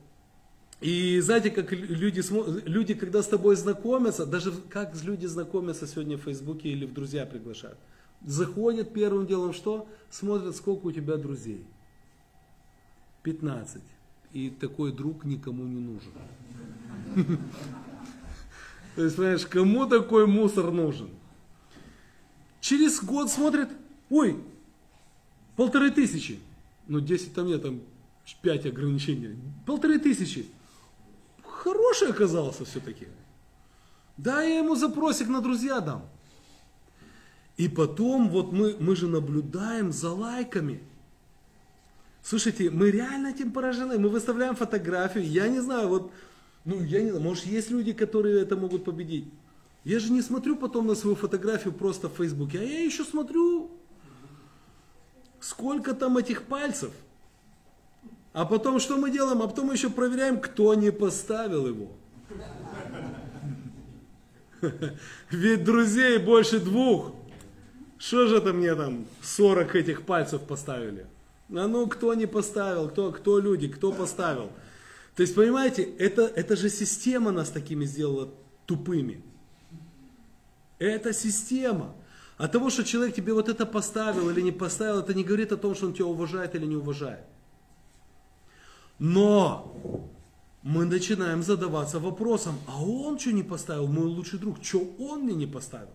И 0.80 1.20
знаете, 1.22 1.50
как 1.50 1.72
люди, 1.72 2.22
люди, 2.66 2.94
когда 2.94 3.24
с 3.24 3.28
тобой 3.28 3.56
знакомятся, 3.56 4.26
даже 4.26 4.52
как 4.70 4.94
люди 5.04 5.26
знакомятся 5.26 5.88
сегодня 5.88 6.18
в 6.18 6.22
Фейсбуке 6.22 6.70
или 6.70 6.86
в 6.86 6.94
друзья 6.94 7.26
приглашают– 7.26 7.78
Заходят 8.26 8.94
первым 8.94 9.28
делом 9.28 9.54
что? 9.54 9.88
Смотрят, 10.10 10.56
сколько 10.56 10.88
у 10.88 10.92
тебя 10.92 11.18
друзей. 11.18 11.66
15. 13.24 13.82
И 14.34 14.50
такой 14.50 14.92
друг 14.92 15.24
никому 15.26 15.64
не 15.66 15.80
нужен. 15.80 16.12
То 18.96 19.04
есть, 19.04 19.16
понимаешь, 19.16 19.46
кому 19.46 19.86
такой 19.86 20.26
мусор 20.26 20.72
нужен? 20.72 21.10
Через 22.60 23.04
год 23.04 23.30
смотрит, 23.30 23.70
ой, 24.10 24.44
полторы 25.56 25.92
тысячи. 25.92 26.40
Ну, 26.88 27.00
10 27.00 27.34
там 27.34 27.48
нет, 27.48 27.62
там 27.62 27.82
5 28.42 28.66
ограничений. 28.66 29.36
Полторы 29.66 30.00
тысячи. 30.00 30.48
Хороший 31.68 32.12
оказался 32.12 32.64
все-таки. 32.64 33.08
Да, 34.16 34.42
я 34.42 34.60
ему 34.60 34.76
запросик 34.76 35.28
на 35.28 35.42
друзья 35.42 35.82
дам. 35.82 36.08
И 37.58 37.68
потом 37.68 38.30
вот 38.30 38.54
мы, 38.54 38.78
мы 38.80 38.96
же 38.96 39.08
наблюдаем 39.08 39.92
за 39.92 40.12
лайками. 40.12 40.82
Слушайте, 42.24 42.70
мы 42.70 42.90
реально 42.90 43.28
этим 43.28 43.52
поражены. 43.52 44.00
Мы 44.00 44.08
выставляем 44.08 44.56
фотографию. 44.56 45.26
Я 45.26 45.50
не 45.50 45.60
знаю, 45.60 45.90
вот, 45.90 46.12
ну, 46.64 46.82
я 46.82 47.02
не 47.02 47.10
знаю, 47.10 47.24
может, 47.24 47.46
есть 47.46 47.70
люди, 47.70 47.92
которые 47.92 48.42
это 48.42 48.56
могут 48.56 48.86
победить. 48.86 49.26
Я 49.84 50.00
же 50.00 50.14
не 50.14 50.22
смотрю 50.22 50.56
потом 50.56 50.88
на 50.88 50.96
свою 50.96 51.18
фотографию 51.18 51.74
просто 51.74 52.08
в 52.08 52.16
Фейсбуке, 52.16 52.60
а 52.60 52.64
я 52.64 52.80
еще 52.80 53.04
смотрю, 53.04 53.72
сколько 55.42 55.94
там 55.94 56.18
этих 56.18 56.44
пальцев. 56.44 56.94
А 58.38 58.46
потом 58.46 58.80
что 58.80 58.98
мы 58.98 59.10
делаем? 59.10 59.42
А 59.42 59.48
потом 59.48 59.66
мы 59.66 59.74
еще 59.74 59.90
проверяем, 59.90 60.40
кто 60.40 60.76
не 60.76 60.92
поставил 60.92 61.66
его. 61.66 61.88
Ведь 65.32 65.64
друзей 65.64 66.20
больше 66.20 66.60
двух. 66.60 67.16
Что 67.98 68.28
же 68.28 68.38
это 68.38 68.54
мне 68.54 68.76
там 68.76 69.08
40 69.24 69.76
этих 69.78 70.04
пальцев 70.04 70.44
поставили? 70.44 71.08
А 71.50 71.68
ну, 71.68 71.88
кто 71.88 72.14
не 72.14 72.28
поставил, 72.28 72.90
кто, 72.90 73.12
кто 73.12 73.40
люди, 73.40 73.70
кто 73.70 73.92
поставил? 73.92 74.52
То 75.16 75.24
есть, 75.24 75.34
понимаете, 75.34 75.82
это, 75.82 76.28
это 76.28 76.56
же 76.56 76.70
система 76.70 77.32
нас 77.32 77.50
такими 77.50 77.86
сделала 77.86 78.30
тупыми. 78.68 79.24
Это 80.78 81.12
система. 81.12 81.96
От 82.38 82.52
того, 82.52 82.70
что 82.70 82.84
человек 82.84 83.16
тебе 83.16 83.34
вот 83.34 83.50
это 83.50 83.66
поставил 83.66 84.30
или 84.30 84.42
не 84.42 84.52
поставил, 84.52 85.00
это 85.00 85.16
не 85.16 85.24
говорит 85.24 85.52
о 85.54 85.58
том, 85.58 85.74
что 85.74 85.88
он 85.88 85.94
тебя 85.94 86.06
уважает 86.06 86.54
или 86.54 86.68
не 86.68 86.76
уважает. 86.76 87.22
Но 89.00 89.76
мы 90.64 90.86
начинаем 90.86 91.44
задаваться 91.44 92.00
вопросом, 92.00 92.60
а 92.68 92.84
он 92.84 93.20
что 93.20 93.32
не 93.32 93.44
поставил, 93.44 93.88
мой 93.88 94.06
лучший 94.06 94.40
друг, 94.40 94.64
что 94.64 94.82
он 95.00 95.22
мне 95.22 95.36
не 95.36 95.48
поставил? 95.48 95.90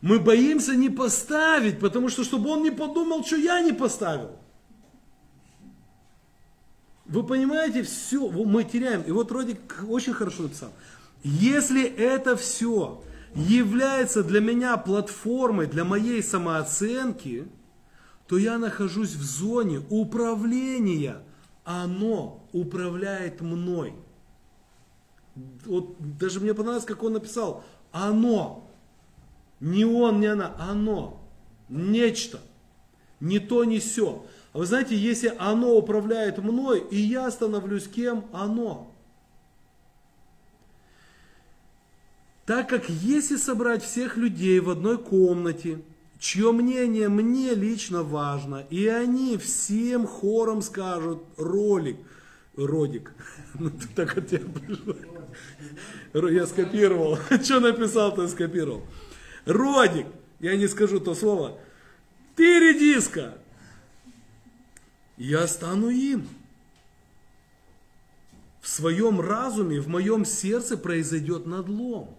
Мы 0.00 0.18
боимся 0.18 0.74
не 0.74 0.90
поставить, 0.90 1.80
потому 1.80 2.10
что, 2.10 2.24
чтобы 2.24 2.50
он 2.50 2.62
не 2.62 2.70
подумал, 2.70 3.24
что 3.24 3.36
я 3.36 3.60
не 3.62 3.72
поставил. 3.72 4.32
Вы 7.06 7.22
понимаете, 7.22 7.82
все, 7.82 8.28
мы 8.28 8.64
теряем. 8.64 9.02
И 9.02 9.10
вот 9.10 9.32
Родик 9.32 9.84
очень 9.88 10.12
хорошо 10.12 10.44
написал. 10.44 10.72
Если 11.22 11.84
это 11.84 12.36
все 12.36 13.02
является 13.34 14.22
для 14.22 14.40
меня 14.40 14.76
платформой 14.76 15.66
для 15.66 15.84
моей 15.84 16.22
самооценки, 16.22 17.48
то 18.28 18.38
я 18.38 18.58
нахожусь 18.58 19.14
в 19.14 19.22
зоне 19.22 19.82
управления. 19.90 21.22
Оно 21.64 22.46
управляет 22.52 23.40
мной. 23.40 23.94
Вот 25.64 25.96
даже 26.18 26.40
мне 26.40 26.54
понравилось, 26.54 26.84
как 26.84 27.02
он 27.02 27.14
написал. 27.14 27.64
Оно 27.90 28.64
не 29.60 29.84
он, 29.84 30.20
не 30.20 30.26
она, 30.26 30.54
оно. 30.58 31.20
Нечто. 31.68 32.40
Не 33.20 33.38
то, 33.38 33.64
не 33.64 33.78
все. 33.78 34.26
А 34.52 34.58
вы 34.58 34.66
знаете, 34.66 34.94
если 34.94 35.34
оно 35.38 35.74
управляет 35.74 36.38
мной, 36.38 36.86
и 36.90 36.96
я 36.96 37.30
становлюсь 37.30 37.88
кем? 37.88 38.26
Оно. 38.32 38.94
Так 42.44 42.68
как 42.68 42.90
если 42.90 43.36
собрать 43.36 43.82
всех 43.82 44.18
людей 44.18 44.60
в 44.60 44.68
одной 44.68 44.98
комнате, 44.98 45.80
чье 46.24 46.52
мнение 46.52 47.10
мне 47.10 47.52
лично 47.54 48.02
важно, 48.02 48.64
и 48.70 48.86
они 48.86 49.36
всем 49.36 50.06
хором 50.06 50.62
скажут 50.62 51.22
ролик, 51.36 51.98
родик. 52.56 53.12
Ну, 53.58 53.70
ты 53.70 53.86
так 53.94 54.16
от 54.16 54.28
тебя 54.28 54.40
Я 56.14 56.46
скопировал. 56.46 57.18
Что 57.42 57.60
написал, 57.60 58.14
то 58.14 58.26
скопировал. 58.26 58.82
Родик, 59.44 60.06
я 60.40 60.56
не 60.56 60.66
скажу 60.66 60.98
то 60.98 61.14
слово. 61.14 61.58
Ты 62.36 62.58
редиска. 62.58 63.36
Я 65.18 65.46
стану 65.46 65.90
им. 65.90 66.26
В 68.62 68.68
своем 68.68 69.20
разуме, 69.20 69.78
в 69.78 69.88
моем 69.88 70.24
сердце 70.24 70.78
произойдет 70.78 71.44
надлом. 71.44 72.16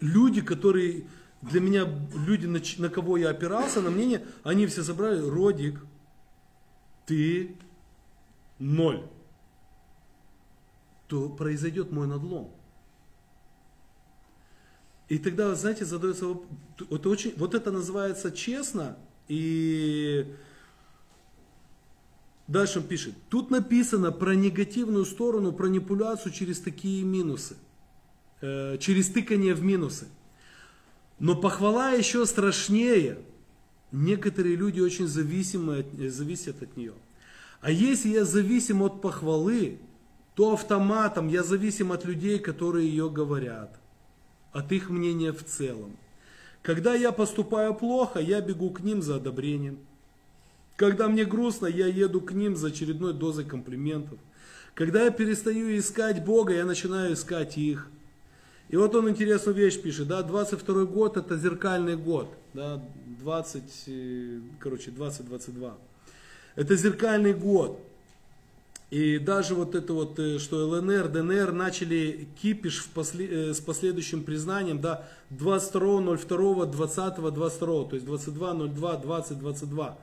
Люди, 0.00 0.40
которые 0.40 1.04
для 1.42 1.60
меня, 1.60 1.88
люди, 2.14 2.46
на, 2.46 2.60
на 2.78 2.88
кого 2.88 3.16
я 3.16 3.30
опирался, 3.30 3.80
на 3.80 3.90
мнение, 3.90 4.24
они 4.44 4.66
все 4.66 4.82
забрали, 4.82 5.20
Родик, 5.20 5.84
ты 7.04 7.56
ноль. 8.58 9.04
То 11.08 11.28
произойдет 11.28 11.90
мой 11.90 12.06
надлом. 12.06 12.52
И 15.08 15.18
тогда, 15.18 15.54
знаете, 15.54 15.84
задается 15.84 16.38
это 16.90 17.08
очень, 17.08 17.34
вот 17.36 17.54
это 17.54 17.70
называется 17.70 18.30
честно, 18.30 18.96
и 19.28 20.34
дальше 22.46 22.78
он 22.78 22.86
пишет, 22.86 23.14
тут 23.28 23.50
написано 23.50 24.10
про 24.10 24.34
негативную 24.34 25.04
сторону, 25.04 25.52
про 25.52 25.66
манипуляцию 25.66 26.32
через 26.32 26.60
такие 26.60 27.02
минусы, 27.02 27.56
э, 28.40 28.78
через 28.78 29.10
тыкание 29.10 29.54
в 29.54 29.62
минусы. 29.62 30.06
Но 31.22 31.36
похвала 31.36 31.92
еще 31.92 32.26
страшнее. 32.26 33.16
Некоторые 33.92 34.56
люди 34.56 34.80
очень 34.80 35.06
зависимы 35.06 35.86
зависят 36.08 36.60
от 36.64 36.76
нее. 36.76 36.94
А 37.60 37.70
если 37.70 38.08
я 38.08 38.24
зависим 38.24 38.82
от 38.82 39.00
похвалы, 39.00 39.78
то 40.34 40.54
автоматом 40.54 41.28
я 41.28 41.44
зависим 41.44 41.92
от 41.92 42.04
людей, 42.04 42.40
которые 42.40 42.88
ее 42.88 43.08
говорят, 43.08 43.78
от 44.50 44.72
их 44.72 44.90
мнения 44.90 45.32
в 45.32 45.44
целом. 45.44 45.96
Когда 46.60 46.92
я 46.94 47.12
поступаю 47.12 47.72
плохо, 47.72 48.18
я 48.18 48.40
бегу 48.40 48.70
к 48.70 48.80
ним 48.80 49.00
за 49.00 49.16
одобрением. 49.16 49.78
Когда 50.74 51.06
мне 51.06 51.24
грустно, 51.24 51.66
я 51.66 51.86
еду 51.86 52.20
к 52.20 52.32
ним 52.32 52.56
за 52.56 52.68
очередной 52.68 53.14
дозой 53.14 53.44
комплиментов. 53.44 54.18
Когда 54.74 55.04
я 55.04 55.12
перестаю 55.12 55.78
искать 55.78 56.24
Бога, 56.24 56.52
я 56.52 56.64
начинаю 56.64 57.14
искать 57.14 57.56
их. 57.58 57.88
И 58.72 58.76
вот 58.76 58.94
он 58.94 59.10
интересную 59.10 59.54
вещь 59.54 59.78
пишет, 59.82 60.08
да, 60.08 60.22
22 60.22 60.86
год 60.86 61.18
это 61.18 61.36
зеркальный 61.36 61.94
год, 61.94 62.28
да, 62.54 62.82
20, 63.20 63.62
э, 63.86 64.40
короче, 64.58 64.90
2022. 64.90 65.76
Это 66.56 66.74
зеркальный 66.76 67.34
год. 67.34 67.78
И 68.88 69.18
даже 69.18 69.54
вот 69.54 69.74
это 69.74 69.92
вот, 69.92 70.18
э, 70.18 70.38
что 70.38 70.66
ЛНР, 70.66 71.08
ДНР 71.08 71.52
начали 71.52 72.26
кипиш 72.40 72.78
в 72.78 72.88
после- 72.88 73.50
э, 73.50 73.52
с 73.52 73.60
последующим 73.60 74.24
признанием, 74.24 74.80
да, 74.80 75.06
22.02, 75.28 76.64
20, 76.64 77.30
22, 77.30 77.84
то 77.84 77.96
есть 77.96 78.06
22.02, 78.06 78.96
20, 79.02 79.38
22. 79.38 79.98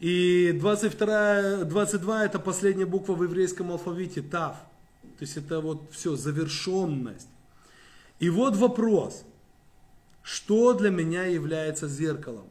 И 0.00 0.52
22, 0.60 1.64
22 1.64 2.26
это 2.26 2.38
последняя 2.38 2.84
буква 2.84 3.14
в 3.14 3.22
еврейском 3.22 3.72
алфавите, 3.72 4.20
Тав. 4.20 4.56
То 5.18 5.22
есть 5.22 5.38
это 5.38 5.60
вот 5.60 5.80
все, 5.92 6.14
завершенность. 6.14 7.28
И 8.18 8.30
вот 8.30 8.56
вопрос, 8.56 9.24
что 10.22 10.72
для 10.72 10.90
меня 10.90 11.24
является 11.24 11.88
зеркалом? 11.88 12.46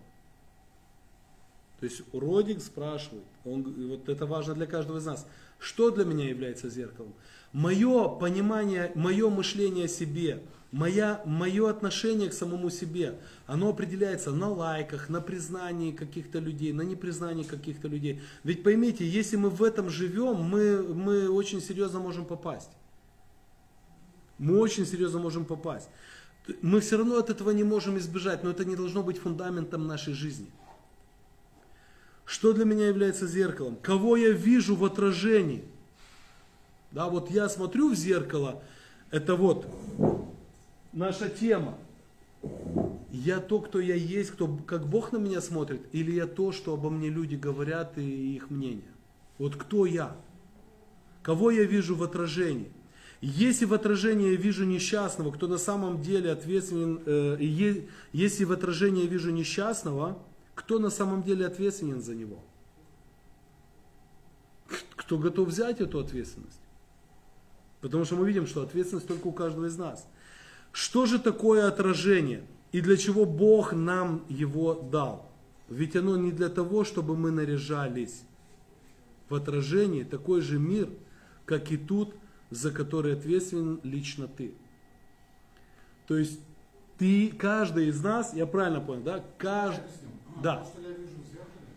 То 1.80 1.86
есть 1.88 2.02
Родик 2.14 2.62
спрашивает, 2.62 3.26
он, 3.44 3.64
вот 3.90 4.08
это 4.10 4.26
важно 4.26 4.54
для 4.54 4.66
каждого 4.66 5.00
из 5.00 5.06
нас, 5.06 5.28
что 5.60 5.92
для 5.92 6.06
меня 6.06 6.28
является 6.28 6.70
зеркалом? 6.70 7.14
Мое 7.52 8.08
понимание, 8.08 8.92
мое 8.96 9.30
мышление 9.30 9.86
о 9.86 9.90
себе, 9.90 10.42
моя, 10.72 11.22
мое 11.26 11.70
отношение 11.70 12.30
к 12.30 12.34
самому 12.34 12.70
себе, 12.70 13.18
оно 13.48 13.70
определяется 13.70 14.32
на 14.32 14.50
лайках, 14.50 15.10
на 15.10 15.22
признании 15.22 15.92
каких-то 15.92 16.40
людей, 16.40 16.74
на 16.74 16.82
непризнании 16.82 17.44
каких-то 17.44 17.88
людей. 17.88 18.22
Ведь 18.44 18.64
поймите, 18.64 19.08
если 19.08 19.38
мы 19.38 19.50
в 19.50 19.64
этом 19.64 19.90
живем, 19.90 20.36
мы, 20.36 20.82
мы 20.82 21.30
очень 21.30 21.62
серьезно 21.62 22.00
можем 22.00 22.26
попасть. 22.26 22.72
Мы 24.38 24.60
очень 24.60 24.86
серьезно 24.86 25.20
можем 25.20 25.46
попасть. 25.46 25.90
Мы 26.62 26.80
все 26.80 26.98
равно 26.98 27.18
от 27.18 27.30
этого 27.30 27.52
не 27.52 27.64
можем 27.64 27.98
избежать, 27.98 28.44
но 28.44 28.52
это 28.52 28.66
не 28.66 28.76
должно 28.76 29.02
быть 29.02 29.18
фундаментом 29.18 29.88
нашей 29.88 30.14
жизни. 30.14 30.48
Что 32.26 32.54
для 32.54 32.66
меня 32.66 32.88
является 32.88 33.28
зеркалом? 33.28 33.78
Кого 33.82 34.18
я 34.18 34.32
вижу 34.32 34.76
в 34.76 34.84
отражении? 34.84 35.64
Да, 36.92 37.08
вот 37.08 37.30
я 37.30 37.50
смотрю 37.50 37.92
в 37.92 37.96
зеркало, 37.96 38.64
это 39.12 39.36
вот 39.36 39.68
наша 40.94 41.30
тема. 41.30 41.78
Я 43.12 43.40
то, 43.40 43.60
кто 43.60 43.80
я 43.80 43.96
есть, 43.96 44.32
кто, 44.32 44.48
как 44.66 44.88
Бог 44.88 45.12
на 45.12 45.18
меня 45.18 45.42
смотрит, 45.42 45.82
или 45.94 46.12
я 46.12 46.28
то, 46.28 46.52
что 46.52 46.74
обо 46.74 46.90
мне 46.90 47.10
люди 47.10 47.36
говорят 47.36 47.98
и 47.98 48.36
их 48.36 48.50
мнение? 48.50 48.88
Вот 49.38 49.56
кто 49.56 49.86
я? 49.86 50.16
Кого 51.24 51.52
я 51.52 51.64
вижу 51.64 51.96
в 51.96 52.04
отражении? 52.04 52.72
Если 53.28 53.66
в 53.66 53.74
отражении 53.74 54.34
я 54.34 54.36
вижу 54.36 54.66
несчастного, 54.66 55.32
кто 55.32 55.48
на 55.48 55.58
самом 55.58 56.00
деле 56.00 56.32
ответственен, 56.32 57.02
э, 57.08 57.38
е- 57.40 57.88
если 58.14 58.44
в 58.44 58.52
отражении 58.52 59.02
я 59.02 59.10
вижу 59.10 59.32
несчастного, 59.32 60.20
кто 60.54 60.78
на 60.78 60.92
самом 60.92 61.24
деле 61.24 61.48
ответственен 61.48 62.04
за 62.04 62.14
него? 62.14 62.38
Кто 64.96 65.18
готов 65.18 65.48
взять 65.48 65.82
эту 65.82 65.98
ответственность? 65.98 66.60
Потому 67.82 68.06
что 68.06 68.16
мы 68.16 68.28
видим, 68.28 68.46
что 68.46 68.62
ответственность 68.62 69.08
только 69.08 69.26
у 69.26 69.32
каждого 69.32 69.66
из 69.66 69.76
нас. 69.76 70.08
Что 70.72 71.08
же 71.08 71.18
такое 71.18 71.68
отражение? 71.68 72.44
И 72.74 72.80
для 72.80 72.96
чего 72.96 73.26
Бог 73.26 73.74
нам 73.74 74.24
его 74.30 74.76
дал? 74.76 75.28
Ведь 75.68 75.96
оно 75.96 76.16
не 76.16 76.32
для 76.32 76.50
того, 76.50 76.84
чтобы 76.84 77.18
мы 77.18 77.32
наряжались. 77.32 78.22
В 79.30 79.34
отражении 79.34 80.04
такой 80.04 80.42
же 80.42 80.60
мир, 80.60 80.90
как 81.48 81.72
и 81.72 81.78
тут, 81.78 82.14
за 82.50 82.72
который 82.72 83.14
ответственен 83.14 83.80
лично 83.84 84.28
ты. 84.28 84.54
То 86.08 86.18
есть 86.18 86.40
ты, 86.98 87.30
каждый 87.32 87.88
из 87.88 88.02
нас, 88.04 88.34
я 88.34 88.46
правильно 88.46 88.80
понял, 88.82 89.04
да? 89.04 89.24
Каждый, 89.38 89.84
Объясню. 89.84 90.10
Да. 90.44 90.58
То, 90.58 90.66
что 90.66 90.82
я 90.82 90.90
вижу 90.90 91.16
в 91.16 91.26
зеркале, 91.28 91.68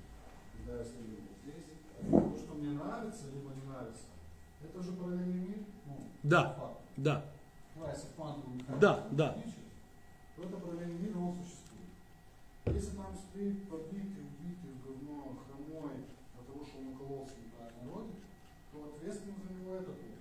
когда 0.56 0.78
я 0.78 0.84
стою 0.84 1.06
вот 1.10 1.36
здесь, 1.42 2.34
то, 2.38 2.44
что 2.44 2.54
мне 2.54 2.70
нравится, 2.72 3.24
либо 3.34 3.50
не 3.54 3.68
нравится, 3.70 4.02
это 4.62 4.82
же 4.82 4.92
параллельный 4.92 5.40
мир. 5.48 5.58
Ну, 5.86 5.96
Да. 6.22 6.52
факт. 6.54 6.80
да, 6.96 7.24
Классе 7.74 8.06
квантовой 8.16 8.54
механики 8.56 8.80
Да, 8.80 9.06
да. 9.12 9.36
это 10.36 10.56
параллельный 10.56 10.98
мир, 10.98 11.16
он 11.18 11.36
существует. 11.42 11.66
Если 12.66 12.96
там 12.96 13.16
стоит 13.16 13.68
побитый, 13.68 14.24
убитый, 14.28 14.70
в 14.74 14.86
говно, 14.86 15.36
хромой, 15.46 15.92
от 16.38 16.46
того, 16.46 16.64
что 16.64 16.78
он 16.78 16.88
укололся 16.88 17.34
неправильно 17.42 17.94
родит, 17.94 18.16
то 18.72 18.94
ответственен 18.94 19.36
за 19.42 19.54
него 19.54 19.74
этот 19.74 19.96
мир. 20.02 20.18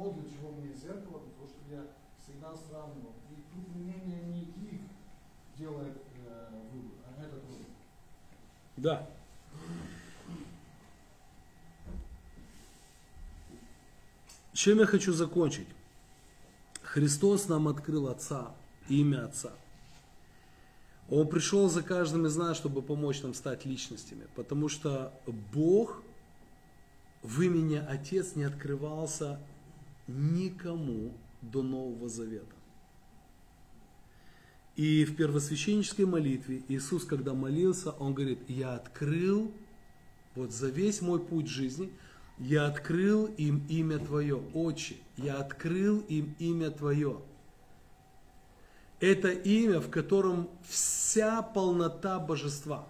Вот 0.00 0.18
для 0.18 0.30
чего 0.30 0.50
мне 0.52 0.72
зеркало, 0.72 1.18
потому 1.18 1.46
что 1.46 1.58
я 1.70 1.84
всегда 2.24 2.56
сравнивал. 2.56 3.12
И 3.30 3.34
тут 3.52 3.68
мнение 3.76 4.22
не 4.22 4.44
их 4.44 4.80
делает 5.58 5.94
э, 6.26 6.48
выбор, 6.72 6.98
а 7.06 7.22
этот 7.22 7.44
выбор. 7.44 7.66
да. 8.78 9.10
Чем 14.54 14.78
я 14.78 14.86
хочу 14.86 15.12
закончить? 15.12 15.68
Христос 16.82 17.48
нам 17.48 17.68
открыл 17.68 18.08
Отца, 18.08 18.54
имя 18.88 19.26
Отца. 19.26 19.52
Он 21.10 21.28
пришел 21.28 21.68
за 21.68 21.82
каждым 21.82 22.24
из 22.24 22.36
нас, 22.36 22.56
чтобы 22.56 22.80
помочь 22.80 23.20
нам 23.20 23.34
стать 23.34 23.66
личностями. 23.66 24.26
Потому 24.34 24.70
что 24.70 25.12
Бог 25.52 26.02
в 27.22 27.42
имени 27.42 27.76
Отец 27.76 28.34
не 28.34 28.44
открывался 28.44 29.38
никому 30.10 31.12
до 31.42 31.62
Нового 31.62 32.08
Завета. 32.08 32.54
И 34.76 35.04
в 35.04 35.16
первосвященнической 35.16 36.06
молитве 36.06 36.62
Иисус, 36.68 37.04
когда 37.04 37.34
молился, 37.34 37.90
Он 37.92 38.14
говорит, 38.14 38.38
я 38.48 38.74
открыл, 38.74 39.52
вот 40.34 40.52
за 40.52 40.68
весь 40.68 41.02
мой 41.02 41.20
путь 41.20 41.48
жизни, 41.48 41.92
я 42.38 42.66
открыл 42.66 43.26
им 43.26 43.66
имя 43.68 43.98
Твое, 43.98 44.42
Отче, 44.54 44.96
я 45.16 45.36
открыл 45.38 46.00
им 46.08 46.34
имя 46.38 46.70
Твое. 46.70 47.20
Это 49.00 49.30
имя, 49.30 49.80
в 49.80 49.90
котором 49.90 50.48
вся 50.66 51.42
полнота 51.42 52.18
божества. 52.18 52.86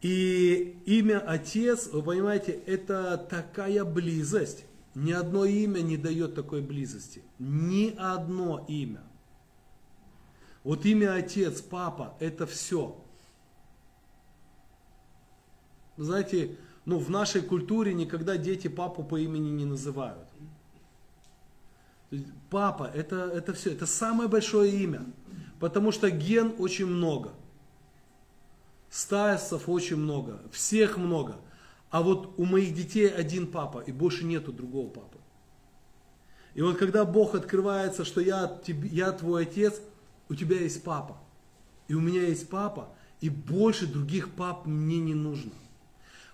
И 0.00 0.76
имя 0.84 1.20
Отец, 1.20 1.88
вы 1.92 2.02
понимаете, 2.02 2.52
это 2.66 3.16
такая 3.16 3.84
близость. 3.84 4.64
Ни 4.94 5.12
одно 5.12 5.44
имя 5.44 5.80
не 5.80 5.96
дает 5.96 6.34
такой 6.34 6.60
близости. 6.60 7.22
Ни 7.38 7.94
одно 7.96 8.64
имя. 8.68 9.02
Вот 10.64 10.84
имя 10.84 11.14
отец, 11.14 11.60
папа, 11.60 12.14
это 12.20 12.46
все. 12.46 13.02
Знаете, 15.96 16.56
ну 16.84 16.98
в 16.98 17.10
нашей 17.10 17.42
культуре 17.42 17.94
никогда 17.94 18.36
дети 18.36 18.68
папу 18.68 19.02
по 19.02 19.18
имени 19.18 19.50
не 19.50 19.64
называют. 19.64 20.28
Папа, 22.50 22.90
это, 22.94 23.16
это 23.16 23.54
все, 23.54 23.72
это 23.72 23.86
самое 23.86 24.28
большое 24.28 24.70
имя. 24.70 25.04
Потому 25.58 25.92
что 25.92 26.10
ген 26.10 26.54
очень 26.58 26.86
много. 26.86 27.32
Стасов 28.90 29.68
очень 29.68 29.96
много, 29.96 30.42
всех 30.50 30.98
много. 30.98 31.36
А 31.92 32.02
вот 32.02 32.34
у 32.38 32.46
моих 32.46 32.74
детей 32.74 33.06
один 33.06 33.46
папа, 33.46 33.80
и 33.86 33.92
больше 33.92 34.24
нету 34.24 34.50
другого 34.50 34.88
папы. 34.88 35.18
И 36.54 36.62
вот 36.62 36.78
когда 36.78 37.04
Бог 37.04 37.34
открывается, 37.34 38.06
что 38.06 38.22
я, 38.22 38.58
я 38.66 39.12
твой 39.12 39.42
отец, 39.42 39.80
у 40.30 40.34
тебя 40.34 40.56
есть 40.56 40.82
папа. 40.82 41.18
И 41.88 41.94
у 41.94 42.00
меня 42.00 42.22
есть 42.22 42.48
папа, 42.48 42.88
и 43.20 43.28
больше 43.28 43.86
других 43.86 44.30
пап 44.30 44.64
мне 44.64 45.00
не 45.00 45.12
нужно. 45.12 45.52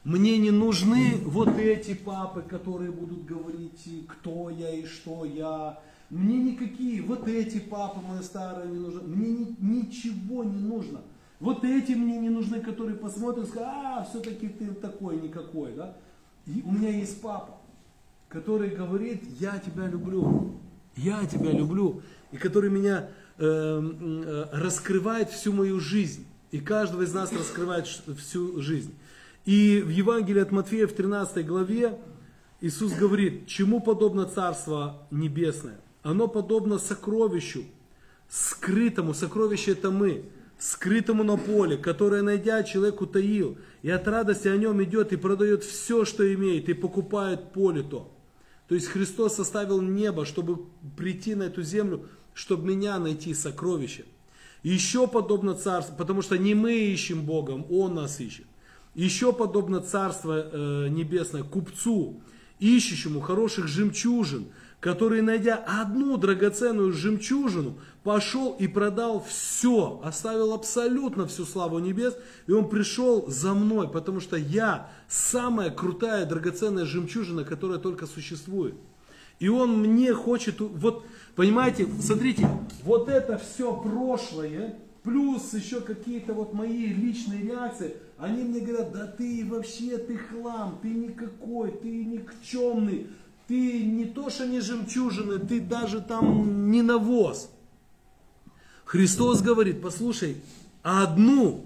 Мне 0.04 0.38
не 0.38 0.52
нужны 0.52 1.20
вот 1.24 1.48
эти 1.58 1.94
папы, 1.94 2.42
которые 2.42 2.92
будут 2.92 3.24
говорить, 3.24 4.06
кто 4.06 4.50
я 4.50 4.70
и 4.70 4.86
что 4.86 5.24
я. 5.24 5.80
Мне 6.08 6.38
никакие, 6.38 7.02
вот 7.02 7.26
эти 7.26 7.58
папы 7.58 8.00
мои 8.00 8.22
старые 8.22 8.70
не 8.70 8.78
нужны. 8.78 9.02
Мне 9.02 9.30
ни, 9.32 9.56
ничего 9.58 10.44
не 10.44 10.60
нужно. 10.60 11.00
Вот 11.40 11.64
эти 11.64 11.92
мне 11.92 12.18
не 12.18 12.30
нужны, 12.30 12.60
которые 12.60 12.96
посмотрят 12.96 13.46
и 13.46 13.48
скажут, 13.48 13.68
а, 13.72 14.06
все-таки 14.10 14.48
ты 14.48 14.68
такой, 14.72 15.20
никакой, 15.20 15.72
да. 15.72 15.96
И 16.46 16.62
у 16.64 16.72
меня 16.72 16.90
есть 16.90 17.20
папа, 17.20 17.58
который 18.28 18.70
говорит, 18.70 19.22
я 19.38 19.58
тебя 19.58 19.86
люблю, 19.86 20.54
я 20.96 21.24
тебя 21.26 21.52
люблю, 21.52 22.02
и 22.32 22.36
который 22.36 22.70
меня 22.70 23.08
э, 23.38 23.44
э, 23.44 24.44
раскрывает 24.52 25.30
всю 25.30 25.52
мою 25.52 25.78
жизнь. 25.78 26.26
И 26.50 26.58
каждого 26.58 27.02
из 27.02 27.12
нас 27.12 27.32
раскрывает 27.32 27.86
всю 27.86 28.60
жизнь. 28.60 28.94
И 29.44 29.80
в 29.84 29.90
Евангелии 29.90 30.40
от 30.40 30.50
Матфея 30.50 30.86
в 30.86 30.92
13 30.92 31.46
главе 31.46 31.98
Иисус 32.60 32.92
говорит, 32.94 33.46
чему 33.46 33.80
подобно 33.80 34.24
Царство 34.24 35.06
Небесное? 35.10 35.78
Оно 36.02 36.26
подобно 36.26 36.78
сокровищу, 36.78 37.64
скрытому, 38.28 39.14
сокровище 39.14 39.72
это 39.72 39.90
мы, 39.90 40.24
скрытому 40.58 41.24
на 41.24 41.36
поле, 41.36 41.76
которое, 41.76 42.22
найдя, 42.22 42.62
человек 42.62 43.00
утаил, 43.00 43.58
и 43.82 43.90
от 43.90 44.06
радости 44.08 44.48
о 44.48 44.56
нем 44.56 44.82
идет 44.82 45.12
и 45.12 45.16
продает 45.16 45.62
все, 45.64 46.04
что 46.04 46.32
имеет, 46.34 46.68
и 46.68 46.74
покупает 46.74 47.52
поле 47.52 47.82
то. 47.82 48.12
То 48.68 48.74
есть 48.74 48.88
Христос 48.88 49.36
составил 49.36 49.80
небо, 49.80 50.26
чтобы 50.26 50.66
прийти 50.96 51.34
на 51.34 51.44
эту 51.44 51.62
землю, 51.62 52.08
чтобы 52.34 52.68
меня 52.68 52.98
найти 52.98 53.32
сокровище. 53.34 54.04
Еще 54.62 55.06
подобно 55.06 55.54
царству, 55.54 55.96
потому 55.96 56.20
что 56.22 56.36
не 56.36 56.54
мы 56.54 56.74
ищем 56.74 57.22
Богом, 57.22 57.64
Он 57.70 57.94
нас 57.94 58.20
ищет. 58.20 58.46
Еще 58.94 59.32
подобно 59.32 59.80
Царство 59.80 60.50
э, 60.50 60.88
Небесное 60.88 61.44
купцу, 61.44 62.20
ищущему 62.58 63.20
хороших 63.20 63.68
жемчужин, 63.68 64.48
который, 64.80 65.22
найдя 65.22 65.56
одну 65.56 66.16
драгоценную 66.16 66.92
жемчужину, 66.92 67.74
пошел 68.04 68.54
и 68.58 68.68
продал 68.68 69.24
все, 69.26 70.00
оставил 70.04 70.52
абсолютно 70.52 71.26
всю 71.26 71.44
славу 71.44 71.78
небес, 71.78 72.16
и 72.46 72.52
он 72.52 72.68
пришел 72.68 73.26
за 73.26 73.54
мной, 73.54 73.88
потому 73.88 74.20
что 74.20 74.36
я 74.36 74.90
самая 75.08 75.70
крутая 75.70 76.26
драгоценная 76.26 76.84
жемчужина, 76.84 77.44
которая 77.44 77.78
только 77.78 78.06
существует. 78.06 78.74
И 79.40 79.48
он 79.48 79.78
мне 79.78 80.14
хочет, 80.14 80.60
вот, 80.60 81.04
понимаете, 81.36 81.86
смотрите, 82.00 82.48
вот 82.82 83.08
это 83.08 83.38
все 83.38 83.72
прошлое, 83.76 84.76
плюс 85.02 85.54
еще 85.54 85.80
какие-то 85.80 86.34
вот 86.34 86.54
мои 86.54 86.86
личные 86.86 87.42
реакции, 87.42 87.96
они 88.16 88.42
мне 88.42 88.60
говорят, 88.60 88.92
да 88.92 89.06
ты 89.06 89.44
вообще, 89.48 89.98
ты 89.98 90.18
хлам, 90.18 90.78
ты 90.82 90.88
никакой, 90.88 91.70
ты 91.70 92.04
никчемный, 92.04 93.06
ты 93.48 93.84
не 93.84 94.04
то, 94.04 94.30
что 94.30 94.46
не 94.46 94.60
жемчужины, 94.60 95.38
ты 95.38 95.60
даже 95.60 96.00
там 96.00 96.70
не 96.70 96.82
навоз. 96.82 97.50
Христос 98.84 99.42
говорит, 99.42 99.82
послушай, 99.82 100.36
одну 100.82 101.64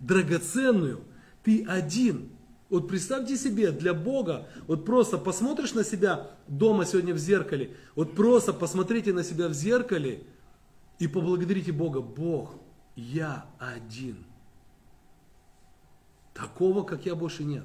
драгоценную 0.00 1.04
ты 1.44 1.64
один. 1.64 2.30
Вот 2.70 2.88
представьте 2.88 3.36
себе, 3.36 3.70
для 3.70 3.94
Бога, 3.94 4.48
вот 4.66 4.84
просто 4.84 5.18
посмотришь 5.18 5.74
на 5.74 5.84
себя 5.84 6.30
дома 6.48 6.86
сегодня 6.86 7.14
в 7.14 7.18
зеркале, 7.18 7.76
вот 7.94 8.16
просто 8.16 8.52
посмотрите 8.52 9.12
на 9.12 9.22
себя 9.22 9.48
в 9.48 9.52
зеркале– 9.52 10.24
и 10.98 11.06
поблагодарите 11.06 11.72
Бога. 11.72 12.00
Бог, 12.00 12.54
я 12.96 13.46
один. 13.58 14.24
Такого, 16.32 16.82
как 16.82 17.06
я, 17.06 17.14
больше 17.14 17.44
нет. 17.44 17.64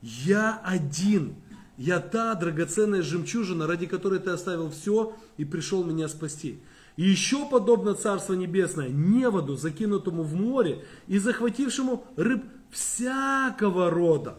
Я 0.00 0.60
один. 0.64 1.36
Я 1.80 1.98
та 1.98 2.34
драгоценная 2.34 3.00
жемчужина, 3.00 3.66
ради 3.66 3.86
которой 3.86 4.18
ты 4.18 4.28
оставил 4.28 4.70
все 4.70 5.16
и 5.38 5.46
пришел 5.46 5.82
меня 5.82 6.08
спасти. 6.08 6.58
И 6.96 7.04
еще 7.04 7.48
подобно 7.48 7.94
Царство 7.94 8.34
Небесное, 8.34 8.90
неводу, 8.90 9.56
закинутому 9.56 10.22
в 10.22 10.34
море 10.34 10.84
и 11.08 11.16
захватившему 11.16 12.04
рыб 12.16 12.44
всякого 12.70 13.88
рода. 13.88 14.36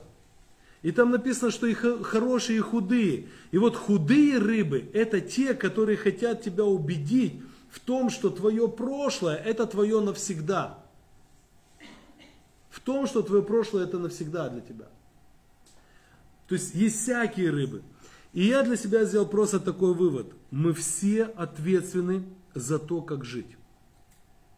И 0.83 0.91
там 0.91 1.09
написано, 1.09 1.49
что 1.49 1.65
и 1.65 1.73
хорошие, 1.73 2.57
и 2.57 2.61
худые. 2.61 3.27
И 3.49 3.57
вот 3.57 3.75
худые 3.75 4.37
рыбы, 4.37 4.91
это 4.93 5.19
те, 5.19 5.55
которые 5.55 5.97
хотят 5.97 6.43
тебя 6.43 6.65
убедить, 6.65 7.41
в 7.71 7.79
том, 7.79 8.11
что 8.11 8.29
твое 8.29 8.67
прошлое 8.69 9.37
это 9.37 9.65
твое 9.65 9.99
навсегда. 9.99 10.77
В 12.69 12.79
том, 12.81 13.07
что 13.07 13.23
твое 13.23 13.41
прошлое 13.41 13.85
это 13.85 13.97
навсегда 13.97 14.47
для 14.49 14.61
тебя. 14.61 14.85
То 16.51 16.55
есть 16.55 16.75
есть 16.75 17.01
всякие 17.01 17.49
рыбы. 17.49 17.81
И 18.33 18.43
я 18.43 18.63
для 18.63 18.75
себя 18.75 19.05
сделал 19.05 19.25
просто 19.25 19.57
такой 19.57 19.93
вывод. 19.93 20.33
Мы 20.49 20.73
все 20.73 21.23
ответственны 21.23 22.25
за 22.53 22.77
то, 22.77 23.01
как 23.01 23.23
жить. 23.23 23.55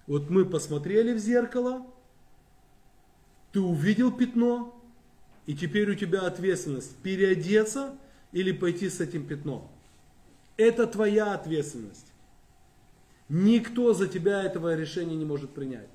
Вот 0.07 0.31
мы 0.31 0.43
посмотрели 0.43 1.13
в 1.13 1.19
зеркало, 1.19 1.85
ты 3.51 3.59
увидел 3.59 4.11
пятно, 4.11 4.83
и 5.45 5.55
теперь 5.55 5.91
у 5.91 5.93
тебя 5.93 6.21
ответственность 6.21 6.95
переодеться 7.03 7.95
или 8.31 8.51
пойти 8.51 8.89
с 8.89 8.99
этим 8.99 9.27
пятном. 9.27 9.69
Это 10.57 10.87
твоя 10.87 11.35
ответственность. 11.35 12.11
Никто 13.29 13.93
за 13.93 14.07
тебя 14.07 14.41
этого 14.41 14.73
решения 14.75 15.15
не 15.15 15.25
может 15.25 15.51
принять. 15.51 15.89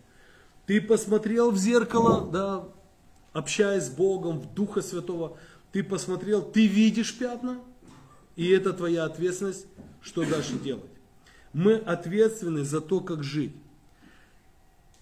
Ты 0.65 0.81
посмотрел 0.81 1.51
в 1.51 1.59
зеркало, 1.59 2.31
да, 2.31 2.69
общаясь 3.33 3.87
с 3.87 3.91
Богом, 3.91 4.39
в 4.39 4.55
Духа 4.55 4.81
Святого, 4.81 5.39
ты 5.73 5.82
посмотрел, 5.82 6.43
ты 6.43 6.66
видишь 6.66 7.16
пятна, 7.16 7.61
и 8.36 8.49
это 8.49 8.73
твоя 8.73 9.05
ответственность, 9.05 9.66
что 10.01 10.24
дальше 10.24 10.59
делать. 10.59 10.90
Мы 11.53 11.74
ответственны 11.74 12.65
за 12.65 12.81
то, 12.81 13.01
как 13.01 13.24
жить. 13.24 13.55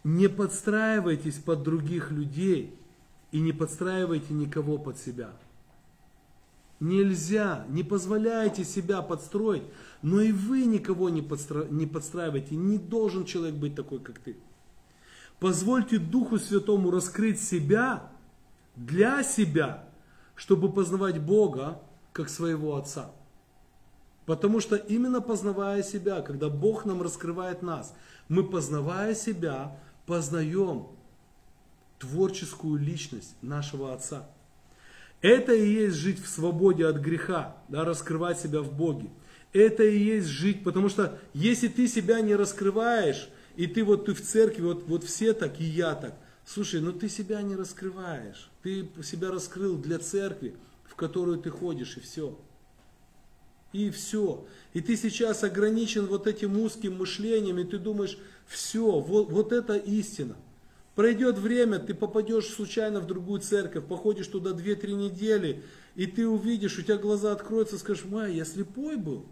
Не 0.05 0.29
подстраивайтесь 0.29 1.35
под 1.35 1.63
других 1.63 2.11
людей 2.11 2.79
и 3.33 3.41
не 3.41 3.53
подстраивайте 3.53 4.33
никого 4.33 4.79
под 4.79 4.99
себя. 4.99 5.31
Нельзя, 6.79 7.65
не 7.69 7.83
позволяйте 7.83 8.63
себя 8.65 9.01
подстроить, 9.03 9.65
но 10.03 10.21
и 10.21 10.31
вы 10.31 10.67
никого 10.67 11.09
не, 11.09 11.23
подстра... 11.23 11.65
не 11.65 11.87
подстраивайте. 11.87 12.55
Не 12.55 12.79
должен 12.79 13.25
человек 13.25 13.57
быть 13.57 13.75
такой, 13.75 13.99
как 13.99 14.19
ты. 14.19 14.37
Позвольте 15.41 15.99
Духу 15.99 16.39
Святому 16.39 16.91
раскрыть 16.91 17.41
себя 17.41 18.11
для 18.77 19.23
себя, 19.23 19.86
чтобы 20.37 20.73
познавать 20.73 21.21
Бога 21.21 21.81
как 22.13 22.29
своего 22.29 22.77
Отца. 22.77 23.11
Потому 24.27 24.61
что 24.61 24.77
именно 24.77 25.21
познавая 25.21 25.83
себя, 25.83 26.21
когда 26.21 26.49
Бог 26.49 26.85
нам 26.85 27.03
раскрывает 27.03 27.63
нас, 27.63 27.95
мы 28.29 28.45
познавая 28.45 29.15
себя, 29.15 29.79
познаем 30.05 30.89
творческую 31.99 32.79
личность 32.79 33.35
нашего 33.43 33.93
Отца. 33.93 34.29
Это 35.23 35.55
и 35.55 35.69
есть 35.69 35.97
жить 35.97 36.23
в 36.23 36.29
свободе 36.29 36.87
от 36.87 36.97
греха, 36.97 37.57
да, 37.69 37.85
раскрывать 37.85 38.39
себя 38.39 38.61
в 38.61 38.73
Боге. 38.73 39.09
Это 39.53 39.83
и 39.83 39.99
есть 39.99 40.27
жить, 40.27 40.63
потому 40.63 40.89
что 40.89 41.19
если 41.33 41.69
ты 41.69 41.89
себя 41.89 42.21
не 42.21 42.35
раскрываешь, 42.35 43.29
и 43.57 43.67
ты 43.67 43.85
вот 43.85 44.05
ты 44.05 44.15
в 44.15 44.21
церкви, 44.21 44.63
вот, 44.63 44.85
вот 44.87 45.05
все 45.05 45.33
так 45.33 45.61
и 45.61 45.65
я 45.65 45.95
так, 45.95 46.15
слушай, 46.45 46.81
ну 46.81 46.93
ты 46.93 47.09
себя 47.09 47.41
не 47.43 47.57
раскрываешь. 47.57 48.51
Ты 48.67 48.89
себя 49.05 49.31
раскрыл 49.31 49.77
для 49.77 50.01
церкви, 50.01 50.57
в 50.87 50.97
которую 50.97 51.39
ты 51.39 51.51
ходишь, 51.51 51.99
и 51.99 52.01
все. 52.01 52.37
И 53.73 53.91
все. 53.91 54.45
И 54.73 54.81
ты 54.81 54.97
сейчас 54.97 55.45
ограничен 55.45 56.07
вот 56.07 56.27
этим 56.27 56.59
узким 56.59 56.99
мышлением, 56.99 57.61
и 57.61 57.65
ты 57.65 57.79
думаешь, 57.79 58.19
все, 58.49 58.99
вот, 58.99 59.31
вот 59.31 59.53
это 59.53 59.77
истина. 59.77 60.35
Пройдет 60.97 61.39
время, 61.39 61.79
ты 61.79 61.95
попадешь 61.95 62.49
случайно 62.49 62.99
в 62.99 63.07
другую 63.07 63.41
церковь, 63.41 63.87
походишь 63.87 64.27
туда 64.27 64.51
2-3 64.51 64.95
недели, 64.95 65.63
и 65.95 66.07
ты 66.07 66.27
увидишь, 66.27 66.77
у 66.77 66.83
тебя 66.83 66.97
глаза 66.97 67.31
откроются, 67.31 67.79
скажешь, 67.79 68.05
май, 68.05 68.35
я 68.35 68.45
слепой 68.45 68.97
был. 68.97 69.27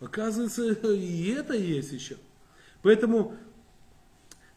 Оказывается, 0.00 0.72
и 0.92 1.28
это 1.28 1.54
есть 1.54 1.92
еще. 1.92 2.16
Поэтому 2.82 3.36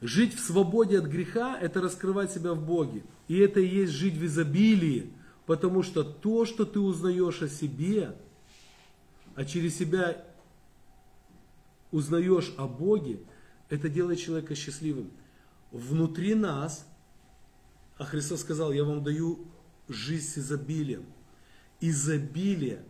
Жить 0.01 0.35
в 0.35 0.39
свободе 0.39 0.99
от 0.99 1.05
греха– 1.05 1.57
это 1.61 1.81
раскрывать 1.81 2.31
себя 2.31 2.53
в 2.53 2.63
Боге. 2.63 3.03
И 3.27 3.37
это 3.37 3.59
и 3.59 3.67
есть 3.67 3.93
жить 3.93 4.15
в 4.15 4.25
изобилии, 4.25 5.11
потому 5.45 5.83
что 5.83 6.03
то, 6.03 6.45
что 6.45 6.65
ты 6.65 6.79
узнаешь 6.79 7.41
о 7.41 7.47
себе, 7.47 8.15
а 9.35 9.45
через 9.45 9.77
себя 9.77 10.23
узнаешь 11.91 12.53
о 12.57 12.67
Боге, 12.67 13.19
это 13.69 13.89
делает 13.89 14.19
человека 14.19 14.53
счастливым. 14.53 15.11
Внутри 15.71 16.35
нас, 16.35 16.87
а 17.97 18.05
Христос 18.05 18.41
сказал, 18.41 18.71
я 18.71 18.83
вам 18.83 19.03
даю 19.03 19.47
жизнь 19.87 20.27
с 20.27 20.37
изобилием. 20.37 21.05
Изобилие 21.79 22.83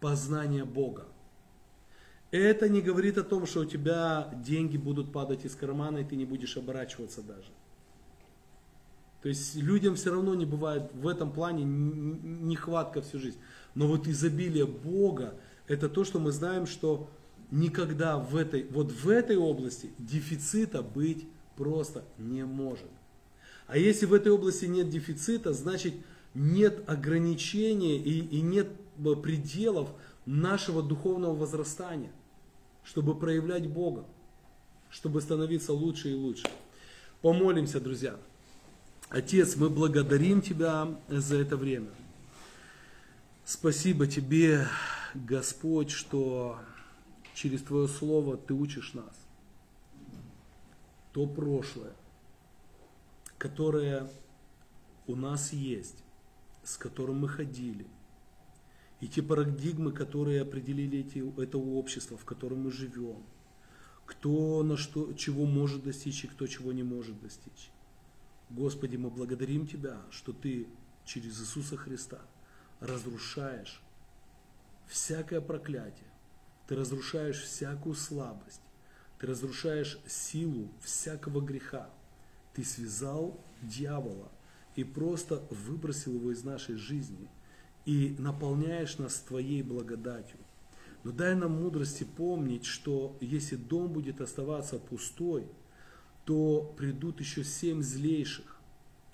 познания 0.00 0.64
Бога. 0.64 1.06
Это 2.32 2.66
не 2.70 2.80
говорит 2.80 3.18
о 3.18 3.24
том, 3.24 3.44
что 3.44 3.60
у 3.60 3.64
тебя 3.66 4.32
деньги 4.42 4.78
будут 4.78 5.12
падать 5.12 5.44
из 5.44 5.54
кармана, 5.54 5.98
и 5.98 6.04
ты 6.04 6.16
не 6.16 6.24
будешь 6.24 6.56
оборачиваться 6.56 7.20
даже. 7.20 7.50
То 9.20 9.28
есть 9.28 9.54
людям 9.54 9.96
все 9.96 10.12
равно 10.12 10.34
не 10.34 10.46
бывает 10.46 10.90
в 10.94 11.06
этом 11.06 11.30
плане 11.30 11.62
нехватка 11.64 13.02
всю 13.02 13.18
жизнь. 13.18 13.36
Но 13.74 13.86
вот 13.86 14.08
изобилие 14.08 14.66
Бога, 14.66 15.34
это 15.68 15.90
то, 15.90 16.04
что 16.04 16.18
мы 16.18 16.32
знаем, 16.32 16.66
что 16.66 17.10
никогда 17.50 18.16
в 18.16 18.34
этой, 18.34 18.66
вот 18.70 18.90
в 18.90 19.10
этой 19.10 19.36
области 19.36 19.90
дефицита 19.98 20.82
быть 20.82 21.26
просто 21.54 22.02
не 22.16 22.46
может. 22.46 22.88
А 23.66 23.76
если 23.76 24.06
в 24.06 24.14
этой 24.14 24.32
области 24.32 24.64
нет 24.64 24.88
дефицита, 24.88 25.52
значит 25.52 25.92
нет 26.32 26.82
ограничения 26.88 27.98
и, 27.98 28.20
и 28.20 28.40
нет 28.40 28.68
э, 29.04 29.14
пределов 29.16 29.90
нашего 30.24 30.82
духовного 30.82 31.34
возрастания 31.34 32.10
чтобы 32.84 33.14
проявлять 33.14 33.66
Бога, 33.66 34.04
чтобы 34.90 35.20
становиться 35.20 35.72
лучше 35.72 36.10
и 36.10 36.14
лучше. 36.14 36.44
Помолимся, 37.20 37.80
друзья. 37.80 38.16
Отец, 39.08 39.56
мы 39.56 39.68
благодарим 39.68 40.40
Тебя 40.40 40.88
за 41.08 41.36
это 41.36 41.56
время. 41.56 41.90
Спасибо 43.44 44.06
Тебе, 44.06 44.66
Господь, 45.14 45.90
что 45.90 46.58
через 47.34 47.62
Твое 47.62 47.88
Слово 47.88 48.36
Ты 48.36 48.54
учишь 48.54 48.94
нас. 48.94 49.14
То 51.12 51.26
прошлое, 51.26 51.92
которое 53.36 54.08
у 55.06 55.14
нас 55.14 55.52
есть, 55.52 56.02
с 56.64 56.76
которым 56.76 57.20
мы 57.20 57.28
ходили– 57.28 57.86
и 59.02 59.08
те 59.08 59.20
парадигмы, 59.20 59.90
которые 59.90 60.42
определили 60.42 61.00
эти, 61.00 61.18
это 61.42 61.58
общество, 61.58 62.16
в 62.16 62.24
котором 62.24 62.60
мы 62.60 62.70
живем. 62.70 63.24
Кто 64.06 64.62
на 64.62 64.76
что, 64.76 65.12
чего 65.14 65.44
может 65.44 65.82
достичь 65.82 66.22
и 66.24 66.28
кто 66.28 66.46
чего 66.46 66.72
не 66.72 66.84
может 66.84 67.20
достичь. 67.20 67.72
Господи, 68.48 68.94
мы 68.94 69.10
благодарим 69.10 69.66
Тебя, 69.66 70.00
что 70.12 70.32
Ты 70.32 70.68
через 71.04 71.40
Иисуса 71.40 71.76
Христа 71.76 72.20
разрушаешь 72.78 73.82
всякое 74.86 75.40
проклятие, 75.40 76.12
Ты 76.68 76.76
разрушаешь 76.76 77.42
всякую 77.42 77.96
слабость, 77.96 78.62
Ты 79.18 79.26
разрушаешь 79.26 79.98
силу 80.06 80.68
всякого 80.80 81.40
греха. 81.40 81.90
Ты 82.54 82.62
связал 82.62 83.40
дьявола 83.62 84.30
и 84.76 84.84
просто 84.84 85.44
выбросил 85.50 86.14
его 86.14 86.30
из 86.30 86.44
нашей 86.44 86.76
жизни– 86.76 87.28
и 87.84 88.14
наполняешь 88.18 88.98
нас 88.98 89.20
Твоей 89.20 89.62
благодатью. 89.62 90.38
Но 91.04 91.10
дай 91.10 91.34
нам 91.34 91.62
мудрости 91.62 92.04
помнить, 92.04 92.64
что 92.64 93.16
если 93.20 93.56
дом 93.56 93.92
будет 93.92 94.20
оставаться 94.20 94.78
пустой, 94.78 95.46
то 96.24 96.74
придут 96.76 97.20
еще 97.20 97.42
семь 97.42 97.82
злейших. 97.82 98.60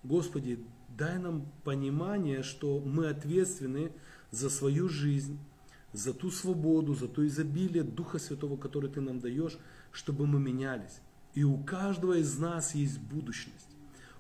Господи, 0.03 0.59
дай 0.97 1.19
нам 1.19 1.51
понимание, 1.65 2.43
что 2.43 2.81
мы 2.81 3.09
ответственны 3.09 3.93
за 4.31 4.51
свою 4.51 4.89
жизнь, 4.89 5.39
за 5.93 6.13
ту 6.13 6.31
свободу, 6.31 6.95
за 6.95 7.09
то 7.09 7.27
изобилие 7.27 7.83
Духа 7.83 8.19
Святого, 8.19 8.59
который 8.59 8.91
Ты 8.91 9.01
нам 9.01 9.21
даешь, 9.21 9.59
чтобы 9.91 10.27
мы 10.27 10.39
менялись. 10.39 11.01
И 11.35 11.45
у 11.45 11.57
каждого 11.57 12.19
из 12.19 12.39
нас 12.39 12.75
есть 12.75 12.99
будущность. 12.99 13.69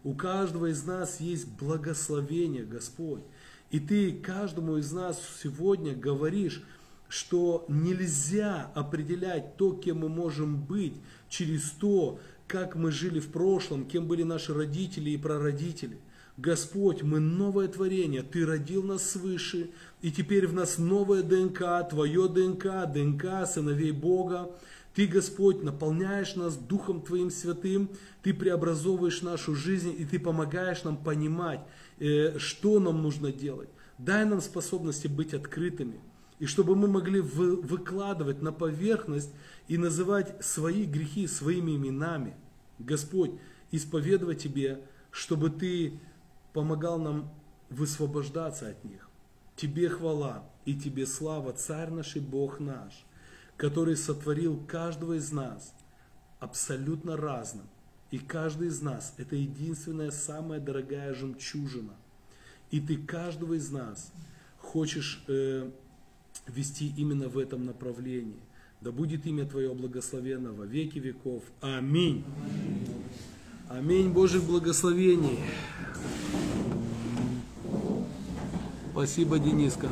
У 0.04 0.14
каждого 0.14 0.66
из 0.70 0.84
нас 0.84 1.20
есть 1.20 1.48
благословение, 1.58 2.64
Господь. 2.64 3.24
И 3.70 3.80
ты 3.80 4.12
каждому 4.12 4.76
из 4.78 4.92
нас 4.92 5.20
сегодня 5.42 5.94
говоришь, 5.94 6.62
что 7.08 7.64
нельзя 7.68 8.70
определять 8.74 9.56
то, 9.56 9.72
кем 9.72 9.98
мы 9.98 10.08
можем 10.08 10.62
быть, 10.62 10.94
через 11.28 11.70
то, 11.70 12.18
как 12.46 12.76
мы 12.76 12.90
жили 12.90 13.20
в 13.20 13.28
прошлом, 13.28 13.86
кем 13.86 14.06
были 14.06 14.22
наши 14.22 14.54
родители 14.54 15.10
и 15.10 15.18
прародители. 15.18 15.98
Господь, 16.38 17.02
мы 17.02 17.18
новое 17.18 17.66
творение, 17.66 18.22
Ты 18.22 18.46
родил 18.46 18.82
нас 18.84 19.10
свыше, 19.10 19.70
и 20.02 20.12
теперь 20.12 20.46
в 20.46 20.54
нас 20.54 20.78
новая 20.78 21.22
ДНК, 21.22 21.88
Твое 21.90 22.28
ДНК, 22.28 22.90
ДНК 22.92 23.46
сыновей 23.46 23.90
Бога. 23.90 24.50
Ты, 24.94 25.06
Господь, 25.06 25.62
наполняешь 25.62 26.36
нас 26.36 26.56
Духом 26.56 27.02
Твоим 27.02 27.30
Святым, 27.30 27.90
Ты 28.22 28.32
преобразовываешь 28.32 29.22
нашу 29.22 29.54
жизнь, 29.54 29.94
и 29.98 30.04
Ты 30.04 30.20
помогаешь 30.20 30.84
нам 30.84 30.96
понимать, 30.96 31.60
что 32.38 32.80
нам 32.80 33.02
нужно 33.02 33.32
делать. 33.32 33.68
Дай 33.98 34.24
нам 34.24 34.40
способности 34.40 35.08
быть 35.08 35.34
открытыми. 35.34 36.00
И 36.38 36.46
чтобы 36.46 36.76
мы 36.76 36.86
могли 36.86 37.20
выкладывать 37.20 38.42
на 38.42 38.52
поверхность 38.52 39.30
и 39.66 39.76
называть 39.76 40.44
свои 40.44 40.84
грехи 40.84 41.26
своими 41.26 41.74
именами. 41.74 42.36
Господь, 42.78 43.32
исповедовать 43.72 44.40
Тебе, 44.40 44.80
чтобы 45.10 45.50
Ты 45.50 45.98
помогал 46.52 46.98
нам 46.98 47.32
высвобождаться 47.70 48.68
от 48.68 48.84
них. 48.84 49.08
Тебе 49.56 49.88
хвала 49.88 50.48
и 50.64 50.74
Тебе 50.74 51.06
слава, 51.06 51.52
Царь 51.52 51.90
наш 51.90 52.14
и 52.14 52.20
Бог 52.20 52.60
наш, 52.60 53.04
который 53.56 53.96
сотворил 53.96 54.64
каждого 54.68 55.14
из 55.14 55.32
нас 55.32 55.74
абсолютно 56.38 57.16
разным, 57.16 57.66
и 58.10 58.18
каждый 58.18 58.68
из 58.68 58.80
нас– 58.80 59.14
это 59.18 59.36
единственная, 59.36 60.10
самая 60.10 60.60
дорогая 60.60 61.14
жемчужина. 61.14 61.92
И 62.70 62.80
ты 62.80 62.96
каждого 62.96 63.54
из 63.54 63.70
нас 63.70 64.12
хочешь 64.58 65.22
э, 65.28 65.70
вести 66.46 66.92
именно 66.96 67.28
в 67.28 67.38
этом 67.38 67.66
направлении. 67.66 68.40
Да 68.80 68.92
будет 68.92 69.26
имя 69.26 69.44
Твое 69.44 69.74
благословенно 69.74 70.52
во 70.52 70.64
веки 70.64 70.98
веков. 70.98 71.42
Аминь. 71.60 72.24
Аминь 73.68 74.10
Божьих 74.10 74.44
благословений. 74.44 75.40
Спасибо, 78.92 79.38
Дениска. 79.38 79.88